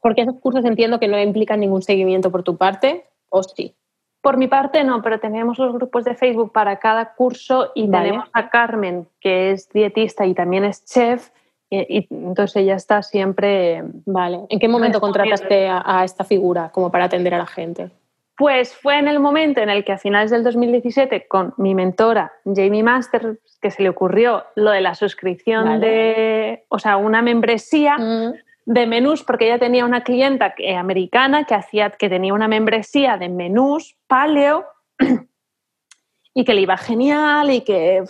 Porque 0.00 0.22
esos 0.22 0.38
cursos 0.38 0.64
entiendo 0.64 1.00
que 1.00 1.08
no 1.08 1.18
implican 1.18 1.60
ningún 1.60 1.82
seguimiento 1.82 2.30
por 2.30 2.44
tu 2.44 2.56
parte, 2.56 3.06
¿o 3.30 3.42
sí? 3.42 3.74
Por 4.20 4.36
mi 4.36 4.48
parte 4.48 4.82
no, 4.84 5.00
pero 5.00 5.20
tenemos 5.20 5.58
los 5.58 5.72
grupos 5.72 6.04
de 6.04 6.14
Facebook 6.14 6.52
para 6.52 6.78
cada 6.78 7.14
curso 7.14 7.70
y 7.74 7.88
tenemos 7.88 8.28
a 8.32 8.50
Carmen, 8.50 9.06
que 9.20 9.52
es 9.52 9.68
dietista 9.70 10.26
y 10.26 10.34
también 10.34 10.64
es 10.64 10.84
chef, 10.84 11.30
y, 11.70 12.06
entonces 12.10 12.56
ella 12.56 12.74
está 12.74 13.02
siempre... 13.02 13.84
Vale. 14.06 14.40
¿En 14.48 14.58
qué 14.58 14.68
momento 14.68 15.00
contrataste 15.00 15.68
a, 15.68 16.02
esta 16.04 16.24
figura 16.24 16.70
como 16.70 16.90
para 16.90 17.04
atender 17.04 17.34
a 17.34 17.38
la 17.38 17.46
gente? 17.46 17.90
Pues 18.36 18.74
fue 18.74 18.98
en 18.98 19.08
el 19.08 19.18
momento 19.18 19.60
en 19.60 19.68
el 19.68 19.84
que 19.84 19.92
a 19.92 19.98
finales 19.98 20.30
del 20.30 20.44
2017 20.44 21.26
con 21.26 21.54
mi 21.56 21.74
mentora 21.74 22.32
Jamie 22.44 22.84
Master, 22.84 23.38
que 23.60 23.70
se 23.70 23.82
le 23.82 23.88
ocurrió 23.88 24.44
lo 24.54 24.70
de 24.70 24.80
la 24.80 24.94
suscripción 24.94 25.80
de, 25.80 26.64
o 26.68 26.78
sea, 26.78 26.96
una 26.96 27.20
membresía 27.20 27.98
mm. 27.98 28.34
De 28.68 28.86
menús, 28.86 29.24
porque 29.24 29.46
ella 29.46 29.58
tenía 29.58 29.86
una 29.86 30.04
clienta 30.04 30.54
americana 30.78 31.44
que, 31.44 31.54
hacía, 31.54 31.88
que 31.88 32.10
tenía 32.10 32.34
una 32.34 32.48
membresía 32.48 33.16
de 33.16 33.30
menús 33.30 33.96
paleo 34.06 34.66
y 36.34 36.44
que 36.44 36.52
le 36.52 36.60
iba 36.60 36.76
genial 36.76 37.50
y 37.50 37.62
que, 37.62 38.04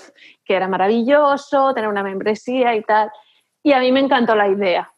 que 0.45 0.55
era 0.55 0.67
maravilloso 0.67 1.73
tener 1.75 1.89
una 1.89 2.03
membresía 2.03 2.75
y 2.75 2.83
tal. 2.83 3.09
Y 3.63 3.71
a 3.71 3.79
mí 3.79 3.93
me 3.93 4.01
encantó 4.01 4.35
la 4.35 4.49
idea. 4.49 4.93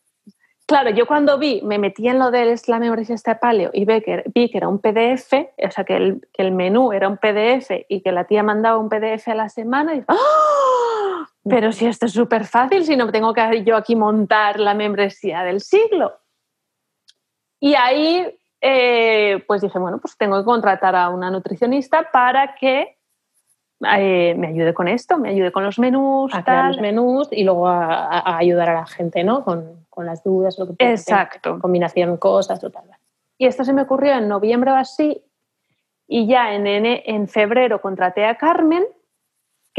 Claro, 0.66 0.88
yo 0.90 1.06
cuando 1.06 1.36
vi, 1.36 1.60
me 1.62 1.78
metí 1.78 2.08
en 2.08 2.18
lo 2.18 2.30
del 2.30 2.58
la 2.66 2.78
membresía 2.78 3.14
este 3.14 3.34
paleo 3.34 3.70
y 3.74 3.84
vi 3.84 4.00
que, 4.00 4.22
vi 4.34 4.48
que 4.48 4.56
era 4.56 4.68
un 4.68 4.78
PDF, 4.78 5.34
o 5.62 5.70
sea, 5.70 5.84
que 5.84 5.96
el, 5.96 6.26
que 6.32 6.40
el, 6.42 6.52
menú 6.52 6.92
era 6.92 7.06
un 7.06 7.18
PDF 7.18 7.84
y 7.86 8.00
que 8.00 8.12
la 8.12 8.24
tía 8.24 8.42
mandaba 8.42 8.78
un 8.78 8.88
PDF 8.88 9.28
a 9.28 9.34
la 9.34 9.50
semana 9.50 9.94
y 9.94 10.04
¡Oh! 10.08 10.69
Pero 11.48 11.72
si 11.72 11.86
esto 11.86 12.06
es 12.06 12.12
súper 12.12 12.44
fácil, 12.44 12.84
si 12.84 12.96
no 12.96 13.10
tengo 13.10 13.32
que 13.32 13.64
yo 13.64 13.76
aquí 13.76 13.96
montar 13.96 14.60
la 14.60 14.74
membresía 14.74 15.42
del 15.42 15.60
siglo. 15.60 16.18
Y 17.58 17.74
ahí, 17.74 18.38
eh, 18.60 19.42
pues 19.46 19.62
dije, 19.62 19.78
bueno, 19.78 19.98
pues 19.98 20.16
tengo 20.16 20.38
que 20.38 20.44
contratar 20.44 20.94
a 20.94 21.08
una 21.08 21.30
nutricionista 21.30 22.10
para 22.10 22.54
que 22.54 22.98
eh, 23.96 24.34
me 24.36 24.48
ayude 24.48 24.74
con 24.74 24.88
esto, 24.88 25.18
me 25.18 25.30
ayude 25.30 25.50
con 25.50 25.64
los 25.64 25.78
menús. 25.78 26.34
A 26.34 26.44
crear 26.44 26.68
los 26.68 26.80
menús 26.80 27.28
y 27.30 27.44
luego 27.44 27.68
a, 27.68 28.36
ayudar 28.36 28.70
a 28.70 28.74
la 28.74 28.86
gente, 28.86 29.24
¿no? 29.24 29.42
Con, 29.44 29.86
con 29.88 30.04
las 30.04 30.22
dudas, 30.22 30.58
lo 30.58 30.66
que 30.66 30.74
Exacto. 30.78 31.58
combinación 31.58 32.18
cosas, 32.18 32.60
total. 32.60 32.84
Y 33.38 33.46
esto 33.46 33.64
se 33.64 33.72
me 33.72 33.82
ocurrió 33.82 34.12
en 34.12 34.28
noviembre 34.28 34.70
o 34.70 34.76
así, 34.76 35.24
y 36.06 36.26
ya 36.26 36.52
en, 36.54 36.66
en, 36.66 37.28
febrero 37.28 37.80
contraté 37.80 38.26
a 38.26 38.36
Carmen, 38.36 38.84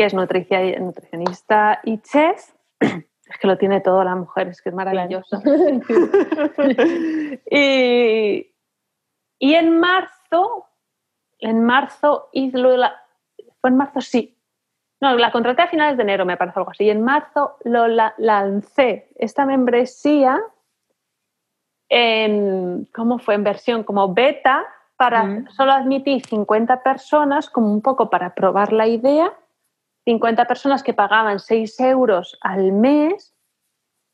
que 0.01 0.05
es 0.05 0.13
nutricionista 0.15 1.79
y 1.83 1.99
chef. 1.99 2.53
Es 3.31 3.37
que 3.37 3.47
lo 3.47 3.57
tiene 3.57 3.79
todo 3.79 4.03
la 4.03 4.13
mujer, 4.13 4.49
es 4.49 4.61
que 4.61 4.67
es 4.67 4.75
maravilloso. 4.75 5.41
y, 7.49 8.53
y 9.39 9.55
en 9.55 9.79
marzo, 9.79 10.65
en 11.39 11.63
marzo 11.63 12.27
hizo 12.33 12.75
la, 12.75 12.93
fue 13.61 13.69
en 13.69 13.77
marzo, 13.77 14.01
sí. 14.01 14.37
No, 14.99 15.15
la 15.15 15.31
contraté 15.31 15.61
a 15.61 15.69
finales 15.69 15.95
de 15.95 16.03
enero, 16.03 16.25
me 16.25 16.35
parece 16.35 16.59
algo 16.59 16.71
así. 16.71 16.83
Y 16.83 16.89
en 16.89 17.03
marzo 17.03 17.55
lo 17.63 17.87
lancé 17.87 19.07
esta 19.15 19.45
membresía 19.45 20.41
en, 21.87 22.85
¿cómo 22.93 23.17
fue? 23.17 23.35
En 23.35 23.45
versión 23.45 23.85
como 23.85 24.13
beta, 24.13 24.65
para 24.97 25.49
solo 25.51 25.71
admitir 25.71 26.25
50 26.25 26.83
personas, 26.83 27.49
como 27.49 27.71
un 27.71 27.81
poco 27.81 28.09
para 28.09 28.35
probar 28.35 28.73
la 28.73 28.87
idea. 28.87 29.31
50 30.05 30.45
personas 30.45 30.83
que 30.83 30.93
pagaban 30.93 31.39
6 31.39 31.79
euros 31.81 32.37
al 32.41 32.71
mes, 32.71 33.35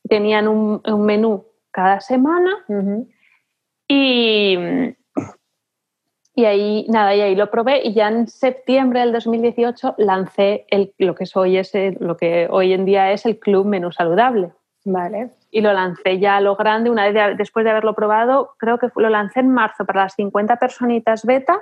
tenían 0.08 0.48
un, 0.48 0.82
menú 1.04 1.46
cada 1.70 2.00
semana. 2.00 2.64
Y 3.88 4.56
y 6.38 6.44
ahí, 6.44 6.86
nada, 6.88 7.16
y 7.16 7.20
ahí 7.20 7.34
lo 7.34 7.50
probé 7.50 7.80
y 7.82 7.94
ya 7.94 8.06
en 8.06 8.28
septiembre 8.28 9.00
del 9.00 9.12
2018 9.12 9.96
lancé 9.98 10.66
el, 10.68 10.94
lo, 10.96 11.16
que 11.16 11.24
hoy 11.34 11.60
lo 11.98 12.16
que 12.16 12.46
hoy 12.48 12.72
en 12.74 12.84
día 12.84 13.10
es 13.10 13.26
el 13.26 13.40
Club 13.40 13.66
Menú 13.66 13.90
Saludable. 13.90 14.52
Vale. 14.84 15.30
Y 15.50 15.62
lo 15.62 15.72
lancé 15.72 16.20
ya 16.20 16.36
a 16.36 16.40
lo 16.40 16.54
grande, 16.54 16.90
una 16.90 17.10
vez 17.10 17.36
después 17.36 17.64
de 17.64 17.72
haberlo 17.72 17.92
probado, 17.96 18.54
creo 18.56 18.78
que 18.78 18.86
lo 18.94 19.08
lancé 19.08 19.40
en 19.40 19.50
marzo 19.50 19.84
para 19.84 20.04
las 20.04 20.14
50 20.14 20.54
personitas 20.60 21.26
beta 21.26 21.60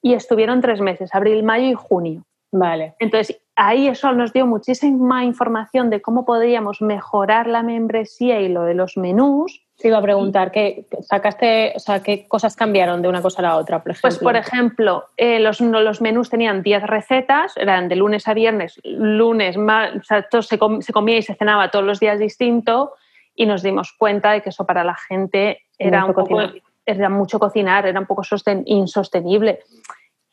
y 0.00 0.14
estuvieron 0.14 0.62
tres 0.62 0.80
meses, 0.80 1.14
abril, 1.14 1.42
mayo 1.42 1.66
y 1.66 1.74
junio. 1.74 2.24
Vale. 2.50 2.94
Entonces, 3.00 3.42
ahí 3.56 3.88
eso 3.88 4.12
nos 4.12 4.32
dio 4.32 4.46
muchísima 4.46 5.24
información 5.24 5.90
de 5.90 6.02
cómo 6.02 6.24
podríamos 6.24 6.82
mejorar 6.82 7.46
la 7.46 7.62
membresía 7.62 8.40
y 8.40 8.48
lo 8.48 8.62
de 8.62 8.74
los 8.74 8.96
menús 8.96 9.64
te 9.76 9.88
iba 9.88 9.98
a 9.98 10.02
preguntar, 10.02 10.52
¿qué 10.52 10.86
sacaste, 11.00 11.72
o 11.74 11.80
sea, 11.80 12.00
qué 12.00 12.28
cosas 12.28 12.54
cambiaron 12.54 13.02
de 13.02 13.08
una 13.08 13.20
cosa 13.20 13.40
a 13.40 13.42
la 13.42 13.56
otra, 13.56 13.82
por 13.82 13.90
ejemplo? 13.90 14.08
Pues, 14.08 14.18
por 14.18 14.36
ejemplo, 14.36 15.04
eh, 15.16 15.40
los, 15.40 15.60
los, 15.60 16.00
menús 16.00 16.30
tenían 16.30 16.62
10 16.62 16.84
recetas, 16.84 17.56
eran 17.56 17.88
de 17.88 17.96
lunes 17.96 18.28
a 18.28 18.34
viernes, 18.34 18.80
lunes, 18.84 19.56
o 19.56 20.02
sea, 20.04 20.22
todo 20.30 20.42
se, 20.42 20.58
comía 20.58 21.18
y 21.18 21.22
se 21.22 21.34
cenaba 21.34 21.70
todos 21.70 21.84
los 21.84 21.98
días 21.98 22.20
distinto 22.20 22.94
y 23.34 23.46
nos 23.46 23.62
dimos 23.62 23.92
cuenta 23.98 24.30
de 24.30 24.42
que 24.42 24.50
eso 24.50 24.64
para 24.64 24.84
la 24.84 24.94
gente 24.94 25.62
era, 25.76 26.04
un 26.04 26.14
poco, 26.14 26.40
era 26.86 27.08
mucho 27.08 27.40
cocinar, 27.40 27.84
era 27.84 27.98
un 27.98 28.06
poco 28.06 28.22
insostenible. 28.66 29.58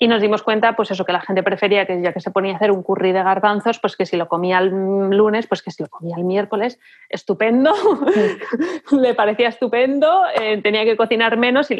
Y 0.01 0.07
nos 0.07 0.19
dimos 0.19 0.41
cuenta, 0.41 0.75
pues 0.75 0.89
eso, 0.89 1.05
que 1.05 1.11
la 1.11 1.21
gente 1.21 1.43
prefería 1.43 1.85
que 1.85 2.01
ya 2.01 2.11
que 2.11 2.21
se 2.21 2.31
ponía 2.31 2.53
a 2.53 2.55
hacer 2.55 2.71
un 2.71 2.81
curry 2.81 3.11
de 3.11 3.21
garbanzos, 3.21 3.77
pues 3.77 3.95
que 3.95 4.07
si 4.07 4.17
lo 4.17 4.27
comía 4.27 4.57
el 4.57 4.71
lunes, 5.11 5.45
pues 5.45 5.61
que 5.61 5.69
si 5.69 5.83
lo 5.83 5.89
comía 5.89 6.15
el 6.17 6.23
miércoles, 6.23 6.79
estupendo, 7.07 7.71
le 8.91 9.13
parecía 9.13 9.49
estupendo, 9.49 10.23
eh, 10.41 10.59
tenía 10.63 10.85
que 10.85 10.97
cocinar 10.97 11.37
menos 11.37 11.69
y, 11.69 11.77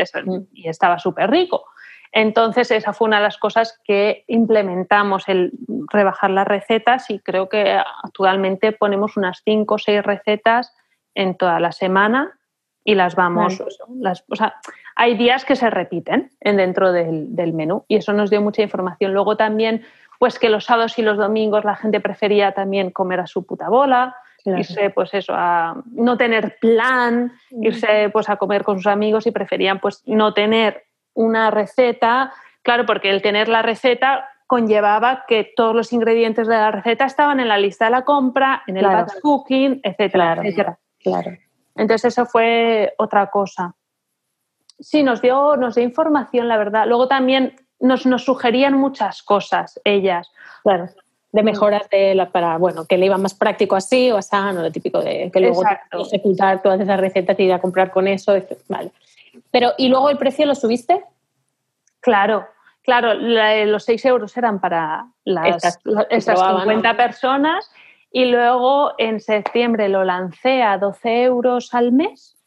y 0.53 0.69
estaba 0.69 0.99
súper 0.99 1.31
rico. 1.31 1.65
Entonces, 2.11 2.69
esa 2.69 2.93
fue 2.93 3.07
una 3.07 3.17
de 3.17 3.23
las 3.23 3.39
cosas 3.39 3.81
que 3.83 4.23
implementamos, 4.27 5.27
el 5.27 5.53
rebajar 5.91 6.29
las 6.29 6.47
recetas 6.47 7.09
y 7.09 7.17
creo 7.17 7.49
que 7.49 7.75
actualmente 8.03 8.71
ponemos 8.71 9.17
unas 9.17 9.41
cinco 9.43 9.75
o 9.75 9.79
seis 9.79 10.03
recetas 10.03 10.75
en 11.15 11.35
toda 11.35 11.59
la 11.59 11.71
semana 11.71 12.37
y 12.83 12.93
las 12.93 13.15
vamos, 13.15 13.63
las, 13.99 14.23
o 14.29 14.35
sea, 14.35 14.55
hay 15.01 15.17
días 15.17 15.45
que 15.45 15.55
se 15.55 15.71
repiten 15.71 16.29
dentro 16.41 16.91
del, 16.91 17.53
menú 17.53 17.85
y 17.87 17.95
eso 17.95 18.13
nos 18.13 18.29
dio 18.29 18.39
mucha 18.39 18.61
información. 18.61 19.13
Luego 19.13 19.35
también, 19.35 19.83
pues 20.19 20.37
que 20.37 20.47
los 20.47 20.65
sábados 20.65 20.99
y 20.99 21.01
los 21.01 21.17
domingos 21.17 21.65
la 21.65 21.75
gente 21.75 21.99
prefería 21.99 22.51
también 22.51 22.91
comer 22.91 23.19
a 23.19 23.25
su 23.25 23.43
puta 23.43 23.67
bola, 23.67 24.15
irse 24.45 24.91
pues 24.91 25.11
eso, 25.15 25.33
a 25.35 25.81
no 25.91 26.17
tener 26.17 26.59
plan, 26.59 27.31
irse 27.49 28.11
pues 28.13 28.29
a 28.29 28.35
comer 28.35 28.63
con 28.63 28.77
sus 28.77 28.85
amigos 28.85 29.25
y 29.25 29.31
preferían 29.31 29.79
pues 29.79 30.03
no 30.05 30.35
tener 30.35 30.83
una 31.15 31.49
receta, 31.49 32.31
claro, 32.61 32.85
porque 32.85 33.09
el 33.09 33.23
tener 33.23 33.47
la 33.47 33.63
receta 33.63 34.29
conllevaba 34.45 35.25
que 35.27 35.51
todos 35.55 35.75
los 35.75 35.93
ingredientes 35.93 36.45
de 36.45 36.53
la 36.53 36.69
receta 36.69 37.05
estaban 37.05 37.39
en 37.39 37.47
la 37.47 37.57
lista 37.57 37.85
de 37.85 37.91
la 37.91 38.03
compra, 38.03 38.61
en 38.67 38.77
el 38.77 38.85
batch 38.85 39.13
cooking, 39.23 39.79
etcétera, 39.81 40.33
etcétera. 40.43 40.77
Claro. 40.99 41.31
Entonces 41.75 42.13
eso 42.13 42.27
fue 42.27 42.93
otra 42.99 43.31
cosa. 43.31 43.73
Sí, 44.81 45.03
nos 45.03 45.21
dio, 45.21 45.55
nos 45.55 45.75
dio 45.75 45.83
información, 45.83 46.47
la 46.47 46.57
verdad. 46.57 46.85
Luego 46.87 47.07
también 47.07 47.55
nos, 47.79 48.05
nos 48.05 48.25
sugerían 48.25 48.73
muchas 48.73 49.21
cosas 49.21 49.79
ellas. 49.83 50.31
Claro. 50.63 50.89
de 51.31 51.43
mejoras 51.43 51.89
de 51.89 52.13
la, 52.13 52.29
para, 52.29 52.57
bueno, 52.57 52.85
que 52.85 52.97
le 52.97 53.05
iba 53.05 53.17
más 53.17 53.33
práctico 53.33 53.75
así 53.75 54.11
o 54.11 54.17
así, 54.17 54.35
no 54.35 54.61
lo 54.61 54.71
típico 54.71 55.01
de 55.01 55.31
que 55.31 55.39
luego 55.39 55.63
ejecutar 56.11 56.61
todas 56.61 56.81
esas 56.81 56.99
recetas 56.99 57.39
y 57.39 57.43
ir 57.43 57.53
a 57.53 57.59
comprar 57.59 57.89
con 57.91 58.07
eso, 58.07 58.33
vale. 58.67 58.91
Pero, 59.49 59.71
¿y 59.77 59.87
luego 59.87 60.09
el 60.09 60.17
precio 60.17 60.45
lo 60.45 60.55
subiste? 60.55 61.03
Claro, 62.01 62.47
claro, 62.83 63.13
los 63.13 63.85
6 63.85 64.05
euros 64.05 64.35
eran 64.35 64.59
para 64.59 65.07
las, 65.23 65.79
esas 66.09 66.39
50 66.39 66.97
personas 66.97 67.71
y 68.11 68.25
luego 68.25 68.93
en 68.97 69.19
septiembre 69.19 69.87
lo 69.89 70.03
lancé 70.03 70.63
a 70.63 70.77
12 70.77 71.23
euros 71.23 71.73
al 71.73 71.91
mes 71.91 72.40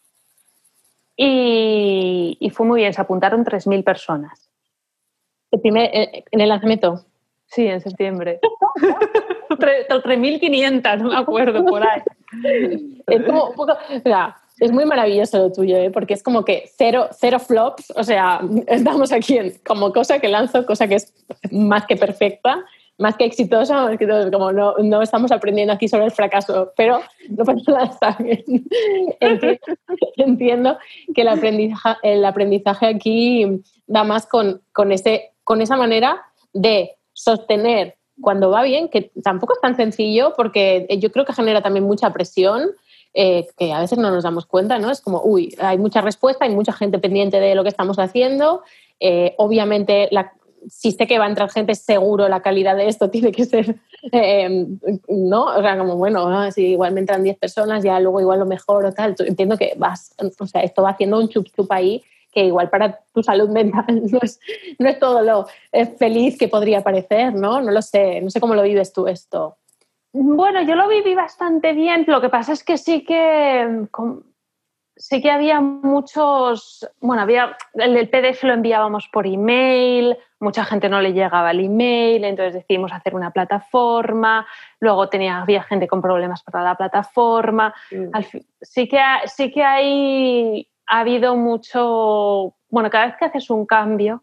y, 1.16 2.36
y 2.40 2.50
fue 2.50 2.66
muy 2.66 2.80
bien, 2.80 2.92
se 2.92 3.00
apuntaron 3.00 3.44
3.000 3.44 3.84
personas. 3.84 4.50
El 5.50 5.60
primer, 5.60 5.90
eh, 5.92 6.24
en 6.30 6.40
el 6.40 6.48
lanzamiento. 6.48 7.04
Sí, 7.46 7.66
en 7.66 7.80
septiembre. 7.80 8.40
3.500, 9.50 10.98
no 10.98 11.10
me 11.10 11.16
acuerdo, 11.16 11.64
por 11.64 11.86
ahí. 11.86 12.02
Es 13.06 13.24
como 13.24 13.50
un 13.50 13.54
poco, 13.54 13.76
es 14.60 14.72
muy 14.72 14.84
maravilloso 14.84 15.38
lo 15.38 15.52
tuyo, 15.52 15.76
¿eh? 15.76 15.90
porque 15.90 16.14
es 16.14 16.22
como 16.22 16.44
que 16.44 16.70
cero, 16.76 17.08
cero 17.12 17.38
flops, 17.38 17.92
o 17.96 18.04
sea, 18.04 18.40
estamos 18.66 19.12
aquí 19.12 19.38
en, 19.38 19.52
como 19.64 19.92
cosa 19.92 20.18
que 20.18 20.28
lanzo, 20.28 20.64
cosa 20.66 20.88
que 20.88 20.96
es 20.96 21.12
más 21.50 21.86
que 21.86 21.96
perfecta, 21.96 22.64
más 22.98 23.16
que 23.16 23.24
exitosa, 23.24 23.90
como 24.32 24.52
no, 24.52 24.74
no 24.78 25.02
estamos 25.02 25.32
aprendiendo 25.32 25.72
aquí 25.72 25.88
sobre 25.88 26.04
el 26.04 26.10
fracaso, 26.12 26.72
pero 26.76 27.00
no 27.28 27.44
pasa 27.44 27.72
nada, 27.72 27.84
está 27.86 28.16
bien. 28.20 28.44
Entiendo, 30.16 30.78
que 31.14 31.22
el 31.22 31.28
aprendizaje, 31.28 31.98
el 32.02 32.24
aprendizaje 32.24 32.86
aquí 32.86 33.62
da 33.86 34.04
más 34.04 34.26
con, 34.26 34.62
con, 34.72 34.92
ese, 34.92 35.32
con 35.42 35.60
esa 35.60 35.76
manera 35.76 36.24
de 36.52 36.96
sostener 37.12 37.96
cuando 38.20 38.50
va 38.50 38.62
bien, 38.62 38.88
que 38.88 39.10
tampoco 39.22 39.54
es 39.54 39.60
tan 39.60 39.74
sencillo 39.74 40.32
porque 40.36 40.86
yo 41.00 41.10
creo 41.10 41.24
que 41.24 41.32
genera 41.32 41.62
también 41.62 41.84
mucha 41.84 42.12
presión. 42.12 42.70
Eh, 43.16 43.46
que 43.56 43.72
a 43.72 43.78
veces 43.78 43.96
no 43.96 44.10
nos 44.10 44.24
damos 44.24 44.44
cuenta, 44.44 44.76
¿no? 44.80 44.90
Es 44.90 45.00
como, 45.00 45.22
uy, 45.22 45.54
hay 45.60 45.78
mucha 45.78 46.00
respuesta, 46.00 46.46
hay 46.46 46.50
mucha 46.50 46.72
gente 46.72 46.98
pendiente 46.98 47.38
de 47.38 47.54
lo 47.54 47.62
que 47.62 47.68
estamos 47.68 47.96
haciendo. 48.00 48.64
Eh, 48.98 49.36
obviamente, 49.38 50.08
si 50.68 50.92
sé 50.92 51.06
que 51.06 51.18
va 51.18 51.26
a 51.26 51.28
entrar 51.28 51.50
gente, 51.50 51.74
seguro 51.74 52.28
la 52.28 52.40
calidad 52.40 52.76
de 52.76 52.88
esto 52.88 53.10
tiene 53.10 53.32
que 53.32 53.44
ser, 53.44 53.76
eh, 54.12 54.66
¿no? 55.08 55.44
O 55.44 55.60
sea, 55.60 55.78
como, 55.78 55.96
bueno, 55.96 56.26
ah, 56.28 56.50
si 56.50 56.72
igual 56.72 56.92
me 56.92 57.00
entran 57.00 57.22
10 57.22 57.38
personas, 57.38 57.82
ya 57.82 57.98
luego 58.00 58.20
igual 58.20 58.40
lo 58.40 58.46
mejor 58.46 58.84
o 58.84 58.92
tal. 58.92 59.14
Entiendo 59.18 59.56
que 59.56 59.74
vas, 59.76 60.14
o 60.38 60.46
sea, 60.46 60.62
esto 60.62 60.82
va 60.82 60.90
haciendo 60.90 61.18
un 61.18 61.28
chup 61.28 61.46
chup 61.54 61.70
ahí 61.72 62.02
que 62.32 62.44
igual 62.44 62.68
para 62.68 63.00
tu 63.12 63.22
salud 63.22 63.48
mental 63.48 63.84
no 64.10 64.18
es, 64.20 64.40
no 64.78 64.88
es 64.88 64.98
todo 64.98 65.22
lo 65.22 65.46
feliz 65.98 66.36
que 66.36 66.48
podría 66.48 66.82
parecer, 66.82 67.32
¿no? 67.32 67.60
No 67.60 67.70
lo 67.70 67.80
sé, 67.80 68.20
no 68.20 68.30
sé 68.30 68.40
cómo 68.40 68.54
lo 68.54 68.62
vives 68.62 68.92
tú 68.92 69.06
esto. 69.06 69.56
Bueno, 70.12 70.62
yo 70.62 70.76
lo 70.76 70.88
viví 70.88 71.14
bastante 71.14 71.72
bien, 71.72 72.04
lo 72.06 72.20
que 72.20 72.28
pasa 72.28 72.52
es 72.52 72.62
que 72.62 72.78
sí 72.78 73.02
que 73.04 73.86
sí 74.96 75.20
que 75.20 75.30
había 75.30 75.60
muchos, 75.60 76.88
bueno, 77.00 77.22
había 77.22 77.56
el, 77.74 78.08
PDF 78.08 78.44
lo 78.44 78.54
enviábamos 78.54 79.08
por 79.08 79.26
email, 79.26 80.16
mucha 80.40 80.64
gente 80.64 80.88
no 80.88 81.00
le 81.00 81.12
llegaba 81.12 81.50
el 81.50 81.60
email, 81.60 82.24
entonces 82.24 82.54
decidimos 82.54 82.92
hacer 82.92 83.14
una 83.14 83.30
plataforma, 83.30 84.46
luego 84.80 85.08
tenía, 85.08 85.42
había 85.42 85.62
gente 85.62 85.88
con 85.88 86.00
problemas 86.00 86.42
para 86.42 86.62
la 86.62 86.76
plataforma. 86.76 87.74
Mm. 87.90 88.20
sí, 88.60 88.88
que, 88.88 89.00
sí 89.26 89.50
que 89.50 89.64
hay 89.64 90.68
ha 90.86 91.00
habido 91.00 91.34
mucho, 91.36 92.54
bueno, 92.68 92.90
cada 92.90 93.06
vez 93.06 93.16
que 93.16 93.24
haces 93.24 93.50
un 93.50 93.66
cambio, 93.66 94.22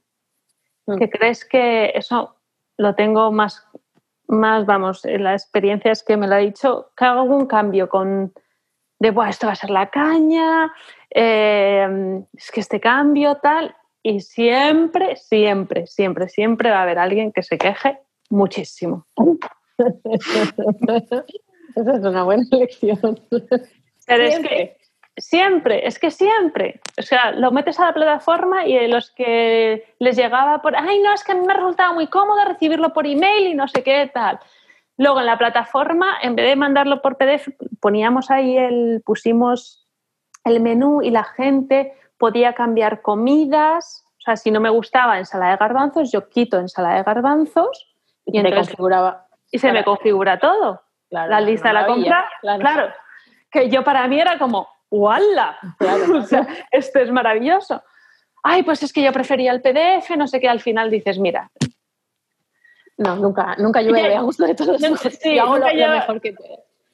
mm. 0.85 0.97
que 0.97 1.09
crees 1.09 1.43
que 1.43 1.91
eso 1.95 2.35
lo 2.77 2.95
tengo 2.95 3.31
más, 3.31 3.67
más, 4.27 4.65
vamos, 4.65 5.03
la 5.03 5.33
experiencia 5.33 5.91
es 5.91 6.03
que 6.03 6.17
me 6.17 6.27
lo 6.27 6.35
ha 6.35 6.39
dicho, 6.39 6.91
que 6.95 7.05
hago 7.05 7.23
un 7.23 7.47
cambio 7.47 7.89
con, 7.89 8.33
de, 9.01 9.09
bueno, 9.09 9.31
esto 9.31 9.47
va 9.47 9.53
a 9.53 9.55
ser 9.55 9.71
la 9.71 9.89
caña, 9.89 10.71
eh, 11.09 12.21
es 12.37 12.51
que 12.51 12.59
este 12.59 12.79
cambio 12.79 13.37
tal, 13.37 13.75
y 14.03 14.19
siempre, 14.19 15.15
siempre, 15.15 15.87
siempre, 15.87 16.29
siempre 16.29 16.69
va 16.69 16.77
a 16.79 16.83
haber 16.83 16.99
alguien 16.99 17.31
que 17.31 17.41
se 17.41 17.57
queje 17.57 17.97
muchísimo. 18.29 19.07
Esa 21.75 21.93
es 21.93 22.03
una 22.03 22.23
buena 22.23 22.43
lección. 22.51 23.19
Pero 24.05 24.23
es 24.23 24.39
que 24.39 24.77
Siempre, 25.17 25.85
es 25.85 25.99
que 25.99 26.09
siempre. 26.09 26.79
O 26.97 27.01
sea, 27.01 27.31
lo 27.31 27.51
metes 27.51 27.79
a 27.79 27.87
la 27.87 27.93
plataforma 27.93 28.65
y 28.65 28.87
los 28.87 29.11
que 29.11 29.93
les 29.99 30.15
llegaba 30.15 30.61
por, 30.61 30.75
ay, 30.75 30.99
no, 30.99 31.13
es 31.13 31.23
que 31.23 31.33
a 31.33 31.35
mí 31.35 31.45
me 31.45 31.53
resultaba 31.53 31.93
muy 31.93 32.07
cómodo 32.07 32.45
recibirlo 32.45 32.93
por 32.93 33.05
email 33.05 33.47
y 33.47 33.53
no 33.53 33.67
sé 33.67 33.83
qué 33.83 34.09
tal. 34.13 34.39
Luego 34.97 35.19
en 35.19 35.25
la 35.25 35.37
plataforma, 35.37 36.17
en 36.21 36.35
vez 36.35 36.47
de 36.47 36.55
mandarlo 36.55 37.01
por 37.01 37.17
PDF, 37.17 37.49
poníamos 37.79 38.29
ahí 38.29 38.57
el, 38.57 39.01
pusimos 39.05 39.87
el 40.43 40.59
menú 40.59 41.01
y 41.01 41.09
la 41.11 41.23
gente 41.23 41.93
podía 42.17 42.53
cambiar 42.53 43.01
comidas. 43.01 44.05
O 44.19 44.21
sea, 44.21 44.35
si 44.35 44.51
no 44.51 44.59
me 44.59 44.69
gustaba 44.69 45.17
ensalada 45.17 45.51
de 45.51 45.57
garbanzos, 45.57 46.11
yo 46.11 46.29
quito 46.29 46.59
ensalada 46.59 46.97
de 46.97 47.03
garbanzos 47.03 47.95
y, 48.25 48.37
entonces, 48.37 48.67
configuraba. 48.67 49.27
Y 49.51 49.59
se 49.59 49.71
me 49.71 49.83
configura 49.83 50.39
todo. 50.39 50.81
la 51.09 51.41
lista 51.41 51.69
de 51.69 51.73
la 51.73 51.85
compra. 51.87 52.29
claro. 52.41 52.93
Que 53.49 53.69
yo 53.69 53.83
para 53.83 54.07
mí 54.07 54.19
era 54.19 54.37
como, 54.37 54.67
¡Wala! 54.91 55.57
o 56.13 56.21
sea, 56.23 56.45
esto 56.69 56.99
es 56.99 57.09
maravilloso. 57.11 57.81
Ay, 58.43 58.63
pues 58.63 58.83
es 58.83 58.91
que 58.91 59.01
yo 59.01 59.11
prefería 59.13 59.51
el 59.51 59.61
PDF, 59.61 60.15
no 60.17 60.27
sé 60.27 60.39
qué, 60.39 60.49
al 60.49 60.59
final 60.59 60.91
dices, 60.91 61.17
mira. 61.17 61.49
No, 62.97 63.15
nunca, 63.15 63.55
nunca 63.57 63.81
yo 63.83 63.91
me 63.91 64.15
a 64.15 64.21
gusto 64.21 64.45
de 64.45 64.55
todo 64.55 64.75
eso. 64.75 65.09
Sí, 65.09 65.37
hago 65.39 65.57
lo, 65.57 65.65
mejor 65.65 66.21
que 66.21 66.35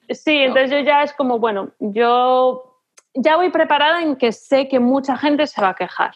Sí, 0.09 0.37
entonces 0.37 0.71
yo 0.71 0.79
ya 0.79 1.03
es 1.03 1.13
como, 1.13 1.37
bueno, 1.37 1.71
yo 1.79 2.81
ya 3.13 3.35
voy 3.35 3.49
preparada 3.49 4.01
en 4.01 4.15
que 4.15 4.31
sé 4.31 4.67
que 4.69 4.79
mucha 4.79 5.17
gente 5.17 5.47
se 5.47 5.61
va 5.61 5.69
a 5.69 5.75
quejar. 5.75 6.15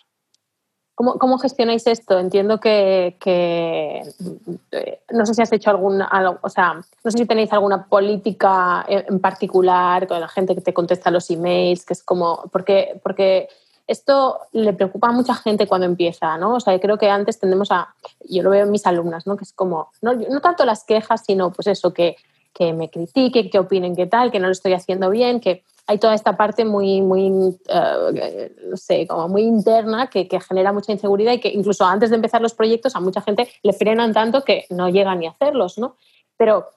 ¿Cómo, 0.94 1.40
gestionáis 1.40 1.88
esto? 1.88 2.20
Entiendo 2.20 2.60
que, 2.60 3.18
eh, 3.26 5.00
no 5.12 5.26
sé 5.26 5.34
si 5.34 5.42
has 5.42 5.52
hecho 5.52 5.72
algún, 5.72 6.00
o 6.00 6.50
sea, 6.50 6.74
no 6.76 7.12
sé 7.12 7.18
si 7.18 7.26
tenéis 7.26 7.52
alguna 7.52 7.88
política 7.88 8.86
en 8.88 9.20
particular 9.20 10.08
con 10.08 10.20
la 10.20 10.28
gente 10.28 10.54
que 10.54 10.62
te 10.62 10.76
contesta 10.76 11.10
los 11.10 11.32
emails, 11.32 11.86
que 11.86 11.94
es 11.94 12.04
como, 12.04 12.44
porque, 12.52 13.00
porque 13.02 13.50
esto 13.88 14.40
le 14.52 14.74
preocupa 14.74 15.10
a 15.10 15.12
mucha 15.12 15.36
gente 15.36 15.68
cuando 15.68 15.86
empieza, 15.86 16.38
¿no? 16.38 16.56
O 16.56 16.60
sea, 16.60 16.80
creo 16.80 16.98
que 16.98 17.10
antes 17.10 17.40
tendemos 17.40 17.72
a, 17.72 17.94
yo 18.30 18.44
lo 18.44 18.50
veo 18.50 18.66
en 18.66 18.72
mis 18.72 18.86
alumnas, 18.86 19.28
¿no? 19.28 19.38
Que 19.38 19.44
es 19.44 19.54
como, 19.54 19.90
no, 20.02 20.14
no 20.14 20.42
tanto 20.42 20.66
las 20.66 20.84
quejas, 20.84 21.24
sino 21.26 21.52
pues 21.52 21.68
eso, 21.68 21.94
que, 21.94 22.16
que 22.54 22.74
me 22.74 22.90
critiquen, 22.90 23.50
que 23.50 23.60
opinen 23.60 23.96
que 23.96 24.08
tal, 24.08 24.32
que 24.32 24.40
no 24.40 24.48
lo 24.48 24.52
estoy 24.52 24.74
haciendo 24.74 25.10
bien, 25.10 25.40
que 25.40 25.64
hay 25.88 25.98
toda 25.98 26.14
esta 26.14 26.38
parte 26.38 26.64
muy, 26.64 27.02
muy 27.02 27.58
eh, 27.68 28.56
no 28.70 28.78
sé, 28.78 29.08
como 29.08 29.28
muy 29.28 29.44
interna 29.44 30.10
que, 30.10 30.28
que, 30.28 30.40
genera 30.40 30.72
mucha 30.72 30.92
inseguridad 30.92 31.34
y 31.34 31.40
que 31.40 31.50
incluso 31.50 31.86
antes 31.86 32.10
de 32.10 32.18
empezar 32.18 32.42
los 32.42 32.54
proyectos 32.54 32.96
a 32.96 33.00
mucha 33.00 33.22
gente 33.22 33.50
le 33.64 33.74
frenan 33.74 34.14
tanto 34.14 34.44
que 34.44 34.66
no 34.70 34.90
llegan 34.90 35.20
ni 35.20 35.28
a 35.28 35.32
hacerlos, 35.32 35.78
¿no? 35.78 35.96
Pero 36.38 36.68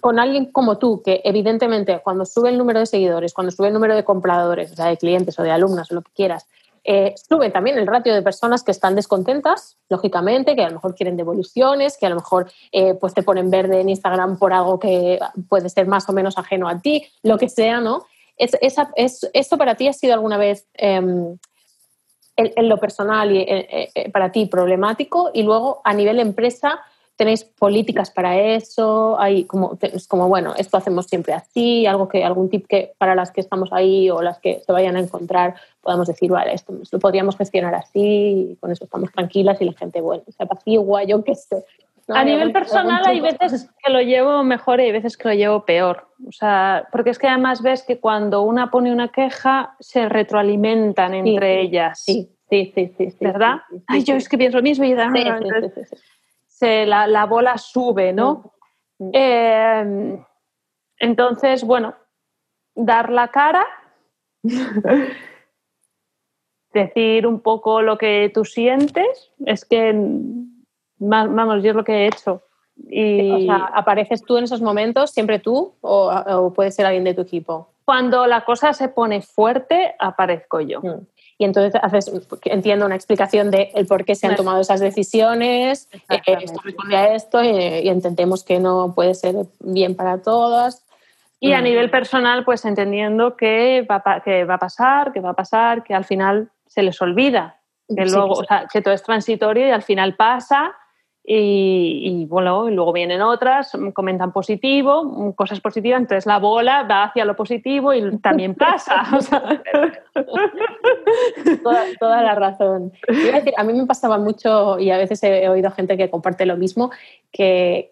con 0.00 0.18
alguien 0.18 0.52
como 0.52 0.78
tú, 0.78 1.02
que 1.02 1.20
evidentemente 1.24 2.00
cuando 2.02 2.24
sube 2.24 2.48
el 2.48 2.58
número 2.58 2.80
de 2.80 2.86
seguidores, 2.86 3.34
cuando 3.34 3.50
sube 3.50 3.68
el 3.68 3.74
número 3.74 3.94
de 3.94 4.04
compradores, 4.04 4.72
o 4.72 4.76
sea, 4.76 4.86
de 4.86 4.96
clientes 4.96 5.38
o 5.38 5.42
de 5.42 5.50
alumnas 5.50 5.90
o 5.90 5.94
lo 5.94 6.02
que 6.02 6.12
quieras, 6.12 6.46
eh, 6.86 7.14
sube 7.16 7.50
también 7.50 7.78
el 7.78 7.86
ratio 7.86 8.12
de 8.12 8.20
personas 8.20 8.62
que 8.62 8.70
están 8.70 8.94
descontentas, 8.94 9.78
lógicamente, 9.88 10.54
que 10.54 10.62
a 10.62 10.68
lo 10.68 10.74
mejor 10.74 10.94
quieren 10.94 11.16
devoluciones, 11.16 11.96
que 11.96 12.04
a 12.04 12.10
lo 12.10 12.16
mejor 12.16 12.52
eh, 12.72 12.92
pues 12.94 13.14
te 13.14 13.22
ponen 13.22 13.50
verde 13.50 13.80
en 13.80 13.88
Instagram 13.88 14.38
por 14.38 14.52
algo 14.52 14.78
que 14.78 15.18
puede 15.48 15.70
ser 15.70 15.86
más 15.86 16.06
o 16.10 16.12
menos 16.12 16.36
ajeno 16.36 16.68
a 16.68 16.80
ti, 16.80 17.06
lo 17.22 17.38
que 17.38 17.48
sea, 17.48 17.80
¿no? 17.80 18.04
Es, 18.36 18.54
¿Esto 19.32 19.56
para 19.56 19.76
ti 19.76 19.88
ha 19.88 19.92
sido 19.94 20.12
alguna 20.12 20.36
vez 20.36 20.66
em, 20.74 21.38
en, 22.36 22.68
lo 22.68 22.76
personal 22.78 23.32
y 23.32 23.38
eh, 23.38 24.10
para 24.12 24.30
ti 24.30 24.44
problemático? 24.44 25.30
Y 25.32 25.42
luego 25.42 25.80
a 25.84 25.94
nivel 25.94 26.20
empresa, 26.20 26.80
¿tenéis 27.16 27.44
políticas 27.44 28.10
para 28.10 28.38
eso? 28.38 29.18
Hay 29.18 29.44
como, 29.44 29.78
es 29.80 30.08
como, 30.08 30.28
bueno, 30.28 30.54
esto 30.56 30.76
hacemos 30.76 31.06
siempre 31.06 31.32
así, 31.32 31.86
algo 31.86 32.08
que, 32.08 32.24
algún 32.24 32.48
tip 32.48 32.66
que 32.66 32.92
para 32.98 33.14
las 33.14 33.30
que 33.30 33.40
estamos 33.40 33.72
ahí 33.72 34.10
o 34.10 34.22
las 34.22 34.38
que 34.38 34.60
se 34.64 34.72
vayan 34.72 34.96
a 34.96 35.00
encontrar 35.00 35.54
podamos 35.80 36.08
decir, 36.08 36.30
vale, 36.30 36.54
esto 36.54 36.74
lo 36.90 36.98
podríamos 36.98 37.36
gestionar 37.36 37.74
así, 37.74 38.52
y 38.52 38.56
con 38.56 38.72
eso 38.72 38.84
estamos 38.84 39.12
tranquilas 39.12 39.60
y 39.60 39.66
la 39.66 39.74
gente, 39.74 40.00
bueno, 40.00 40.22
se 40.34 40.42
apacigua, 40.42 41.04
yo 41.04 41.22
qué 41.22 41.34
sé 41.34 41.64
a 42.08 42.24
nivel 42.24 42.52
personal 42.52 43.02
hay 43.06 43.20
veces 43.20 43.70
que 43.82 43.92
lo 43.92 44.00
llevo 44.00 44.42
mejor 44.44 44.80
y 44.80 44.84
hay 44.84 44.92
veces 44.92 45.16
que 45.16 45.28
lo 45.28 45.34
llevo 45.34 45.64
peor. 45.64 46.08
O 46.26 46.32
sea, 46.32 46.86
porque 46.92 47.10
es 47.10 47.18
que 47.18 47.28
además 47.28 47.62
ves 47.62 47.82
que 47.82 47.98
cuando 47.98 48.42
una 48.42 48.70
pone 48.70 48.92
una 48.92 49.08
queja 49.08 49.74
se 49.80 50.08
retroalimentan 50.08 51.14
entre 51.14 51.62
ellas. 51.62 52.02
Sí, 52.04 52.30
sí, 52.50 52.72
sí, 52.74 52.92
sí. 52.96 53.16
¿Verdad? 53.20 53.60
Ay, 53.86 54.04
yo 54.04 54.14
es 54.16 54.28
que 54.28 54.36
pienso 54.36 54.58
lo 54.58 54.62
mismo 54.62 54.84
y 54.84 54.94
se, 56.54 56.86
la, 56.86 57.08
la, 57.08 57.26
bola 57.26 57.58
sube, 57.58 58.12
¿no? 58.12 58.54
Eh, 59.12 60.24
entonces, 60.98 61.64
bueno, 61.64 61.96
dar 62.76 63.10
la 63.10 63.28
cara, 63.28 63.66
decir 66.72 67.26
un 67.26 67.40
poco 67.40 67.82
lo 67.82 67.98
que 67.98 68.30
tú 68.32 68.44
sientes, 68.44 69.32
es 69.44 69.64
que 69.64 69.92
vamos, 70.98 71.62
yo 71.64 71.70
es 71.70 71.76
lo 71.76 71.82
que 71.82 71.92
he 71.92 72.06
hecho. 72.06 72.42
Y... 72.76 73.32
O 73.32 73.38
sea, 73.40 73.70
¿apareces 73.74 74.22
tú 74.22 74.36
en 74.36 74.44
esos 74.44 74.62
momentos, 74.62 75.10
siempre 75.10 75.40
tú, 75.40 75.74
o, 75.80 76.52
puede 76.54 76.70
ser 76.70 76.86
alguien 76.86 77.04
de 77.04 77.14
tu 77.14 77.22
equipo? 77.22 77.70
Cuando 77.84 78.28
la 78.28 78.44
cosa 78.44 78.72
se 78.72 78.88
pone 78.88 79.22
fuerte, 79.22 79.96
aparezco 79.98 80.60
yo. 80.60 80.80
Mm. 80.80 81.06
Y 81.36 81.44
entonces 81.44 81.80
haces, 81.82 82.12
entiendo, 82.44 82.86
una 82.86 82.94
explicación 82.94 83.50
de 83.50 83.70
el 83.74 83.86
por 83.86 84.04
qué 84.04 84.14
se 84.14 84.26
han 84.26 84.36
tomado 84.36 84.60
esas 84.60 84.80
decisiones, 84.80 85.88
eh, 86.08 86.20
esto 86.40 86.60
responde 86.62 86.96
a 86.96 87.14
esto 87.14 87.42
y, 87.42 87.88
entendemos 87.88 88.44
que 88.44 88.60
no 88.60 88.92
puede 88.94 89.14
ser 89.14 89.34
bien 89.58 89.96
para 89.96 90.22
todas. 90.22 90.84
Y 91.40 91.52
a 91.52 91.60
mm. 91.60 91.64
nivel 91.64 91.90
personal, 91.90 92.44
pues 92.44 92.64
entendiendo 92.64 93.36
que 93.36 93.86
va, 93.90 94.22
que 94.24 94.44
va 94.44 94.54
a 94.54 94.58
pasar, 94.58 95.12
que 95.12 95.20
va 95.20 95.30
a 95.30 95.34
pasar, 95.34 95.82
que 95.82 95.92
al 95.92 96.04
final 96.04 96.50
se 96.66 96.82
les 96.82 97.00
olvida, 97.02 97.56
que, 97.88 98.06
luego, 98.06 98.34
o 98.34 98.44
sea, 98.44 98.66
que 98.72 98.80
todo 98.80 98.94
es 98.94 99.02
transitorio 99.02 99.66
y 99.66 99.70
al 99.70 99.82
final 99.82 100.14
pasa 100.14 100.74
y, 101.26 102.26
bueno, 102.26 102.68
y 102.68 102.74
luego 102.74 102.92
vienen 102.92 103.22
otras, 103.22 103.72
comentan 103.94 104.30
positivo, 104.30 105.34
cosas 105.34 105.58
positivas, 105.58 106.02
entonces 106.02 106.26
la 106.26 106.38
bola 106.38 106.82
va 106.82 107.04
hacia 107.04 107.24
lo 107.24 107.34
positivo 107.34 107.94
y 107.94 108.18
también 108.18 108.54
pasa. 108.54 109.04
toda, 111.98 112.22
la 112.22 112.34
razón. 112.34 112.92
a 113.56 113.64
mí 113.64 113.72
me 113.72 113.86
pasaba 113.86 114.18
mucho, 114.18 114.78
y 114.78 114.90
a 114.90 114.98
veces 114.98 115.22
he 115.22 115.48
oído 115.48 115.70
gente 115.70 115.96
que 115.96 116.10
comparte 116.10 116.44
lo 116.44 116.58
mismo, 116.58 116.90
que, 117.32 117.90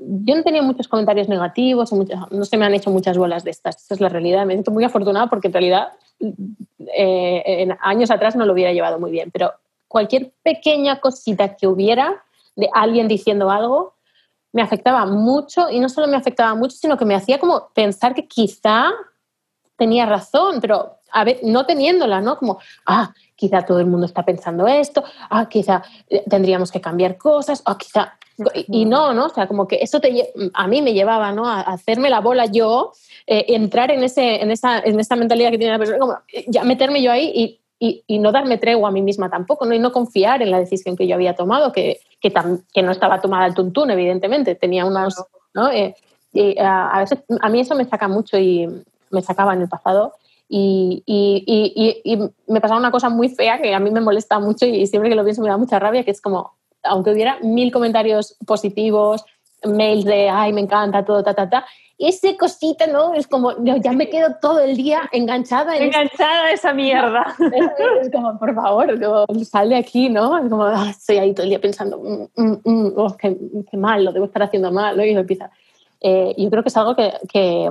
yo 0.00 0.36
no 0.36 0.44
tenía 0.44 0.62
muchos 0.62 0.86
comentarios 0.86 1.28
negativos, 1.28 1.92
no 1.92 2.44
se 2.44 2.56
me 2.56 2.66
han 2.66 2.74
hecho 2.74 2.90
muchas 2.90 3.18
bolas 3.18 3.42
de 3.42 3.50
estas, 3.50 3.82
esa 3.82 3.94
es 3.94 4.00
la 4.00 4.08
realidad. 4.08 4.46
Me 4.46 4.52
siento 4.52 4.70
muy 4.70 4.84
afortunada 4.84 5.26
porque 5.28 5.48
en 5.48 5.52
realidad 5.54 5.88
eh, 6.96 7.68
años 7.80 8.12
atrás 8.12 8.36
no 8.36 8.46
lo 8.46 8.52
hubiera 8.52 8.72
llevado 8.72 9.00
muy 9.00 9.10
bien, 9.10 9.30
pero 9.32 9.54
cualquier 9.88 10.32
pequeña 10.42 11.00
cosita 11.00 11.56
que 11.56 11.66
hubiera 11.66 12.22
de 12.54 12.68
alguien 12.72 13.08
diciendo 13.08 13.50
algo 13.50 13.94
me 14.52 14.62
afectaba 14.62 15.06
mucho 15.06 15.70
y 15.70 15.80
no 15.80 15.88
solo 15.88 16.06
me 16.06 16.16
afectaba 16.16 16.54
mucho, 16.54 16.76
sino 16.76 16.96
que 16.96 17.04
me 17.04 17.14
hacía 17.14 17.38
como 17.38 17.68
pensar 17.74 18.14
que 18.14 18.26
quizá 18.26 18.90
tenía 19.76 20.06
razón, 20.06 20.60
pero 20.60 20.98
a 21.12 21.24
ver, 21.24 21.40
no 21.42 21.64
teniéndola, 21.64 22.20
¿no? 22.20 22.36
Como, 22.38 22.58
ah, 22.86 23.12
quizá 23.36 23.64
todo 23.64 23.80
el 23.80 23.86
mundo 23.86 24.06
está 24.06 24.24
pensando 24.24 24.66
esto, 24.66 25.04
ah, 25.30 25.48
quizá 25.48 25.82
eh, 26.08 26.24
tendríamos 26.28 26.70
que 26.72 26.80
cambiar 26.80 27.16
cosas, 27.16 27.62
o 27.66 27.76
quizá... 27.76 28.14
Y 28.54 28.84
no, 28.84 29.12
¿no? 29.14 29.26
O 29.26 29.28
sea, 29.30 29.48
como 29.48 29.66
que 29.66 29.78
eso 29.82 29.98
te, 29.98 30.32
a 30.54 30.68
mí 30.68 30.80
me 30.80 30.92
llevaba, 30.92 31.32
¿no? 31.32 31.46
A 31.46 31.60
hacerme 31.60 32.08
la 32.08 32.20
bola 32.20 32.46
yo, 32.46 32.92
eh, 33.26 33.46
entrar 33.48 33.90
en, 33.90 34.04
ese, 34.04 34.40
en, 34.40 34.52
esa, 34.52 34.78
en 34.78 35.00
esa 35.00 35.16
mentalidad 35.16 35.50
que 35.50 35.58
tiene 35.58 35.72
la 35.72 35.78
persona, 35.78 35.98
como 35.98 36.18
eh, 36.32 36.44
ya 36.46 36.62
meterme 36.62 37.02
yo 37.02 37.10
ahí 37.10 37.32
y 37.34 37.60
y, 37.78 38.18
no 38.18 38.32
darme 38.32 38.58
tregua 38.58 38.88
a 38.88 38.92
mí 38.92 39.02
misma 39.02 39.30
tampoco, 39.30 39.64
¿no? 39.64 39.74
y 39.74 39.78
no 39.78 39.92
confiar 39.92 40.42
en 40.42 40.50
la 40.50 40.58
decisión 40.58 40.96
que 40.96 41.06
yo 41.06 41.14
había 41.14 41.34
tomado, 41.34 41.72
que, 41.72 42.00
que, 42.20 42.32
que 42.72 42.82
no 42.82 42.90
estaba 42.90 43.20
tomada 43.20 43.44
al 43.44 43.54
tuntún, 43.54 43.90
evidentemente, 43.90 44.54
tenía 44.54 44.84
unas... 44.84 45.24
¿no? 45.54 45.70
Eh, 45.70 45.94
y 46.32 46.58
a, 46.58 46.98
veces 47.00 47.20
a 47.40 47.48
mí 47.48 47.60
eso 47.60 47.74
me 47.74 47.84
saca 47.84 48.08
mucho 48.08 48.38
y 48.38 48.68
me 49.10 49.22
sacaba 49.22 49.54
en 49.54 49.62
el 49.62 49.68
pasado. 49.68 50.14
Y, 50.48 51.02
y, 51.06 52.02
y, 52.04 52.18
me 52.46 52.60
pasaba 52.60 52.80
una 52.80 52.90
cosa 52.90 53.08
muy 53.08 53.28
fea 53.28 53.60
que 53.60 53.74
a 53.74 53.80
mí 53.80 53.90
me 53.90 54.00
molesta 54.00 54.38
mucho 54.38 54.66
y 54.66 54.86
siempre 54.86 55.10
que 55.10 55.16
lo 55.16 55.24
pienso 55.24 55.42
me 55.42 55.48
da 55.48 55.56
mucha 55.56 55.78
rabia, 55.78 56.04
que 56.04 56.10
es 56.10 56.20
como, 56.20 56.54
aunque 56.82 57.10
hubiera 57.10 57.38
mil 57.42 57.70
comentarios 57.70 58.36
positivos, 58.46 59.24
mails 59.64 60.04
de, 60.04 60.28
ay, 60.28 60.52
me 60.52 60.60
encanta 60.60 61.04
todo, 61.04 61.22
ta, 61.22 61.34
ta, 61.34 61.48
ta, 61.48 61.66
ese 61.98 62.36
cosita, 62.36 62.86
¿no? 62.86 63.12
Es 63.14 63.26
como, 63.26 63.52
ya 63.64 63.92
me 63.92 64.08
quedo 64.08 64.36
todo 64.40 64.60
el 64.60 64.76
día 64.76 65.08
enganchada. 65.10 65.76
En 65.76 65.84
enganchada 65.84 66.44
a 66.44 66.52
esa 66.52 66.72
mierda. 66.72 67.34
Es, 68.00 68.10
como, 68.12 68.38
por 68.38 68.54
favor, 68.54 68.86
sal 69.44 69.70
de 69.70 69.76
aquí, 69.76 70.08
¿no? 70.08 70.38
Es 70.38 70.48
como, 70.48 70.64
ah, 70.64 70.90
estoy 70.90 71.18
ahí 71.18 71.34
todo 71.34 71.42
el 71.42 71.50
día 71.50 71.60
pensando, 71.60 71.98
mm, 71.98 72.40
mm, 72.40 72.60
mm, 72.64 72.92
oh, 72.96 73.16
qué, 73.16 73.36
mal, 73.72 74.04
lo 74.04 74.12
debo 74.12 74.26
estar 74.26 74.44
haciendo 74.44 74.70
mal, 74.70 74.96
¿no? 74.96 75.04
Y 75.04 75.10
empieza. 75.10 75.50
Eh, 76.00 76.34
yo 76.38 76.48
creo 76.50 76.62
que 76.62 76.68
es 76.68 76.76
algo 76.76 76.94
que, 76.94 77.12
que, 77.28 77.68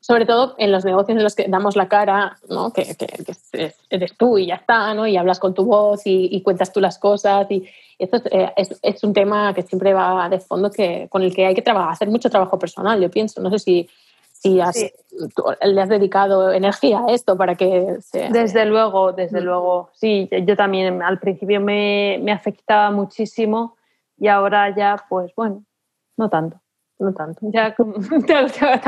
sobre 0.00 0.26
todo 0.26 0.56
en 0.58 0.72
los 0.72 0.84
negocios 0.84 1.16
en 1.16 1.22
los 1.22 1.36
que 1.36 1.46
damos 1.48 1.76
la 1.76 1.86
cara, 1.86 2.38
¿no? 2.48 2.72
que, 2.72 2.96
que, 2.96 3.72
eres 3.90 4.16
tú 4.16 4.38
y 4.38 4.46
ya 4.46 4.56
está, 4.56 4.92
¿no? 4.94 5.06
y 5.06 5.16
hablas 5.16 5.38
con 5.38 5.54
tu 5.54 5.64
voz 5.64 6.04
y, 6.06 6.28
y 6.32 6.42
cuentas 6.42 6.72
tú 6.72 6.80
las 6.80 6.98
cosas 6.98 7.48
y, 7.50 7.68
esto 7.98 8.20
eh, 8.30 8.52
es, 8.56 8.78
es, 8.82 9.04
un 9.04 9.12
tema 9.12 9.54
que 9.54 9.62
siempre 9.62 9.94
va 9.94 10.28
de 10.28 10.40
fondo, 10.40 10.70
que, 10.70 11.08
con 11.08 11.22
el 11.22 11.34
que 11.34 11.46
hay 11.46 11.54
que 11.54 11.62
trabajar, 11.62 11.92
hacer 11.92 12.08
mucho 12.08 12.30
trabajo 12.30 12.58
personal, 12.58 13.00
yo 13.00 13.10
pienso. 13.10 13.40
No 13.40 13.50
sé 13.50 13.58
si, 13.58 13.88
si 14.32 14.54
le 14.54 15.80
has 15.80 15.88
dedicado 15.88 16.52
energía 16.52 17.00
a 17.06 17.12
esto 17.12 17.36
para 17.36 17.54
que 17.54 17.96
se... 18.00 18.28
Desde 18.30 18.66
luego, 18.66 19.12
desde 19.12 19.40
mm. 19.40 19.44
luego. 19.44 19.90
Sí, 19.94 20.28
yo 20.46 20.56
también 20.56 21.02
al 21.02 21.18
principio 21.18 21.60
me, 21.60 22.18
me 22.22 22.32
afectaba 22.32 22.90
muchísimo 22.90 23.76
y 24.18 24.28
ahora 24.28 24.74
ya, 24.74 25.04
pues 25.08 25.32
bueno, 25.34 25.64
no 26.16 26.28
tanto. 26.28 26.60
No 26.98 27.12
tanto. 27.12 27.40
Ya 27.52 27.74
te, 28.26 28.34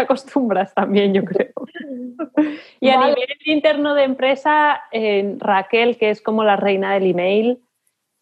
acostumbras 0.01 0.73
también, 0.75 1.13
yo 1.13 1.25
creo. 1.25 1.53
Y 2.81 2.89
a 2.89 3.07
nivel 3.07 3.29
interno 3.45 3.95
de 3.95 4.05
empresa, 4.05 4.83
Raquel, 5.39 5.99
que 5.99 6.11
es 6.11 6.23
como 6.23 6.43
la 6.43 6.57
reina 6.57 6.95
del 6.95 7.11
email, 7.11 7.63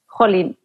jolín, 0.07 0.59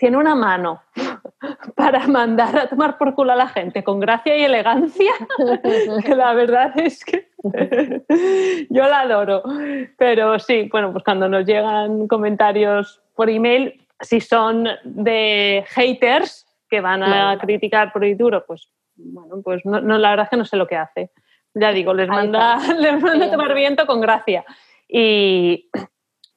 tiene 0.00 0.16
una 0.16 0.34
mano 0.34 0.82
para 1.76 2.08
mandar 2.08 2.58
a 2.58 2.68
tomar 2.68 2.96
por 2.96 3.14
culo 3.14 3.32
a 3.32 3.36
la 3.36 3.48
gente 3.48 3.84
con 3.84 4.00
gracia 4.00 4.34
y 4.34 4.44
elegancia, 4.44 5.12
que 6.04 6.16
la 6.16 6.32
verdad 6.32 6.72
es 6.80 7.04
que 7.04 7.28
yo 8.70 8.88
la 8.88 9.00
adoro. 9.00 9.42
Pero 9.98 10.38
sí, 10.38 10.68
bueno, 10.72 10.90
pues 10.90 11.04
cuando 11.04 11.28
nos 11.28 11.44
llegan 11.44 12.08
comentarios 12.08 13.02
por 13.14 13.28
email, 13.28 13.86
si 14.00 14.20
son 14.20 14.66
de 14.84 15.64
haters 15.68 16.46
que 16.70 16.80
van 16.80 17.02
a 17.02 17.36
criticar 17.38 17.92
por 17.92 18.02
y 18.04 18.14
duro, 18.14 18.44
pues 18.46 18.70
bueno, 18.96 19.42
pues 19.44 19.64
no, 19.66 19.80
la 19.80 20.10
verdad 20.10 20.24
es 20.24 20.30
que 20.30 20.36
no 20.38 20.44
sé 20.46 20.56
lo 20.56 20.66
que 20.66 20.76
hace. 20.76 21.10
Ya 21.52 21.72
digo, 21.72 21.92
les 21.92 22.08
manda, 22.08 22.56
les 22.78 23.02
manda 23.02 23.26
a 23.26 23.30
tomar 23.30 23.54
viento 23.54 23.86
con 23.86 24.00
gracia. 24.00 24.46
Y, 24.88 25.68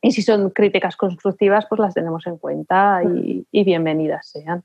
y 0.04 0.12
si 0.12 0.22
son 0.22 0.49
críticas 0.49 0.97
constructivas, 0.97 1.66
pues 1.68 1.80
las 1.80 1.93
tenemos 1.93 2.28
en 2.28 2.38
cuenta 2.38 3.01
y, 3.04 3.64
bienvenidas 3.64 4.28
sean. 4.28 4.64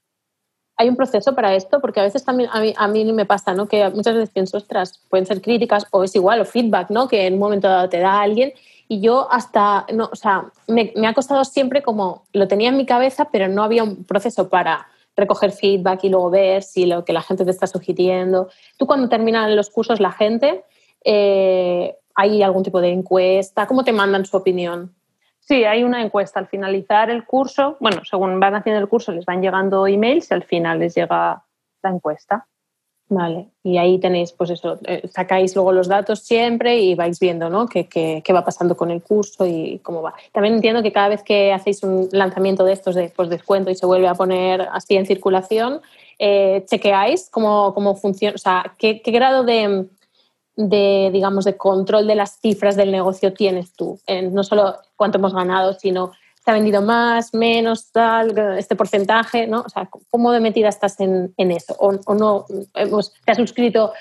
Hay 0.76 0.88
un 0.88 0.96
proceso 0.96 1.34
para 1.34 1.54
esto, 1.54 1.80
porque 1.80 2.00
a 2.00 2.02
veces 2.02 2.24
también 2.24 2.50
a 2.52 2.60
mí, 2.60 2.74
a 2.76 2.88
mí 2.88 3.04
me 3.12 3.24
pasa, 3.24 3.54
¿no? 3.54 3.66
Que 3.66 3.88
muchas 3.90 4.14
veces 4.14 4.30
pienso, 4.30 4.56
ostras, 4.56 5.00
pueden 5.08 5.26
ser 5.26 5.40
críticas 5.40 5.86
o 5.92 6.02
es 6.02 6.14
igual, 6.16 6.40
o 6.40 6.44
feedback, 6.44 6.90
¿no? 6.90 7.06
Que 7.06 7.26
en 7.26 7.34
un 7.34 7.38
momento 7.38 7.68
dado 7.68 7.88
te 7.88 8.00
da 8.00 8.20
alguien 8.20 8.52
y 8.88 9.00
yo 9.00 9.30
hasta, 9.30 9.86
no, 9.92 10.08
o 10.12 10.16
sea, 10.16 10.50
me, 10.66 10.92
me 10.96 11.06
ha 11.06 11.14
costado 11.14 11.44
siempre 11.44 11.82
como, 11.82 12.24
lo 12.32 12.48
tenía 12.48 12.70
en 12.70 12.76
mi 12.76 12.84
cabeza, 12.84 13.28
pero 13.30 13.46
no 13.46 13.62
había 13.62 13.84
un 13.84 14.04
proceso 14.04 14.48
para 14.48 14.88
recoger 15.16 15.52
feedback 15.52 16.02
y 16.02 16.08
luego 16.08 16.30
ver 16.30 16.64
si 16.64 16.86
lo 16.86 17.04
que 17.04 17.12
la 17.12 17.22
gente 17.22 17.44
te 17.44 17.52
está 17.52 17.68
sugiriendo. 17.68 18.48
Tú 18.76 18.86
cuando 18.86 19.08
terminan 19.08 19.54
los 19.54 19.70
cursos, 19.70 20.00
la 20.00 20.10
gente, 20.10 20.64
eh, 21.04 21.96
¿hay 22.16 22.42
algún 22.42 22.64
tipo 22.64 22.80
de 22.80 22.90
encuesta? 22.90 23.68
¿Cómo 23.68 23.84
te 23.84 23.92
mandan 23.92 24.26
su 24.26 24.36
opinión? 24.36 24.97
Sí, 25.48 25.64
hay 25.64 25.82
una 25.82 26.02
encuesta 26.02 26.38
al 26.38 26.46
finalizar 26.46 27.08
el 27.08 27.24
curso. 27.24 27.78
Bueno, 27.80 28.02
según 28.04 28.38
van 28.38 28.54
haciendo 28.54 28.80
el 28.82 28.88
curso 28.88 29.12
les 29.12 29.24
van 29.24 29.40
llegando 29.40 29.86
emails 29.86 30.30
y 30.30 30.34
al 30.34 30.44
final 30.44 30.78
les 30.78 30.94
llega 30.94 31.42
la 31.82 31.90
encuesta. 31.90 32.46
Vale, 33.10 33.48
y 33.62 33.78
ahí 33.78 33.98
tenéis, 33.98 34.32
pues 34.32 34.50
eso, 34.50 34.78
eh, 34.84 35.08
sacáis 35.10 35.54
luego 35.54 35.72
los 35.72 35.88
datos 35.88 36.20
siempre 36.20 36.78
y 36.78 36.94
vais 36.94 37.18
viendo, 37.18 37.48
¿no? 37.48 37.66
Qué, 37.66 37.88
qué, 37.88 38.32
va 38.34 38.44
pasando 38.44 38.76
con 38.76 38.90
el 38.90 39.02
curso 39.02 39.46
y 39.46 39.78
cómo 39.82 40.02
va. 40.02 40.12
También 40.30 40.56
entiendo 40.56 40.82
que 40.82 40.92
cada 40.92 41.08
vez 41.08 41.22
que 41.22 41.50
hacéis 41.54 41.82
un 41.82 42.10
lanzamiento 42.12 42.66
de 42.66 42.74
estos 42.74 42.94
de 42.94 43.08
pues, 43.08 43.30
descuento 43.30 43.70
y 43.70 43.76
se 43.76 43.86
vuelve 43.86 44.08
a 44.08 44.14
poner 44.14 44.68
así 44.70 44.96
en 44.96 45.06
circulación, 45.06 45.80
eh, 46.18 46.66
chequeáis 46.68 47.30
cómo, 47.30 47.72
cómo 47.72 47.94
funciona, 47.94 48.34
o 48.34 48.38
sea, 48.38 48.74
qué 48.76 49.00
grado 49.06 49.42
de, 49.42 49.86
de, 50.58 51.10
digamos, 51.12 51.44
de 51.44 51.56
control 51.56 52.08
de 52.08 52.16
las 52.16 52.40
cifras 52.40 52.74
del 52.74 52.90
negocio 52.90 53.32
tienes 53.32 53.74
tú? 53.74 54.00
no 54.32 54.42
solo 54.42 54.74
cuánto 54.96 55.18
hemos 55.18 55.32
ganado, 55.32 55.72
sino 55.74 56.10
se 56.44 56.50
ha 56.50 56.54
vendido 56.54 56.82
más, 56.82 57.32
menos, 57.32 57.92
tal, 57.92 58.36
este 58.58 58.74
porcentaje, 58.74 59.46
¿no? 59.46 59.60
O 59.60 59.68
sea, 59.68 59.88
¿cómo 60.10 60.32
de 60.32 60.40
metida 60.40 60.68
estás 60.68 60.98
en, 60.98 61.32
eso? 61.36 61.76
¿O, 61.78 62.14
no 62.14 62.46
hemos, 62.74 63.14
te 63.24 63.32
ha 63.32 63.34
suscrito 63.36 63.92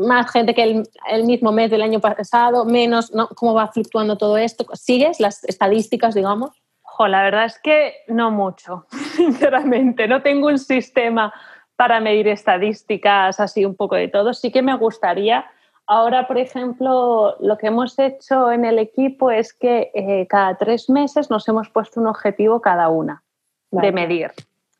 más 0.00 0.32
gente 0.32 0.52
que 0.52 0.64
el, 0.64 0.88
el, 1.08 1.24
mismo 1.24 1.52
mes 1.52 1.70
del 1.70 1.82
año 1.82 2.00
pasado, 2.00 2.64
menos, 2.64 3.14
¿no? 3.14 3.28
¿Cómo 3.28 3.54
va 3.54 3.68
fluctuando 3.68 4.18
todo 4.18 4.36
esto? 4.36 4.66
¿Sigues 4.72 5.20
las 5.20 5.44
estadísticas, 5.44 6.16
digamos? 6.16 6.50
Jo, 6.82 7.06
la 7.06 7.22
verdad 7.22 7.44
es 7.44 7.60
que 7.60 7.94
no 8.08 8.32
mucho, 8.32 8.86
sinceramente. 9.14 10.08
No 10.08 10.22
tengo 10.22 10.48
un 10.48 10.58
sistema 10.58 11.32
para 11.76 12.00
medir 12.00 12.26
estadísticas 12.26 13.38
así 13.38 13.64
un 13.64 13.76
poco 13.76 13.94
de 13.94 14.08
todo. 14.08 14.34
Sí 14.34 14.50
que 14.50 14.62
me 14.62 14.76
gustaría 14.76 15.44
Ahora, 15.86 16.26
por 16.26 16.38
ejemplo, 16.38 17.36
lo 17.40 17.58
que 17.58 17.66
hemos 17.66 17.98
hecho 17.98 18.50
en 18.50 18.64
el 18.64 18.78
equipo 18.78 19.30
es 19.30 19.52
que 19.52 19.90
eh, 19.94 20.26
cada 20.28 20.56
tres 20.56 20.88
meses 20.88 21.30
nos 21.30 21.46
hemos 21.48 21.68
puesto 21.68 22.00
un 22.00 22.06
objetivo 22.06 22.60
cada 22.60 22.88
una 22.88 23.22
de 23.70 23.92
medir. 23.92 24.30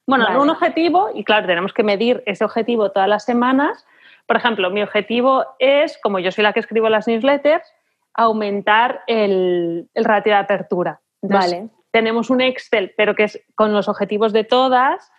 Bueno, 0.07 0.27
un 0.41 0.51
objetivo, 0.51 1.11
y 1.15 1.25
claro, 1.25 1.47
tenemos 1.47 1.73
que 1.73 1.83
medir 1.83 2.23
ese 2.27 2.45
objetivo 2.45 2.91
todas 2.91 3.09
las 3.09 3.25
semanas. 3.25 3.87
Por 4.27 4.37
ejemplo, 4.37 4.71
mi 4.71 4.83
objetivo 4.83 5.45
es, 5.59 5.99
como 6.03 6.19
yo 6.19 6.31
soy 6.31 6.45
la 6.45 6.53
que 6.53 6.61
escribo 6.61 6.89
las 6.89 7.07
newsletters, 7.07 7.67
aumentar 8.15 9.03
el, 9.07 9.89
ratio 9.95 10.33
de 10.33 10.39
apertura. 10.39 11.01
vale. 11.23 11.69
tenemos 11.91 12.31
un 12.31 12.41
Excel, 12.41 12.95
pero 12.97 13.15
que 13.15 13.25
es 13.25 13.41
con 13.55 13.73
los 13.73 13.89
objetivos 13.89 14.33
de 14.33 14.45
todas. 14.45 15.11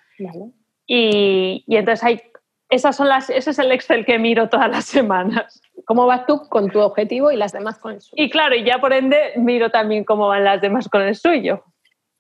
Y, 0.87 1.63
y, 1.67 1.75
entonces 1.75 2.03
hay, 2.03 2.21
esas 2.69 2.95
son 2.95 3.09
las, 3.09 3.29
ese 3.29 3.51
es 3.51 3.59
el 3.59 3.71
Excel 3.71 4.05
que 4.05 4.19
miro 4.19 4.49
todas 4.49 4.69
las 4.69 4.85
semanas. 4.85 5.61
¿Cómo 5.85 6.07
vas 6.07 6.25
tú 6.25 6.47
con 6.49 6.69
tu 6.69 6.79
objetivo 6.79 7.31
y 7.31 7.37
las 7.37 7.51
demás 7.51 7.77
con 7.77 7.93
el 7.93 8.01
suyo? 8.01 8.23
Y 8.23 8.29
claro, 8.29 8.55
y 8.55 8.63
ya 8.63 8.79
por 8.79 8.93
ende 8.93 9.33
miro 9.37 9.69
también 9.69 10.03
cómo 10.03 10.27
van 10.27 10.43
las 10.43 10.61
demás 10.61 10.89
con 10.89 11.01
el 11.01 11.15
suyo. 11.15 11.63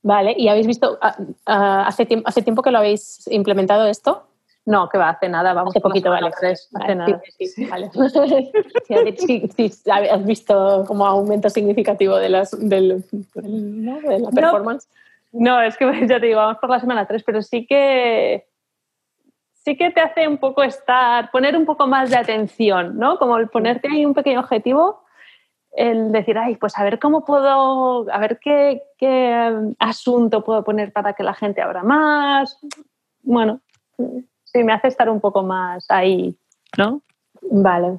Vale, 0.03 0.35
¿y 0.37 0.49
habéis 0.49 0.67
visto, 0.67 0.99
ah, 1.01 1.15
ah, 1.47 1.85
hace, 1.87 2.05
tiempo, 2.05 2.27
hace 2.27 2.43
tiempo 2.43 2.61
que 2.61 2.69
lo 2.69 2.77
habéis 2.77 3.27
implementado 3.31 3.87
esto? 3.87 4.27
No, 4.65 4.89
que 4.89 4.97
va, 4.97 5.09
hace 5.09 5.29
nada, 5.29 5.53
vamos. 5.53 5.71
Hace 5.71 5.81
poquito, 5.81 6.09
vale. 6.09 6.31
Tres, 6.39 6.69
hace 6.73 6.95
nada. 6.95 7.21
Sí, 7.37 7.47
sí, 7.47 7.65
vale. 7.65 7.89
has 10.11 10.25
visto 10.25 10.83
como 10.87 11.05
aumento 11.05 11.49
significativo 11.49 12.17
de, 12.17 12.29
las, 12.29 12.51
del, 12.51 13.03
¿no? 13.33 14.01
de 14.01 14.19
la 14.19 14.29
performance. 14.29 14.87
No, 15.31 15.61
es 15.61 15.77
que 15.77 15.85
ya 16.07 16.19
te 16.19 16.27
digo, 16.27 16.39
vamos 16.39 16.57
por 16.57 16.69
la 16.69 16.79
semana 16.79 17.05
3, 17.05 17.23
pero 17.23 17.41
sí 17.41 17.65
que 17.67 18.45
sí 19.65 19.75
que 19.75 19.89
te 19.89 19.99
hace 19.99 20.27
un 20.27 20.37
poco 20.37 20.61
estar, 20.61 21.31
poner 21.31 21.57
un 21.57 21.65
poco 21.65 21.87
más 21.87 22.11
de 22.11 22.17
atención, 22.17 22.97
¿no? 22.99 23.17
Como 23.17 23.37
el 23.37 23.49
ponerte 23.49 23.87
ahí 23.87 24.05
un 24.05 24.13
pequeño 24.13 24.39
objetivo, 24.39 25.03
el 25.71 26.11
decir, 26.11 26.37
ay, 26.37 26.55
pues 26.55 26.77
a 26.77 26.83
ver 26.83 26.99
cómo 26.99 27.25
puedo, 27.25 28.09
a 28.11 28.19
ver 28.19 28.39
qué, 28.39 28.83
qué 28.97 29.73
asunto 29.79 30.43
puedo 30.43 30.63
poner 30.63 30.93
para 30.93 31.13
que 31.13 31.23
la 31.23 31.33
gente 31.33 31.63
abra 31.63 31.81
más. 31.83 32.59
Bueno, 33.23 33.59
sí, 34.43 34.63
me 34.63 34.71
hace 34.71 34.87
estar 34.87 35.09
un 35.09 35.19
poco 35.19 35.41
más 35.41 35.85
ahí, 35.89 36.37
¿no? 36.77 37.01
Vale. 37.41 37.97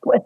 Pues 0.00 0.22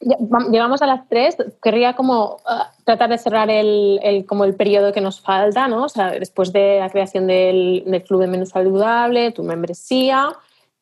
llegamos 0.00 0.82
a 0.82 0.86
las 0.86 1.06
tres. 1.08 1.36
Querría 1.62 1.94
como 1.94 2.38
ah, 2.46 2.72
tratar 2.84 3.10
de 3.10 3.18
cerrar 3.18 3.50
el, 3.50 4.24
como 4.26 4.44
el 4.44 4.54
periodo 4.54 4.92
que 4.92 5.00
nos 5.00 5.20
falta, 5.20 5.68
¿no? 5.68 5.84
O 5.84 5.88
sea, 5.88 6.10
después 6.12 6.52
de 6.52 6.78
la 6.80 6.90
creación 6.90 7.26
del, 7.26 7.84
Club 8.06 8.20
de 8.20 8.26
Menú 8.26 8.46
Saludable, 8.46 9.32
tu 9.32 9.42
membresía, 9.42 10.30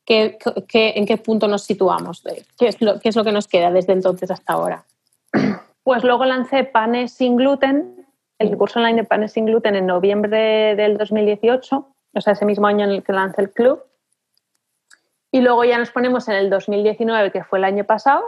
¿qué, 0.04 0.38
en 0.72 1.06
qué 1.06 1.16
punto 1.16 1.48
nos 1.48 1.62
situamos? 1.62 2.22
¿Qué 2.58 2.68
es, 2.68 2.80
lo, 2.80 3.00
¿Qué 3.00 3.08
es 3.08 3.16
lo 3.16 3.24
que 3.24 3.32
nos 3.32 3.48
queda 3.48 3.70
desde 3.70 3.92
entonces 3.92 4.30
hasta 4.30 4.52
ahora? 4.52 4.84
Pues 5.84 6.04
luego 6.04 6.26
lancé 6.26 6.64
Panes 6.64 7.12
sin 7.12 7.36
gluten, 7.36 8.06
el 8.38 8.54
curso 8.58 8.78
online 8.78 9.00
de 9.00 9.04
Panes 9.04 9.32
sin 9.32 9.46
gluten 9.46 9.74
en 9.74 9.86
noviembre 9.86 10.76
del 10.76 10.98
2018, 10.98 11.88
o 12.12 12.20
sea, 12.20 12.34
ese 12.34 12.44
mismo 12.44 12.66
año 12.66 12.84
en 12.84 12.90
el 12.90 13.02
que 13.02 13.14
lancé 13.14 13.40
el 13.40 13.50
club. 13.50 13.82
Y 15.32 15.40
luego 15.40 15.64
ya 15.64 15.78
nos 15.78 15.90
ponemos 15.90 16.28
en 16.28 16.34
el 16.34 16.50
2019, 16.50 17.32
que 17.32 17.42
fue 17.42 17.58
el 17.58 17.64
año 17.64 17.84
pasado, 17.84 18.22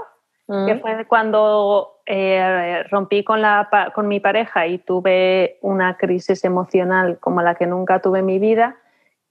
que 0.51 0.75
mm. 0.75 0.81
fue 0.81 1.07
cuando 1.07 2.01
eh, 2.07 2.83
rompí 2.91 3.23
con, 3.23 3.41
la, 3.41 3.69
con 3.95 4.09
mi 4.09 4.19
pareja 4.19 4.67
y 4.67 4.79
tuve 4.79 5.59
una 5.63 5.97
crisis 5.97 6.45
emocional 6.45 7.21
como 7.21 7.41
la 7.41 7.55
que 7.55 7.67
nunca 7.67 8.01
tuve 8.03 8.19
en 8.19 8.27
mi 8.27 8.41
vida. 8.41 8.77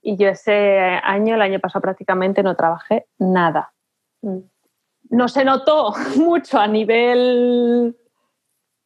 Y 0.00 0.16
yo 0.16 0.28
ese 0.28 0.78
año, 1.02 1.34
el 1.34 1.42
año 1.42 1.60
pasado 1.60 1.82
prácticamente 1.82 2.42
no 2.42 2.56
trabajé 2.56 3.06
nada. 3.18 3.74
Mm. 4.22 4.38
No 5.10 5.28
se 5.28 5.44
notó 5.44 5.92
mucho 6.16 6.58
a 6.58 6.66
nivel, 6.66 7.98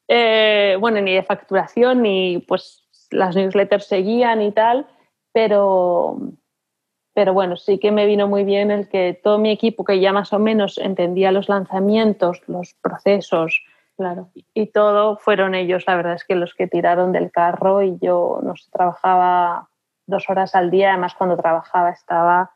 eh, 0.08 0.76
bueno, 0.80 1.00
ni 1.00 1.14
de 1.14 1.22
facturación, 1.22 2.02
ni 2.02 2.44
pues 2.48 2.88
las 3.12 3.36
newsletters 3.36 3.86
seguían 3.86 4.42
y 4.42 4.50
tal, 4.50 4.88
pero, 5.32 6.18
pero 7.14 7.32
bueno, 7.32 7.56
sí 7.56 7.78
que 7.78 7.92
me 7.92 8.06
vino 8.06 8.26
muy 8.26 8.44
bien 8.44 8.72
el 8.72 8.88
que 8.88 9.18
todo 9.22 9.38
mi 9.38 9.50
equipo, 9.50 9.84
que 9.84 10.00
ya 10.00 10.12
más 10.12 10.32
o 10.32 10.40
menos 10.40 10.78
entendía 10.78 11.30
los 11.30 11.48
lanzamientos, 11.48 12.42
los 12.48 12.74
procesos, 12.74 13.62
claro, 13.96 14.30
y 14.52 14.66
todo, 14.66 15.16
fueron 15.16 15.54
ellos, 15.54 15.84
la 15.86 15.94
verdad 15.94 16.14
es 16.14 16.24
que 16.24 16.34
los 16.34 16.54
que 16.54 16.66
tiraron 16.66 17.12
del 17.12 17.30
carro 17.30 17.82
y 17.82 17.96
yo 18.00 18.40
no 18.42 18.56
sé, 18.56 18.68
trabajaba 18.72 19.68
dos 20.06 20.28
horas 20.28 20.56
al 20.56 20.72
día, 20.72 20.90
además 20.90 21.14
cuando 21.14 21.36
trabajaba 21.36 21.90
estaba, 21.90 22.50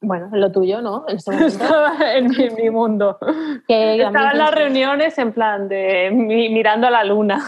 bueno, 0.00 0.30
en 0.32 0.40
lo 0.40 0.52
tuyo, 0.52 0.80
¿no? 0.80 1.04
En 1.08 1.16
estaba 1.42 1.96
en 2.14 2.28
mi, 2.28 2.70
mundo. 2.70 3.18
estaba 3.66 4.30
en 4.30 4.38
las 4.38 4.54
reuniones 4.54 5.18
en 5.18 5.32
plan 5.32 5.68
de 5.68 6.10
mirando 6.12 6.86
a 6.86 6.90
la 6.90 7.02
luna. 7.02 7.40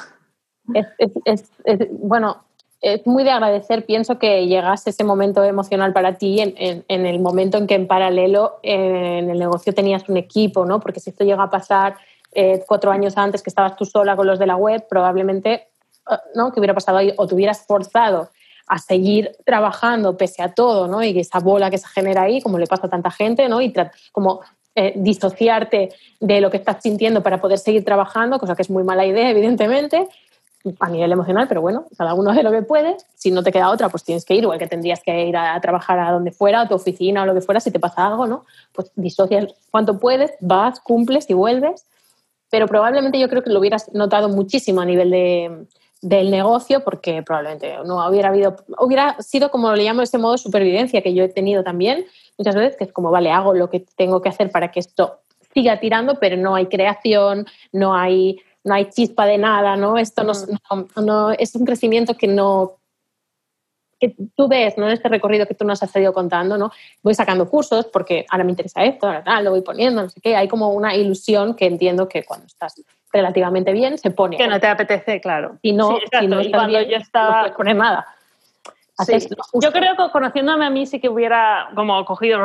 bueno, 1.92 2.44
es 2.80 3.06
muy 3.06 3.24
de 3.24 3.30
agradecer, 3.30 3.84
pienso 3.84 4.18
que 4.18 4.46
llegase 4.46 4.90
ese 4.90 5.04
momento 5.04 5.44
emocional 5.44 5.92
para 5.92 6.16
ti 6.16 6.40
en, 6.40 6.84
el 6.88 7.20
momento 7.20 7.58
en 7.58 7.66
que 7.66 7.74
en 7.74 7.86
paralelo 7.86 8.58
en 8.62 9.28
el 9.28 9.38
negocio 9.38 9.74
tenías 9.74 10.08
un 10.08 10.16
equipo, 10.16 10.64
¿no? 10.64 10.80
Porque 10.80 11.00
si 11.00 11.10
esto 11.10 11.24
llega 11.24 11.42
a 11.42 11.50
pasar 11.50 11.96
eh, 12.32 12.64
cuatro 12.66 12.90
años 12.90 13.18
antes 13.18 13.42
que 13.42 13.50
estabas 13.50 13.76
tú 13.76 13.84
sola 13.84 14.16
con 14.16 14.26
los 14.26 14.38
de 14.38 14.46
la 14.46 14.56
web, 14.56 14.86
probablemente, 14.88 15.52
eh, 15.52 16.16
¿no? 16.34 16.52
¿Qué 16.52 16.60
hubiera 16.60 16.72
pasado 16.72 16.98
ahí? 16.98 17.12
O 17.18 17.26
te 17.26 17.34
hubieras 17.34 17.66
forzado 17.66 18.30
a 18.66 18.78
seguir 18.78 19.32
trabajando 19.44 20.16
pese 20.16 20.42
a 20.42 20.54
todo, 20.54 20.88
¿no? 20.88 21.02
Y 21.02 21.18
esa 21.18 21.40
bola 21.40 21.70
que 21.70 21.78
se 21.78 21.88
genera 21.88 22.22
ahí, 22.22 22.40
como 22.40 22.58
le 22.58 22.66
pasa 22.66 22.86
a 22.86 22.90
tanta 22.90 23.10
gente, 23.10 23.48
¿no? 23.48 23.60
Y 23.60 23.74
como 24.12 24.40
eh, 24.74 24.94
disociarte 24.96 25.90
de 26.20 26.40
lo 26.40 26.50
que 26.50 26.56
estás 26.56 26.82
sintiendo 26.82 27.22
para 27.22 27.40
poder 27.40 27.58
seguir 27.58 27.84
trabajando, 27.84 28.38
cosa 28.38 28.54
que 28.54 28.62
es 28.62 28.70
muy 28.70 28.84
mala 28.84 29.04
idea, 29.04 29.28
evidentemente, 29.28 30.08
a 30.78 30.88
nivel 30.90 31.12
emocional, 31.12 31.46
pero 31.48 31.60
bueno, 31.60 31.86
cada 31.96 32.14
uno 32.14 32.30
hace 32.30 32.42
lo 32.42 32.50
que 32.50 32.62
puede. 32.62 32.96
Si 33.14 33.30
no 33.30 33.42
te 33.42 33.52
queda 33.52 33.70
otra, 33.70 33.88
pues 33.88 34.04
tienes 34.04 34.24
que 34.24 34.34
ir, 34.34 34.42
igual 34.42 34.58
que 34.58 34.66
tendrías 34.66 35.00
que 35.02 35.26
ir 35.26 35.36
a, 35.36 35.60
trabajar 35.60 35.98
a 35.98 36.12
donde 36.12 36.32
fuera, 36.32 36.62
a 36.62 36.68
tu 36.68 36.74
oficina 36.74 37.22
o 37.22 37.26
lo 37.26 37.34
que 37.34 37.40
fuera, 37.40 37.60
si 37.60 37.70
te 37.70 37.80
pasa 37.80 38.06
algo, 38.06 38.26
¿no? 38.26 38.44
Pues 38.72 38.90
disocias 38.94 39.54
cuanto 39.70 39.98
puedes, 39.98 40.32
vas, 40.40 40.80
cumples 40.80 41.28
y 41.30 41.34
vuelves. 41.34 41.86
Pero 42.50 42.66
probablemente 42.66 43.18
yo 43.18 43.28
creo 43.28 43.42
que 43.42 43.50
lo 43.50 43.60
hubieras 43.60 43.92
notado 43.94 44.28
muchísimo 44.28 44.80
a 44.80 44.84
nivel 44.84 45.10
de, 45.10 45.66
del 46.02 46.30
negocio, 46.30 46.82
porque 46.84 47.22
probablemente 47.22 47.76
no 47.84 48.06
hubiera 48.08 48.28
habido, 48.30 48.56
hubiera 48.78 49.16
sido 49.20 49.50
como 49.50 49.72
le 49.72 49.84
llamo 49.84 50.02
ese 50.02 50.18
modo 50.18 50.36
supervivencia 50.36 51.02
que 51.02 51.14
yo 51.14 51.24
he 51.24 51.28
tenido 51.28 51.62
también 51.62 52.06
muchas 52.36 52.54
veces, 52.54 52.76
que 52.76 52.84
es 52.84 52.92
como, 52.92 53.10
vale, 53.10 53.30
hago 53.30 53.54
lo 53.54 53.70
que 53.70 53.84
tengo 53.96 54.20
que 54.20 54.30
hacer 54.30 54.50
para 54.50 54.70
que 54.70 54.80
esto 54.80 55.20
siga 55.52 55.80
tirando, 55.80 56.18
pero 56.18 56.36
no 56.36 56.54
hay 56.54 56.66
creación, 56.66 57.46
no 57.72 57.94
hay 57.94 58.40
no 58.70 58.76
hay 58.76 58.88
chispa 58.88 59.26
de 59.26 59.36
nada, 59.36 59.76
¿no? 59.76 59.98
Esto 59.98 60.22
no, 60.22 61.32
es 61.32 61.54
un 61.56 61.66
crecimiento 61.66 62.14
que 62.14 62.28
no 62.28 62.76
que 63.98 64.14
tú 64.34 64.48
ves 64.48 64.78
¿no? 64.78 64.86
en 64.86 64.92
este 64.92 65.10
recorrido 65.10 65.44
que 65.44 65.54
tú 65.54 65.66
nos 65.66 65.82
has 65.82 65.94
ido 65.96 66.14
contando, 66.14 66.56
¿no? 66.56 66.70
Voy 67.02 67.14
sacando 67.14 67.50
cursos 67.50 67.84
porque 67.86 68.24
ahora 68.30 68.44
me 68.44 68.50
interesa 68.50 68.82
esto, 68.84 69.06
ahora 69.06 69.42
lo 69.42 69.50
voy 69.50 69.60
poniendo, 69.60 70.02
no 70.02 70.08
sé 70.08 70.20
qué. 70.22 70.36
Hay 70.36 70.48
como 70.48 70.70
una 70.70 70.94
ilusión 70.94 71.54
que 71.54 71.66
entiendo 71.66 72.08
que 72.08 72.24
cuando 72.24 72.46
estás 72.46 72.80
relativamente 73.12 73.72
bien 73.72 73.98
se 73.98 74.10
pone. 74.12 74.38
Que 74.38 74.46
no 74.46 74.58
te 74.58 74.68
apetece, 74.68 75.20
claro. 75.20 75.58
Y 75.60 75.72
no, 75.72 75.98
si 76.18 76.26
no 76.28 76.40
estás 76.40 76.66
bien, 76.68 76.88
yo 76.88 76.96
estaba... 76.96 77.28
no 77.28 77.40
puedes 77.40 77.56
poner 77.56 77.76
nada. 77.76 78.06
Yo 79.60 79.72
creo 79.72 79.96
que 79.96 80.10
conociéndome 80.12 80.66
a 80.66 80.70
mí 80.70 80.86
sí 80.86 81.00
que 81.00 81.08
hubiera 81.08 81.70
como 81.74 82.04
cogido, 82.04 82.38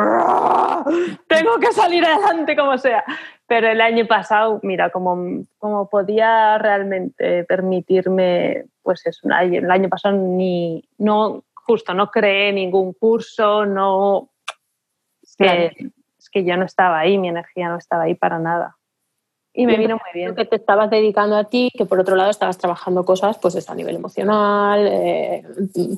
tengo 1.28 1.60
que 1.60 1.72
salir 1.72 2.06
adelante 2.06 2.56
como 2.56 2.78
sea. 2.78 3.03
Pero 3.47 3.68
el 3.68 3.80
año 3.82 4.08
pasado, 4.08 4.60
mira, 4.64 4.89
como, 4.89 5.43
como 5.60 5.88
podía 5.89 6.58
realmente 6.58 7.43
permitirme, 7.43 8.66
pues 8.82 9.06
eso, 9.06 9.28
el 9.39 9.70
año 9.70 9.89
pasado 9.89 10.18
ni, 10.18 10.84
no, 10.97 11.43
justo, 11.53 11.93
no 11.93 12.10
creé 12.10 12.51
ningún 12.53 12.93
curso, 12.93 13.66
no, 13.66 14.30
es 15.22 15.36
que, 15.36 15.91
es 16.18 16.30
que 16.30 16.43
yo 16.43 16.58
no 16.58 16.66
estaba 16.66 16.99
ahí, 16.99 17.18
mi 17.18 17.28
energía 17.28 17.70
no 17.70 17.78
estaba 17.78 18.03
ahí 18.03 18.16
para 18.16 18.39
nada. 18.39 18.78
Y 19.58 19.66
me 19.66 19.78
vino 19.78 19.95
muy 19.95 20.12
bien. 20.14 20.36
Que 20.36 20.43
te 20.43 20.58
estabas 20.58 20.89
dedicando 20.89 21.38
a 21.38 21.45
ti, 21.45 21.72
que 21.76 21.86
por 21.86 21.99
otro 21.99 22.18
lado 22.18 22.30
estabas 22.30 22.58
trabajando 22.58 23.06
cosas 23.06 23.38
pues 23.38 23.70
a 23.70 23.74
nivel 23.74 23.95
emocional, 23.95 24.86
eh, 24.86 25.43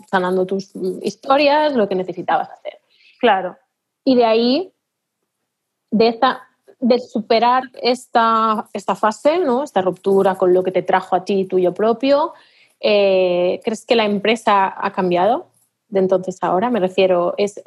sanando 0.09 0.45
tus 0.45 0.75
historias, 1.01 1.73
lo 1.73 1.89
que 1.89 1.95
necesitabas 1.95 2.51
hacer. 2.51 2.79
Claro. 3.19 3.57
Y 4.03 4.15
de 4.15 4.25
ahí, 4.25 4.73
de, 5.89 6.07
esta, 6.07 6.47
de 6.79 6.99
superar 6.99 7.63
esta, 7.81 8.69
esta 8.73 8.95
fase, 8.95 9.39
¿no? 9.39 9.63
esta 9.63 9.81
ruptura 9.81 10.35
con 10.35 10.53
lo 10.53 10.63
que 10.63 10.71
te 10.71 10.83
trajo 10.83 11.15
a 11.15 11.25
ti 11.25 11.45
tuyo 11.45 11.73
propio, 11.73 12.33
eh, 12.79 13.59
¿crees 13.63 13.87
que 13.87 13.95
la 13.95 14.05
empresa 14.05 14.71
ha 14.77 14.93
cambiado 14.93 15.47
de 15.87 15.99
entonces 15.99 16.37
a 16.43 16.47
ahora? 16.47 16.69
Me 16.69 16.79
refiero, 16.79 17.33
es 17.37 17.59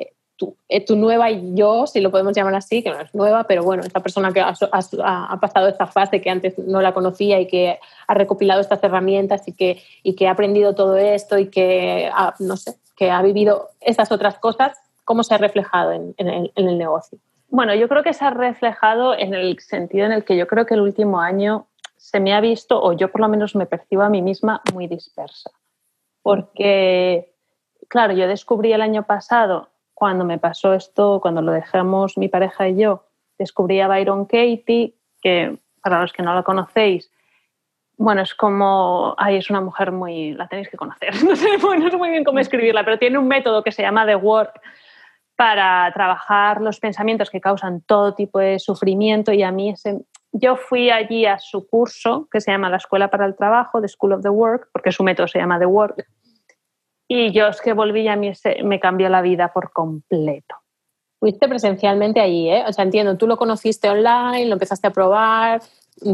eh, 0.69 0.85
tu, 0.85 0.97
nueva 0.97 1.31
yo, 1.31 1.87
si 1.87 2.01
lo 2.01 2.11
podemos 2.11 2.35
llamar 2.35 2.55
así, 2.55 2.83
que 2.83 2.91
no 2.91 3.01
es 3.01 3.15
nueva, 3.15 3.45
pero 3.45 3.63
bueno, 3.63 3.83
esta 3.83 4.01
persona 4.01 4.33
que 4.33 4.41
ha, 4.41 4.55
pasado 5.41 5.69
esta 5.69 5.87
fase 5.87 6.21
que 6.21 6.31
antes 6.31 6.59
no 6.59 6.81
la 6.81 6.95
conocía 6.95 7.41
y 7.41 7.47
que 7.47 7.79
ha 8.07 8.15
recopilado 8.15 8.61
estas 8.61 8.83
herramientas 8.83 9.47
y 9.49 9.53
que, 9.53 9.83
y 10.03 10.15
que 10.15 10.29
ha 10.29 10.33
aprendido 10.33 10.75
todo 10.75 10.97
esto 10.97 11.39
y 11.39 11.49
que, 11.49 12.11
ha, 12.13 12.35
no 12.39 12.57
sé, 12.57 12.75
que 12.97 13.11
ha 13.11 13.23
vivido 13.23 13.71
estas 13.81 14.13
otras 14.13 14.39
cosas, 14.39 14.77
¿cómo 15.05 15.23
se 15.23 15.35
ha 15.35 15.39
reflejado 15.39 15.93
en, 15.93 16.15
el, 16.19 16.53
en 16.55 16.69
el 16.69 16.79
negocio? 16.79 17.19
Bueno, 17.49 17.75
yo 17.75 17.89
creo 17.89 18.03
que 18.03 18.15
se 18.15 18.25
ha 18.25 18.31
reflejado 18.31 19.17
en 19.17 19.35
el 19.35 19.59
sentido 19.59 20.07
en 20.07 20.13
el 20.13 20.25
que 20.25 20.37
yo 20.37 20.47
creo 20.47 20.67
que 20.67 20.75
el 20.75 20.81
último 20.81 21.21
año 21.21 21.67
se 21.97 22.19
me 22.19 22.33
ha 22.33 22.41
visto, 22.41 22.83
o 22.83 22.93
yo 22.93 23.11
por 23.13 23.21
lo 23.21 23.29
menos 23.29 23.55
me 23.55 23.67
percibo 23.67 24.03
a 24.03 24.09
mí 24.09 24.23
misma 24.23 24.63
muy 24.73 24.87
dispersa. 24.87 25.51
Porque, 26.23 27.35
claro, 27.89 28.15
yo 28.15 28.27
descubrí 28.27 28.73
el 28.73 28.81
año 28.81 29.03
pasado 29.03 29.69
cuando 30.01 30.25
me 30.25 30.39
pasó 30.39 30.73
esto, 30.73 31.21
cuando 31.21 31.43
lo 31.43 31.53
dejamos 31.53 32.17
mi 32.17 32.29
pareja 32.29 32.71
y 32.71 32.77
yo, 32.77 33.05
descubrí 33.39 33.83
a 33.83 33.87
Byron 33.87 34.25
Katie, 34.25 34.95
que 35.21 35.59
para 35.83 36.01
los 36.01 36.15
que 36.15 36.23
no 36.23 36.35
lo 36.35 36.43
conocéis, 36.43 37.13
bueno, 37.99 38.23
es 38.23 38.35
como, 38.35 39.15
ay, 39.19 39.37
es 39.37 39.51
una 39.51 39.61
mujer 39.61 39.93
muy, 39.93 40.33
la 40.33 40.49
tenéis 40.49 40.71
que 40.71 40.79
conocer, 40.79 41.13
no 41.25 41.37
sé, 41.37 41.59
no 41.59 41.91
sé 41.91 41.97
muy 41.99 42.09
bien 42.09 42.25
cómo 42.25 42.39
escribirla, 42.39 42.83
pero 42.83 42.99
tiene 42.99 43.19
un 43.19 43.29
método 43.29 43.63
que 43.63 43.73
se 43.73 43.83
llama 43.83 44.07
The 44.07 44.17
Work 44.17 44.59
para 45.37 45.93
trabajar 45.93 46.63
los 46.63 46.81
pensamientos 46.81 47.29
que 47.29 47.43
causan 47.43 47.83
todo 47.83 48.15
tipo 48.15 48.39
de 48.39 48.59
sufrimiento 48.59 49.35
y 49.35 49.43
a 49.43 49.53
mí 49.53 49.69
ese, 49.69 49.99
yo 50.33 50.57
fui 50.57 50.89
allí 50.89 51.27
a 51.27 51.39
su 51.39 51.69
curso 51.69 52.27
que 52.33 52.41
se 52.41 52.51
llama 52.51 52.71
la 52.71 52.79
Escuela 52.79 53.11
para 53.11 53.27
el 53.27 53.37
Trabajo, 53.37 53.83
The 53.83 53.89
School 53.89 54.15
of 54.15 54.23
the 54.23 54.31
Work, 54.31 54.71
porque 54.73 54.93
su 54.93 55.05
método 55.05 55.29
se 55.29 55.41
llama 55.41 55.59
The 55.59 55.67
Work. 55.67 56.07
Y 57.13 57.33
yo 57.33 57.49
es 57.49 57.61
que 57.61 57.73
volví 57.73 58.03
y 58.03 58.09
a 58.09 58.15
mí 58.15 58.31
me 58.63 58.79
cambió 58.79 59.09
la 59.09 59.21
vida 59.21 59.53
por 59.53 59.73
completo. 59.73 60.55
Fuiste 61.19 61.49
presencialmente 61.49 62.21
allí, 62.21 62.49
¿eh? 62.49 62.63
O 62.69 62.73
sea, 62.73 62.85
entiendo, 62.85 63.17
tú 63.17 63.27
lo 63.27 63.37
conociste 63.37 63.91
online, 63.91 64.47
lo 64.47 64.53
empezaste 64.53 64.87
a 64.87 64.93
probar, 64.93 65.61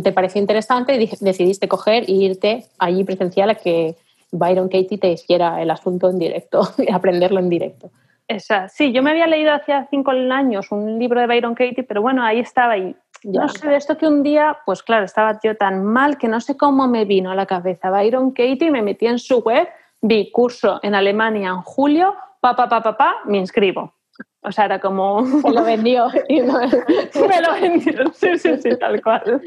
te 0.02 0.12
pareció 0.12 0.40
interesante 0.40 0.94
y 0.94 1.10
decidiste 1.20 1.68
coger 1.68 2.04
e 2.04 2.12
irte 2.12 2.64
allí 2.78 3.04
presencial 3.04 3.50
a 3.50 3.56
que 3.56 3.94
Byron 4.32 4.70
Katie 4.70 4.96
te 4.96 5.12
hiciera 5.12 5.60
el 5.60 5.70
asunto 5.70 6.08
en 6.08 6.18
directo 6.18 6.62
y 6.78 6.90
aprenderlo 6.90 7.40
en 7.40 7.50
directo. 7.50 7.90
Esa, 8.26 8.70
sí, 8.70 8.90
yo 8.92 9.02
me 9.02 9.10
había 9.10 9.26
leído 9.26 9.52
hace 9.52 9.74
cinco 9.90 10.12
años 10.12 10.72
un 10.72 10.98
libro 10.98 11.20
de 11.20 11.26
Byron 11.26 11.54
Katie, 11.54 11.84
pero 11.84 12.00
bueno, 12.00 12.24
ahí 12.24 12.38
estaba 12.38 12.78
y 12.78 12.96
no 13.22 13.48
sé 13.50 13.68
de 13.68 13.76
esto 13.76 13.98
que 13.98 14.06
un 14.06 14.22
día, 14.22 14.56
pues 14.64 14.82
claro, 14.82 15.04
estaba 15.04 15.38
yo 15.44 15.58
tan 15.58 15.84
mal 15.84 16.16
que 16.16 16.26
no 16.26 16.40
sé 16.40 16.56
cómo 16.56 16.88
me 16.88 17.04
vino 17.04 17.30
a 17.30 17.34
la 17.34 17.44
cabeza 17.44 17.90
Byron 17.90 18.30
Katie, 18.30 18.70
me 18.70 18.80
metí 18.80 19.06
en 19.06 19.18
su 19.18 19.40
web, 19.40 19.68
vi 20.06 20.30
curso 20.30 20.80
en 20.82 20.94
Alemania 20.94 21.48
en 21.48 21.62
julio, 21.62 22.14
pa, 22.40 22.54
pa, 22.54 22.68
pa, 22.68 22.82
pa, 22.82 22.96
pa 22.96 23.16
me 23.24 23.38
inscribo. 23.38 23.94
O 24.42 24.52
sea, 24.52 24.66
era 24.66 24.78
como... 24.78 25.22
Me 25.44 25.52
lo 25.52 25.64
vendió. 25.64 26.08
Y 26.28 26.40
me 26.40 27.40
lo 27.40 27.52
vendió, 27.60 28.12
sí, 28.12 28.38
sí, 28.38 28.56
sí, 28.58 28.70
tal 28.78 29.02
cual. 29.02 29.42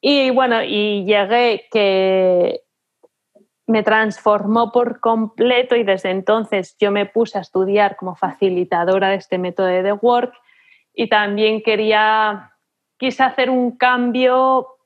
Y 0.00 0.30
bueno, 0.30 0.62
y 0.62 1.04
llegué 1.04 1.66
que 1.70 2.62
me 3.66 3.82
transformó 3.82 4.72
por 4.72 5.00
completo 5.00 5.76
y 5.76 5.84
desde 5.84 6.10
entonces 6.10 6.76
yo 6.80 6.90
me 6.90 7.04
puse 7.04 7.36
a 7.36 7.42
estudiar 7.42 7.96
como 7.96 8.16
facilitadora 8.16 9.10
de 9.10 9.16
este 9.16 9.36
método 9.36 9.66
de 9.66 9.82
The 9.82 9.92
Work 9.92 10.32
y 10.94 11.08
también 11.08 11.62
quería, 11.62 12.52
quise 12.96 13.22
hacer 13.22 13.50
un 13.50 13.76
cambio 13.76 14.77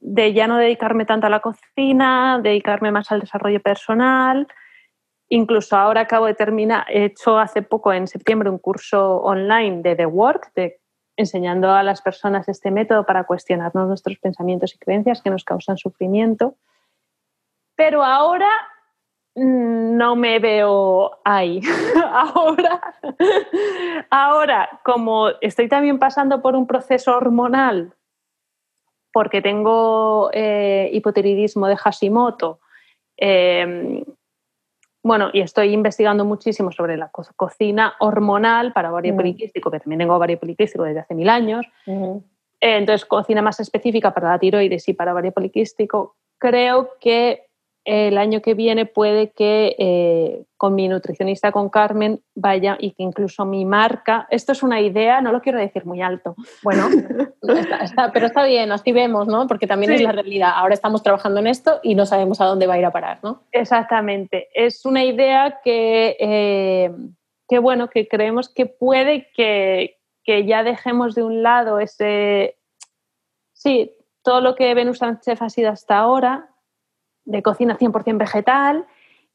de 0.00 0.32
ya 0.32 0.46
no 0.46 0.56
dedicarme 0.56 1.04
tanto 1.04 1.26
a 1.26 1.30
la 1.30 1.40
cocina, 1.40 2.40
dedicarme 2.42 2.90
más 2.90 3.10
al 3.10 3.20
desarrollo 3.20 3.60
personal. 3.60 4.46
Incluso 5.28 5.76
ahora 5.76 6.02
acabo 6.02 6.26
de 6.26 6.34
terminar, 6.34 6.86
he 6.88 7.06
hecho 7.06 7.38
hace 7.38 7.62
poco, 7.62 7.92
en 7.92 8.06
septiembre, 8.06 8.48
un 8.48 8.58
curso 8.58 9.16
online 9.16 9.82
de 9.82 9.96
The 9.96 10.06
Work, 10.06 10.52
de, 10.54 10.80
enseñando 11.16 11.70
a 11.70 11.82
las 11.82 12.00
personas 12.00 12.48
este 12.48 12.70
método 12.70 13.04
para 13.04 13.24
cuestionarnos 13.24 13.88
nuestros 13.88 14.18
pensamientos 14.18 14.74
y 14.74 14.78
creencias 14.78 15.20
que 15.20 15.30
nos 15.30 15.44
causan 15.44 15.76
sufrimiento. 15.76 16.54
Pero 17.76 18.02
ahora 18.02 18.48
no 19.34 20.16
me 20.16 20.38
veo 20.38 21.18
ahí. 21.24 21.60
ahora, 22.10 22.80
ahora, 24.10 24.80
como 24.84 25.28
estoy 25.40 25.68
también 25.68 25.98
pasando 25.98 26.40
por 26.40 26.56
un 26.56 26.66
proceso 26.66 27.16
hormonal, 27.16 27.94
porque 29.12 29.42
tengo 29.42 30.30
eh, 30.32 30.90
hipotiroidismo 30.92 31.66
de 31.66 31.76
Hashimoto, 31.76 32.60
em, 33.16 34.04
bueno, 35.02 35.30
y 35.32 35.40
estoy 35.40 35.72
investigando 35.72 36.24
muchísimo 36.24 36.72
sobre 36.72 36.96
la 36.96 37.10
cocina 37.10 37.94
hormonal 38.00 38.72
para 38.72 38.90
ovario 38.90 39.16
poliquístico, 39.16 39.70
que 39.70 39.80
también 39.80 40.00
tengo 40.00 40.14
ovario 40.14 40.38
poliquístico 40.38 40.84
desde 40.84 41.00
hace 41.00 41.14
mil 41.14 41.28
años. 41.28 41.66
entonces, 42.60 43.06
cocina 43.06 43.40
más 43.40 43.60
específica 43.60 44.12
para 44.12 44.30
la 44.30 44.38
tiroides 44.38 44.88
y 44.88 44.94
para 44.94 45.12
ovario 45.12 45.32
poliquístico. 45.32 46.16
Creo 46.38 46.90
que 47.00 47.47
el 47.90 48.18
año 48.18 48.42
que 48.42 48.52
viene 48.52 48.84
puede 48.84 49.30
que 49.30 49.74
eh, 49.78 50.44
con 50.58 50.74
mi 50.74 50.88
nutricionista, 50.88 51.52
con 51.52 51.70
Carmen, 51.70 52.20
vaya 52.34 52.76
y 52.78 52.90
que 52.90 53.02
incluso 53.02 53.46
mi 53.46 53.64
marca, 53.64 54.26
esto 54.30 54.52
es 54.52 54.62
una 54.62 54.82
idea, 54.82 55.22
no 55.22 55.32
lo 55.32 55.40
quiero 55.40 55.58
decir 55.58 55.86
muy 55.86 56.02
alto. 56.02 56.36
Bueno, 56.62 56.86
pero 58.12 58.26
está 58.26 58.44
bien, 58.44 58.72
así 58.72 58.92
vemos, 58.92 59.26
¿no? 59.26 59.46
Porque 59.46 59.66
también 59.66 59.92
es 59.92 60.02
la 60.02 60.12
realidad. 60.12 60.52
Ahora 60.54 60.74
estamos 60.74 61.02
trabajando 61.02 61.40
en 61.40 61.46
esto 61.46 61.80
y 61.82 61.94
no 61.94 62.04
sabemos 62.04 62.42
a 62.42 62.44
dónde 62.44 62.66
va 62.66 62.74
a 62.74 62.78
ir 62.78 62.84
a 62.84 62.92
parar, 62.92 63.20
¿no? 63.22 63.44
Exactamente. 63.52 64.48
Es 64.52 64.84
una 64.84 65.02
idea 65.02 65.60
que, 65.64 66.14
eh, 66.20 66.90
que 67.48 67.58
bueno, 67.58 67.88
que 67.88 68.06
creemos 68.06 68.52
que 68.52 68.66
puede 68.66 69.30
que, 69.34 69.96
que 70.24 70.44
ya 70.44 70.62
dejemos 70.62 71.14
de 71.14 71.22
un 71.22 71.42
lado 71.42 71.80
ese... 71.80 72.58
Sí, 73.54 73.94
todo 74.22 74.42
lo 74.42 74.56
que 74.56 74.74
Venus 74.74 74.98
Sánchez 74.98 75.40
ha 75.40 75.48
sido 75.48 75.70
hasta 75.70 75.96
ahora, 75.96 76.50
de 77.28 77.42
cocina 77.42 77.76
100% 77.76 78.18
vegetal 78.18 78.86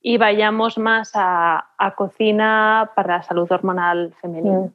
y 0.02 0.18
vayamos 0.18 0.78
más 0.78 1.12
a, 1.14 1.94
cocina 1.96 2.92
para 2.96 3.18
la 3.18 3.24
salud 3.24 3.50
hormonal 3.52 4.14
femenina. 4.20 4.60
Mm. 4.60 4.74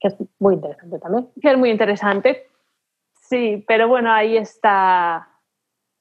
Que 0.00 0.08
es 0.08 0.16
muy 0.38 0.54
interesante 0.54 0.98
también. 0.98 1.28
Que 1.40 1.50
es 1.50 1.58
muy 1.58 1.70
interesante, 1.70 2.46
sí, 3.20 3.64
pero 3.66 3.88
bueno, 3.88 4.12
ahí 4.12 4.36
está, 4.36 5.28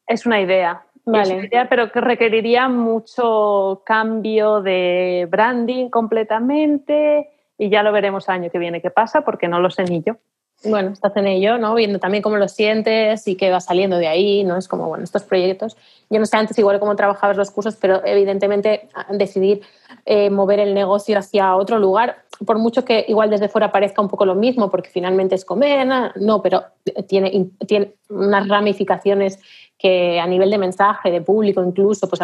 es 0.06 0.26
una 0.26 0.42
idea. 0.42 0.84
Vale. 1.10 1.50
pero 1.70 1.90
que 1.90 2.02
requeriría 2.02 2.68
mucho 2.68 3.82
cambio 3.86 4.62
de 4.62 5.26
branding 5.32 5.90
completamente 5.90 7.30
y 7.58 7.70
ya 7.70 7.82
lo 7.82 7.94
veremos 7.94 8.28
el 8.28 8.36
año 8.36 8.50
que 8.50 8.60
viene 8.60 8.82
qué 8.82 8.90
pasa 8.90 9.22
porque 9.22 9.48
no 9.48 9.62
lo 9.62 9.70
sé 9.70 9.86
ni 9.86 10.04
yo. 10.04 10.18
Bueno, 10.64 10.90
estás 10.90 11.16
en 11.16 11.28
ello, 11.28 11.60
¿no? 11.60 11.76
Viendo 11.76 12.00
también 12.00 12.24
cómo 12.24 12.38
lo 12.38 12.48
sientes 12.48 13.28
y 13.28 13.36
qué 13.36 13.52
va 13.52 13.60
saliendo 13.60 13.98
de 13.98 14.08
ahí, 14.08 14.44
¿no? 14.44 14.58
Es 14.58 14.68
como, 14.68 14.88
bueno, 14.88 15.04
estos 15.04 15.24
proyectos. 15.24 15.78
Yo 16.10 16.20
no 16.20 16.26
sé 16.26 16.36
antes 16.36 16.58
igual 16.58 16.80
cómo 16.80 16.96
trabajabas 16.96 17.38
los 17.38 17.52
cursos, 17.52 17.76
pero 17.80 18.04
evidentemente 18.04 18.90
decidir 19.12 19.62
eh, 20.06 20.32
mover 20.32 20.60
el 20.60 20.74
negocio 20.74 21.20
hacia 21.20 21.56
otro 21.56 21.78
lugar, 21.78 22.24
por 22.44 22.58
mucho 22.58 22.84
que 22.84 23.06
igual 23.08 23.30
desde 23.30 23.50
fuera 23.50 23.72
parezca 23.72 24.02
un 24.02 24.08
poco 24.08 24.26
lo 24.26 24.34
mismo, 24.34 24.72
porque 24.72 24.90
finalmente 24.90 25.36
es 25.36 25.46
comer, 25.46 25.88
no, 26.16 26.42
pero 26.42 26.64
tiene, 27.08 27.50
tiene 27.68 27.94
unas 28.10 28.48
ramificaciones 28.48 29.40
que 29.78 30.20
a 30.20 30.26
nivel 30.26 30.50
de 30.50 30.58
mensaje, 30.58 31.12
de 31.12 31.22
público 31.22 31.64
incluso, 31.64 32.10
pues 32.10 32.22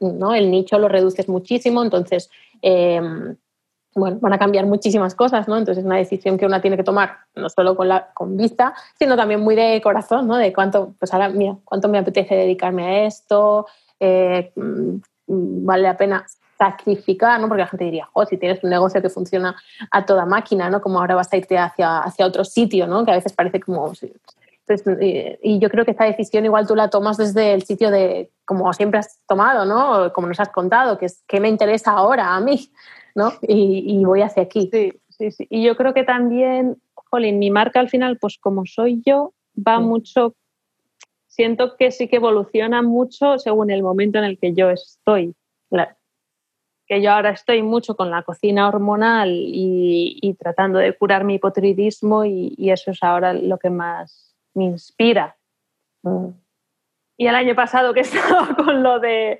¿no? 0.00 0.34
el 0.34 0.50
nicho 0.50 0.78
lo 0.78 0.88
reduces 0.88 1.28
muchísimo, 1.28 1.82
entonces... 1.82 2.30
Eh, 2.60 3.00
bueno, 3.94 4.18
van 4.20 4.32
a 4.32 4.38
cambiar 4.38 4.66
muchísimas 4.66 5.14
cosas, 5.14 5.48
¿no? 5.48 5.56
Entonces 5.56 5.78
es 5.82 5.86
una 5.86 5.96
decisión 5.96 6.38
que 6.38 6.46
una 6.46 6.60
tiene 6.60 6.76
que 6.76 6.84
tomar 6.84 7.18
no 7.34 7.48
solo 7.48 7.76
con, 7.76 7.88
la, 7.88 8.10
con 8.14 8.36
vista, 8.36 8.74
sino 8.98 9.16
también 9.16 9.40
muy 9.40 9.56
de 9.56 9.80
corazón, 9.82 10.28
¿no? 10.28 10.36
De 10.36 10.52
cuánto, 10.52 10.94
pues 10.98 11.12
ahora, 11.12 11.28
mira, 11.28 11.56
cuánto 11.64 11.88
me 11.88 11.98
apetece 11.98 12.34
dedicarme 12.34 12.86
a 12.86 13.06
esto, 13.06 13.66
eh, 13.98 14.52
mm, 14.54 14.98
vale 15.26 15.82
la 15.82 15.96
pena 15.96 16.24
sacrificar, 16.56 17.40
¿no? 17.40 17.48
Porque 17.48 17.62
la 17.62 17.68
gente 17.68 17.84
diría, 17.84 18.08
oh, 18.12 18.24
si 18.26 18.36
tienes 18.36 18.62
un 18.62 18.70
negocio 18.70 19.00
que 19.00 19.08
funciona 19.08 19.56
a 19.90 20.04
toda 20.04 20.26
máquina, 20.26 20.68
¿no? 20.70 20.80
Como 20.80 21.00
ahora 21.00 21.14
vas 21.14 21.32
a 21.32 21.36
irte 21.36 21.58
hacia, 21.58 22.00
hacia 22.00 22.26
otro 22.26 22.44
sitio, 22.44 22.86
¿no? 22.86 23.04
Que 23.04 23.12
a 23.12 23.14
veces 23.14 23.32
parece 23.32 23.60
como... 23.60 23.92
Pues, 24.66 24.84
y 25.42 25.58
yo 25.58 25.68
creo 25.68 25.84
que 25.84 25.90
esta 25.90 26.04
decisión 26.04 26.44
igual 26.44 26.64
tú 26.64 26.76
la 26.76 26.90
tomas 26.90 27.16
desde 27.16 27.54
el 27.54 27.64
sitio 27.64 27.90
de, 27.90 28.30
como 28.44 28.72
siempre 28.72 29.00
has 29.00 29.18
tomado, 29.26 29.64
¿no? 29.64 30.12
Como 30.12 30.28
nos 30.28 30.38
has 30.38 30.50
contado, 30.50 30.96
que 30.96 31.06
es 31.06 31.24
qué 31.26 31.40
me 31.40 31.48
interesa 31.48 31.92
ahora 31.92 32.36
a 32.36 32.40
mí, 32.40 32.70
¿no? 33.14 33.32
Y, 33.42 34.04
voy 34.04 34.22
hacia 34.22 34.42
aquí. 34.42 34.68
Sí, 34.72 34.92
sí, 35.08 35.30
sí. 35.30 35.46
Y 35.50 35.64
yo 35.64 35.76
creo 35.76 35.94
que 35.94 36.04
también, 36.04 36.76
jolín, 36.94 37.38
mi 37.38 37.50
marca 37.50 37.80
al 37.80 37.88
final, 37.88 38.18
pues 38.18 38.38
como 38.38 38.66
soy 38.66 39.02
yo, 39.04 39.34
va 39.56 39.80
mucho, 39.80 40.34
siento 41.26 41.76
que 41.76 41.90
sí 41.90 42.08
que 42.08 42.16
evoluciona 42.16 42.82
mucho 42.82 43.38
según 43.38 43.70
el 43.70 43.82
momento 43.82 44.18
en 44.18 44.24
el 44.24 44.38
que 44.38 44.54
yo 44.54 44.70
estoy. 44.70 45.34
Que 46.86 47.00
yo 47.00 47.12
ahora 47.12 47.30
estoy 47.30 47.62
mucho 47.62 47.94
con 47.94 48.10
la 48.10 48.24
cocina 48.24 48.66
hormonal 48.66 49.30
y, 49.32 50.36
tratando 50.40 50.80
de 50.80 50.92
curar 50.92 51.22
mi 51.22 51.34
hipotiroidismo 51.34 52.24
y, 52.24 52.70
eso 52.70 52.90
es 52.90 53.02
ahora 53.02 53.32
lo 53.32 53.58
que 53.58 53.70
más 53.70 54.34
me 54.54 54.64
inspira. 54.64 55.36
Mm. 56.02 56.30
Y 57.16 57.26
el 57.26 57.34
año 57.34 57.54
pasado 57.54 57.92
que 57.94 58.00
estaba 58.00 58.56
con 58.56 58.82
lo 58.82 58.98
de, 58.98 59.38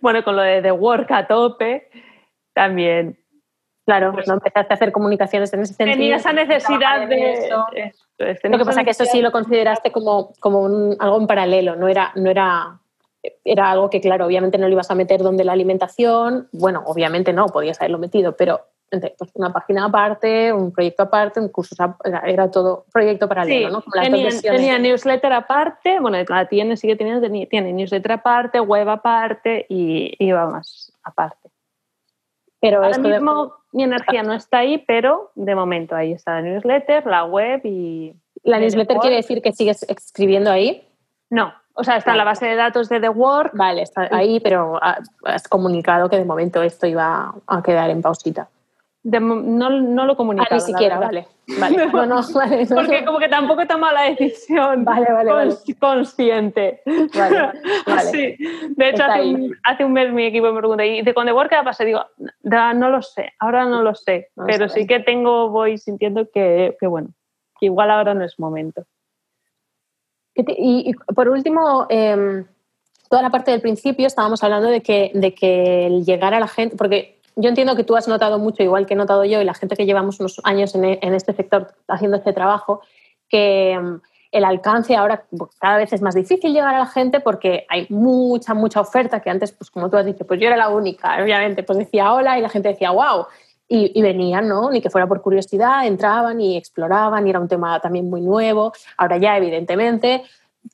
bueno, 0.00 0.22
con 0.22 0.36
lo 0.36 0.42
de 0.42 0.62
The 0.62 0.72
Work 0.72 1.10
a 1.10 1.26
tope, 1.26 1.88
también. 2.54 3.18
Claro, 3.86 4.12
pues, 4.12 4.26
no 4.26 4.34
empezaste 4.34 4.72
a 4.72 4.76
hacer 4.76 4.92
comunicaciones 4.92 5.52
en 5.52 5.60
ese 5.60 5.74
sentido. 5.74 5.98
Tenía 5.98 6.16
esa 6.16 6.32
necesidad 6.32 7.06
de... 7.06 7.34
Eso. 7.34 7.66
lo 8.44 8.58
que 8.58 8.64
pasa 8.64 8.80
es 8.80 8.84
que 8.84 8.90
eso 8.92 9.04
sí 9.04 9.20
lo 9.20 9.30
consideraste 9.30 9.92
como, 9.92 10.32
como 10.40 10.66
algo 10.98 11.18
en 11.20 11.26
paralelo, 11.26 11.76
no 11.76 11.88
era, 11.88 12.12
no 12.14 12.30
era, 12.30 12.80
era 13.44 13.70
algo 13.70 13.90
que, 13.90 14.00
claro, 14.00 14.24
obviamente 14.24 14.56
no 14.56 14.68
lo 14.68 14.72
ibas 14.72 14.90
a 14.90 14.94
meter 14.94 15.22
donde 15.22 15.44
la 15.44 15.52
alimentación, 15.52 16.48
bueno, 16.52 16.82
obviamente 16.86 17.34
no, 17.34 17.46
podías 17.46 17.78
haberlo 17.80 17.98
metido, 17.98 18.34
pero 18.36 18.62
pues 19.18 19.30
una 19.34 19.52
página 19.52 19.86
aparte, 19.86 20.52
un 20.52 20.72
proyecto 20.72 21.02
aparte, 21.02 21.40
un 21.40 21.48
curso, 21.48 21.74
era 22.24 22.50
todo 22.50 22.84
proyecto 22.92 23.28
paralelo, 23.28 23.70
¿no? 23.70 23.84
tenía, 23.92 24.78
newsletter 24.78 25.32
aparte, 25.32 25.98
bueno, 26.00 26.18
la 26.28 26.46
tiene, 26.46 26.76
sigue 26.76 26.96
teniendo, 26.96 27.28
tiene 27.48 27.72
newsletter 27.72 28.12
aparte, 28.12 28.60
web 28.60 28.88
aparte 28.88 29.66
y 29.68 30.14
iba 30.18 30.46
más 30.46 30.92
aparte. 31.02 31.43
Pero 32.64 32.82
Ahora 32.82 32.96
mismo 32.96 33.52
mi 33.72 33.82
energía 33.82 34.22
no 34.22 34.32
está 34.32 34.60
ahí, 34.60 34.78
pero 34.78 35.30
de 35.34 35.54
momento 35.54 35.94
ahí 35.94 36.12
está 36.12 36.36
la 36.36 36.40
newsletter, 36.40 37.04
la 37.04 37.24
web 37.24 37.60
y... 37.62 38.14
¿La 38.42 38.58
newsletter 38.58 38.96
quiere 38.96 39.16
decir 39.16 39.42
que 39.42 39.52
sigues 39.52 39.82
escribiendo 39.82 40.50
ahí? 40.50 40.88
No, 41.28 41.52
o 41.74 41.84
sea, 41.84 41.98
está 41.98 42.12
en 42.12 42.16
la 42.16 42.24
base 42.24 42.46
de 42.46 42.54
datos 42.54 42.88
de 42.88 43.00
The 43.00 43.10
Work. 43.10 43.50
Vale, 43.52 43.82
está 43.82 44.08
ahí, 44.10 44.40
pero 44.40 44.80
has 44.82 45.46
comunicado 45.46 46.08
que 46.08 46.16
de 46.16 46.24
momento 46.24 46.62
esto 46.62 46.86
iba 46.86 47.34
a 47.46 47.62
quedar 47.62 47.90
en 47.90 48.00
pausita. 48.00 48.48
No, 49.04 49.70
no, 49.70 50.06
lo 50.06 50.16
comunicado. 50.16 50.48
Ah, 50.50 50.54
ni 50.54 50.60
siquiera, 50.60 50.98
vale. 50.98 51.26
vale. 51.58 51.76
No, 51.92 52.06
no, 52.06 52.22
vale 52.32 52.66
Porque 52.66 53.04
como 53.04 53.18
que 53.18 53.28
tampoco 53.28 53.62
he 53.62 53.66
tomado 53.66 53.94
la 53.94 54.02
decisión 54.02 54.84
vale, 54.84 55.12
vale, 55.12 55.54
consciente. 55.78 56.80
Vale, 57.14 57.52
vale. 57.86 58.10
Sí. 58.10 58.36
De 58.76 58.88
hecho, 58.88 59.04
hace 59.04 59.22
un, 59.22 59.56
hace 59.62 59.84
un, 59.84 59.92
mes 59.92 60.12
mi 60.12 60.24
equipo 60.24 60.50
me 60.52 60.58
pregunta, 60.58 60.84
¿y 60.84 61.02
de 61.02 61.14
con 61.14 61.26
The 61.26 61.32
Work 61.32 61.50
qué 61.50 61.56
va 61.56 61.84
Digo, 61.84 62.04
no 62.42 62.90
lo 62.90 63.02
sé, 63.02 63.32
ahora 63.38 63.66
no 63.66 63.82
lo 63.82 63.94
sé. 63.94 64.28
pero 64.46 64.68
sí 64.68 64.86
que 64.86 65.00
tengo, 65.00 65.50
voy 65.50 65.78
sintiendo 65.78 66.28
que, 66.32 66.76
que, 66.80 66.86
bueno, 66.86 67.08
que 67.60 67.66
igual 67.66 67.90
ahora 67.90 68.14
no 68.14 68.24
es 68.24 68.38
momento. 68.38 68.84
Y, 70.34 70.94
por 71.14 71.28
último, 71.28 71.86
em, 71.88 72.44
toda 73.08 73.22
la 73.22 73.30
parte 73.30 73.50
del 73.50 73.60
principio 73.60 74.06
estábamos 74.06 74.42
hablando 74.42 74.68
de 74.68 74.80
que, 74.82 75.12
de 75.14 75.34
que 75.34 75.86
el 75.86 76.04
llegar 76.04 76.34
a 76.34 76.40
la 76.40 76.48
gente, 76.48 76.76
porque 76.76 77.20
yo 77.36 77.48
entiendo 77.48 77.76
que 77.76 77.84
tú 77.84 77.96
has 77.96 78.08
notado 78.08 78.38
mucho, 78.38 78.62
igual 78.62 78.86
que 78.86 78.94
he 78.94 78.96
notado 78.96 79.24
yo 79.24 79.40
y 79.40 79.44
la 79.44 79.54
gente 79.54 79.76
que 79.76 79.86
llevamos 79.86 80.20
unos 80.20 80.40
años 80.44 80.74
en, 80.74 80.84
en 80.84 81.14
este 81.14 81.32
sector 81.32 81.74
haciendo 81.88 82.16
este 82.16 82.32
trabajo, 82.32 82.80
que 83.28 83.72
em, 83.72 84.00
el 84.34 84.44
alcance 84.44 84.96
ahora 84.96 85.24
pues, 85.30 85.50
cada 85.60 85.76
vez 85.76 85.92
es 85.92 86.02
más 86.02 86.14
difícil 86.14 86.52
llegar 86.52 86.74
a 86.74 86.80
la 86.80 86.86
gente 86.86 87.20
porque 87.20 87.66
hay 87.68 87.86
mucha, 87.88 88.52
mucha 88.52 88.80
oferta 88.80 89.20
que 89.20 89.30
antes, 89.30 89.52
pues 89.52 89.70
como 89.70 89.88
tú 89.88 89.96
has 89.96 90.06
dicho, 90.06 90.26
pues 90.26 90.40
yo 90.40 90.48
era 90.48 90.56
la 90.56 90.68
única, 90.68 91.22
obviamente, 91.22 91.62
pues 91.62 91.78
decía 91.78 92.12
hola 92.12 92.38
y 92.38 92.42
la 92.42 92.48
gente 92.48 92.68
decía 92.68 92.90
wow. 92.90 93.26
Y, 93.66 93.98
y, 93.98 94.02
venían, 94.02 94.46
¿no? 94.46 94.70
Ni 94.70 94.82
que 94.82 94.90
fuera 94.90 95.06
por 95.06 95.22
curiosidad, 95.22 95.86
entraban 95.86 96.38
y 96.38 96.58
exploraban 96.58 97.26
y 97.26 97.30
era 97.30 97.40
un 97.40 97.48
tema 97.48 97.80
también 97.80 98.10
muy 98.10 98.20
nuevo. 98.20 98.74
Ahora 98.98 99.16
ya, 99.16 99.38
evidentemente, 99.38 100.22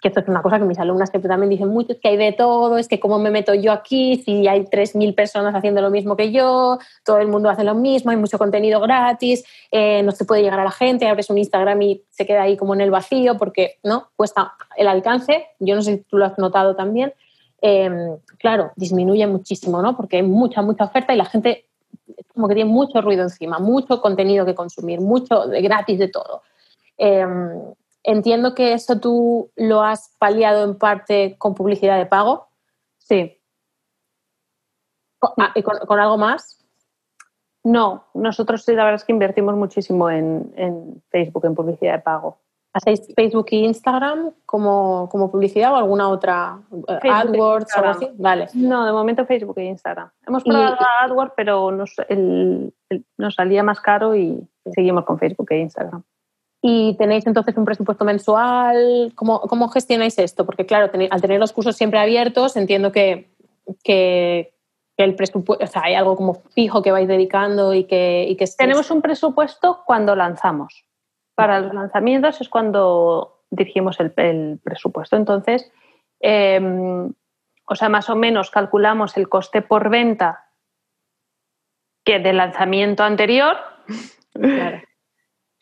que 0.01 0.09
esto 0.09 0.21
es 0.21 0.29
una 0.29 0.43
cosa 0.43 0.59
que 0.59 0.65
mis 0.65 0.79
alumnas 0.79 1.11
siempre 1.11 1.29
también 1.29 1.51
dicen 1.51 1.69
mucho, 1.69 1.93
es 1.93 1.99
que 1.99 2.09
hay 2.09 2.17
de 2.17 2.33
todo, 2.33 2.79
es 2.79 2.89
que 2.89 3.01
cómo 3.01 3.19
me 3.19 3.31
meto 3.31 3.55
yo 3.55 3.73
aquí 3.73 4.23
si 4.25 4.47
hay 4.47 4.65
3.000 4.65 5.15
personas 5.15 5.55
haciendo 5.55 5.81
lo 5.81 5.91
mismo 5.91 6.17
que 6.17 6.31
yo, 6.31 6.79
todo 7.05 7.19
el 7.19 7.29
mundo 7.29 7.51
hace 7.51 7.65
lo 7.65 7.75
mismo, 7.75 8.11
hay 8.11 8.17
mucho 8.17 8.39
contenido 8.39 8.81
gratis, 8.81 9.45
eh, 9.71 10.03
no 10.03 10.13
se 10.13 10.25
puede 10.25 10.43
llegar 10.43 10.61
a 10.61 10.65
la 10.65 10.71
gente, 10.71 11.09
abres 11.09 11.31
un 11.31 11.39
Instagram 11.39 11.83
y 11.83 12.03
se 12.11 12.25
queda 12.25 12.43
ahí 12.43 12.57
como 12.57 12.75
en 12.75 12.81
el 12.81 12.91
vacío 12.91 13.37
porque 13.37 13.79
no 13.83 14.09
cuesta 14.17 14.53
el 14.77 14.87
alcance, 14.87 15.47
yo 15.59 15.75
no 15.75 15.83
sé 15.83 15.97
si 15.97 16.03
tú 16.03 16.19
lo 16.19 16.27
has 16.27 16.39
notado 16.39 16.77
también, 16.77 17.13
em, 17.61 18.17
claro, 18.39 18.73
disminuye 18.77 19.27
muchísimo, 19.27 19.83
¿no? 19.83 19.97
Porque 19.97 20.17
hay 20.19 20.23
mucha, 20.23 20.63
mucha 20.63 20.85
oferta 20.85 21.13
y 21.13 21.17
la 21.17 21.25
gente 21.25 21.67
como 22.33 22.49
que 22.49 22.55
tiene 22.55 22.71
mucho 22.71 23.01
ruido 23.01 23.23
encima, 23.23 23.59
mucho 23.59 24.01
contenido 24.01 24.47
que 24.47 24.55
consumir, 24.55 25.01
mucho 25.01 25.47
de 25.47 25.61
gratis 25.61 25.99
de 25.99 26.09
todo. 26.09 26.43
Em, 26.97 27.75
entiendo 28.03 28.55
que 28.55 28.73
eso 28.73 28.99
tú 29.01 29.51
lo 29.57 29.83
has 29.83 30.15
paliado 30.19 30.65
en 30.65 30.79
parte 30.79 31.37
con 31.39 31.55
publicidad 31.55 31.99
de 31.99 32.07
pago. 32.07 32.49
Sí. 32.99 33.39
Ah, 35.39 35.53
¿Y 35.55 35.63
con, 35.63 36.01
algo 36.01 36.17
más? 36.17 36.65
No, 37.63 38.07
nosotros 38.15 38.65
sí, 38.65 38.73
la 38.73 38.85
verdad 38.85 39.01
es 39.01 39.05
que 39.05 39.13
invertimos 39.13 39.55
muchísimo 39.55 40.09
en, 40.09 41.03
Facebook, 41.11 41.45
en 41.45 41.55
publicidad 41.55 41.93
de 41.93 41.99
pago. 41.99 42.39
¿Hacéis 42.73 43.13
Facebook 43.17 43.49
e 43.51 43.57
Instagram 43.57 44.31
como, 44.47 45.09
publicidad 45.31 45.73
o 45.73 45.77
alguna 45.77 46.09
otra? 46.09 46.61
Eh, 46.89 47.01
e 47.03 47.11
AdWords 47.11 47.77
o 47.77 47.79
algo 47.81 47.91
así? 47.91 48.11
Vale. 48.15 48.47
No, 48.55 48.87
de 48.87 48.93
momento 48.93 49.27
Facebook 49.27 49.59
e 49.59 49.65
Instagram. 49.65 50.09
Hemos 50.27 50.45
probado 50.45 50.79
AdWords, 51.03 51.33
pero 51.37 51.73
nos, 51.73 51.95
nos 53.19 53.35
salía 53.35 53.63
más 53.63 53.81
caro 53.81 54.15
y 54.15 54.49
seguimos 54.73 55.05
con 55.05 55.19
Facebook 55.19 55.51
e 55.51 55.59
Instagram. 55.59 56.03
¿Y 56.63 56.95
tenéis 56.99 57.27
entonces 57.27 57.57
un 57.57 57.65
presupuesto 57.65 58.05
mensual? 58.05 59.13
¿Cómo, 59.15 59.41
cómo 59.41 59.69
gestionáis 59.69 60.19
esto? 60.19 60.45
Porque 60.45 60.67
claro, 60.67 60.91
al 61.11 61.21
tener 61.21 61.41
los 61.41 61.53
cursos 61.53 61.77
siempre 61.77 62.01
abiertos, 62.01 62.57
entiendo 62.57 62.93
que, 62.93 63.31
que, 63.83 64.53
el 64.99 65.15
presupuesto, 65.15 65.65
o 65.65 65.67
sea, 65.67 65.83
hay 65.85 65.95
algo 65.95 66.15
como 66.15 66.43
fijo 66.55 66.83
que 66.83 66.93
vais 66.93 67.09
dedicando 67.09 67.73
y 67.73 67.85
que... 67.85 68.27
Y 68.29 68.37
que 68.37 68.45
Tenemos 68.59 68.91
un 68.91 69.01
presupuesto 69.01 69.83
cuando 69.87 70.15
lanzamos. 70.15 70.85
Para 71.35 71.61
los 71.61 71.73
lanzamientos 71.73 72.39
es 72.43 72.51
cuando 72.51 73.41
dirigimos 73.51 73.99
el, 73.99 74.61
presupuesto. 74.63 75.17
Entonces, 75.17 75.73
em, 76.21 77.11
o 77.65 77.75
sea, 77.75 77.89
más 77.89 78.11
o 78.11 78.17
menos 78.17 78.51
calculamos 78.51 79.17
el 79.17 79.31
coste 79.31 79.63
por 79.63 79.89
venta 79.89 80.51
que 82.05 82.19
del 82.19 82.37
lanzamiento 82.37 83.03
anterior. 83.03 83.57
Claro. 84.35 84.83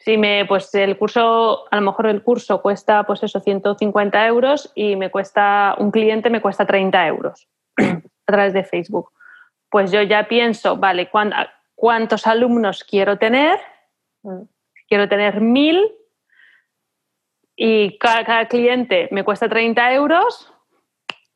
Si 0.09 0.17
me, 0.17 0.47
pues 0.47 0.75
el 0.75 0.97
curso, 0.97 1.67
a 1.71 1.77
lo 1.77 1.83
mejor 1.83 2.07
el 2.07 2.23
curso 2.23 2.63
cuesta, 2.63 3.05
pues 3.05 3.23
eso, 3.23 3.41
150 3.41 4.27
euros 4.27 4.73
y 4.75 4.97
me 4.97 5.11
cuesta, 5.11 5.75
un 5.77 5.91
cliente 5.91 6.31
me 6.31 6.41
cuesta 6.41 6.65
30 6.65 7.07
euros 7.09 7.47
a 7.77 8.01
través 8.25 8.55
de 8.55 8.65
Facebook. 8.65 9.13
Pues 9.69 9.93
yo 9.93 10.01
ya 10.01 10.27
pienso, 10.27 10.79
vale, 10.79 11.11
¿cuántos 11.75 12.27
alumnos 12.27 12.85
quiero 12.85 13.19
tener? 13.19 13.61
Mm. 14.23 14.45
Quiero 14.89 15.11
tener 15.11 15.43
mil 15.43 15.87
y 17.55 17.99
cada 17.99 18.49
cliente 18.49 19.11
me 19.11 19.25
cuesta 19.25 19.47
30 19.47 19.93
euros, 19.93 20.51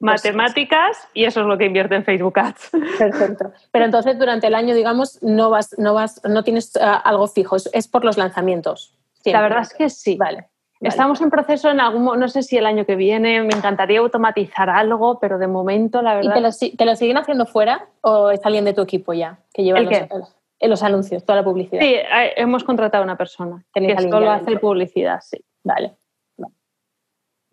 matemáticas 0.02 1.08
y 1.14 1.24
eso 1.24 1.40
es 1.40 1.46
lo 1.46 1.56
que 1.56 1.64
invierte 1.64 1.94
en 1.94 2.04
Facebook 2.04 2.38
Ads. 2.38 2.70
Perfecto. 2.98 3.52
Pero 3.70 3.84
entonces 3.84 4.18
durante 4.18 4.48
el 4.48 4.54
año, 4.54 4.74
digamos, 4.74 5.22
no 5.22 5.50
vas, 5.50 5.78
no 5.78 5.94
vas, 5.94 6.20
no 6.24 6.42
tienes 6.42 6.76
ah, 6.76 6.96
algo 6.96 7.28
fijo, 7.28 7.56
es, 7.56 7.88
por 7.88 8.04
los 8.04 8.18
lanzamientos. 8.18 8.96
La 9.24 9.40
verdad 9.40 9.62
es 9.62 9.72
que 9.72 9.88
sí. 9.88 10.16
Vale. 10.16 10.48
Estamos 10.80 11.20
en 11.20 11.30
proceso 11.30 11.70
en 11.70 11.78
algún, 11.78 12.18
no 12.18 12.28
sé 12.28 12.42
si 12.42 12.56
el 12.56 12.66
año 12.66 12.84
que 12.84 12.96
viene, 12.96 13.40
me 13.42 13.54
encantaría 13.54 14.00
automatizar 14.00 14.68
algo, 14.68 15.20
pero 15.20 15.38
de 15.38 15.46
momento 15.46 16.02
la 16.02 16.14
verdad. 16.14 16.32
¿Y 16.60 16.76
te 16.76 16.84
lo, 16.84 16.96
siguen 16.96 17.18
haciendo 17.18 17.46
fuera 17.46 17.86
o 18.00 18.30
es 18.30 18.40
alguien 18.44 18.64
de 18.64 18.74
tu 18.74 18.82
equipo 18.82 19.12
ya 19.12 19.38
que 19.54 19.62
lleva 19.62 19.80
los, 19.80 20.34
los, 20.60 20.82
anuncios, 20.82 21.24
toda 21.24 21.36
la 21.36 21.44
publicidad? 21.44 21.80
Sí, 21.80 21.94
hemos 22.36 22.64
contratado 22.64 23.02
a 23.02 23.04
una 23.04 23.16
persona 23.16 23.64
que 23.72 23.96
solo 24.00 24.28
hace 24.28 24.58
publicidad, 24.58 25.20
sí. 25.22 25.44
Vale. 25.62 25.94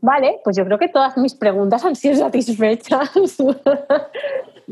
Vale, 0.01 0.39
pues 0.43 0.55
yo 0.55 0.63
creo 0.65 0.77
que 0.77 0.87
todas 0.87 1.17
mis 1.17 1.35
preguntas 1.35 1.83
han 1.83 1.95
sido 1.95 2.15
satisfechas, 2.25 3.37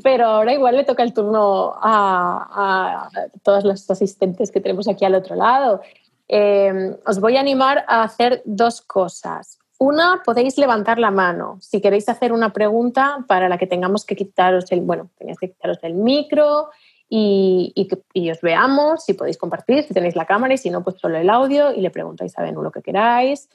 pero 0.03 0.25
ahora 0.25 0.53
igual 0.53 0.77
le 0.77 0.85
toca 0.85 1.03
el 1.03 1.13
turno 1.13 1.73
a, 1.75 3.09
todas 3.43 3.63
las 3.63 3.89
asistentes 3.89 4.51
que 4.51 4.61
tenemos 4.61 4.87
aquí 4.87 5.05
al 5.05 5.15
otro 5.15 5.35
lado. 5.35 5.81
Eh, 6.29 6.97
os 7.05 7.19
voy 7.19 7.37
a 7.37 7.39
animar 7.39 7.85
a 7.87 8.03
hacer 8.03 8.41
dos 8.45 8.81
cosas. 8.81 9.59
Una, 9.79 10.23
podéis 10.25 10.57
levantar 10.57 10.97
la 10.97 11.11
mano 11.11 11.59
si 11.61 11.81
queréis 11.81 12.09
hacer 12.09 12.33
una 12.33 12.51
pregunta 12.51 13.23
para 13.27 13.47
la 13.47 13.59
que 13.59 13.67
tengamos 13.67 14.05
que 14.05 14.15
quitaros 14.15 14.71
el, 14.71 14.81
bueno, 14.81 15.09
tenéis 15.19 15.37
que 15.37 15.51
quitaros 15.51 15.77
el 15.83 15.93
micro 15.93 16.69
y, 17.09 17.73
y, 18.13 18.31
os 18.31 18.41
veamos, 18.41 19.05
si 19.05 19.13
podéis 19.13 19.37
compartir, 19.37 19.83
si 19.83 19.93
tenéis 19.93 20.15
la 20.15 20.25
cámara 20.25 20.55
y 20.55 20.57
si 20.57 20.71
no, 20.71 20.83
pues 20.83 20.97
solo 20.97 21.17
el 21.17 21.29
audio 21.29 21.73
y 21.73 21.81
le 21.81 21.91
preguntáis 21.91 22.37
a 22.37 22.41
Benu 22.41 22.63
lo 22.63 22.71
que 22.71 22.81
queráis. 22.81 23.49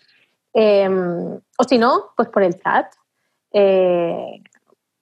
Em, 0.54 1.40
o 1.58 1.64
si 1.66 1.78
no, 1.78 2.10
pues 2.16 2.28
por 2.28 2.42
el 2.42 2.60
chat. 2.60 2.94
Eh, 3.52 4.42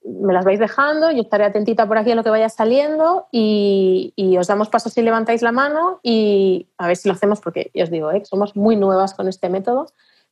me 0.03 0.33
las 0.33 0.45
vais 0.45 0.59
dejando, 0.59 1.11
yo 1.11 1.23
estaré 1.23 1.45
atentita 1.45 1.87
por 1.87 1.99
aquí 1.99 2.11
a 2.11 2.15
lo 2.15 2.25
que 2.25 2.31
vaya 2.31 2.49
saliendo 2.49 3.29
y, 3.31 4.15
os 4.39 4.47
damos 4.47 4.69
paso 4.69 4.89
si 4.89 5.03
levantáis 5.03 5.43
la 5.43 5.53
mano 5.53 6.01
y 6.03 6.69
a 6.79 6.87
ver 6.87 6.97
si 6.97 7.09
lo 7.09 7.15
hacemos 7.15 7.41
porque 7.41 7.71
ya 7.75 7.85
os 7.85 7.91
digo, 7.91 8.11
¿eh? 8.11 8.25
somos 8.25 8.57
muy 8.57 8.77
nuevas 8.77 9.13
con 9.13 9.29
este 9.29 9.51
método, 9.51 9.87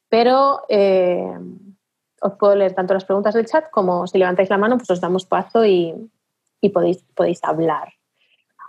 pero 0.09 0.62
eh, 0.69 1.39
os 2.23 2.32
puedo 2.35 2.55
leer 2.55 2.73
tanto 2.73 2.95
las 2.95 3.05
preguntas 3.05 3.35
del 3.35 3.47
chat 3.47 3.70
como 3.70 4.07
si 4.07 4.19
levantáis 4.19 4.49
la 4.49 4.59
mano, 4.59 4.78
pues 4.78 4.89
os 4.90 5.01
damos 5.01 5.27
paso 5.27 5.65
y, 5.66 5.95
podéis, 6.73 7.05
podéis 7.15 7.45
hablar. 7.45 7.93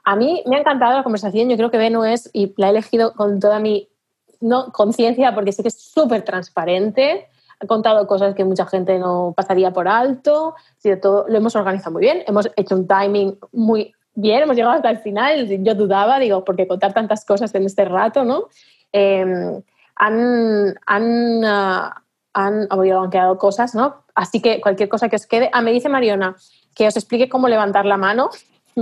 A 0.03 0.15
mí 0.15 0.43
me 0.47 0.57
ha 0.57 0.59
encantado 0.59 0.93
la 0.93 1.03
conversación, 1.03 1.49
yo 1.49 1.55
creo 1.55 1.71
que 1.71 1.77
Benu 1.77 2.03
es, 2.03 2.29
y 2.33 2.53
la 2.57 2.67
he 2.67 2.71
elegido 2.71 3.13
con 3.13 3.39
toda 3.39 3.59
mi 3.59 3.88
no 4.39 4.71
conciencia 4.71 5.33
porque 5.33 5.51
sé 5.51 5.61
que 5.61 5.69
es 5.69 5.79
súper 5.79 6.23
transparente, 6.23 7.27
ha 7.59 7.67
contado 7.67 8.07
cosas 8.07 8.35
que 8.35 8.45
mucha 8.45 8.65
gente 8.65 8.97
no 8.99 9.33
pasaría 9.35 9.71
por 9.71 9.87
alto, 9.87 10.55
todo, 11.01 11.25
lo 11.27 11.37
hemos 11.37 11.55
organizado 11.55 11.91
muy 11.91 12.01
bien, 12.01 12.23
hemos 12.25 12.49
hecho 12.55 12.75
un 12.75 12.87
timing 12.87 13.37
muy 13.51 13.93
bien, 14.15 14.43
hemos 14.43 14.55
llegado 14.55 14.75
hasta 14.75 14.89
el 14.89 14.99
final, 14.99 15.47
yo 15.63 15.75
dudaba, 15.75 16.19
digo, 16.19 16.45
porque 16.45 16.67
contar 16.67 16.93
tantas 16.93 17.25
cosas 17.25 17.53
en 17.55 17.65
este 17.65 17.85
rato, 17.85 18.23
¿no? 18.23 18.45
Eh, 18.93 19.61
han, 19.99 20.75
han, 20.85 21.43
uh, 21.43 21.91
han, 22.33 23.09
quedado 23.11 23.37
cosas, 23.37 23.75
¿no? 23.75 24.03
Así 24.15 24.41
que 24.41 24.61
cualquier 24.61 24.89
cosa 24.89 25.09
que 25.09 25.17
os 25.17 25.27
quede. 25.27 25.49
Ah, 25.53 25.61
me 25.61 25.71
dice 25.71 25.89
Mariona 25.89 26.35
que 26.73 26.87
os 26.87 26.95
explique 26.95 27.29
cómo 27.29 27.47
levantar 27.49 27.85
la 27.85 27.97
mano 27.97 28.29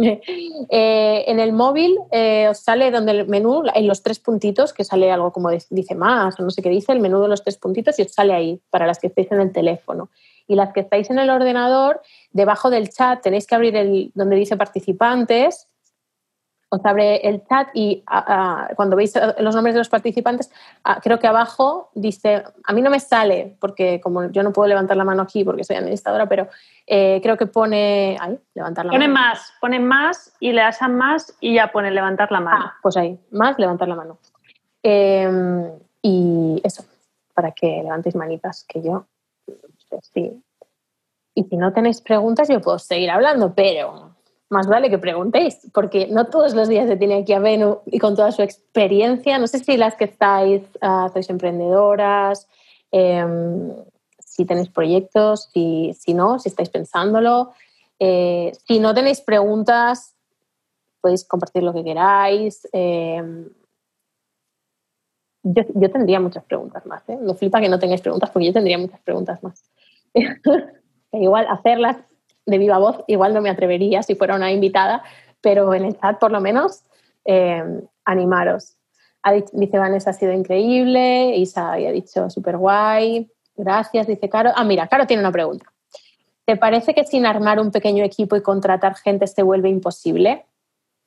Eh, 0.69 1.23
en 1.27 1.39
el 1.39 1.53
móvil 1.53 1.97
eh, 2.11 2.47
os 2.49 2.59
sale 2.59 2.91
donde 2.91 3.11
el 3.11 3.27
menú, 3.27 3.63
en 3.73 3.87
los 3.87 4.03
tres 4.03 4.19
puntitos, 4.19 4.73
que 4.73 4.83
sale 4.83 5.11
algo 5.11 5.31
como 5.31 5.49
dice 5.69 5.95
más 5.95 6.37
o 6.39 6.43
no 6.43 6.49
sé 6.49 6.61
qué 6.61 6.69
dice, 6.69 6.91
el 6.91 6.99
menú 6.99 7.21
de 7.21 7.29
los 7.29 7.43
tres 7.43 7.57
puntitos 7.57 7.97
y 7.99 8.01
os 8.01 8.11
sale 8.11 8.33
ahí 8.33 8.61
para 8.69 8.85
las 8.85 8.99
que 8.99 9.07
estéis 9.07 9.31
en 9.31 9.41
el 9.41 9.51
teléfono. 9.51 10.09
Y 10.47 10.55
las 10.55 10.73
que 10.73 10.81
estáis 10.81 11.09
en 11.09 11.19
el 11.19 11.29
ordenador, 11.29 12.01
debajo 12.31 12.69
del 12.69 12.89
chat 12.89 13.21
tenéis 13.21 13.47
que 13.47 13.55
abrir 13.55 13.75
el 13.75 14.11
donde 14.13 14.35
dice 14.35 14.57
participantes 14.57 15.67
os 16.69 16.85
abre 16.85 17.27
el 17.27 17.45
chat 17.47 17.69
y 17.73 18.03
cuando 18.75 18.95
veis 18.95 19.13
los 19.39 19.55
nombres 19.55 19.73
de 19.73 19.79
los 19.79 19.89
participantes, 19.89 20.51
creo 21.01 21.17
que 21.17 21.27
abajo 21.27 21.91
dice, 21.93 22.43
a 22.63 22.73
mí 22.73 22.81
no 22.81 22.89
me 22.89 22.99
sale, 22.99 23.55
porque 23.59 24.01
como 24.01 24.29
yo 24.31 24.43
no 24.43 24.51
puedo 24.51 24.67
levantar 24.67 24.97
la 24.97 25.05
mano 25.05 25.21
aquí 25.21 25.45
porque 25.45 25.63
soy 25.63 25.77
administradora, 25.77 26.27
pero 26.27 26.49
eh, 26.85 27.21
creo 27.23 27.37
que 27.37 27.45
pone, 27.47 28.17
ahí, 28.19 28.37
levantar 28.53 28.85
la 28.85 28.91
mano. 28.91 29.01
Pone 29.01 29.13
más, 29.13 29.53
pone 29.61 29.79
más 29.79 30.33
y 30.39 30.51
le 30.51 30.61
das 30.61 30.81
a 30.81 30.89
más 30.89 31.35
y 31.39 31.55
ya 31.55 31.71
pone 31.71 31.89
levantar 31.89 32.31
la 32.31 32.41
mano. 32.41 32.65
Ah, 32.65 32.73
pues 32.81 32.97
ahí, 32.97 33.17
más, 33.31 33.57
levantar 33.57 33.87
la 33.87 33.95
mano. 33.95 34.17
Em, 34.83 35.71
y 36.01 36.61
eso, 36.63 36.83
para 37.33 37.51
que 37.51 37.81
levantéis 37.81 38.15
manitas, 38.15 38.65
que 38.67 38.81
yo, 38.81 39.05
pues 39.89 40.11
sí. 40.13 40.43
Y 41.33 41.43
si 41.45 41.55
no 41.55 41.71
tenéis 41.71 42.01
preguntas, 42.01 42.49
yo 42.49 42.59
puedo 42.59 42.79
seguir 42.79 43.09
hablando, 43.09 43.53
pero 43.53 44.16
más 44.49 44.67
vale 44.67 44.89
que 44.89 44.97
preguntéis, 44.97 45.69
porque 45.73 46.07
no 46.07 46.27
todos 46.27 46.53
los 46.53 46.69
días 46.69 46.87
se 46.87 46.95
tiene 46.95 47.19
aquí 47.19 47.33
a 47.33 47.39
Venu 47.39 47.79
y 47.85 47.99
con 47.99 48.15
toda 48.15 48.31
su 48.31 48.41
experiencia. 48.41 49.37
No 49.39 49.47
sé 49.47 49.59
si 49.59 49.77
las 49.77 49.95
que 49.95 50.05
estáis, 50.05 50.61
sois 51.11 51.29
emprendedoras, 51.29 52.47
eh, 52.91 53.25
si 54.19 54.45
tenéis 54.45 54.69
proyectos, 54.69 55.49
si, 55.51 55.93
si, 55.99 56.13
no, 56.13 56.39
si 56.39 56.49
estáis 56.49 56.69
pensándolo. 56.69 57.51
Eh, 57.99 58.51
si 58.67 58.79
no 58.79 58.93
tenéis 58.93 59.19
preguntas, 59.21 60.15
podéis 61.01 61.25
compartir 61.25 61.63
lo 61.63 61.73
que 61.73 61.83
queráis. 61.83 62.67
Eh, 62.71 63.49
yo, 65.43 65.63
yo, 65.73 65.91
tendría 65.91 66.19
muchas 66.19 66.43
preguntas 66.43 66.85
más. 66.85 67.07
¿eh? 67.09 67.17
Me 67.17 67.33
flipa 67.33 67.59
que 67.59 67.69
no 67.69 67.79
tengáis 67.79 68.01
preguntas 68.01 68.29
porque 68.29 68.47
yo 68.47 68.53
tendría 68.53 68.77
muchas 68.77 69.01
preguntas 69.01 69.41
más. 69.43 69.63
Igual 71.11 71.47
hacerlas 71.49 71.97
de 72.47 72.57
viva 72.57 72.79
voz, 72.79 73.03
igual 73.07 73.33
no 73.33 73.41
me 73.41 73.49
atrevería 73.49 74.01
si 74.01 74.15
fuera 74.15 74.35
una 74.35 74.51
invitada, 74.51 75.03
pero 75.41 75.73
en 75.73 75.85
el 75.85 75.99
chat 75.99 76.17
por 76.17 76.31
lo 76.31 76.41
menos 76.41 76.83
eh, 77.25 77.63
animaros. 78.05 78.77
Ha 79.21 79.33
dice 79.33 79.77
Vanessa, 79.77 80.11
ha 80.11 80.13
sido 80.13 80.31
increíble, 80.31 81.35
Isa 81.35 81.73
había 81.73 81.91
dicho 81.91 82.29
súper 82.29 82.57
guay, 82.57 83.29
gracias, 83.55 84.07
dice 84.07 84.29
Caro. 84.29 84.51
Ah, 84.55 84.63
mira, 84.63 84.87
Caro 84.87 85.05
tiene 85.05 85.21
una 85.21 85.31
pregunta. 85.31 85.65
¿Te 86.45 86.55
parece 86.55 86.93
que 86.93 87.03
sin 87.03 87.25
armar 87.25 87.59
un 87.59 87.71
pequeño 87.71 88.05
equipo 88.05 88.37
y 88.37 88.41
contratar 88.41 88.95
gente 88.95 89.27
se 89.27 89.43
vuelve 89.43 89.67
imposible? 89.67 90.45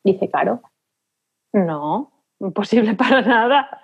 Dice 0.04 0.28
Caro. 0.28 0.60
No, 1.54 2.12
imposible 2.38 2.94
para 2.94 3.22
nada. 3.22 3.80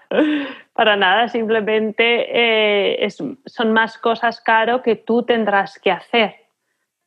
Para 0.75 0.97
nada, 0.97 1.29
simplemente 1.29 2.05
eh, 2.29 3.07
es, 3.07 3.17
son 3.47 3.73
más 3.73 3.97
cosas, 3.97 4.43
Caro, 4.43 4.83
que 4.83 4.97
tú 4.97 5.23
tendrás 5.23 5.79
que 5.79 5.91
hacer 5.91 6.46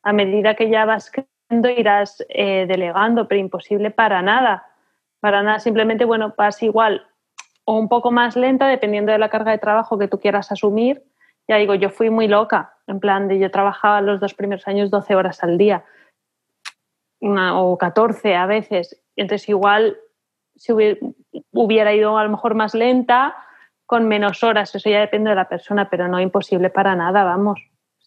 a 0.09 0.13
medida 0.13 0.55
que 0.55 0.71
ya 0.71 0.85
vas 0.85 1.11
creciendo 1.11 1.69
irás 1.69 2.25
eh, 2.29 2.65
delegando, 2.67 3.27
pero 3.27 3.39
imposible 3.39 3.91
para 3.91 4.23
nada. 4.23 4.65
Para 5.19 5.43
nada, 5.43 5.59
simplemente, 5.59 6.03
bueno, 6.03 6.33
vas 6.35 6.63
igual 6.63 7.05
o 7.63 7.77
un 7.77 7.87
poco 7.87 8.09
más 8.09 8.35
lenta 8.35 8.67
dependiendo 8.67 9.11
de 9.11 9.19
la 9.19 9.29
carga 9.29 9.51
de 9.51 9.59
trabajo 9.59 9.99
que 9.99 10.07
tú 10.07 10.19
quieras 10.19 10.51
asumir. 10.51 11.03
Ya 11.47 11.57
digo, 11.57 11.75
yo 11.75 11.91
fui 11.91 12.09
muy 12.09 12.27
loca, 12.27 12.73
en 12.87 12.99
plan 12.99 13.27
de 13.27 13.37
yo 13.37 13.51
trabajaba 13.51 14.01
los 14.01 14.19
dos 14.19 14.33
primeros 14.33 14.67
años 14.67 14.89
12 14.89 15.15
horas 15.15 15.43
al 15.43 15.59
día 15.59 15.85
o 17.21 17.77
14 17.77 18.35
a 18.35 18.47
veces. 18.47 18.99
Entonces 19.15 19.47
igual 19.47 19.95
si 20.55 20.73
hubiera 21.51 21.93
ido 21.93 22.17
a 22.17 22.23
lo 22.23 22.31
mejor 22.31 22.55
más 22.55 22.73
lenta, 22.73 23.35
con 23.85 24.07
menos 24.07 24.43
horas, 24.43 24.73
eso 24.73 24.89
ya 24.89 25.01
depende 25.01 25.29
de 25.29 25.35
la 25.35 25.49
persona, 25.49 25.87
pero 25.87 26.07
no 26.07 26.19
imposible 26.19 26.71
para 26.71 26.95
nada, 26.95 27.23
vamos 27.23 27.59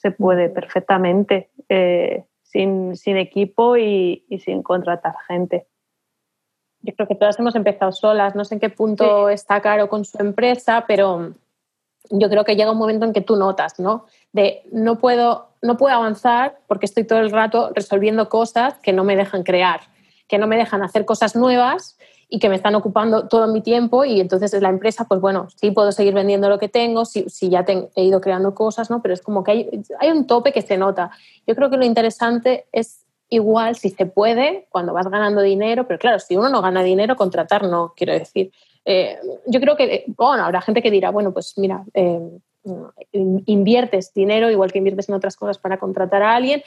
se 0.02 0.10
puede 0.10 0.50
perfectamente 0.50 1.50
eh, 1.68 2.24
sin, 2.42 2.96
sin, 2.96 3.16
equipo 3.16 3.76
y, 3.76 4.24
y, 4.28 4.40
sin 4.40 4.62
contratar 4.62 5.14
gente. 5.28 5.66
Yo 6.80 6.92
creo 6.94 7.06
que 7.06 7.14
todas 7.14 7.38
hemos 7.38 7.54
empezado 7.54 7.92
solas, 7.92 8.34
no 8.34 8.44
sé 8.44 8.56
en 8.56 8.60
qué 8.60 8.68
punto 8.68 9.28
sí. 9.28 9.34
está 9.34 9.60
Caro 9.62 9.88
con 9.88 10.04
su 10.04 10.18
empresa, 10.20 10.84
pero 10.88 11.34
yo 12.10 12.28
creo 12.28 12.44
que 12.44 12.56
llega 12.56 12.72
un 12.72 12.78
momento 12.78 13.06
en 13.06 13.12
que 13.12 13.20
tú 13.20 13.36
notas, 13.36 13.78
¿no? 13.78 14.06
De 14.32 14.62
no 14.72 14.98
puedo, 14.98 15.50
no 15.62 15.76
puedo 15.76 15.94
avanzar 15.94 16.58
porque 16.66 16.86
estoy 16.86 17.04
todo 17.04 17.20
el 17.20 17.30
rato 17.30 17.70
resolviendo 17.72 18.28
cosas 18.28 18.74
que 18.80 18.92
no 18.92 19.04
me 19.04 19.14
dejan 19.14 19.44
crear, 19.44 19.82
que 20.26 20.38
no 20.38 20.48
me 20.48 20.56
dejan 20.56 20.82
hacer 20.82 21.04
cosas 21.04 21.36
nuevas 21.36 21.96
y 22.34 22.38
que 22.38 22.48
me 22.48 22.54
están 22.54 22.74
ocupando 22.74 23.28
todo 23.28 23.46
mi 23.46 23.60
tiempo 23.60 24.06
y 24.06 24.18
entonces 24.18 24.59
la 24.62 24.70
empresa, 24.70 25.04
pues 25.06 25.20
bueno, 25.20 25.48
sí 25.54 25.70
puedo 25.70 25.92
seguir 25.92 26.14
vendiendo 26.14 26.48
lo 26.48 26.59
que 26.59 26.66
tengo, 26.66 27.04
si, 27.04 27.28
si 27.28 27.50
ya 27.50 27.66
te, 27.66 27.90
he 27.94 28.04
ido 28.04 28.22
creando 28.22 28.54
cosas, 28.54 28.90
¿no? 28.90 29.02
Pero 29.02 29.12
es 29.12 29.20
como 29.20 29.44
que 29.44 29.50
hay, 29.50 29.82
hay 30.00 30.10
un 30.10 30.26
tope 30.26 30.50
que 30.50 30.62
se 30.62 30.78
nota. 30.78 31.10
Yo 31.46 31.54
creo 31.54 31.68
que 31.68 31.76
lo 31.76 31.84
interesante 31.84 32.64
es 32.72 33.04
igual 33.28 33.76
si 33.76 33.90
se 33.90 34.06
puede 34.06 34.66
cuando 34.70 34.94
vas 34.94 35.10
ganando 35.10 35.42
dinero, 35.42 35.86
pero 35.86 35.98
claro, 35.98 36.18
si 36.20 36.34
uno 36.34 36.48
no 36.48 36.62
gana 36.62 36.82
dinero, 36.82 37.16
contratar 37.16 37.64
no, 37.64 37.92
quiero 37.94 38.14
decir. 38.14 38.50
Eh, 38.86 39.18
yo 39.46 39.60
creo 39.60 39.76
que, 39.76 40.06
bueno, 40.16 40.42
habrá 40.42 40.62
gente 40.62 40.80
que 40.80 40.90
dirá, 40.90 41.10
bueno, 41.10 41.34
pues 41.34 41.52
mira, 41.59 41.84
eh, 41.92 42.18
inviertes 43.44 44.14
dinero 44.14 44.50
igual 44.50 44.72
que 44.72 44.78
inviertes 44.78 45.10
en 45.10 45.16
otras 45.16 45.36
cosas 45.36 45.59
para 45.59 45.76
contratar 45.76 46.22
a 46.22 46.34
alguien, 46.34 46.62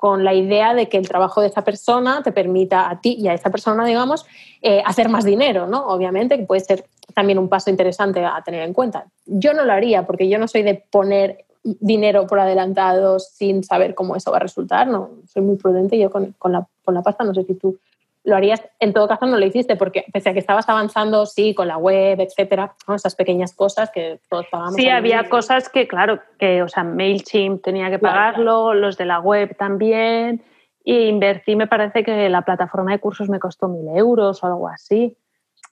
con 0.00 0.24
la 0.24 0.32
idea 0.32 0.72
de 0.72 0.88
que 0.88 0.96
el 0.96 1.06
trabajo 1.06 1.42
de 1.42 1.48
esa 1.48 1.62
persona 1.62 2.22
te 2.22 2.32
permita 2.32 2.88
a 2.88 3.02
ti 3.02 3.16
y 3.20 3.28
a 3.28 3.34
esa 3.34 3.50
persona, 3.50 3.84
digamos, 3.84 4.24
eh, 4.62 4.82
hacer 4.86 5.10
más 5.10 5.24
dinero, 5.24 5.66
¿no? 5.66 5.88
Obviamente, 5.88 6.38
que 6.38 6.46
puede 6.46 6.62
ser 6.62 6.86
también 7.14 7.38
un 7.38 7.50
paso 7.50 7.68
interesante 7.68 8.24
a 8.24 8.40
tener 8.42 8.62
en 8.62 8.72
cuenta. 8.72 9.04
Yo 9.26 9.52
no 9.52 9.62
lo 9.62 9.74
haría 9.74 10.06
porque 10.06 10.26
yo 10.30 10.38
no 10.38 10.48
soy 10.48 10.62
de 10.62 10.82
poner 10.90 11.44
dinero 11.62 12.26
por 12.26 12.40
adelantado 12.40 13.18
sin 13.18 13.62
saber 13.62 13.94
cómo 13.94 14.16
eso 14.16 14.30
va 14.30 14.38
a 14.38 14.40
resultar, 14.40 14.86
no, 14.86 15.10
soy 15.26 15.42
muy 15.42 15.56
prudente 15.56 15.98
yo 15.98 16.10
con, 16.10 16.34
con, 16.38 16.52
la, 16.52 16.66
con 16.82 16.94
la 16.94 17.02
pasta, 17.02 17.22
no 17.22 17.34
sé 17.34 17.44
si 17.44 17.52
tú 17.56 17.76
lo 18.24 18.36
harías, 18.36 18.62
en 18.78 18.92
todo 18.92 19.08
caso 19.08 19.26
no 19.26 19.38
lo 19.38 19.46
hiciste 19.46 19.76
porque 19.76 20.04
pese 20.12 20.30
a 20.30 20.32
que 20.32 20.38
estabas 20.38 20.68
avanzando, 20.68 21.26
sí, 21.26 21.54
con 21.54 21.68
la 21.68 21.78
web, 21.78 22.20
etcétera, 22.20 22.74
¿no? 22.86 22.94
esas 22.94 23.14
pequeñas 23.14 23.54
cosas 23.54 23.90
que 23.90 24.20
todos 24.28 24.46
pagamos. 24.50 24.74
Sí, 24.74 24.88
había 24.88 25.22
mismo. 25.22 25.30
cosas 25.30 25.68
que, 25.68 25.88
claro, 25.88 26.20
que, 26.38 26.62
o 26.62 26.68
sea, 26.68 26.84
MailChimp 26.84 27.62
tenía 27.62 27.90
que 27.90 27.98
pagarlo, 27.98 28.66
claro. 28.66 28.74
los 28.74 28.96
de 28.98 29.06
la 29.06 29.20
web 29.20 29.56
también, 29.56 30.42
y 30.84 31.04
invertí, 31.04 31.56
me 31.56 31.66
parece 31.66 32.04
que 32.04 32.28
la 32.28 32.42
plataforma 32.42 32.92
de 32.92 32.98
cursos 32.98 33.28
me 33.28 33.38
costó 33.38 33.68
mil 33.68 33.86
euros 33.96 34.42
o 34.42 34.46
algo 34.46 34.68
así. 34.68 35.16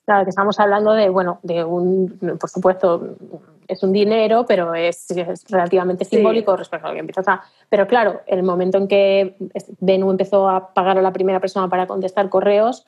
Claro, 0.08 0.24
que 0.24 0.30
estamos 0.30 0.58
hablando 0.58 0.92
de, 0.92 1.10
bueno, 1.10 1.38
de 1.42 1.62
un, 1.62 2.38
por 2.40 2.48
supuesto, 2.48 3.18
es 3.66 3.82
un 3.82 3.92
dinero, 3.92 4.46
pero 4.48 4.74
es, 4.74 5.10
es 5.10 5.44
relativamente 5.50 6.06
simbólico 6.06 6.52
sí. 6.52 6.58
respecto 6.60 6.86
a 6.86 6.88
lo 6.88 6.94
que 6.94 7.00
empiezas 7.00 7.28
a... 7.28 7.42
Pero 7.68 7.86
claro, 7.86 8.22
el 8.26 8.42
momento 8.42 8.78
en 8.78 8.88
que 8.88 9.36
Benu 9.80 10.10
empezó 10.10 10.48
a 10.48 10.72
pagar 10.72 10.96
a 10.96 11.02
la 11.02 11.12
primera 11.12 11.40
persona 11.40 11.68
para 11.68 11.86
contestar 11.86 12.30
correos, 12.30 12.86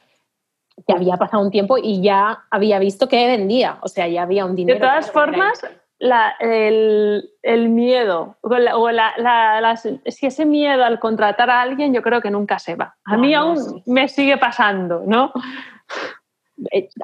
ya 0.89 0.95
había 0.95 1.19
pasado 1.19 1.43
un 1.43 1.51
tiempo 1.51 1.77
y 1.77 2.01
ya 2.01 2.45
había 2.51 2.79
visto 2.79 3.07
que 3.07 3.27
vendía, 3.27 3.77
o 3.83 3.89
sea, 3.89 4.09
ya 4.09 4.23
había 4.23 4.47
un 4.47 4.57
dinero. 4.57 4.79
De 4.79 4.87
todas 4.87 5.11
formas, 5.11 5.61
la, 5.99 6.37
el, 6.41 7.33
el, 7.43 7.69
miedo, 7.69 8.39
o, 8.41 8.57
la, 8.57 8.79
o 8.79 8.91
la, 8.91 9.13
las, 9.61 9.87
si 10.07 10.27
ese 10.27 10.47
miedo 10.47 10.87
al 10.87 10.99
contratar 10.99 11.51
a 11.51 11.61
alguien, 11.61 11.93
yo 11.93 12.01
creo 12.01 12.23
que 12.23 12.31
nunca 12.31 12.59
se 12.59 12.77
va. 12.77 12.97
A 13.05 13.17
no, 13.17 13.21
mí 13.21 13.35
aún 13.35 13.57
no, 13.57 13.61
sí. 13.61 13.83
me 13.85 14.09
sigue 14.09 14.39
pasando, 14.39 15.03
¿no? 15.07 15.35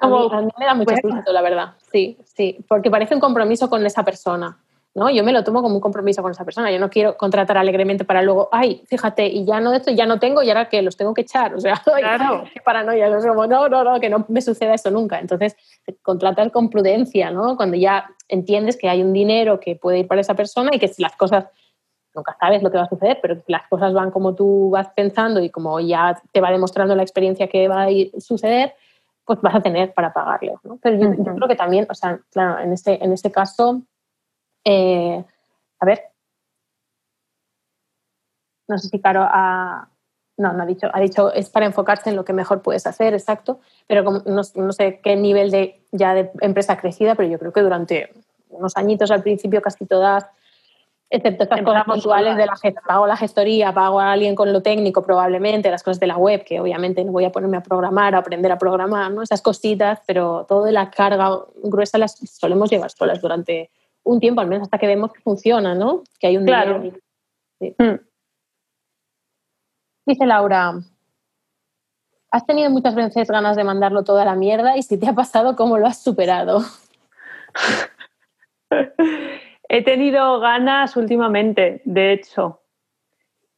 A 0.01 0.09
mí, 0.09 0.29
a 0.31 0.41
mí, 0.41 0.49
me 0.59 0.67
da 0.67 0.75
mucho 0.75 0.95
susto, 0.97 1.33
la 1.33 1.43
verdad. 1.43 1.75
Sí, 1.93 2.19
sí, 2.25 2.59
porque 2.69 2.91
parece 2.91 3.15
un 3.15 3.21
compromiso 3.21 3.71
con 3.71 3.85
esa 3.87 4.05
persona. 4.05 4.59
¿no? 4.97 5.11
Yo 5.11 5.23
me 5.23 5.33
lo 5.33 5.45
tomo 5.45 5.61
como 5.61 5.75
un 5.75 5.81
compromiso 5.83 6.23
con 6.23 6.33
esa 6.33 6.43
persona. 6.47 6.73
Yo 6.73 6.79
no 6.81 6.89
quiero 6.89 7.19
contratar 7.19 7.59
alegremente 7.59 8.07
para 8.07 8.23
luego, 8.23 8.49
ay, 8.51 8.83
fíjate, 8.87 9.27
y 9.27 9.45
ya 9.45 9.61
no 9.61 9.75
esto, 9.75 9.91
ya 9.91 10.07
no 10.07 10.19
tengo, 10.19 10.43
y 10.43 10.49
ahora 10.49 10.71
que 10.71 10.81
los 10.81 10.97
tengo 10.97 11.13
que 11.13 11.21
echar. 11.21 11.55
O 11.55 11.61
sea, 11.61 11.75
claro. 11.99 12.45
qué 12.55 12.63
paranoia. 12.63 13.09
Es 13.09 13.27
como, 13.27 13.47
no, 13.47 13.69
no, 13.69 13.85
no, 13.85 14.01
que 14.01 14.09
no 14.09 14.25
me 14.29 14.41
suceda 14.41 14.73
eso 14.73 14.91
nunca. 14.91 15.19
Entonces, 15.19 15.55
contratar 16.01 16.51
con 16.51 16.71
prudencia, 16.71 17.31
¿no? 17.31 17.59
Cuando 17.59 17.77
ya 17.77 18.09
entiendes 18.27 18.79
que 18.79 18.89
hay 18.89 19.03
un 19.03 19.13
dinero 19.13 19.61
que 19.61 19.77
puede 19.77 19.99
ir 19.99 20.09
para 20.09 20.23
esa 20.23 20.33
persona 20.33 20.71
y 20.73 20.79
que 20.79 20.89
si 20.89 21.03
las 21.03 21.15
cosas 21.15 21.45
nunca 22.15 22.35
sabes 22.41 22.63
lo 22.63 22.71
que 22.71 22.79
va 22.79 22.85
a 22.85 22.89
suceder, 22.89 23.19
pero 23.21 23.37
las 23.49 23.69
cosas 23.69 23.93
van 23.93 24.11
como 24.11 24.35
tú 24.35 24.71
vas 24.71 24.89
pensando 24.97 25.41
y 25.43 25.51
como 25.51 25.79
ya 25.79 26.19
te 26.33 26.41
va 26.41 26.51
demostrando 26.51 26.97
la 26.97 27.03
experiencia 27.03 27.49
que 27.49 27.69
va 27.69 27.83
a 27.83 27.89
suceder, 28.19 28.73
pues 29.27 29.41
vas 29.43 29.57
a 29.57 29.61
tener 29.61 29.93
para 29.93 30.13
pagarle. 30.13 30.55
¿no? 30.63 30.79
Pero 30.81 30.97
yo, 30.97 31.09
uh 31.09 31.13
-huh. 31.13 31.27
yo, 31.27 31.35
creo 31.35 31.49
que 31.49 31.57
también, 31.57 31.87
o 31.91 31.95
sea, 31.95 32.21
claro, 32.31 32.61
en 32.61 32.73
este, 32.73 33.05
en 33.05 33.13
este 33.13 33.31
caso, 33.31 33.83
eh, 34.65 35.23
a 35.81 35.87
ver, 35.87 36.03
no 38.69 38.79
sé 38.79 38.89
si 38.89 39.01
Caro 39.01 39.23
ha, 39.23 39.89
no, 40.39 40.53
no 40.53 40.63
ha 40.63 40.67
dicho, 40.67 40.89
ha 40.93 41.01
dicho 41.01 41.33
es 41.33 41.51
para 41.51 41.67
enfocarse 41.67 42.11
en 42.11 42.17
lo 42.17 42.25
que 42.25 42.33
mejor 42.33 42.63
puedes 42.63 42.87
hacer, 42.87 43.15
exacto, 43.15 43.61
pero 43.87 44.05
como, 44.05 44.19
no, 44.27 44.43
no, 44.55 44.73
sé 44.73 45.01
qué 45.03 45.17
nivel 45.17 45.51
de 45.51 45.83
ya 45.93 46.15
de 46.15 46.31
empresa 46.41 46.77
crecida, 46.77 47.15
pero 47.15 47.29
yo 47.29 47.39
creo 47.39 47.53
que 47.53 47.63
durante 47.63 48.13
unos 48.49 48.77
añitos 48.77 49.11
al 49.11 49.23
principio 49.23 49.61
casi 49.61 49.87
todas 49.87 50.27
excepto 51.11 51.45
estas 51.45 51.63
cosas 51.63 51.85
puntuales 51.85 52.37
de 52.37 52.47
la 52.47 52.55
pago 52.87 53.07
la 53.07 53.17
gestoría, 53.17 53.73
pago 53.73 54.01
a 54.01 54.13
alguien 54.13 54.35
con 54.35 54.53
lo 54.53 54.63
técnico 54.63 55.03
probablemente, 55.03 55.71
las 55.71 55.83
cosas 55.83 56.01
de 56.01 56.07
la 56.07 56.17
web, 56.17 56.45
que 56.45 56.61
obviamente 56.61 57.05
no 57.05 57.13
voy 57.13 57.25
a 57.25 57.31
ponerme 57.31 57.57
a 57.57 57.63
programar, 57.63 58.15
a 58.15 58.19
aprender 58.19 58.51
a 58.51 58.59
programar, 58.59 59.13
¿no? 59.13 59.23
esas 59.23 59.43
cositas, 59.43 60.01
pero 60.07 60.45
todo 60.49 60.65
de 60.65 60.73
la 60.73 60.91
carga 60.91 61.39
gruesa 61.63 61.99
las 61.99 62.17
solemos 62.17 62.71
llevar 62.71 62.91
solas 62.91 63.21
durante 63.21 63.71
un 64.03 64.21
tiempo, 64.21 64.41
al 64.41 64.49
menos 64.49 64.65
hasta 64.65 64.79
que 64.79 64.87
vemos 64.87 65.13
que 65.13 65.21
funciona, 65.21 65.75
¿no? 65.75 66.03
Que 66.21 66.29
hay 66.29 66.37
un 66.37 66.45
claro. 66.45 66.79
dinero. 66.79 66.99
Sí. 67.61 67.75
Mm. 67.79 67.99
Dice 70.07 70.27
Laura, 70.27 70.75
has 72.31 72.47
tenido 72.47 72.71
muchas 72.71 72.95
veces 72.95 73.29
ganas 73.29 73.57
de 73.57 73.65
mandarlo 73.65 74.05
toda 74.05 74.25
la 74.25 74.37
mierda 74.37 74.77
y 74.77 74.83
si 74.83 74.99
te 74.99 75.09
ha 75.09 75.13
pasado, 75.13 75.57
¿cómo 75.57 75.79
lo 75.79 75.87
has 75.87 76.01
superado? 76.03 76.63
He 79.69 79.83
tenido 79.83 80.39
ganas 80.41 80.97
últimamente, 80.97 81.83
de 81.85 82.13
hecho, 82.13 82.61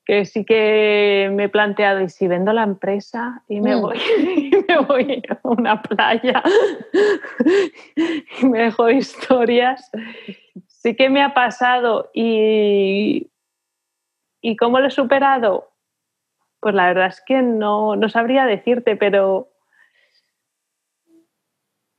que 0.09 0.25
sí 0.25 0.47
que 0.47 1.31
me 1.33 1.45
he 1.45 1.49
planteado, 1.51 2.01
¿y 2.01 2.09
si 2.09 2.27
vendo 2.29 2.53
la 2.55 2.63
empresa 2.63 3.43
y 3.47 3.61
me, 3.61 3.77
mm. 3.77 3.81
voy, 3.81 3.99
y 4.19 4.51
me 4.67 4.79
voy 4.79 5.23
a 5.29 5.39
una 5.43 5.83
playa 5.83 6.43
y 8.41 8.47
me 8.47 8.61
dejo 8.61 8.89
historias? 8.89 9.91
Sí 10.67 10.97
que 10.97 11.11
me 11.11 11.23
ha 11.23 11.35
pasado 11.35 12.11
y, 12.15 13.31
y 14.41 14.57
cómo 14.57 14.81
lo 14.81 14.87
he 14.87 14.91
superado, 14.91 15.73
pues 16.61 16.75
la 16.75 16.87
verdad 16.87 17.09
es 17.09 17.21
que 17.21 17.43
no, 17.43 17.95
no 17.95 18.09
sabría 18.09 18.47
decirte, 18.47 18.97
pero 18.97 19.51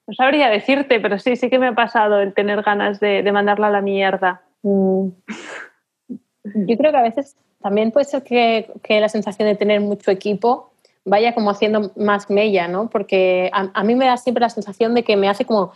no 0.10 0.16
sabría 0.16 0.50
decirte, 0.50 1.00
pero 1.00 1.20
sí, 1.20 1.36
sí 1.36 1.52
que 1.52 1.60
me 1.60 1.68
ha 1.68 1.76
pasado 1.76 2.20
el 2.20 2.34
tener 2.34 2.64
ganas 2.64 3.00
de, 3.00 3.22
mandarla 3.32 3.68
a 3.68 3.72
la 3.72 3.82
mierda. 3.82 4.42
Mm. 4.64 5.10
Yo 6.08 6.78
creo 6.78 6.92
que 6.92 6.98
a 6.98 7.04
veces 7.04 7.38
también 7.62 7.92
puede 7.92 8.06
ser 8.06 8.24
que, 8.24 8.72
la 8.88 9.08
sensación 9.08 9.48
de 9.48 9.56
tener 9.56 9.82
mucho 9.82 10.10
equipo 10.10 10.72
vaya 11.06 11.36
como 11.36 11.52
haciendo 11.52 11.92
más 11.96 12.28
mella, 12.32 12.68
¿no? 12.68 12.90
Porque 12.90 13.52
a, 13.54 13.84
mí 13.84 13.94
me 13.94 14.08
da 14.08 14.18
siempre 14.18 14.42
la 14.42 14.50
sensación 14.50 14.96
de 14.96 15.04
que 15.04 15.16
me 15.16 15.30
hace 15.30 15.46
como... 15.46 15.74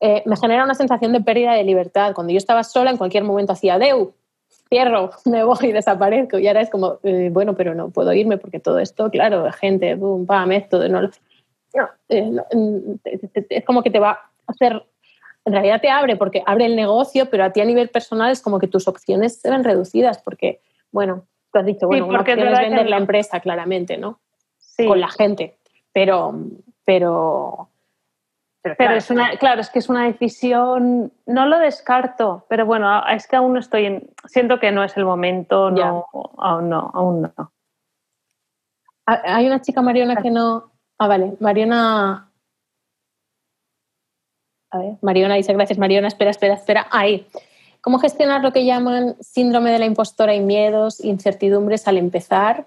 Eh, 0.00 0.22
me 0.26 0.36
genera 0.36 0.64
una 0.64 0.74
sensación 0.74 1.12
de 1.12 1.22
pérdida 1.22 1.54
de 1.54 1.64
libertad. 1.64 2.12
Cuando 2.14 2.34
yo 2.34 2.36
estaba 2.36 2.64
sola, 2.64 2.90
en 2.90 2.98
cualquier 2.98 3.24
momento 3.24 3.54
hacía 3.54 3.78
Deu, 3.78 4.12
cierro, 4.68 5.10
me 5.24 5.42
voy, 5.42 5.72
desaparezco. 5.72 6.38
Y 6.38 6.48
ahora 6.48 6.60
es 6.60 6.68
como, 6.68 6.98
eh, 7.02 7.30
bueno, 7.32 7.54
pero 7.54 7.74
no 7.74 7.88
puedo 7.88 8.12
irme 8.12 8.36
porque 8.36 8.60
todo 8.60 8.78
esto, 8.78 9.10
claro, 9.10 9.50
gente, 9.52 9.94
boom, 9.94 10.26
pam, 10.26 10.52
esto, 10.52 10.86
no, 10.86 11.08
mm, 11.08 11.10
es 12.08 13.64
como 13.64 13.82
que 13.82 13.90
te 13.90 13.98
va 13.98 14.10
a 14.10 14.30
hacer, 14.46 14.84
en 15.44 15.52
realidad 15.52 15.80
te 15.80 15.90
abre 15.90 16.16
porque 16.16 16.42
abre 16.46 16.66
el 16.66 16.76
negocio, 16.76 17.28
pero 17.30 17.44
a 17.44 17.50
ti 17.50 17.60
a 17.60 17.64
nivel 17.64 17.88
personal 17.88 18.30
es 18.30 18.40
como 18.40 18.58
que 18.58 18.68
tus 18.68 18.88
opciones 18.88 19.40
se 19.40 19.50
ven 19.50 19.64
reducidas 19.64 20.18
porque, 20.18 20.60
bueno, 20.90 21.26
tú 21.52 21.58
has 21.58 21.66
dicho, 21.66 21.86
bueno, 21.86 22.06
una 22.06 22.20
opción 22.20 22.40
es 22.40 22.58
vender 22.58 22.88
la 22.88 22.98
empresa, 22.98 23.40
claramente, 23.40 23.96
¿no? 23.96 24.20
Sí. 24.58 24.86
Con 24.86 25.00
la 25.00 25.08
gente, 25.08 25.58
pero, 25.92 26.34
pero, 26.84 27.68
pero, 28.62 28.76
claro, 28.76 28.96
es 28.96 29.10
una, 29.10 29.36
claro, 29.36 29.60
es 29.60 29.70
que 29.70 29.78
es 29.78 29.88
una 29.88 30.06
decisión, 30.06 31.12
no 31.26 31.46
lo 31.46 31.58
descarto, 31.58 32.46
pero 32.48 32.66
bueno, 32.66 33.06
es 33.08 33.28
que 33.28 33.36
aún 33.36 33.52
no 33.52 33.60
estoy 33.60 33.86
en, 33.86 34.10
siento 34.24 34.58
que 34.58 34.72
no 34.72 34.82
es 34.82 34.96
el 34.96 35.04
momento, 35.04 35.70
no, 35.70 36.06
aún 36.38 36.70
no, 36.70 36.90
aún 36.94 37.22
no. 37.36 37.52
Hay 39.06 39.46
una 39.46 39.60
chica, 39.60 39.82
Mariona, 39.82 40.16
que 40.16 40.30
no, 40.30 40.73
Ah, 40.98 41.08
vale. 41.08 41.36
Mariona. 41.40 42.30
A 44.70 44.78
ver, 44.78 44.96
Mariona 45.02 45.34
dice, 45.34 45.52
gracias 45.52 45.78
Mariona, 45.78 46.08
espera, 46.08 46.30
espera, 46.30 46.54
espera. 46.54 46.86
Ahí. 46.90 47.26
¿Cómo 47.80 47.98
gestionar 47.98 48.42
lo 48.42 48.52
que 48.52 48.64
llaman 48.64 49.14
síndrome 49.20 49.70
de 49.70 49.78
la 49.78 49.84
impostora 49.84 50.34
y 50.34 50.40
miedos, 50.40 51.04
incertidumbres 51.04 51.86
al 51.86 51.98
empezar? 51.98 52.66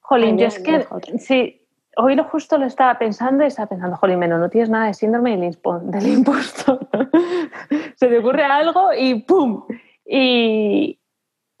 Jolín, 0.00 0.38
yo 0.38 0.46
es 0.46 0.60
que 0.60 0.86
sí, 1.18 1.66
hoy 1.96 2.14
lo 2.14 2.24
justo 2.24 2.58
lo 2.58 2.66
estaba 2.66 2.96
pensando 2.96 3.42
y 3.42 3.48
estaba 3.48 3.68
pensando, 3.68 3.96
jolín, 3.96 4.20
menos 4.20 4.38
no 4.38 4.48
tienes 4.48 4.70
nada 4.70 4.86
de 4.86 4.94
síndrome 4.94 5.36
del 5.36 6.06
impostor. 6.06 6.88
Se 7.96 8.06
te 8.06 8.18
ocurre 8.18 8.44
algo 8.44 8.92
y 8.92 9.22
¡pum! 9.22 9.66
Y 10.04 11.00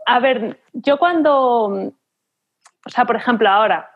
a 0.06 0.20
ver, 0.20 0.60
yo 0.72 0.98
cuando, 0.98 1.66
o 1.66 2.90
sea, 2.90 3.04
por 3.04 3.16
ejemplo, 3.16 3.48
ahora, 3.48 3.90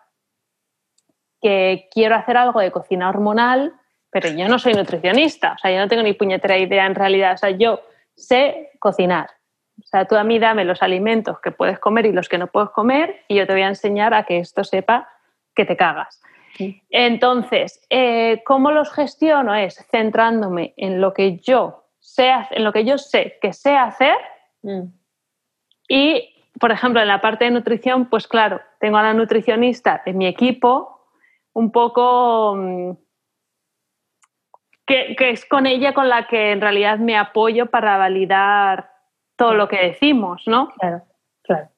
que 1.40 1.88
quiero 1.90 2.14
hacer 2.14 2.36
algo 2.36 2.60
de 2.60 2.70
cocina 2.70 3.08
hormonal, 3.08 3.74
pero 4.10 4.28
yo 4.28 4.48
no 4.48 4.58
soy 4.58 4.74
nutricionista, 4.74 5.52
o 5.54 5.58
sea, 5.58 5.70
yo 5.70 5.78
no 5.78 5.88
tengo 5.88 6.02
ni 6.02 6.12
puñetera 6.12 6.58
idea 6.58 6.86
en 6.86 6.94
realidad, 6.94 7.34
o 7.34 7.38
sea, 7.38 7.50
yo 7.50 7.80
sé 8.16 8.70
cocinar. 8.78 9.30
O 9.78 9.86
sea, 9.86 10.04
tú 10.04 10.16
a 10.16 10.24
mí 10.24 10.38
dame 10.38 10.64
los 10.64 10.82
alimentos 10.82 11.40
que 11.40 11.52
puedes 11.52 11.78
comer 11.78 12.06
y 12.06 12.12
los 12.12 12.28
que 12.28 12.38
no 12.38 12.48
puedes 12.48 12.70
comer 12.70 13.24
y 13.28 13.36
yo 13.36 13.46
te 13.46 13.52
voy 13.52 13.62
a 13.62 13.68
enseñar 13.68 14.12
a 14.12 14.24
que 14.24 14.38
esto 14.38 14.62
sepa 14.64 15.08
que 15.54 15.64
te 15.64 15.76
cagas. 15.76 16.20
Entonces, 16.90 17.86
eh, 17.88 18.42
¿cómo 18.44 18.70
los 18.70 18.92
gestiono? 18.92 19.54
Es 19.54 19.76
centrándome 19.90 20.74
en 20.76 21.00
lo 21.00 21.14
que 21.14 21.38
yo 21.38 21.84
sé, 22.00 22.32
en 22.50 22.64
lo 22.64 22.72
que 22.72 22.84
yo 22.84 22.98
sé 22.98 23.38
que 23.40 23.52
sé 23.52 23.74
hacer 23.76 24.16
mm. 24.62 24.82
y, 25.88 26.34
por 26.58 26.72
ejemplo, 26.72 27.00
en 27.00 27.08
la 27.08 27.20
parte 27.20 27.46
de 27.46 27.50
nutrición, 27.50 28.10
pues 28.10 28.26
claro, 28.26 28.60
tengo 28.78 28.98
a 28.98 29.02
la 29.02 29.14
nutricionista 29.14 30.02
de 30.04 30.12
mi 30.12 30.26
equipo 30.26 30.99
un 31.52 31.70
poco 31.72 32.55
mm, 32.56 32.93
que, 34.86 35.31
es 35.31 35.44
con 35.44 35.66
ella 35.66 35.94
con 35.94 36.09
la 36.09 36.27
que 36.27 36.52
en 36.52 36.60
realidad 36.60 36.98
me 36.98 37.16
apoyo 37.16 37.66
para 37.66 37.97
validar 37.97 38.90
todo 39.36 39.55
lo 39.55 39.68
que 39.68 39.77
decimos, 39.77 40.43
¿no? 40.47 40.72
Claro, 40.78 41.02
claro. 41.43 41.68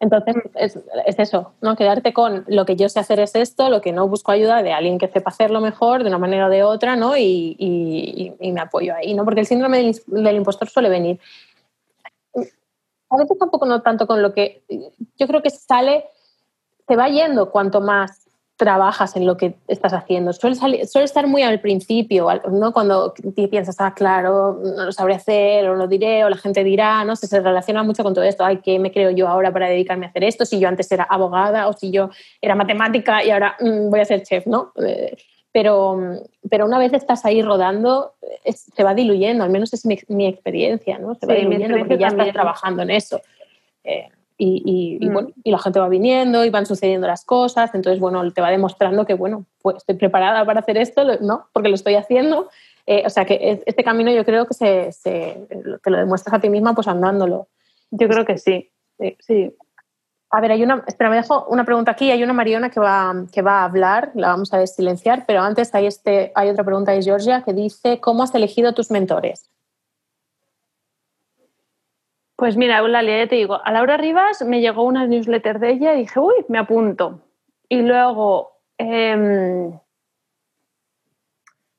Entonces 0.00 0.36
es, 0.54 0.78
eso, 1.18 1.54
¿no? 1.60 1.74
Quedarte 1.74 2.12
con 2.12 2.44
lo 2.46 2.64
que 2.64 2.76
yo 2.76 2.88
sé 2.88 3.00
hacer 3.00 3.18
es 3.18 3.34
esto, 3.34 3.68
lo 3.68 3.80
que 3.80 3.92
no 3.92 4.06
busco 4.06 4.30
ayuda 4.30 4.62
de 4.62 4.72
alguien 4.72 4.98
que 4.98 5.08
sepa 5.08 5.30
hacerlo 5.30 5.60
mejor 5.60 6.04
de 6.04 6.08
una 6.08 6.18
manera 6.18 6.46
o 6.46 6.50
de 6.50 6.62
otra, 6.62 6.94
¿no? 6.94 7.16
Y, 7.16 8.32
me 8.40 8.60
apoyo 8.60 8.94
ahí, 8.94 9.12
¿no? 9.14 9.24
Porque 9.24 9.40
el 9.40 9.46
síndrome 9.46 9.78
del, 9.78 10.00
del, 10.06 10.36
impostor 10.36 10.68
suele 10.68 10.88
venir. 10.88 11.18
A 13.10 13.16
veces 13.16 13.38
tampoco 13.38 13.66
no 13.66 13.82
tanto 13.82 14.06
con 14.06 14.22
lo 14.22 14.32
que. 14.32 14.62
Yo 15.16 15.26
creo 15.26 15.42
que 15.42 15.50
sale, 15.50 16.04
te 16.86 16.94
va 16.94 17.08
yendo 17.08 17.50
cuanto 17.50 17.80
más 17.80 18.27
trabajas 18.58 19.14
en 19.14 19.24
lo 19.24 19.36
que 19.36 19.54
estás 19.68 19.92
haciendo. 19.92 20.32
Suele, 20.32 20.86
suele 20.86 21.04
estar 21.04 21.28
muy 21.28 21.42
al 21.42 21.60
principio, 21.60 22.28
¿no? 22.50 22.72
Cuando 22.72 23.14
piensas, 23.50 23.76
ah, 23.78 23.94
claro, 23.94 24.60
no 24.62 24.84
lo 24.86 24.92
sabré 24.92 25.14
hacer, 25.14 25.68
o 25.68 25.76
lo 25.76 25.86
diré, 25.86 26.24
o 26.24 26.28
la 26.28 26.36
gente 26.36 26.64
dirá, 26.64 27.04
¿no? 27.04 27.14
Se, 27.14 27.28
se 27.28 27.40
relaciona 27.40 27.84
mucho 27.84 28.02
con 28.02 28.14
todo 28.14 28.24
esto. 28.24 28.44
Ay, 28.44 28.58
¿qué 28.58 28.80
me 28.80 28.90
creo 28.90 29.10
yo 29.10 29.28
ahora 29.28 29.52
para 29.52 29.68
dedicarme 29.68 30.06
a 30.06 30.08
hacer 30.08 30.24
esto? 30.24 30.44
Si 30.44 30.58
yo 30.58 30.68
antes 30.68 30.90
era 30.90 31.04
abogada 31.04 31.68
o 31.68 31.72
si 31.72 31.92
yo 31.92 32.10
era 32.42 32.56
matemática 32.56 33.24
y 33.24 33.30
ahora 33.30 33.56
mm, 33.60 33.90
voy 33.90 34.00
a 34.00 34.04
ser 34.04 34.24
chef, 34.24 34.44
¿no? 34.46 34.72
Eh, 34.84 35.16
pero, 35.52 36.20
pero 36.50 36.66
una 36.66 36.80
vez 36.80 36.92
estás 36.92 37.24
ahí 37.24 37.40
rodando, 37.42 38.14
se 38.44 38.84
va 38.84 38.92
diluyendo, 38.92 39.44
al 39.44 39.50
menos 39.50 39.72
es 39.72 39.86
mi, 39.86 40.26
experiencia, 40.26 40.98
¿no? 40.98 41.14
Se 41.14 41.26
va 41.26 41.34
diluyendo 41.34 41.78
porque 41.78 41.96
ya 41.96 42.08
estás 42.08 42.32
trabajando 42.32 42.82
en 42.82 42.90
eso. 42.90 43.20
Eh, 43.84 44.08
y, 44.40 44.98
mm. 45.00 45.12
bueno, 45.12 45.28
y 45.42 45.50
la 45.50 45.58
gente 45.58 45.80
va 45.80 45.88
viniendo 45.88 46.44
y 46.44 46.50
van 46.50 46.64
sucediendo 46.64 47.08
las 47.08 47.24
cosas, 47.24 47.74
entonces, 47.74 48.00
bueno, 48.00 48.32
te 48.32 48.40
va 48.40 48.50
demostrando 48.50 49.04
que, 49.04 49.14
bueno, 49.14 49.44
pues 49.60 49.78
estoy 49.78 49.96
preparada 49.96 50.44
para 50.44 50.60
hacer 50.60 50.78
esto, 50.78 51.02
¿no? 51.20 51.48
Porque 51.52 51.68
lo 51.68 51.74
estoy 51.74 51.96
haciendo. 51.96 52.48
Eh, 52.86 53.02
o 53.04 53.10
sea, 53.10 53.26
que 53.26 53.60
este 53.66 53.84
camino 53.84 54.10
yo 54.10 54.24
creo 54.24 54.46
que 54.46 54.54
se, 54.54 54.92
se, 54.92 55.46
te 55.82 55.90
lo 55.90 55.98
demuestras 55.98 56.34
a 56.34 56.40
ti 56.40 56.48
misma 56.48 56.74
pues 56.74 56.88
andándolo. 56.88 57.48
Yo 57.90 58.08
creo 58.08 58.24
que 58.24 58.38
sí, 58.38 58.70
sí. 59.18 59.54
A 60.30 60.40
ver, 60.40 60.52
hay 60.52 60.62
una, 60.62 60.84
espera, 60.86 61.10
me 61.10 61.16
dejo 61.16 61.46
una 61.48 61.64
pregunta 61.64 61.90
aquí. 61.90 62.10
Hay 62.10 62.22
una 62.22 62.32
Mariona 62.32 62.70
que 62.70 62.80
va, 62.80 63.14
que 63.32 63.42
va 63.42 63.60
a 63.60 63.64
hablar, 63.64 64.12
la 64.14 64.28
vamos 64.28 64.54
a 64.54 64.66
silenciar, 64.66 65.24
pero 65.26 65.40
antes 65.40 65.74
hay, 65.74 65.86
este, 65.86 66.32
hay 66.34 66.48
otra 66.48 66.64
pregunta 66.64 66.92
de 66.92 67.02
Georgia 67.02 67.42
que 67.42 67.52
dice, 67.52 68.00
¿cómo 68.00 68.22
has 68.22 68.34
elegido 68.34 68.72
tus 68.72 68.90
mentores? 68.90 69.50
Pues 72.38 72.56
mira, 72.56 72.78
Eulalia, 72.78 73.24
ya 73.24 73.26
te 73.28 73.34
digo, 73.34 73.60
a 73.64 73.72
Laura 73.72 73.96
Rivas 73.96 74.42
me 74.42 74.60
llegó 74.60 74.84
una 74.84 75.08
newsletter 75.08 75.58
de 75.58 75.70
ella 75.70 75.94
y 75.94 76.02
dije, 76.02 76.20
uy, 76.20 76.36
me 76.46 76.58
apunto. 76.58 77.20
Y 77.68 77.82
luego, 77.82 78.52
em, 78.78 79.76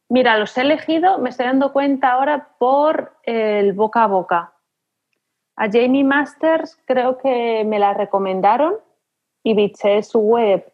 mira, 0.10 0.38
los 0.38 0.58
he 0.58 0.62
elegido, 0.62 1.18
me 1.18 1.30
estoy 1.30 1.46
dando 1.46 1.72
cuenta 1.72 2.12
ahora 2.12 2.50
por 2.60 3.14
el 3.24 3.72
boca 3.72 4.04
a 4.04 4.08
boca. 4.08 4.54
A 5.56 5.72
Jamie 5.72 6.04
Masters 6.04 6.78
creo 6.84 7.18
que 7.18 7.64
me 7.66 7.80
la 7.80 7.94
recomendaron 7.94 8.76
y 9.42 9.54
biché 9.54 10.04
su 10.04 10.20
web 10.20 10.70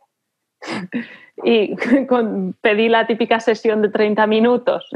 y 1.43 1.75
pedí 2.61 2.89
la 2.89 3.05
típica 3.05 3.39
sesión 3.39 3.83
de 3.83 3.89
30 3.89 4.25
minutos 4.25 4.89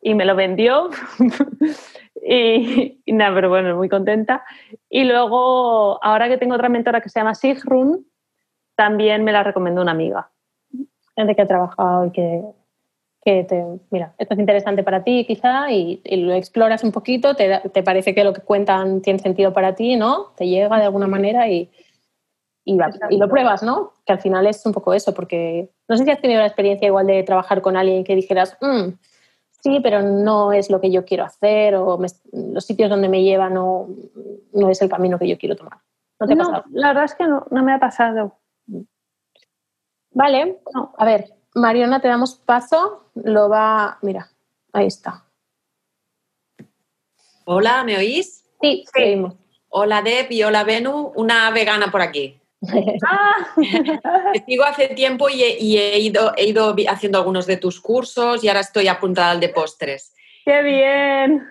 y 0.00 0.14
me 0.14 0.24
lo 0.24 0.34
vendió. 0.36 0.88
y, 3.06 3.12
nada, 3.12 3.34
pero 3.34 3.48
bueno, 3.48 3.76
muy 3.76 3.88
contenta. 3.88 4.44
Y 4.88 5.04
luego, 5.04 6.02
ahora 6.04 6.28
que 6.28 6.38
tengo 6.38 6.54
otra 6.54 6.68
mentora 6.68 7.00
que 7.00 7.08
se 7.08 7.20
llama 7.20 7.34
Sigrun, 7.34 8.06
también 8.76 9.24
me 9.24 9.32
la 9.32 9.42
recomendó 9.42 9.82
una 9.82 9.92
amiga. 9.92 10.30
Gente 11.16 11.34
que 11.34 11.42
ha 11.42 11.46
trabajado 11.46 12.06
y 12.06 12.10
que, 12.12 12.42
que 13.22 13.44
te, 13.44 13.64
mira, 13.90 14.14
esto 14.18 14.34
es 14.34 14.40
interesante 14.40 14.82
para 14.82 15.04
ti 15.04 15.24
quizá 15.26 15.70
y, 15.70 16.00
lo 16.04 16.32
exploras 16.32 16.84
un 16.84 16.92
poquito, 16.92 17.34
te, 17.34 17.60
te, 17.72 17.82
parece 17.82 18.14
que 18.14 18.24
lo 18.24 18.32
que 18.32 18.40
cuentan 18.40 19.02
tiene 19.02 19.18
sentido 19.18 19.52
para 19.52 19.74
ti, 19.74 19.96
¿no? 19.96 20.32
Te 20.36 20.46
llega 20.46 20.78
de 20.78 20.84
alguna 20.84 21.06
manera 21.06 21.48
y, 21.48 21.70
y, 22.64 22.78
y, 23.10 23.18
lo 23.18 23.28
pruebas, 23.28 23.62
¿no? 23.62 23.92
Que 24.06 24.12
al 24.12 24.20
final 24.20 24.46
es 24.46 24.64
un 24.64 24.72
poco 24.72 24.94
eso, 24.94 25.12
porque 25.12 25.68
no 25.88 25.96
sé 25.96 26.04
si 26.04 26.10
has 26.10 26.20
tenido 26.20 26.40
la 26.40 26.46
experiencia 26.46 26.86
igual 26.86 27.06
de 27.06 27.22
trabajar 27.22 27.60
con 27.60 27.76
alguien 27.76 28.04
que 28.04 28.14
dijeras, 28.14 28.56
mmm, 28.60 28.90
sí, 29.62 29.80
pero 29.82 30.02
no 30.02 30.52
es 30.52 30.70
lo 30.70 30.80
que 30.80 30.90
yo 30.90 31.04
quiero 31.04 31.24
hacer 31.24 31.74
o 31.76 31.98
los 32.32 32.64
sitios 32.64 32.90
donde 32.90 33.08
me 33.08 33.22
lleva 33.22 33.48
no, 33.48 33.88
no 34.52 34.70
es 34.70 34.82
el 34.82 34.88
camino 34.88 35.18
que 35.18 35.28
yo 35.28 35.38
quiero 35.38 35.56
tomar. 35.56 35.78
¿No 36.18 36.26
te 36.26 36.34
ha 36.34 36.36
pasado? 36.36 36.64
La 36.70 36.88
verdad 36.88 37.04
es 37.04 37.14
que 37.14 37.26
no, 37.26 37.46
me 37.50 37.72
ha 37.72 37.80
pasado. 37.80 38.36
Vale, 40.12 40.60
a 40.98 41.04
ver, 41.04 41.32
Mariona, 41.54 42.00
te 42.00 42.08
damos 42.08 42.36
paso. 42.36 43.04
Lo 43.14 43.48
va. 43.48 43.98
Mira, 44.02 44.28
ahí 44.72 44.86
está. 44.86 45.24
Hola, 47.44 47.84
¿me 47.84 47.96
oís? 47.96 48.44
Sí, 48.60 48.84
sí. 48.94 49.24
Hola 49.68 50.02
Deb 50.02 50.26
y 50.30 50.42
hola 50.42 50.64
Benu, 50.64 51.12
una 51.14 51.50
vegana 51.50 51.90
por 51.90 52.02
aquí. 52.02 52.39
Ah. 53.06 53.54
sigo 54.46 54.64
hace 54.64 54.88
tiempo 54.88 55.28
y, 55.30 55.42
he, 55.42 55.98
ido, 55.98 56.32
he 56.36 56.46
ido 56.46 56.74
haciendo 56.88 57.18
algunos 57.18 57.46
de 57.46 57.56
tus 57.56 57.80
cursos 57.80 58.44
y 58.44 58.48
ahora 58.48 58.60
estoy 58.60 58.88
apuntada 58.88 59.30
al 59.30 59.40
de 59.40 59.48
postres. 59.48 60.14
¡Qué 60.44 60.62
bien! 60.62 61.46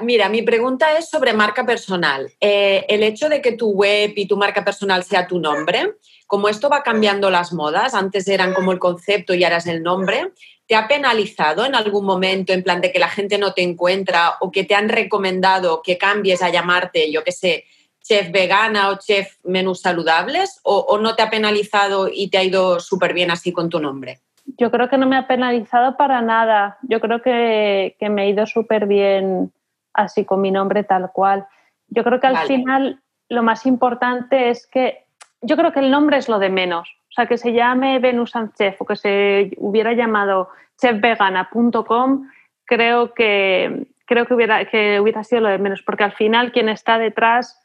Mira, 0.00 0.30
mi 0.30 0.40
pregunta 0.40 0.96
es 0.96 1.10
sobre 1.10 1.34
marca 1.34 1.66
personal. 1.66 2.32
Eh, 2.40 2.86
el 2.88 3.02
hecho 3.02 3.28
de 3.28 3.42
que 3.42 3.52
tu 3.52 3.70
web 3.72 4.12
y 4.16 4.26
tu 4.26 4.38
marca 4.38 4.64
personal 4.64 5.04
sea 5.04 5.26
tu 5.26 5.38
nombre, 5.38 5.96
como 6.26 6.48
esto 6.48 6.70
va 6.70 6.82
cambiando 6.82 7.30
las 7.30 7.52
modas, 7.52 7.92
antes 7.92 8.28
eran 8.28 8.54
como 8.54 8.72
el 8.72 8.78
concepto 8.78 9.34
y 9.34 9.44
ahora 9.44 9.58
es 9.58 9.66
el 9.66 9.82
nombre, 9.82 10.32
¿te 10.66 10.74
ha 10.74 10.88
penalizado 10.88 11.66
en 11.66 11.74
algún 11.74 12.06
momento 12.06 12.54
en 12.54 12.62
plan 12.62 12.80
de 12.80 12.92
que 12.92 12.98
la 12.98 13.08
gente 13.08 13.36
no 13.36 13.52
te 13.52 13.62
encuentra 13.62 14.36
o 14.40 14.50
que 14.50 14.64
te 14.64 14.74
han 14.74 14.88
recomendado 14.88 15.82
que 15.82 15.98
cambies 15.98 16.42
a 16.42 16.48
llamarte, 16.48 17.12
yo 17.12 17.22
qué 17.22 17.32
sé, 17.32 17.64
chef 18.08 18.32
vegana 18.32 18.88
o 18.88 18.96
chef 18.96 19.36
menús 19.44 19.82
saludables 19.82 20.60
o, 20.64 20.98
no 20.98 21.14
te 21.14 21.22
ha 21.22 21.30
penalizado 21.30 22.08
y 22.12 22.30
te 22.30 22.38
ha 22.38 22.44
ido 22.44 22.80
súper 22.80 23.12
bien 23.12 23.30
así 23.30 23.52
con 23.52 23.68
tu 23.68 23.80
nombre? 23.80 24.20
Yo 24.56 24.70
creo 24.70 24.88
que 24.88 24.96
no 24.96 25.06
me 25.06 25.16
ha 25.16 25.26
penalizado 25.26 25.96
para 25.96 26.22
nada. 26.22 26.78
Yo 26.82 27.00
creo 27.00 27.20
que, 27.20 27.96
me 28.00 28.22
ha 28.22 28.26
ido 28.26 28.46
súper 28.46 28.86
bien 28.86 29.52
así 29.92 30.24
con 30.24 30.40
mi 30.40 30.50
nombre 30.50 30.84
tal 30.84 31.10
cual. 31.12 31.46
Yo 31.88 32.02
creo 32.02 32.18
que 32.18 32.26
al 32.26 32.46
final 32.46 33.00
lo 33.28 33.42
más 33.42 33.66
importante 33.66 34.48
es 34.48 34.66
que 34.66 35.04
yo 35.42 35.56
creo 35.56 35.72
que 35.72 35.80
el 35.80 35.90
nombre 35.90 36.16
es 36.16 36.28
lo 36.28 36.38
de 36.38 36.48
menos. 36.48 36.88
O 37.10 37.12
sea, 37.12 37.26
que 37.26 37.36
se 37.36 37.52
llame 37.52 37.98
Venus 37.98 38.34
and 38.36 38.54
Chef 38.54 38.80
o 38.80 38.86
que 38.86 38.96
se 38.96 39.50
hubiera 39.58 39.92
llamado 39.92 40.48
chefvegana.com, 40.80 42.28
creo 42.64 43.12
que, 43.12 43.86
creo 44.06 44.26
que 44.26 44.34
hubiera, 44.34 44.64
que 44.66 45.00
hubiera 45.00 45.24
sido 45.24 45.42
lo 45.42 45.48
de 45.48 45.58
menos, 45.58 45.82
porque 45.82 46.04
al 46.04 46.12
final 46.12 46.52
quien 46.52 46.68
está 46.68 46.98
detrás 46.98 47.60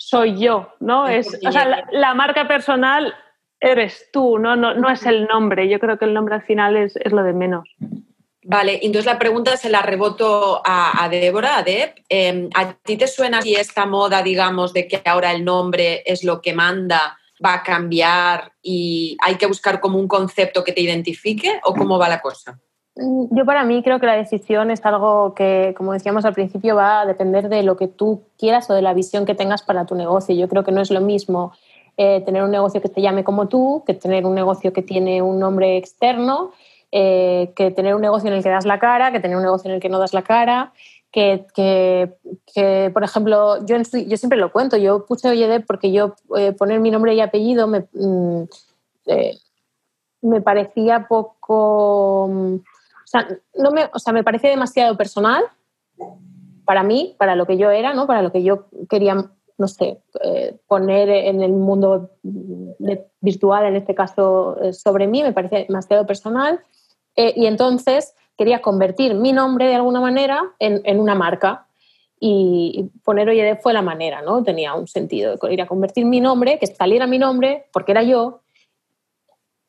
soy 0.00 0.38
yo, 0.38 0.72
¿no? 0.80 1.06
Es, 1.06 1.38
o 1.46 1.52
sea, 1.52 1.84
la, 1.90 2.14
marca 2.14 2.48
personal 2.48 3.14
eres 3.60 4.08
tú, 4.12 4.38
¿no? 4.38 4.56
¿no? 4.56 4.74
No, 4.74 4.90
es 4.90 5.04
el 5.04 5.26
nombre. 5.26 5.68
Yo 5.68 5.78
creo 5.78 5.98
que 5.98 6.06
el 6.06 6.14
nombre 6.14 6.34
al 6.34 6.42
final 6.42 6.76
es, 6.76 6.96
es 6.96 7.12
lo 7.12 7.22
de 7.22 7.34
menos. 7.34 7.68
Vale, 8.42 8.80
entonces 8.82 9.04
la 9.04 9.18
pregunta 9.18 9.56
se 9.58 9.68
la 9.68 9.82
reboto 9.82 10.62
a, 10.64 11.04
a 11.04 11.08
Débora, 11.10 11.58
a 11.58 11.62
Deb. 11.62 11.94
Em, 12.08 12.48
¿A 12.54 12.72
ti 12.72 12.96
te 12.96 13.06
suena 13.06 13.42
si 13.42 13.54
esta 13.54 13.84
moda, 13.84 14.22
digamos, 14.22 14.72
de 14.72 14.88
que 14.88 15.02
ahora 15.04 15.32
el 15.32 15.44
nombre 15.44 16.02
es 16.06 16.24
lo 16.24 16.40
que 16.40 16.54
manda, 16.54 17.18
va 17.44 17.54
a 17.54 17.62
cambiar 17.62 18.52
y 18.62 19.16
hay 19.20 19.36
que 19.36 19.46
buscar 19.46 19.80
como 19.80 19.98
un 19.98 20.08
concepto 20.08 20.64
que 20.64 20.72
te 20.72 20.80
identifique 20.80 21.60
o 21.64 21.74
cómo 21.74 21.98
va 21.98 22.08
la 22.08 22.20
cosa? 22.20 22.58
Mm, 23.00 23.34
yo 23.34 23.46
para 23.46 23.64
mí 23.64 23.82
creo 23.82 23.98
que 23.98 24.06
la 24.06 24.16
decisión 24.16 24.70
es 24.70 24.84
algo 24.84 25.34
que, 25.34 25.74
como 25.76 25.92
decíamos 25.94 26.24
al 26.26 26.34
principio, 26.34 26.76
va 26.76 27.00
a 27.00 27.06
depender 27.06 27.48
de 27.48 27.62
lo 27.62 27.76
que 27.76 27.88
tú 27.88 28.22
quieras 28.38 28.68
o 28.68 28.74
de 28.74 28.82
la 28.82 28.94
visión 28.94 29.24
que 29.24 29.34
tengas 29.34 29.62
para 29.62 29.86
tu 29.86 29.94
negocio. 29.94 30.34
Yo 30.34 30.48
creo 30.48 30.64
que 30.64 30.72
no 30.72 30.82
es 30.82 30.90
lo 30.90 31.00
mismo 31.00 31.52
eh, 31.96 32.20
tener 32.26 32.42
un 32.44 32.50
negocio 32.50 32.80
que 32.82 32.88
te 32.90 33.00
llame 33.00 33.24
como 33.24 33.48
tú 33.48 33.84
que 33.86 33.94
tener 33.94 34.26
un 34.26 34.34
negocio 34.34 34.72
que 34.72 34.82
tiene 34.82 35.22
un 35.22 35.38
nombre 35.38 35.76
externo, 35.78 36.52
eh, 36.92 37.52
que 37.56 37.70
tener 37.70 37.94
un 37.94 38.02
negocio 38.02 38.28
en 38.28 38.36
el 38.36 38.42
que 38.42 38.50
das 38.50 38.66
la 38.66 38.78
cara, 38.78 39.12
que 39.12 39.20
tener 39.20 39.36
un 39.36 39.44
negocio 39.44 39.70
en 39.70 39.76
el 39.76 39.80
que 39.80 39.88
no 39.88 39.98
das 39.98 40.14
la 40.14 40.22
cara. 40.22 40.72
Que, 41.12 41.46
que, 41.56 42.90
por 42.92 43.02
ejemplo, 43.02 43.66
yo, 43.66 43.76
yo 43.76 44.16
siempre 44.16 44.38
lo 44.38 44.52
cuento, 44.52 44.76
yo 44.76 45.06
puse 45.06 45.28
Oyedep 45.28 45.66
porque 45.66 45.90
yo 45.90 46.14
eh, 46.36 46.52
poner 46.52 46.78
mi 46.78 46.92
nombre 46.92 47.14
y 47.14 47.20
apellido 47.20 47.66
me, 47.66 47.80
mm, 47.92 48.44
me 50.22 50.40
parecía 50.40 51.08
poco 51.08 52.28
mm, 52.30 52.56
sea, 53.10 53.28
no 53.56 53.72
me, 53.72 53.90
o 53.92 53.98
sea, 53.98 54.12
me 54.12 54.22
parece 54.22 54.48
demasiado 54.48 54.96
personal 54.96 55.44
para 56.64 56.84
mí, 56.84 57.16
para 57.18 57.34
lo 57.34 57.46
que 57.46 57.56
yo 57.56 57.70
era, 57.70 57.94
¿no? 57.94 58.06
para 58.06 58.22
lo 58.22 58.30
que 58.30 58.44
yo 58.44 58.66
quería, 58.88 59.16
no 59.58 59.66
sé, 59.66 60.00
eh, 60.22 60.56
poner 60.68 61.08
en 61.10 61.42
el 61.42 61.50
mundo 61.50 62.10
virtual, 63.20 63.66
en 63.66 63.74
este 63.74 63.96
caso, 63.96 64.56
eh, 64.62 64.72
sobre 64.72 65.08
mí, 65.08 65.24
me 65.24 65.32
parece 65.32 65.64
demasiado 65.66 66.06
personal. 66.06 66.60
Eh, 67.16 67.32
y 67.34 67.46
entonces 67.46 68.14
quería 68.38 68.62
convertir 68.62 69.14
mi 69.14 69.32
nombre 69.32 69.66
de 69.66 69.74
alguna 69.74 70.00
manera 70.00 70.42
en, 70.60 70.80
en 70.84 71.00
una 71.00 71.16
marca. 71.16 71.66
Y 72.20 72.90
poner 73.02 73.28
Oye 73.30 73.56
fue 73.56 73.72
la 73.72 73.82
manera, 73.82 74.22
¿no? 74.22 74.44
Tenía 74.44 74.74
un 74.74 74.86
sentido. 74.86 75.38
Quería 75.38 75.66
convertir 75.66 76.04
mi 76.04 76.20
nombre, 76.20 76.58
que 76.58 76.66
saliera 76.68 77.06
mi 77.06 77.18
nombre, 77.18 77.66
porque 77.72 77.92
era 77.92 78.02
yo, 78.02 78.42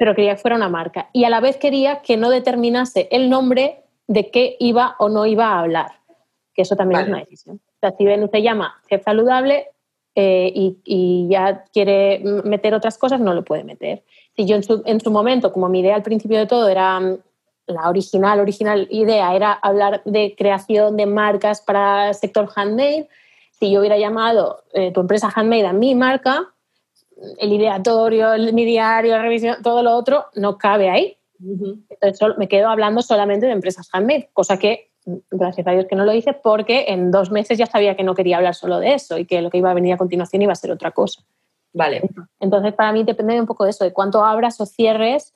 pero 0.01 0.15
quería 0.15 0.33
que 0.33 0.41
fuera 0.41 0.55
una 0.55 0.67
marca. 0.67 1.11
Y 1.13 1.25
a 1.25 1.29
la 1.29 1.39
vez 1.41 1.57
quería 1.57 2.01
que 2.01 2.17
no 2.17 2.31
determinase 2.31 3.07
el 3.11 3.29
nombre 3.29 3.83
de 4.07 4.31
qué 4.31 4.55
iba 4.59 4.95
o 4.97 5.09
no 5.09 5.27
iba 5.27 5.49
a 5.49 5.59
hablar, 5.59 5.91
que 6.55 6.63
eso 6.63 6.75
también 6.75 7.01
es 7.01 7.07
una 7.07 7.19
decisión. 7.19 7.57
O 7.57 7.79
sea, 7.79 7.91
si 7.95 8.05
Venus 8.05 8.31
se 8.31 8.41
llama 8.41 8.81
chef 8.89 9.03
saludable 9.03 9.67
eh, 10.15 10.51
y, 10.55 11.27
ya 11.29 11.65
quiere 11.71 12.17
meter 12.43 12.73
otras 12.73 12.97
cosas, 12.97 13.19
no 13.19 13.35
lo 13.35 13.43
puede 13.43 13.63
meter. 13.63 14.01
Si 14.35 14.47
yo 14.47 14.55
en 14.55 14.63
su, 14.63 14.81
en 14.87 14.99
su 15.01 15.11
momento, 15.11 15.53
como 15.53 15.69
mi 15.69 15.81
idea 15.81 15.93
al 15.93 16.01
principio 16.01 16.39
de 16.39 16.47
todo 16.47 16.67
era 16.67 16.99
mm, 16.99 17.19
la 17.67 17.87
original, 17.87 18.39
original 18.39 18.87
idea 18.89 19.35
era 19.35 19.53
hablar 19.53 20.01
de 20.05 20.33
creación 20.35 20.97
de 20.97 21.05
marcas 21.05 21.61
para 21.61 22.07
el 22.07 22.15
sector 22.15 22.49
handmade, 22.55 23.07
si 23.51 23.69
yo 23.69 23.81
hubiera 23.81 23.99
llamado 23.99 24.63
eh, 24.73 24.91
tu 24.91 25.01
empresa 25.01 25.31
handmade 25.31 25.67
a 25.67 25.73
mi 25.73 25.93
marca, 25.93 26.51
el 27.37 27.53
ideatorio, 27.53 28.33
el, 28.33 28.53
mi 28.53 28.65
diario, 28.65 29.15
la 29.15 29.21
revisión, 29.21 29.57
todo 29.61 29.83
lo 29.83 29.95
otro 29.95 30.25
no 30.35 30.57
cabe 30.57 30.89
ahí. 30.89 31.17
Entonces 31.39 32.37
me 32.37 32.47
quedo 32.47 32.69
hablando 32.69 33.01
solamente 33.01 33.47
de 33.47 33.51
empresas 33.51 33.89
handmade, 33.91 34.29
cosa 34.33 34.57
que 34.57 34.91
gracias 35.31 35.65
a 35.65 35.71
Dios 35.71 35.85
que 35.89 35.95
no 35.95 36.05
lo 36.05 36.13
hice 36.13 36.33
porque 36.33 36.85
en 36.89 37.09
dos 37.09 37.31
meses 37.31 37.57
ya 37.57 37.65
sabía 37.65 37.95
que 37.95 38.03
no 38.03 38.13
quería 38.13 38.37
hablar 38.37 38.53
solo 38.53 38.79
de 38.79 38.93
eso 38.93 39.17
y 39.17 39.25
que 39.25 39.41
lo 39.41 39.49
que 39.49 39.57
iba 39.57 39.71
a 39.71 39.73
venir 39.73 39.93
a 39.93 39.97
continuación 39.97 40.43
iba 40.43 40.51
a 40.51 40.55
ser 40.55 40.71
otra 40.71 40.91
cosa. 40.91 41.23
Vale. 41.73 42.01
Entonces 42.39 42.73
para 42.73 42.91
mí 42.91 43.03
depende 43.03 43.39
un 43.39 43.47
poco 43.47 43.63
de 43.63 43.71
eso, 43.71 43.83
de 43.83 43.93
cuánto 43.93 44.23
abras 44.23 44.59
o 44.61 44.65
cierres. 44.65 45.33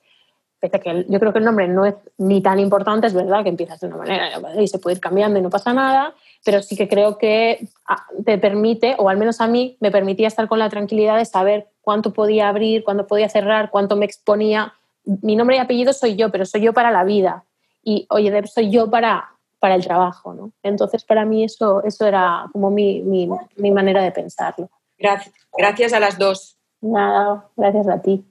Que 0.61 1.05
yo 1.07 1.19
creo 1.19 1.31
que 1.31 1.39
el 1.39 1.45
nombre 1.45 1.67
no 1.67 1.85
es 1.85 1.93
ni 2.17 2.41
tan 2.41 2.59
importante, 2.59 3.05
es 3.05 3.13
verdad 3.13 3.43
que 3.43 3.49
empiezas 3.49 3.79
de 3.79 3.87
una 3.87 3.97
manera 3.97 4.29
y 4.59 4.67
se 4.67 4.79
puede 4.79 4.95
ir 4.95 4.99
cambiando 4.99 5.37
y 5.37 5.41
no 5.43 5.51
pasa 5.51 5.73
nada, 5.73 6.15
pero 6.45 6.61
sí 6.61 6.77
que 6.77 6.87
creo 6.87 7.17
que 7.17 7.67
ah, 7.87 8.05
te 8.23 8.37
permite, 8.37 8.95
o 8.99 9.09
al 9.09 9.17
menos 9.17 9.41
a 9.41 9.47
mí, 9.47 9.77
me 9.81 9.89
permitía 9.89 10.27
estar 10.27 10.47
con 10.47 10.59
la 10.59 10.69
tranquilidad 10.69 11.17
de 11.17 11.25
saber 11.25 11.67
cuánto 11.81 12.13
podía 12.13 12.47
abrir, 12.47 12.83
cuánto 12.83 13.07
podía 13.07 13.27
cerrar, 13.29 13.71
cuánto 13.71 13.95
me 13.95 14.05
exponía. 14.05 14.75
Mi 15.03 15.35
nombre 15.35 15.55
y 15.55 15.59
apellido 15.59 15.91
soy 15.91 16.15
yo, 16.15 16.31
pero 16.31 16.45
soy 16.45 16.61
yo 16.61 16.71
para 16.71 16.91
la 16.91 17.03
vida. 17.03 17.45
Y, 17.83 18.05
oye, 18.11 18.45
soy 18.45 18.69
yo 18.69 18.91
para, 18.91 19.31
para 19.59 19.73
el 19.73 19.83
trabajo, 19.83 20.35
¿no? 20.35 20.51
Entonces, 20.61 21.03
para 21.03 21.25
mí 21.25 21.43
eso, 21.43 21.83
eso 21.83 22.05
era 22.05 22.45
como 22.51 22.69
mi, 22.69 23.01
mi, 23.01 23.27
mi 23.55 23.71
manera 23.71 24.03
de 24.03 24.11
pensarlo. 24.11 24.69
Gracias. 24.99 25.33
gracias 25.57 25.93
a 25.93 25.99
las 25.99 26.19
dos. 26.19 26.59
Nada, 26.79 27.49
gracias 27.55 27.87
a 27.87 28.03
ti. 28.03 28.23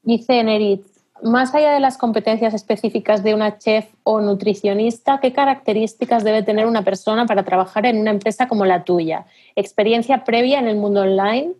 Dice 0.00 0.42
Nerit, 0.42 0.86
más 1.22 1.54
allá 1.54 1.72
de 1.72 1.80
las 1.80 1.98
competencias 1.98 2.54
específicas 2.54 3.22
de 3.22 3.34
una 3.34 3.58
chef 3.58 3.86
o 4.02 4.20
nutricionista, 4.20 5.20
¿qué 5.20 5.32
características 5.32 6.24
debe 6.24 6.42
tener 6.42 6.66
una 6.66 6.82
persona 6.82 7.26
para 7.26 7.44
trabajar 7.44 7.86
en 7.86 7.98
una 7.98 8.10
empresa 8.10 8.48
como 8.48 8.64
la 8.64 8.84
tuya? 8.84 9.26
¿Experiencia 9.56 10.24
previa 10.24 10.58
en 10.58 10.68
el 10.68 10.76
mundo 10.76 11.02
online? 11.02 11.54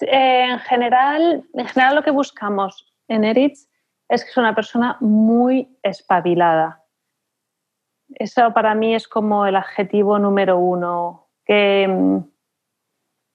en, 0.00 0.58
general, 0.60 1.44
en 1.54 1.66
general, 1.66 1.94
lo 1.94 2.02
que 2.02 2.10
buscamos 2.10 2.92
en 3.08 3.24
Eritz 3.24 3.68
es 4.08 4.24
que 4.24 4.30
es 4.30 4.36
una 4.36 4.54
persona 4.54 4.96
muy 5.00 5.76
espabilada. 5.82 6.82
Eso 8.14 8.52
para 8.52 8.74
mí 8.74 8.94
es 8.94 9.08
como 9.08 9.46
el 9.46 9.56
adjetivo 9.56 10.18
número 10.18 10.58
uno. 10.58 11.28
Que, 11.44 12.22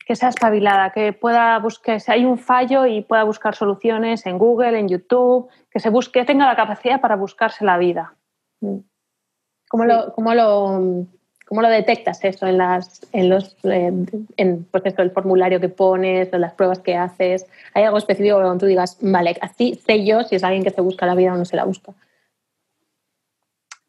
que 0.08 0.16
sea 0.16 0.30
espabilada, 0.30 0.92
que 0.92 1.12
pueda 1.12 1.60
buscar, 1.60 2.00
si 2.00 2.10
hay 2.10 2.24
un 2.24 2.38
fallo 2.38 2.86
y 2.86 3.02
pueda 3.02 3.26
buscar 3.26 3.56
soluciones 3.56 4.26
en 4.26 4.38
Google, 4.38 4.80
en 4.80 4.88
YouTube, 4.88 5.50
que 5.70 5.82
se 5.82 5.90
busque, 5.90 6.24
tenga 6.24 6.46
la 6.46 6.56
capacidad 6.56 7.02
para 7.02 7.18
buscarse 7.18 7.66
la 7.66 7.78
vida. 7.78 8.14
Mm. 8.62 8.78
¿Cómo, 9.68 9.84
lo, 9.84 10.14
cómo, 10.14 10.34
lo, 10.34 11.06
cómo 11.46 11.62
lo, 11.62 11.68
detectas 11.68 12.24
eso 12.24 12.48
en, 12.48 12.58
las, 12.58 13.06
en 13.12 13.28
los 13.28 13.58
en, 13.66 14.64
pues 14.72 14.98
el 14.98 15.12
formulario 15.12 15.60
que 15.60 15.68
pones, 15.68 16.32
las 16.32 16.54
pruebas 16.54 16.80
que 16.80 16.96
haces? 16.96 17.46
¿Hay 17.74 17.84
algo 17.84 17.98
específico 17.98 18.40
donde 18.40 18.62
tú 18.62 18.66
digas, 18.66 18.98
vale, 19.02 19.36
así 19.42 19.76
sé 19.76 20.06
yo 20.06 20.24
si 20.24 20.38
es 20.38 20.44
alguien 20.46 20.64
que 20.64 20.70
se 20.70 20.80
busca 20.80 21.06
la 21.06 21.16
vida 21.16 21.34
o 21.34 21.38
no 21.38 21.44
se 21.44 21.58
la 21.58 21.66
busca? 21.66 21.92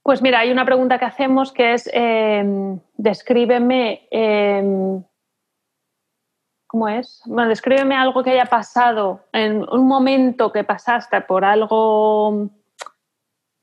Pues 0.03 0.21
mira, 0.21 0.41
hay 0.41 0.51
una 0.51 0.65
pregunta 0.65 0.99
que 0.99 1.05
hacemos 1.05 1.53
que 1.53 1.75
es, 1.75 1.89
eh, 1.93 2.77
descríbeme 2.97 4.09
eh, 4.11 5.01
¿Cómo 6.69 6.87
es? 6.87 7.23
Bueno, 7.25 7.49
descríbeme 7.49 7.97
algo 7.97 8.23
que 8.23 8.31
haya 8.31 8.45
pasado 8.45 9.21
en 9.33 9.67
un 9.71 9.89
momento 9.89 10.53
que 10.53 10.65
pasaste 10.65 11.23
por 11.23 11.43
algo, 11.43 12.51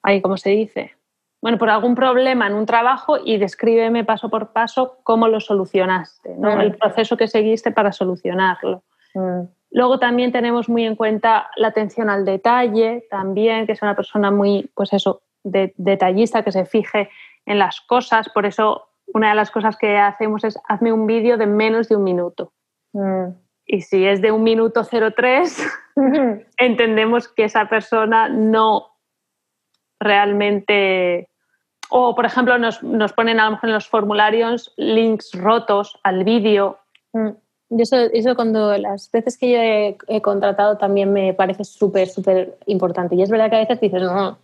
ahí, 0.01 0.21
¿cómo 0.21 0.37
se 0.37 0.49
dice? 0.49 0.95
Bueno, 1.39 1.59
por 1.59 1.69
algún 1.69 1.93
problema 1.93 2.47
en 2.47 2.55
un 2.55 2.65
trabajo 2.65 3.17
y 3.23 3.37
descríbeme 3.37 4.03
paso 4.03 4.29
por 4.29 4.53
paso 4.53 4.97
cómo 5.03 5.27
lo 5.27 5.39
solucionaste, 5.39 6.35
¿no? 6.35 6.55
Mm. 6.55 6.61
El 6.61 6.77
proceso 6.77 7.15
que 7.15 7.27
seguiste 7.27 7.69
para 7.69 7.91
solucionarlo. 7.91 8.81
Mm. 9.13 9.41
Luego 9.69 9.99
también 9.99 10.31
tenemos 10.31 10.67
muy 10.67 10.85
en 10.85 10.95
cuenta 10.95 11.51
la 11.57 11.67
atención 11.67 12.09
al 12.09 12.25
detalle, 12.25 13.05
también, 13.11 13.67
que 13.67 13.73
es 13.73 13.81
una 13.83 13.95
persona 13.95 14.31
muy, 14.31 14.71
pues 14.73 14.93
eso, 14.93 15.21
detallista, 15.43 16.43
que 16.43 16.51
se 16.51 16.65
fije 16.65 17.09
en 17.45 17.59
las 17.59 17.81
cosas. 17.81 18.29
Por 18.29 18.47
eso, 18.47 18.87
una 19.13 19.29
de 19.29 19.35
las 19.35 19.51
cosas 19.51 19.77
que 19.77 19.99
hacemos 19.99 20.43
es 20.43 20.57
hazme 20.67 20.91
un 20.91 21.05
vídeo 21.05 21.37
de 21.37 21.45
menos 21.45 21.87
de 21.87 21.97
un 21.97 22.03
minuto. 22.03 22.53
Mm. 22.95 23.35
Y 23.67 23.81
si 23.81 24.05
es 24.05 24.21
de 24.21 24.31
un 24.31 24.43
minuto 24.43 24.83
03, 24.83 25.67
entendemos 26.57 27.27
que 27.27 27.43
esa 27.45 27.67
persona 27.67 28.29
no 28.29 28.95
realmente... 29.99 31.29
O, 31.89 32.15
por 32.15 32.25
ejemplo, 32.25 32.57
nos, 32.57 32.81
nos 32.81 33.13
ponen 33.13 33.39
a 33.39 33.45
lo 33.45 33.51
mejor 33.51 33.69
en 33.69 33.75
los 33.75 33.87
formularios 33.87 34.73
links 34.75 35.31
rotos 35.33 35.99
al 36.03 36.23
vídeo. 36.23 36.79
Mm. 37.13 37.29
Eso, 37.77 37.97
eso 37.97 38.35
cuando 38.35 38.75
las 38.77 39.11
veces 39.11 39.37
que 39.37 39.51
yo 39.51 39.57
he, 40.07 40.21
contratado 40.21 40.77
también 40.77 41.13
me 41.13 41.33
parece 41.33 41.63
súper, 41.63 42.07
súper 42.07 42.57
importante. 42.65 43.15
Y 43.15 43.21
es 43.21 43.29
verdad 43.29 43.49
que 43.49 43.55
a 43.57 43.59
veces 43.59 43.79
dices, 43.79 44.01
no, 44.01 44.39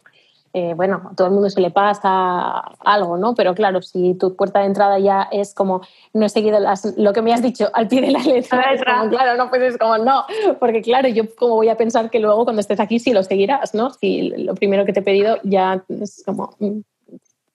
eh, 0.54 0.74
bueno, 0.76 1.10
a 1.12 1.16
todo 1.16 1.28
el 1.28 1.34
mundo 1.34 1.50
se 1.50 1.62
le 1.62 1.72
pasa 1.72 2.60
algo, 2.80 3.18
¿no? 3.18 3.36
Pero 3.36 3.56
claro, 3.56 3.82
si 3.82 4.16
tu 4.16 4.36
puerta 4.36 4.60
de 4.60 4.66
entrada 4.66 5.00
ya 5.00 5.28
es 5.32 5.54
como, 5.54 5.82
no 6.14 6.26
he 6.26 6.30
seguido 6.30 6.60
lo 6.98 7.14
que 7.14 7.22
me 7.22 7.34
has 7.34 7.42
dicho 7.42 7.70
al 7.74 7.88
pie 7.88 8.02
de 8.02 8.12
la 8.12 8.20
letra, 8.20 8.76
claro, 9.10 9.38
no, 9.38 9.50
pues 9.50 9.62
es 9.62 9.78
como, 9.78 9.98
no, 9.98 10.26
porque 10.60 10.82
claro, 10.82 11.08
yo 11.08 11.24
como 11.36 11.56
voy 11.56 11.70
a 11.70 11.78
pensar 11.78 12.10
que 12.10 12.20
luego 12.20 12.44
cuando 12.44 12.60
estés 12.60 12.82
aquí 12.82 13.00
sí 13.00 13.14
lo 13.14 13.24
seguirás, 13.24 13.74
¿no? 13.74 13.92
Si 13.92 14.30
lo 14.44 14.54
primero 14.56 14.86
que 14.86 14.92
te 14.92 15.00
he 15.00 15.04
pedido 15.04 15.38
ya 15.44 15.84
es 15.88 16.24
como... 16.26 16.56
Mm, 16.60 16.82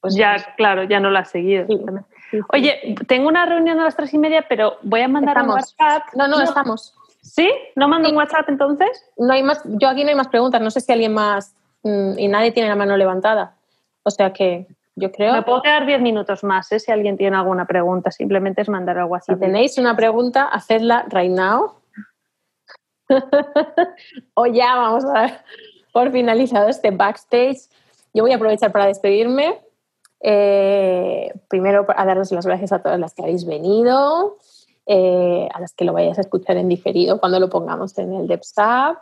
pues 0.00 0.14
ya, 0.14 0.36
claro, 0.56 0.84
ya 0.84 1.00
no 1.00 1.10
lo 1.10 1.18
has 1.18 1.30
seguido. 1.30 1.66
Oye, 2.52 2.94
tengo 3.08 3.28
una 3.28 3.44
reunión 3.44 3.80
a 3.80 3.84
las 3.84 3.96
tres 3.96 4.14
y 4.14 4.18
media, 4.18 4.44
pero 4.48 4.76
voy 4.82 5.00
a 5.00 5.08
mandar 5.08 5.42
un 5.42 5.50
WhatsApp. 5.50 6.04
No, 6.14 6.28
no, 6.28 6.40
estamos. 6.40 6.94
¿Sí? 7.22 7.50
¿No 7.74 7.88
mando 7.88 8.08
un 8.08 8.16
WhatsApp 8.16 8.48
entonces? 8.48 9.04
No 9.16 9.32
hay 9.32 9.42
más, 9.42 9.60
yo 9.64 9.88
aquí 9.88 10.04
no 10.04 10.10
hay 10.10 10.14
más 10.14 10.28
preguntas, 10.28 10.60
no 10.60 10.70
sé 10.70 10.80
si 10.80 10.92
alguien 10.92 11.12
más 11.12 11.56
y 12.16 12.28
nadie 12.28 12.52
tiene 12.52 12.68
la 12.68 12.76
mano 12.76 12.96
levantada. 12.96 13.56
O 14.02 14.10
sea 14.10 14.32
que 14.32 14.66
yo 14.94 15.12
creo. 15.12 15.34
Me 15.34 15.42
puedo 15.42 15.62
quedar 15.62 15.84
diez 15.86 16.00
minutos 16.00 16.42
más, 16.42 16.72
¿eh? 16.72 16.80
si 16.80 16.90
alguien 16.90 17.16
tiene 17.16 17.36
alguna 17.36 17.66
pregunta. 17.66 18.10
Simplemente 18.10 18.62
es 18.62 18.68
mandar 18.68 18.98
al 18.98 19.04
WhatsApp. 19.04 19.36
Si 19.36 19.40
tenéis 19.40 19.78
una 19.78 19.94
pregunta, 19.94 20.44
hacedla 20.44 21.06
right 21.10 21.30
now. 21.30 21.74
o 24.34 24.46
ya 24.46 24.74
vamos 24.74 25.04
a 25.04 25.12
dar 25.12 25.44
por 25.92 26.10
finalizado 26.10 26.68
este 26.68 26.90
backstage. 26.90 27.68
Yo 28.14 28.22
voy 28.22 28.32
a 28.32 28.36
aprovechar 28.36 28.72
para 28.72 28.86
despedirme. 28.86 29.60
Eh, 30.20 31.32
primero, 31.48 31.86
a 31.94 32.06
daros 32.06 32.32
las 32.32 32.46
gracias 32.46 32.72
a 32.72 32.82
todas 32.82 32.98
las 32.98 33.12
que 33.12 33.22
habéis 33.22 33.44
venido, 33.44 34.38
eh, 34.86 35.46
a 35.52 35.60
las 35.60 35.74
que 35.74 35.84
lo 35.84 35.92
vayáis 35.92 36.16
a 36.16 36.22
escuchar 36.22 36.56
en 36.56 36.68
diferido 36.68 37.20
cuando 37.20 37.38
lo 37.38 37.50
pongamos 37.50 37.96
en 37.98 38.14
el 38.14 38.26
DevSap 38.26 38.96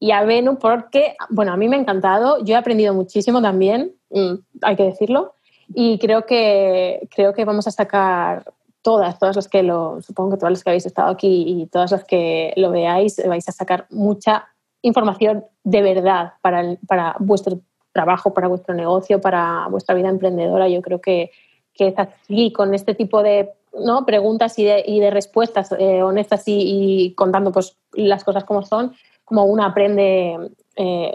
y 0.00 0.10
a 0.10 0.24
Venu 0.24 0.58
porque, 0.58 1.14
bueno, 1.28 1.52
a 1.52 1.56
mí 1.56 1.68
me 1.68 1.76
ha 1.76 1.80
encantado, 1.80 2.42
yo 2.42 2.54
he 2.54 2.58
aprendido 2.58 2.94
muchísimo 2.94 3.40
también, 3.40 3.92
mm, 4.10 4.34
hay 4.62 4.76
que 4.76 4.84
decirlo, 4.84 5.34
y 5.74 5.98
creo 5.98 6.26
que, 6.26 7.06
creo 7.14 7.32
que 7.32 7.44
vamos 7.44 7.68
a 7.68 7.70
sacar 7.70 8.44
todas, 8.82 9.18
todas 9.18 9.36
las 9.36 9.46
que 9.46 9.62
lo, 9.62 10.00
supongo 10.00 10.32
que 10.32 10.36
todas 10.38 10.52
las 10.52 10.64
que 10.64 10.70
habéis 10.70 10.86
estado 10.86 11.10
aquí 11.10 11.44
y 11.46 11.66
todas 11.66 11.92
las 11.92 12.04
que 12.04 12.52
lo 12.56 12.70
veáis, 12.70 13.22
vais 13.28 13.48
a 13.48 13.52
sacar 13.52 13.86
mucha 13.90 14.48
información 14.82 15.44
de 15.62 15.82
verdad 15.82 16.32
para, 16.40 16.76
para 16.88 17.14
vuestro 17.20 17.60
trabajo, 17.92 18.32
para 18.32 18.48
vuestro 18.48 18.74
negocio, 18.74 19.20
para 19.20 19.66
vuestra 19.68 19.94
vida 19.94 20.08
emprendedora. 20.08 20.68
Yo 20.68 20.80
creo 20.80 21.00
que, 21.00 21.30
que 21.74 21.88
es 21.88 21.94
así, 21.98 22.52
con 22.52 22.74
este 22.74 22.94
tipo 22.94 23.22
de 23.22 23.50
¿no? 23.74 24.06
preguntas 24.06 24.58
y 24.58 24.64
de, 24.64 24.82
y 24.86 25.00
de 25.00 25.10
respuestas 25.10 25.72
eh, 25.78 26.02
honestas 26.02 26.44
y, 26.46 27.14
contando 27.16 27.52
pues, 27.52 27.76
las 27.92 28.24
cosas 28.24 28.44
como 28.44 28.62
son, 28.62 28.94
como 29.30 29.44
uno 29.44 29.62
aprende, 29.62 30.36
eh, 30.74 31.14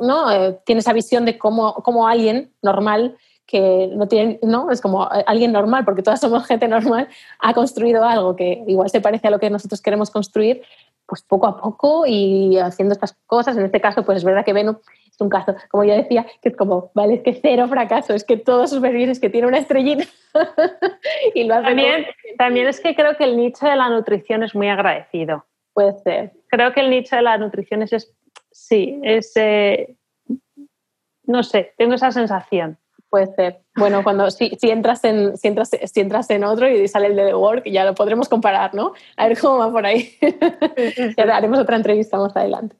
¿no? 0.00 0.30
Eh, 0.32 0.58
tiene 0.64 0.78
esa 0.78 0.94
visión 0.94 1.26
de 1.26 1.36
cómo, 1.36 1.74
cómo 1.74 2.08
alguien 2.08 2.50
normal 2.62 3.18
que 3.44 3.90
no 3.92 4.08
tiene, 4.08 4.38
¿no? 4.42 4.70
Es 4.70 4.80
como 4.80 5.06
alguien 5.26 5.52
normal, 5.52 5.84
porque 5.84 6.02
todas 6.02 6.18
somos 6.18 6.46
gente 6.46 6.66
normal, 6.66 7.08
ha 7.40 7.52
construido 7.52 8.04
algo 8.04 8.36
que 8.36 8.64
igual 8.66 8.88
se 8.88 9.02
parece 9.02 9.28
a 9.28 9.30
lo 9.30 9.38
que 9.38 9.50
nosotros 9.50 9.82
queremos 9.82 10.10
construir, 10.10 10.62
pues 11.04 11.20
poco 11.20 11.46
a 11.46 11.60
poco 11.60 12.06
y 12.06 12.56
haciendo 12.56 12.94
estas 12.94 13.12
cosas. 13.26 13.54
En 13.58 13.66
este 13.66 13.82
caso, 13.82 14.02
pues 14.02 14.16
es 14.16 14.24
verdad 14.24 14.46
que 14.46 14.54
Venu 14.54 14.78
es 15.10 15.20
un 15.20 15.28
caso, 15.28 15.54
como 15.68 15.84
yo 15.84 15.92
decía, 15.92 16.24
que 16.40 16.48
es 16.48 16.56
como, 16.56 16.90
vale, 16.94 17.16
es 17.16 17.22
que 17.22 17.34
cero 17.34 17.68
fracaso, 17.68 18.14
es 18.14 18.24
que 18.24 18.38
todos 18.38 18.70
sus 18.70 18.82
es 18.82 19.20
que 19.20 19.28
tiene 19.28 19.46
una 19.46 19.58
estrellita 19.58 20.04
y 21.34 21.44
lo 21.44 21.60
también, 21.60 22.06
también 22.38 22.66
es 22.66 22.80
que 22.80 22.94
creo 22.94 23.14
que 23.18 23.24
el 23.24 23.36
nicho 23.36 23.66
de 23.66 23.76
la 23.76 23.90
nutrición 23.90 24.42
es 24.42 24.54
muy 24.54 24.70
agradecido. 24.70 25.44
Puede 25.72 25.98
ser. 26.00 26.32
Creo 26.48 26.72
que 26.72 26.80
el 26.80 26.90
nicho 26.90 27.16
de 27.16 27.22
la 27.22 27.38
nutrición 27.38 27.82
es, 27.82 28.14
sí, 28.50 29.00
es, 29.02 29.32
eh, 29.36 29.96
no 31.24 31.42
sé, 31.42 31.72
tengo 31.76 31.94
esa 31.94 32.10
sensación. 32.10 32.78
Puede 33.08 33.26
ser. 33.34 33.60
Bueno, 33.76 34.02
cuando 34.02 34.30
si, 34.30 34.56
si, 34.58 34.70
entras 34.70 35.04
en, 35.04 35.36
si, 35.36 35.48
entras, 35.48 35.68
si 35.68 36.00
entras 36.00 36.30
en 36.30 36.44
otro 36.44 36.66
y 36.66 36.88
sale 36.88 37.08
el 37.08 37.16
de 37.16 37.26
The 37.26 37.34
Work, 37.34 37.64
ya 37.66 37.84
lo 37.84 37.94
podremos 37.94 38.26
comparar, 38.26 38.74
¿no? 38.74 38.94
A 39.18 39.28
ver 39.28 39.38
cómo 39.38 39.58
va 39.58 39.70
por 39.70 39.84
ahí. 39.84 40.16
ya 41.18 41.24
haremos 41.24 41.58
otra 41.58 41.76
entrevista 41.76 42.16
más 42.16 42.34
adelante. 42.34 42.74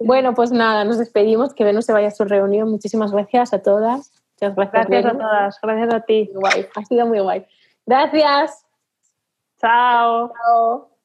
Bueno, 0.00 0.32
pues 0.34 0.50
nada, 0.50 0.84
nos 0.84 0.96
despedimos. 0.96 1.52
Que 1.52 1.64
Venus 1.64 1.84
se 1.84 1.92
vaya 1.92 2.08
a 2.08 2.10
su 2.10 2.24
reunión. 2.24 2.70
Muchísimas 2.70 3.12
gracias 3.12 3.52
a 3.52 3.62
todas. 3.62 4.12
Muchas 4.40 4.56
gracias. 4.56 4.88
Gracias 4.88 5.14
a 5.14 5.18
todas. 5.18 5.60
Gracias 5.62 5.94
a 5.94 6.00
ti. 6.00 6.30
Guay. 6.34 6.66
Ha 6.74 6.84
sido 6.86 7.06
muy 7.06 7.20
guay. 7.20 7.46
Gracias. 7.84 8.64
Chao. 9.60 10.32
Chao. 10.32 10.95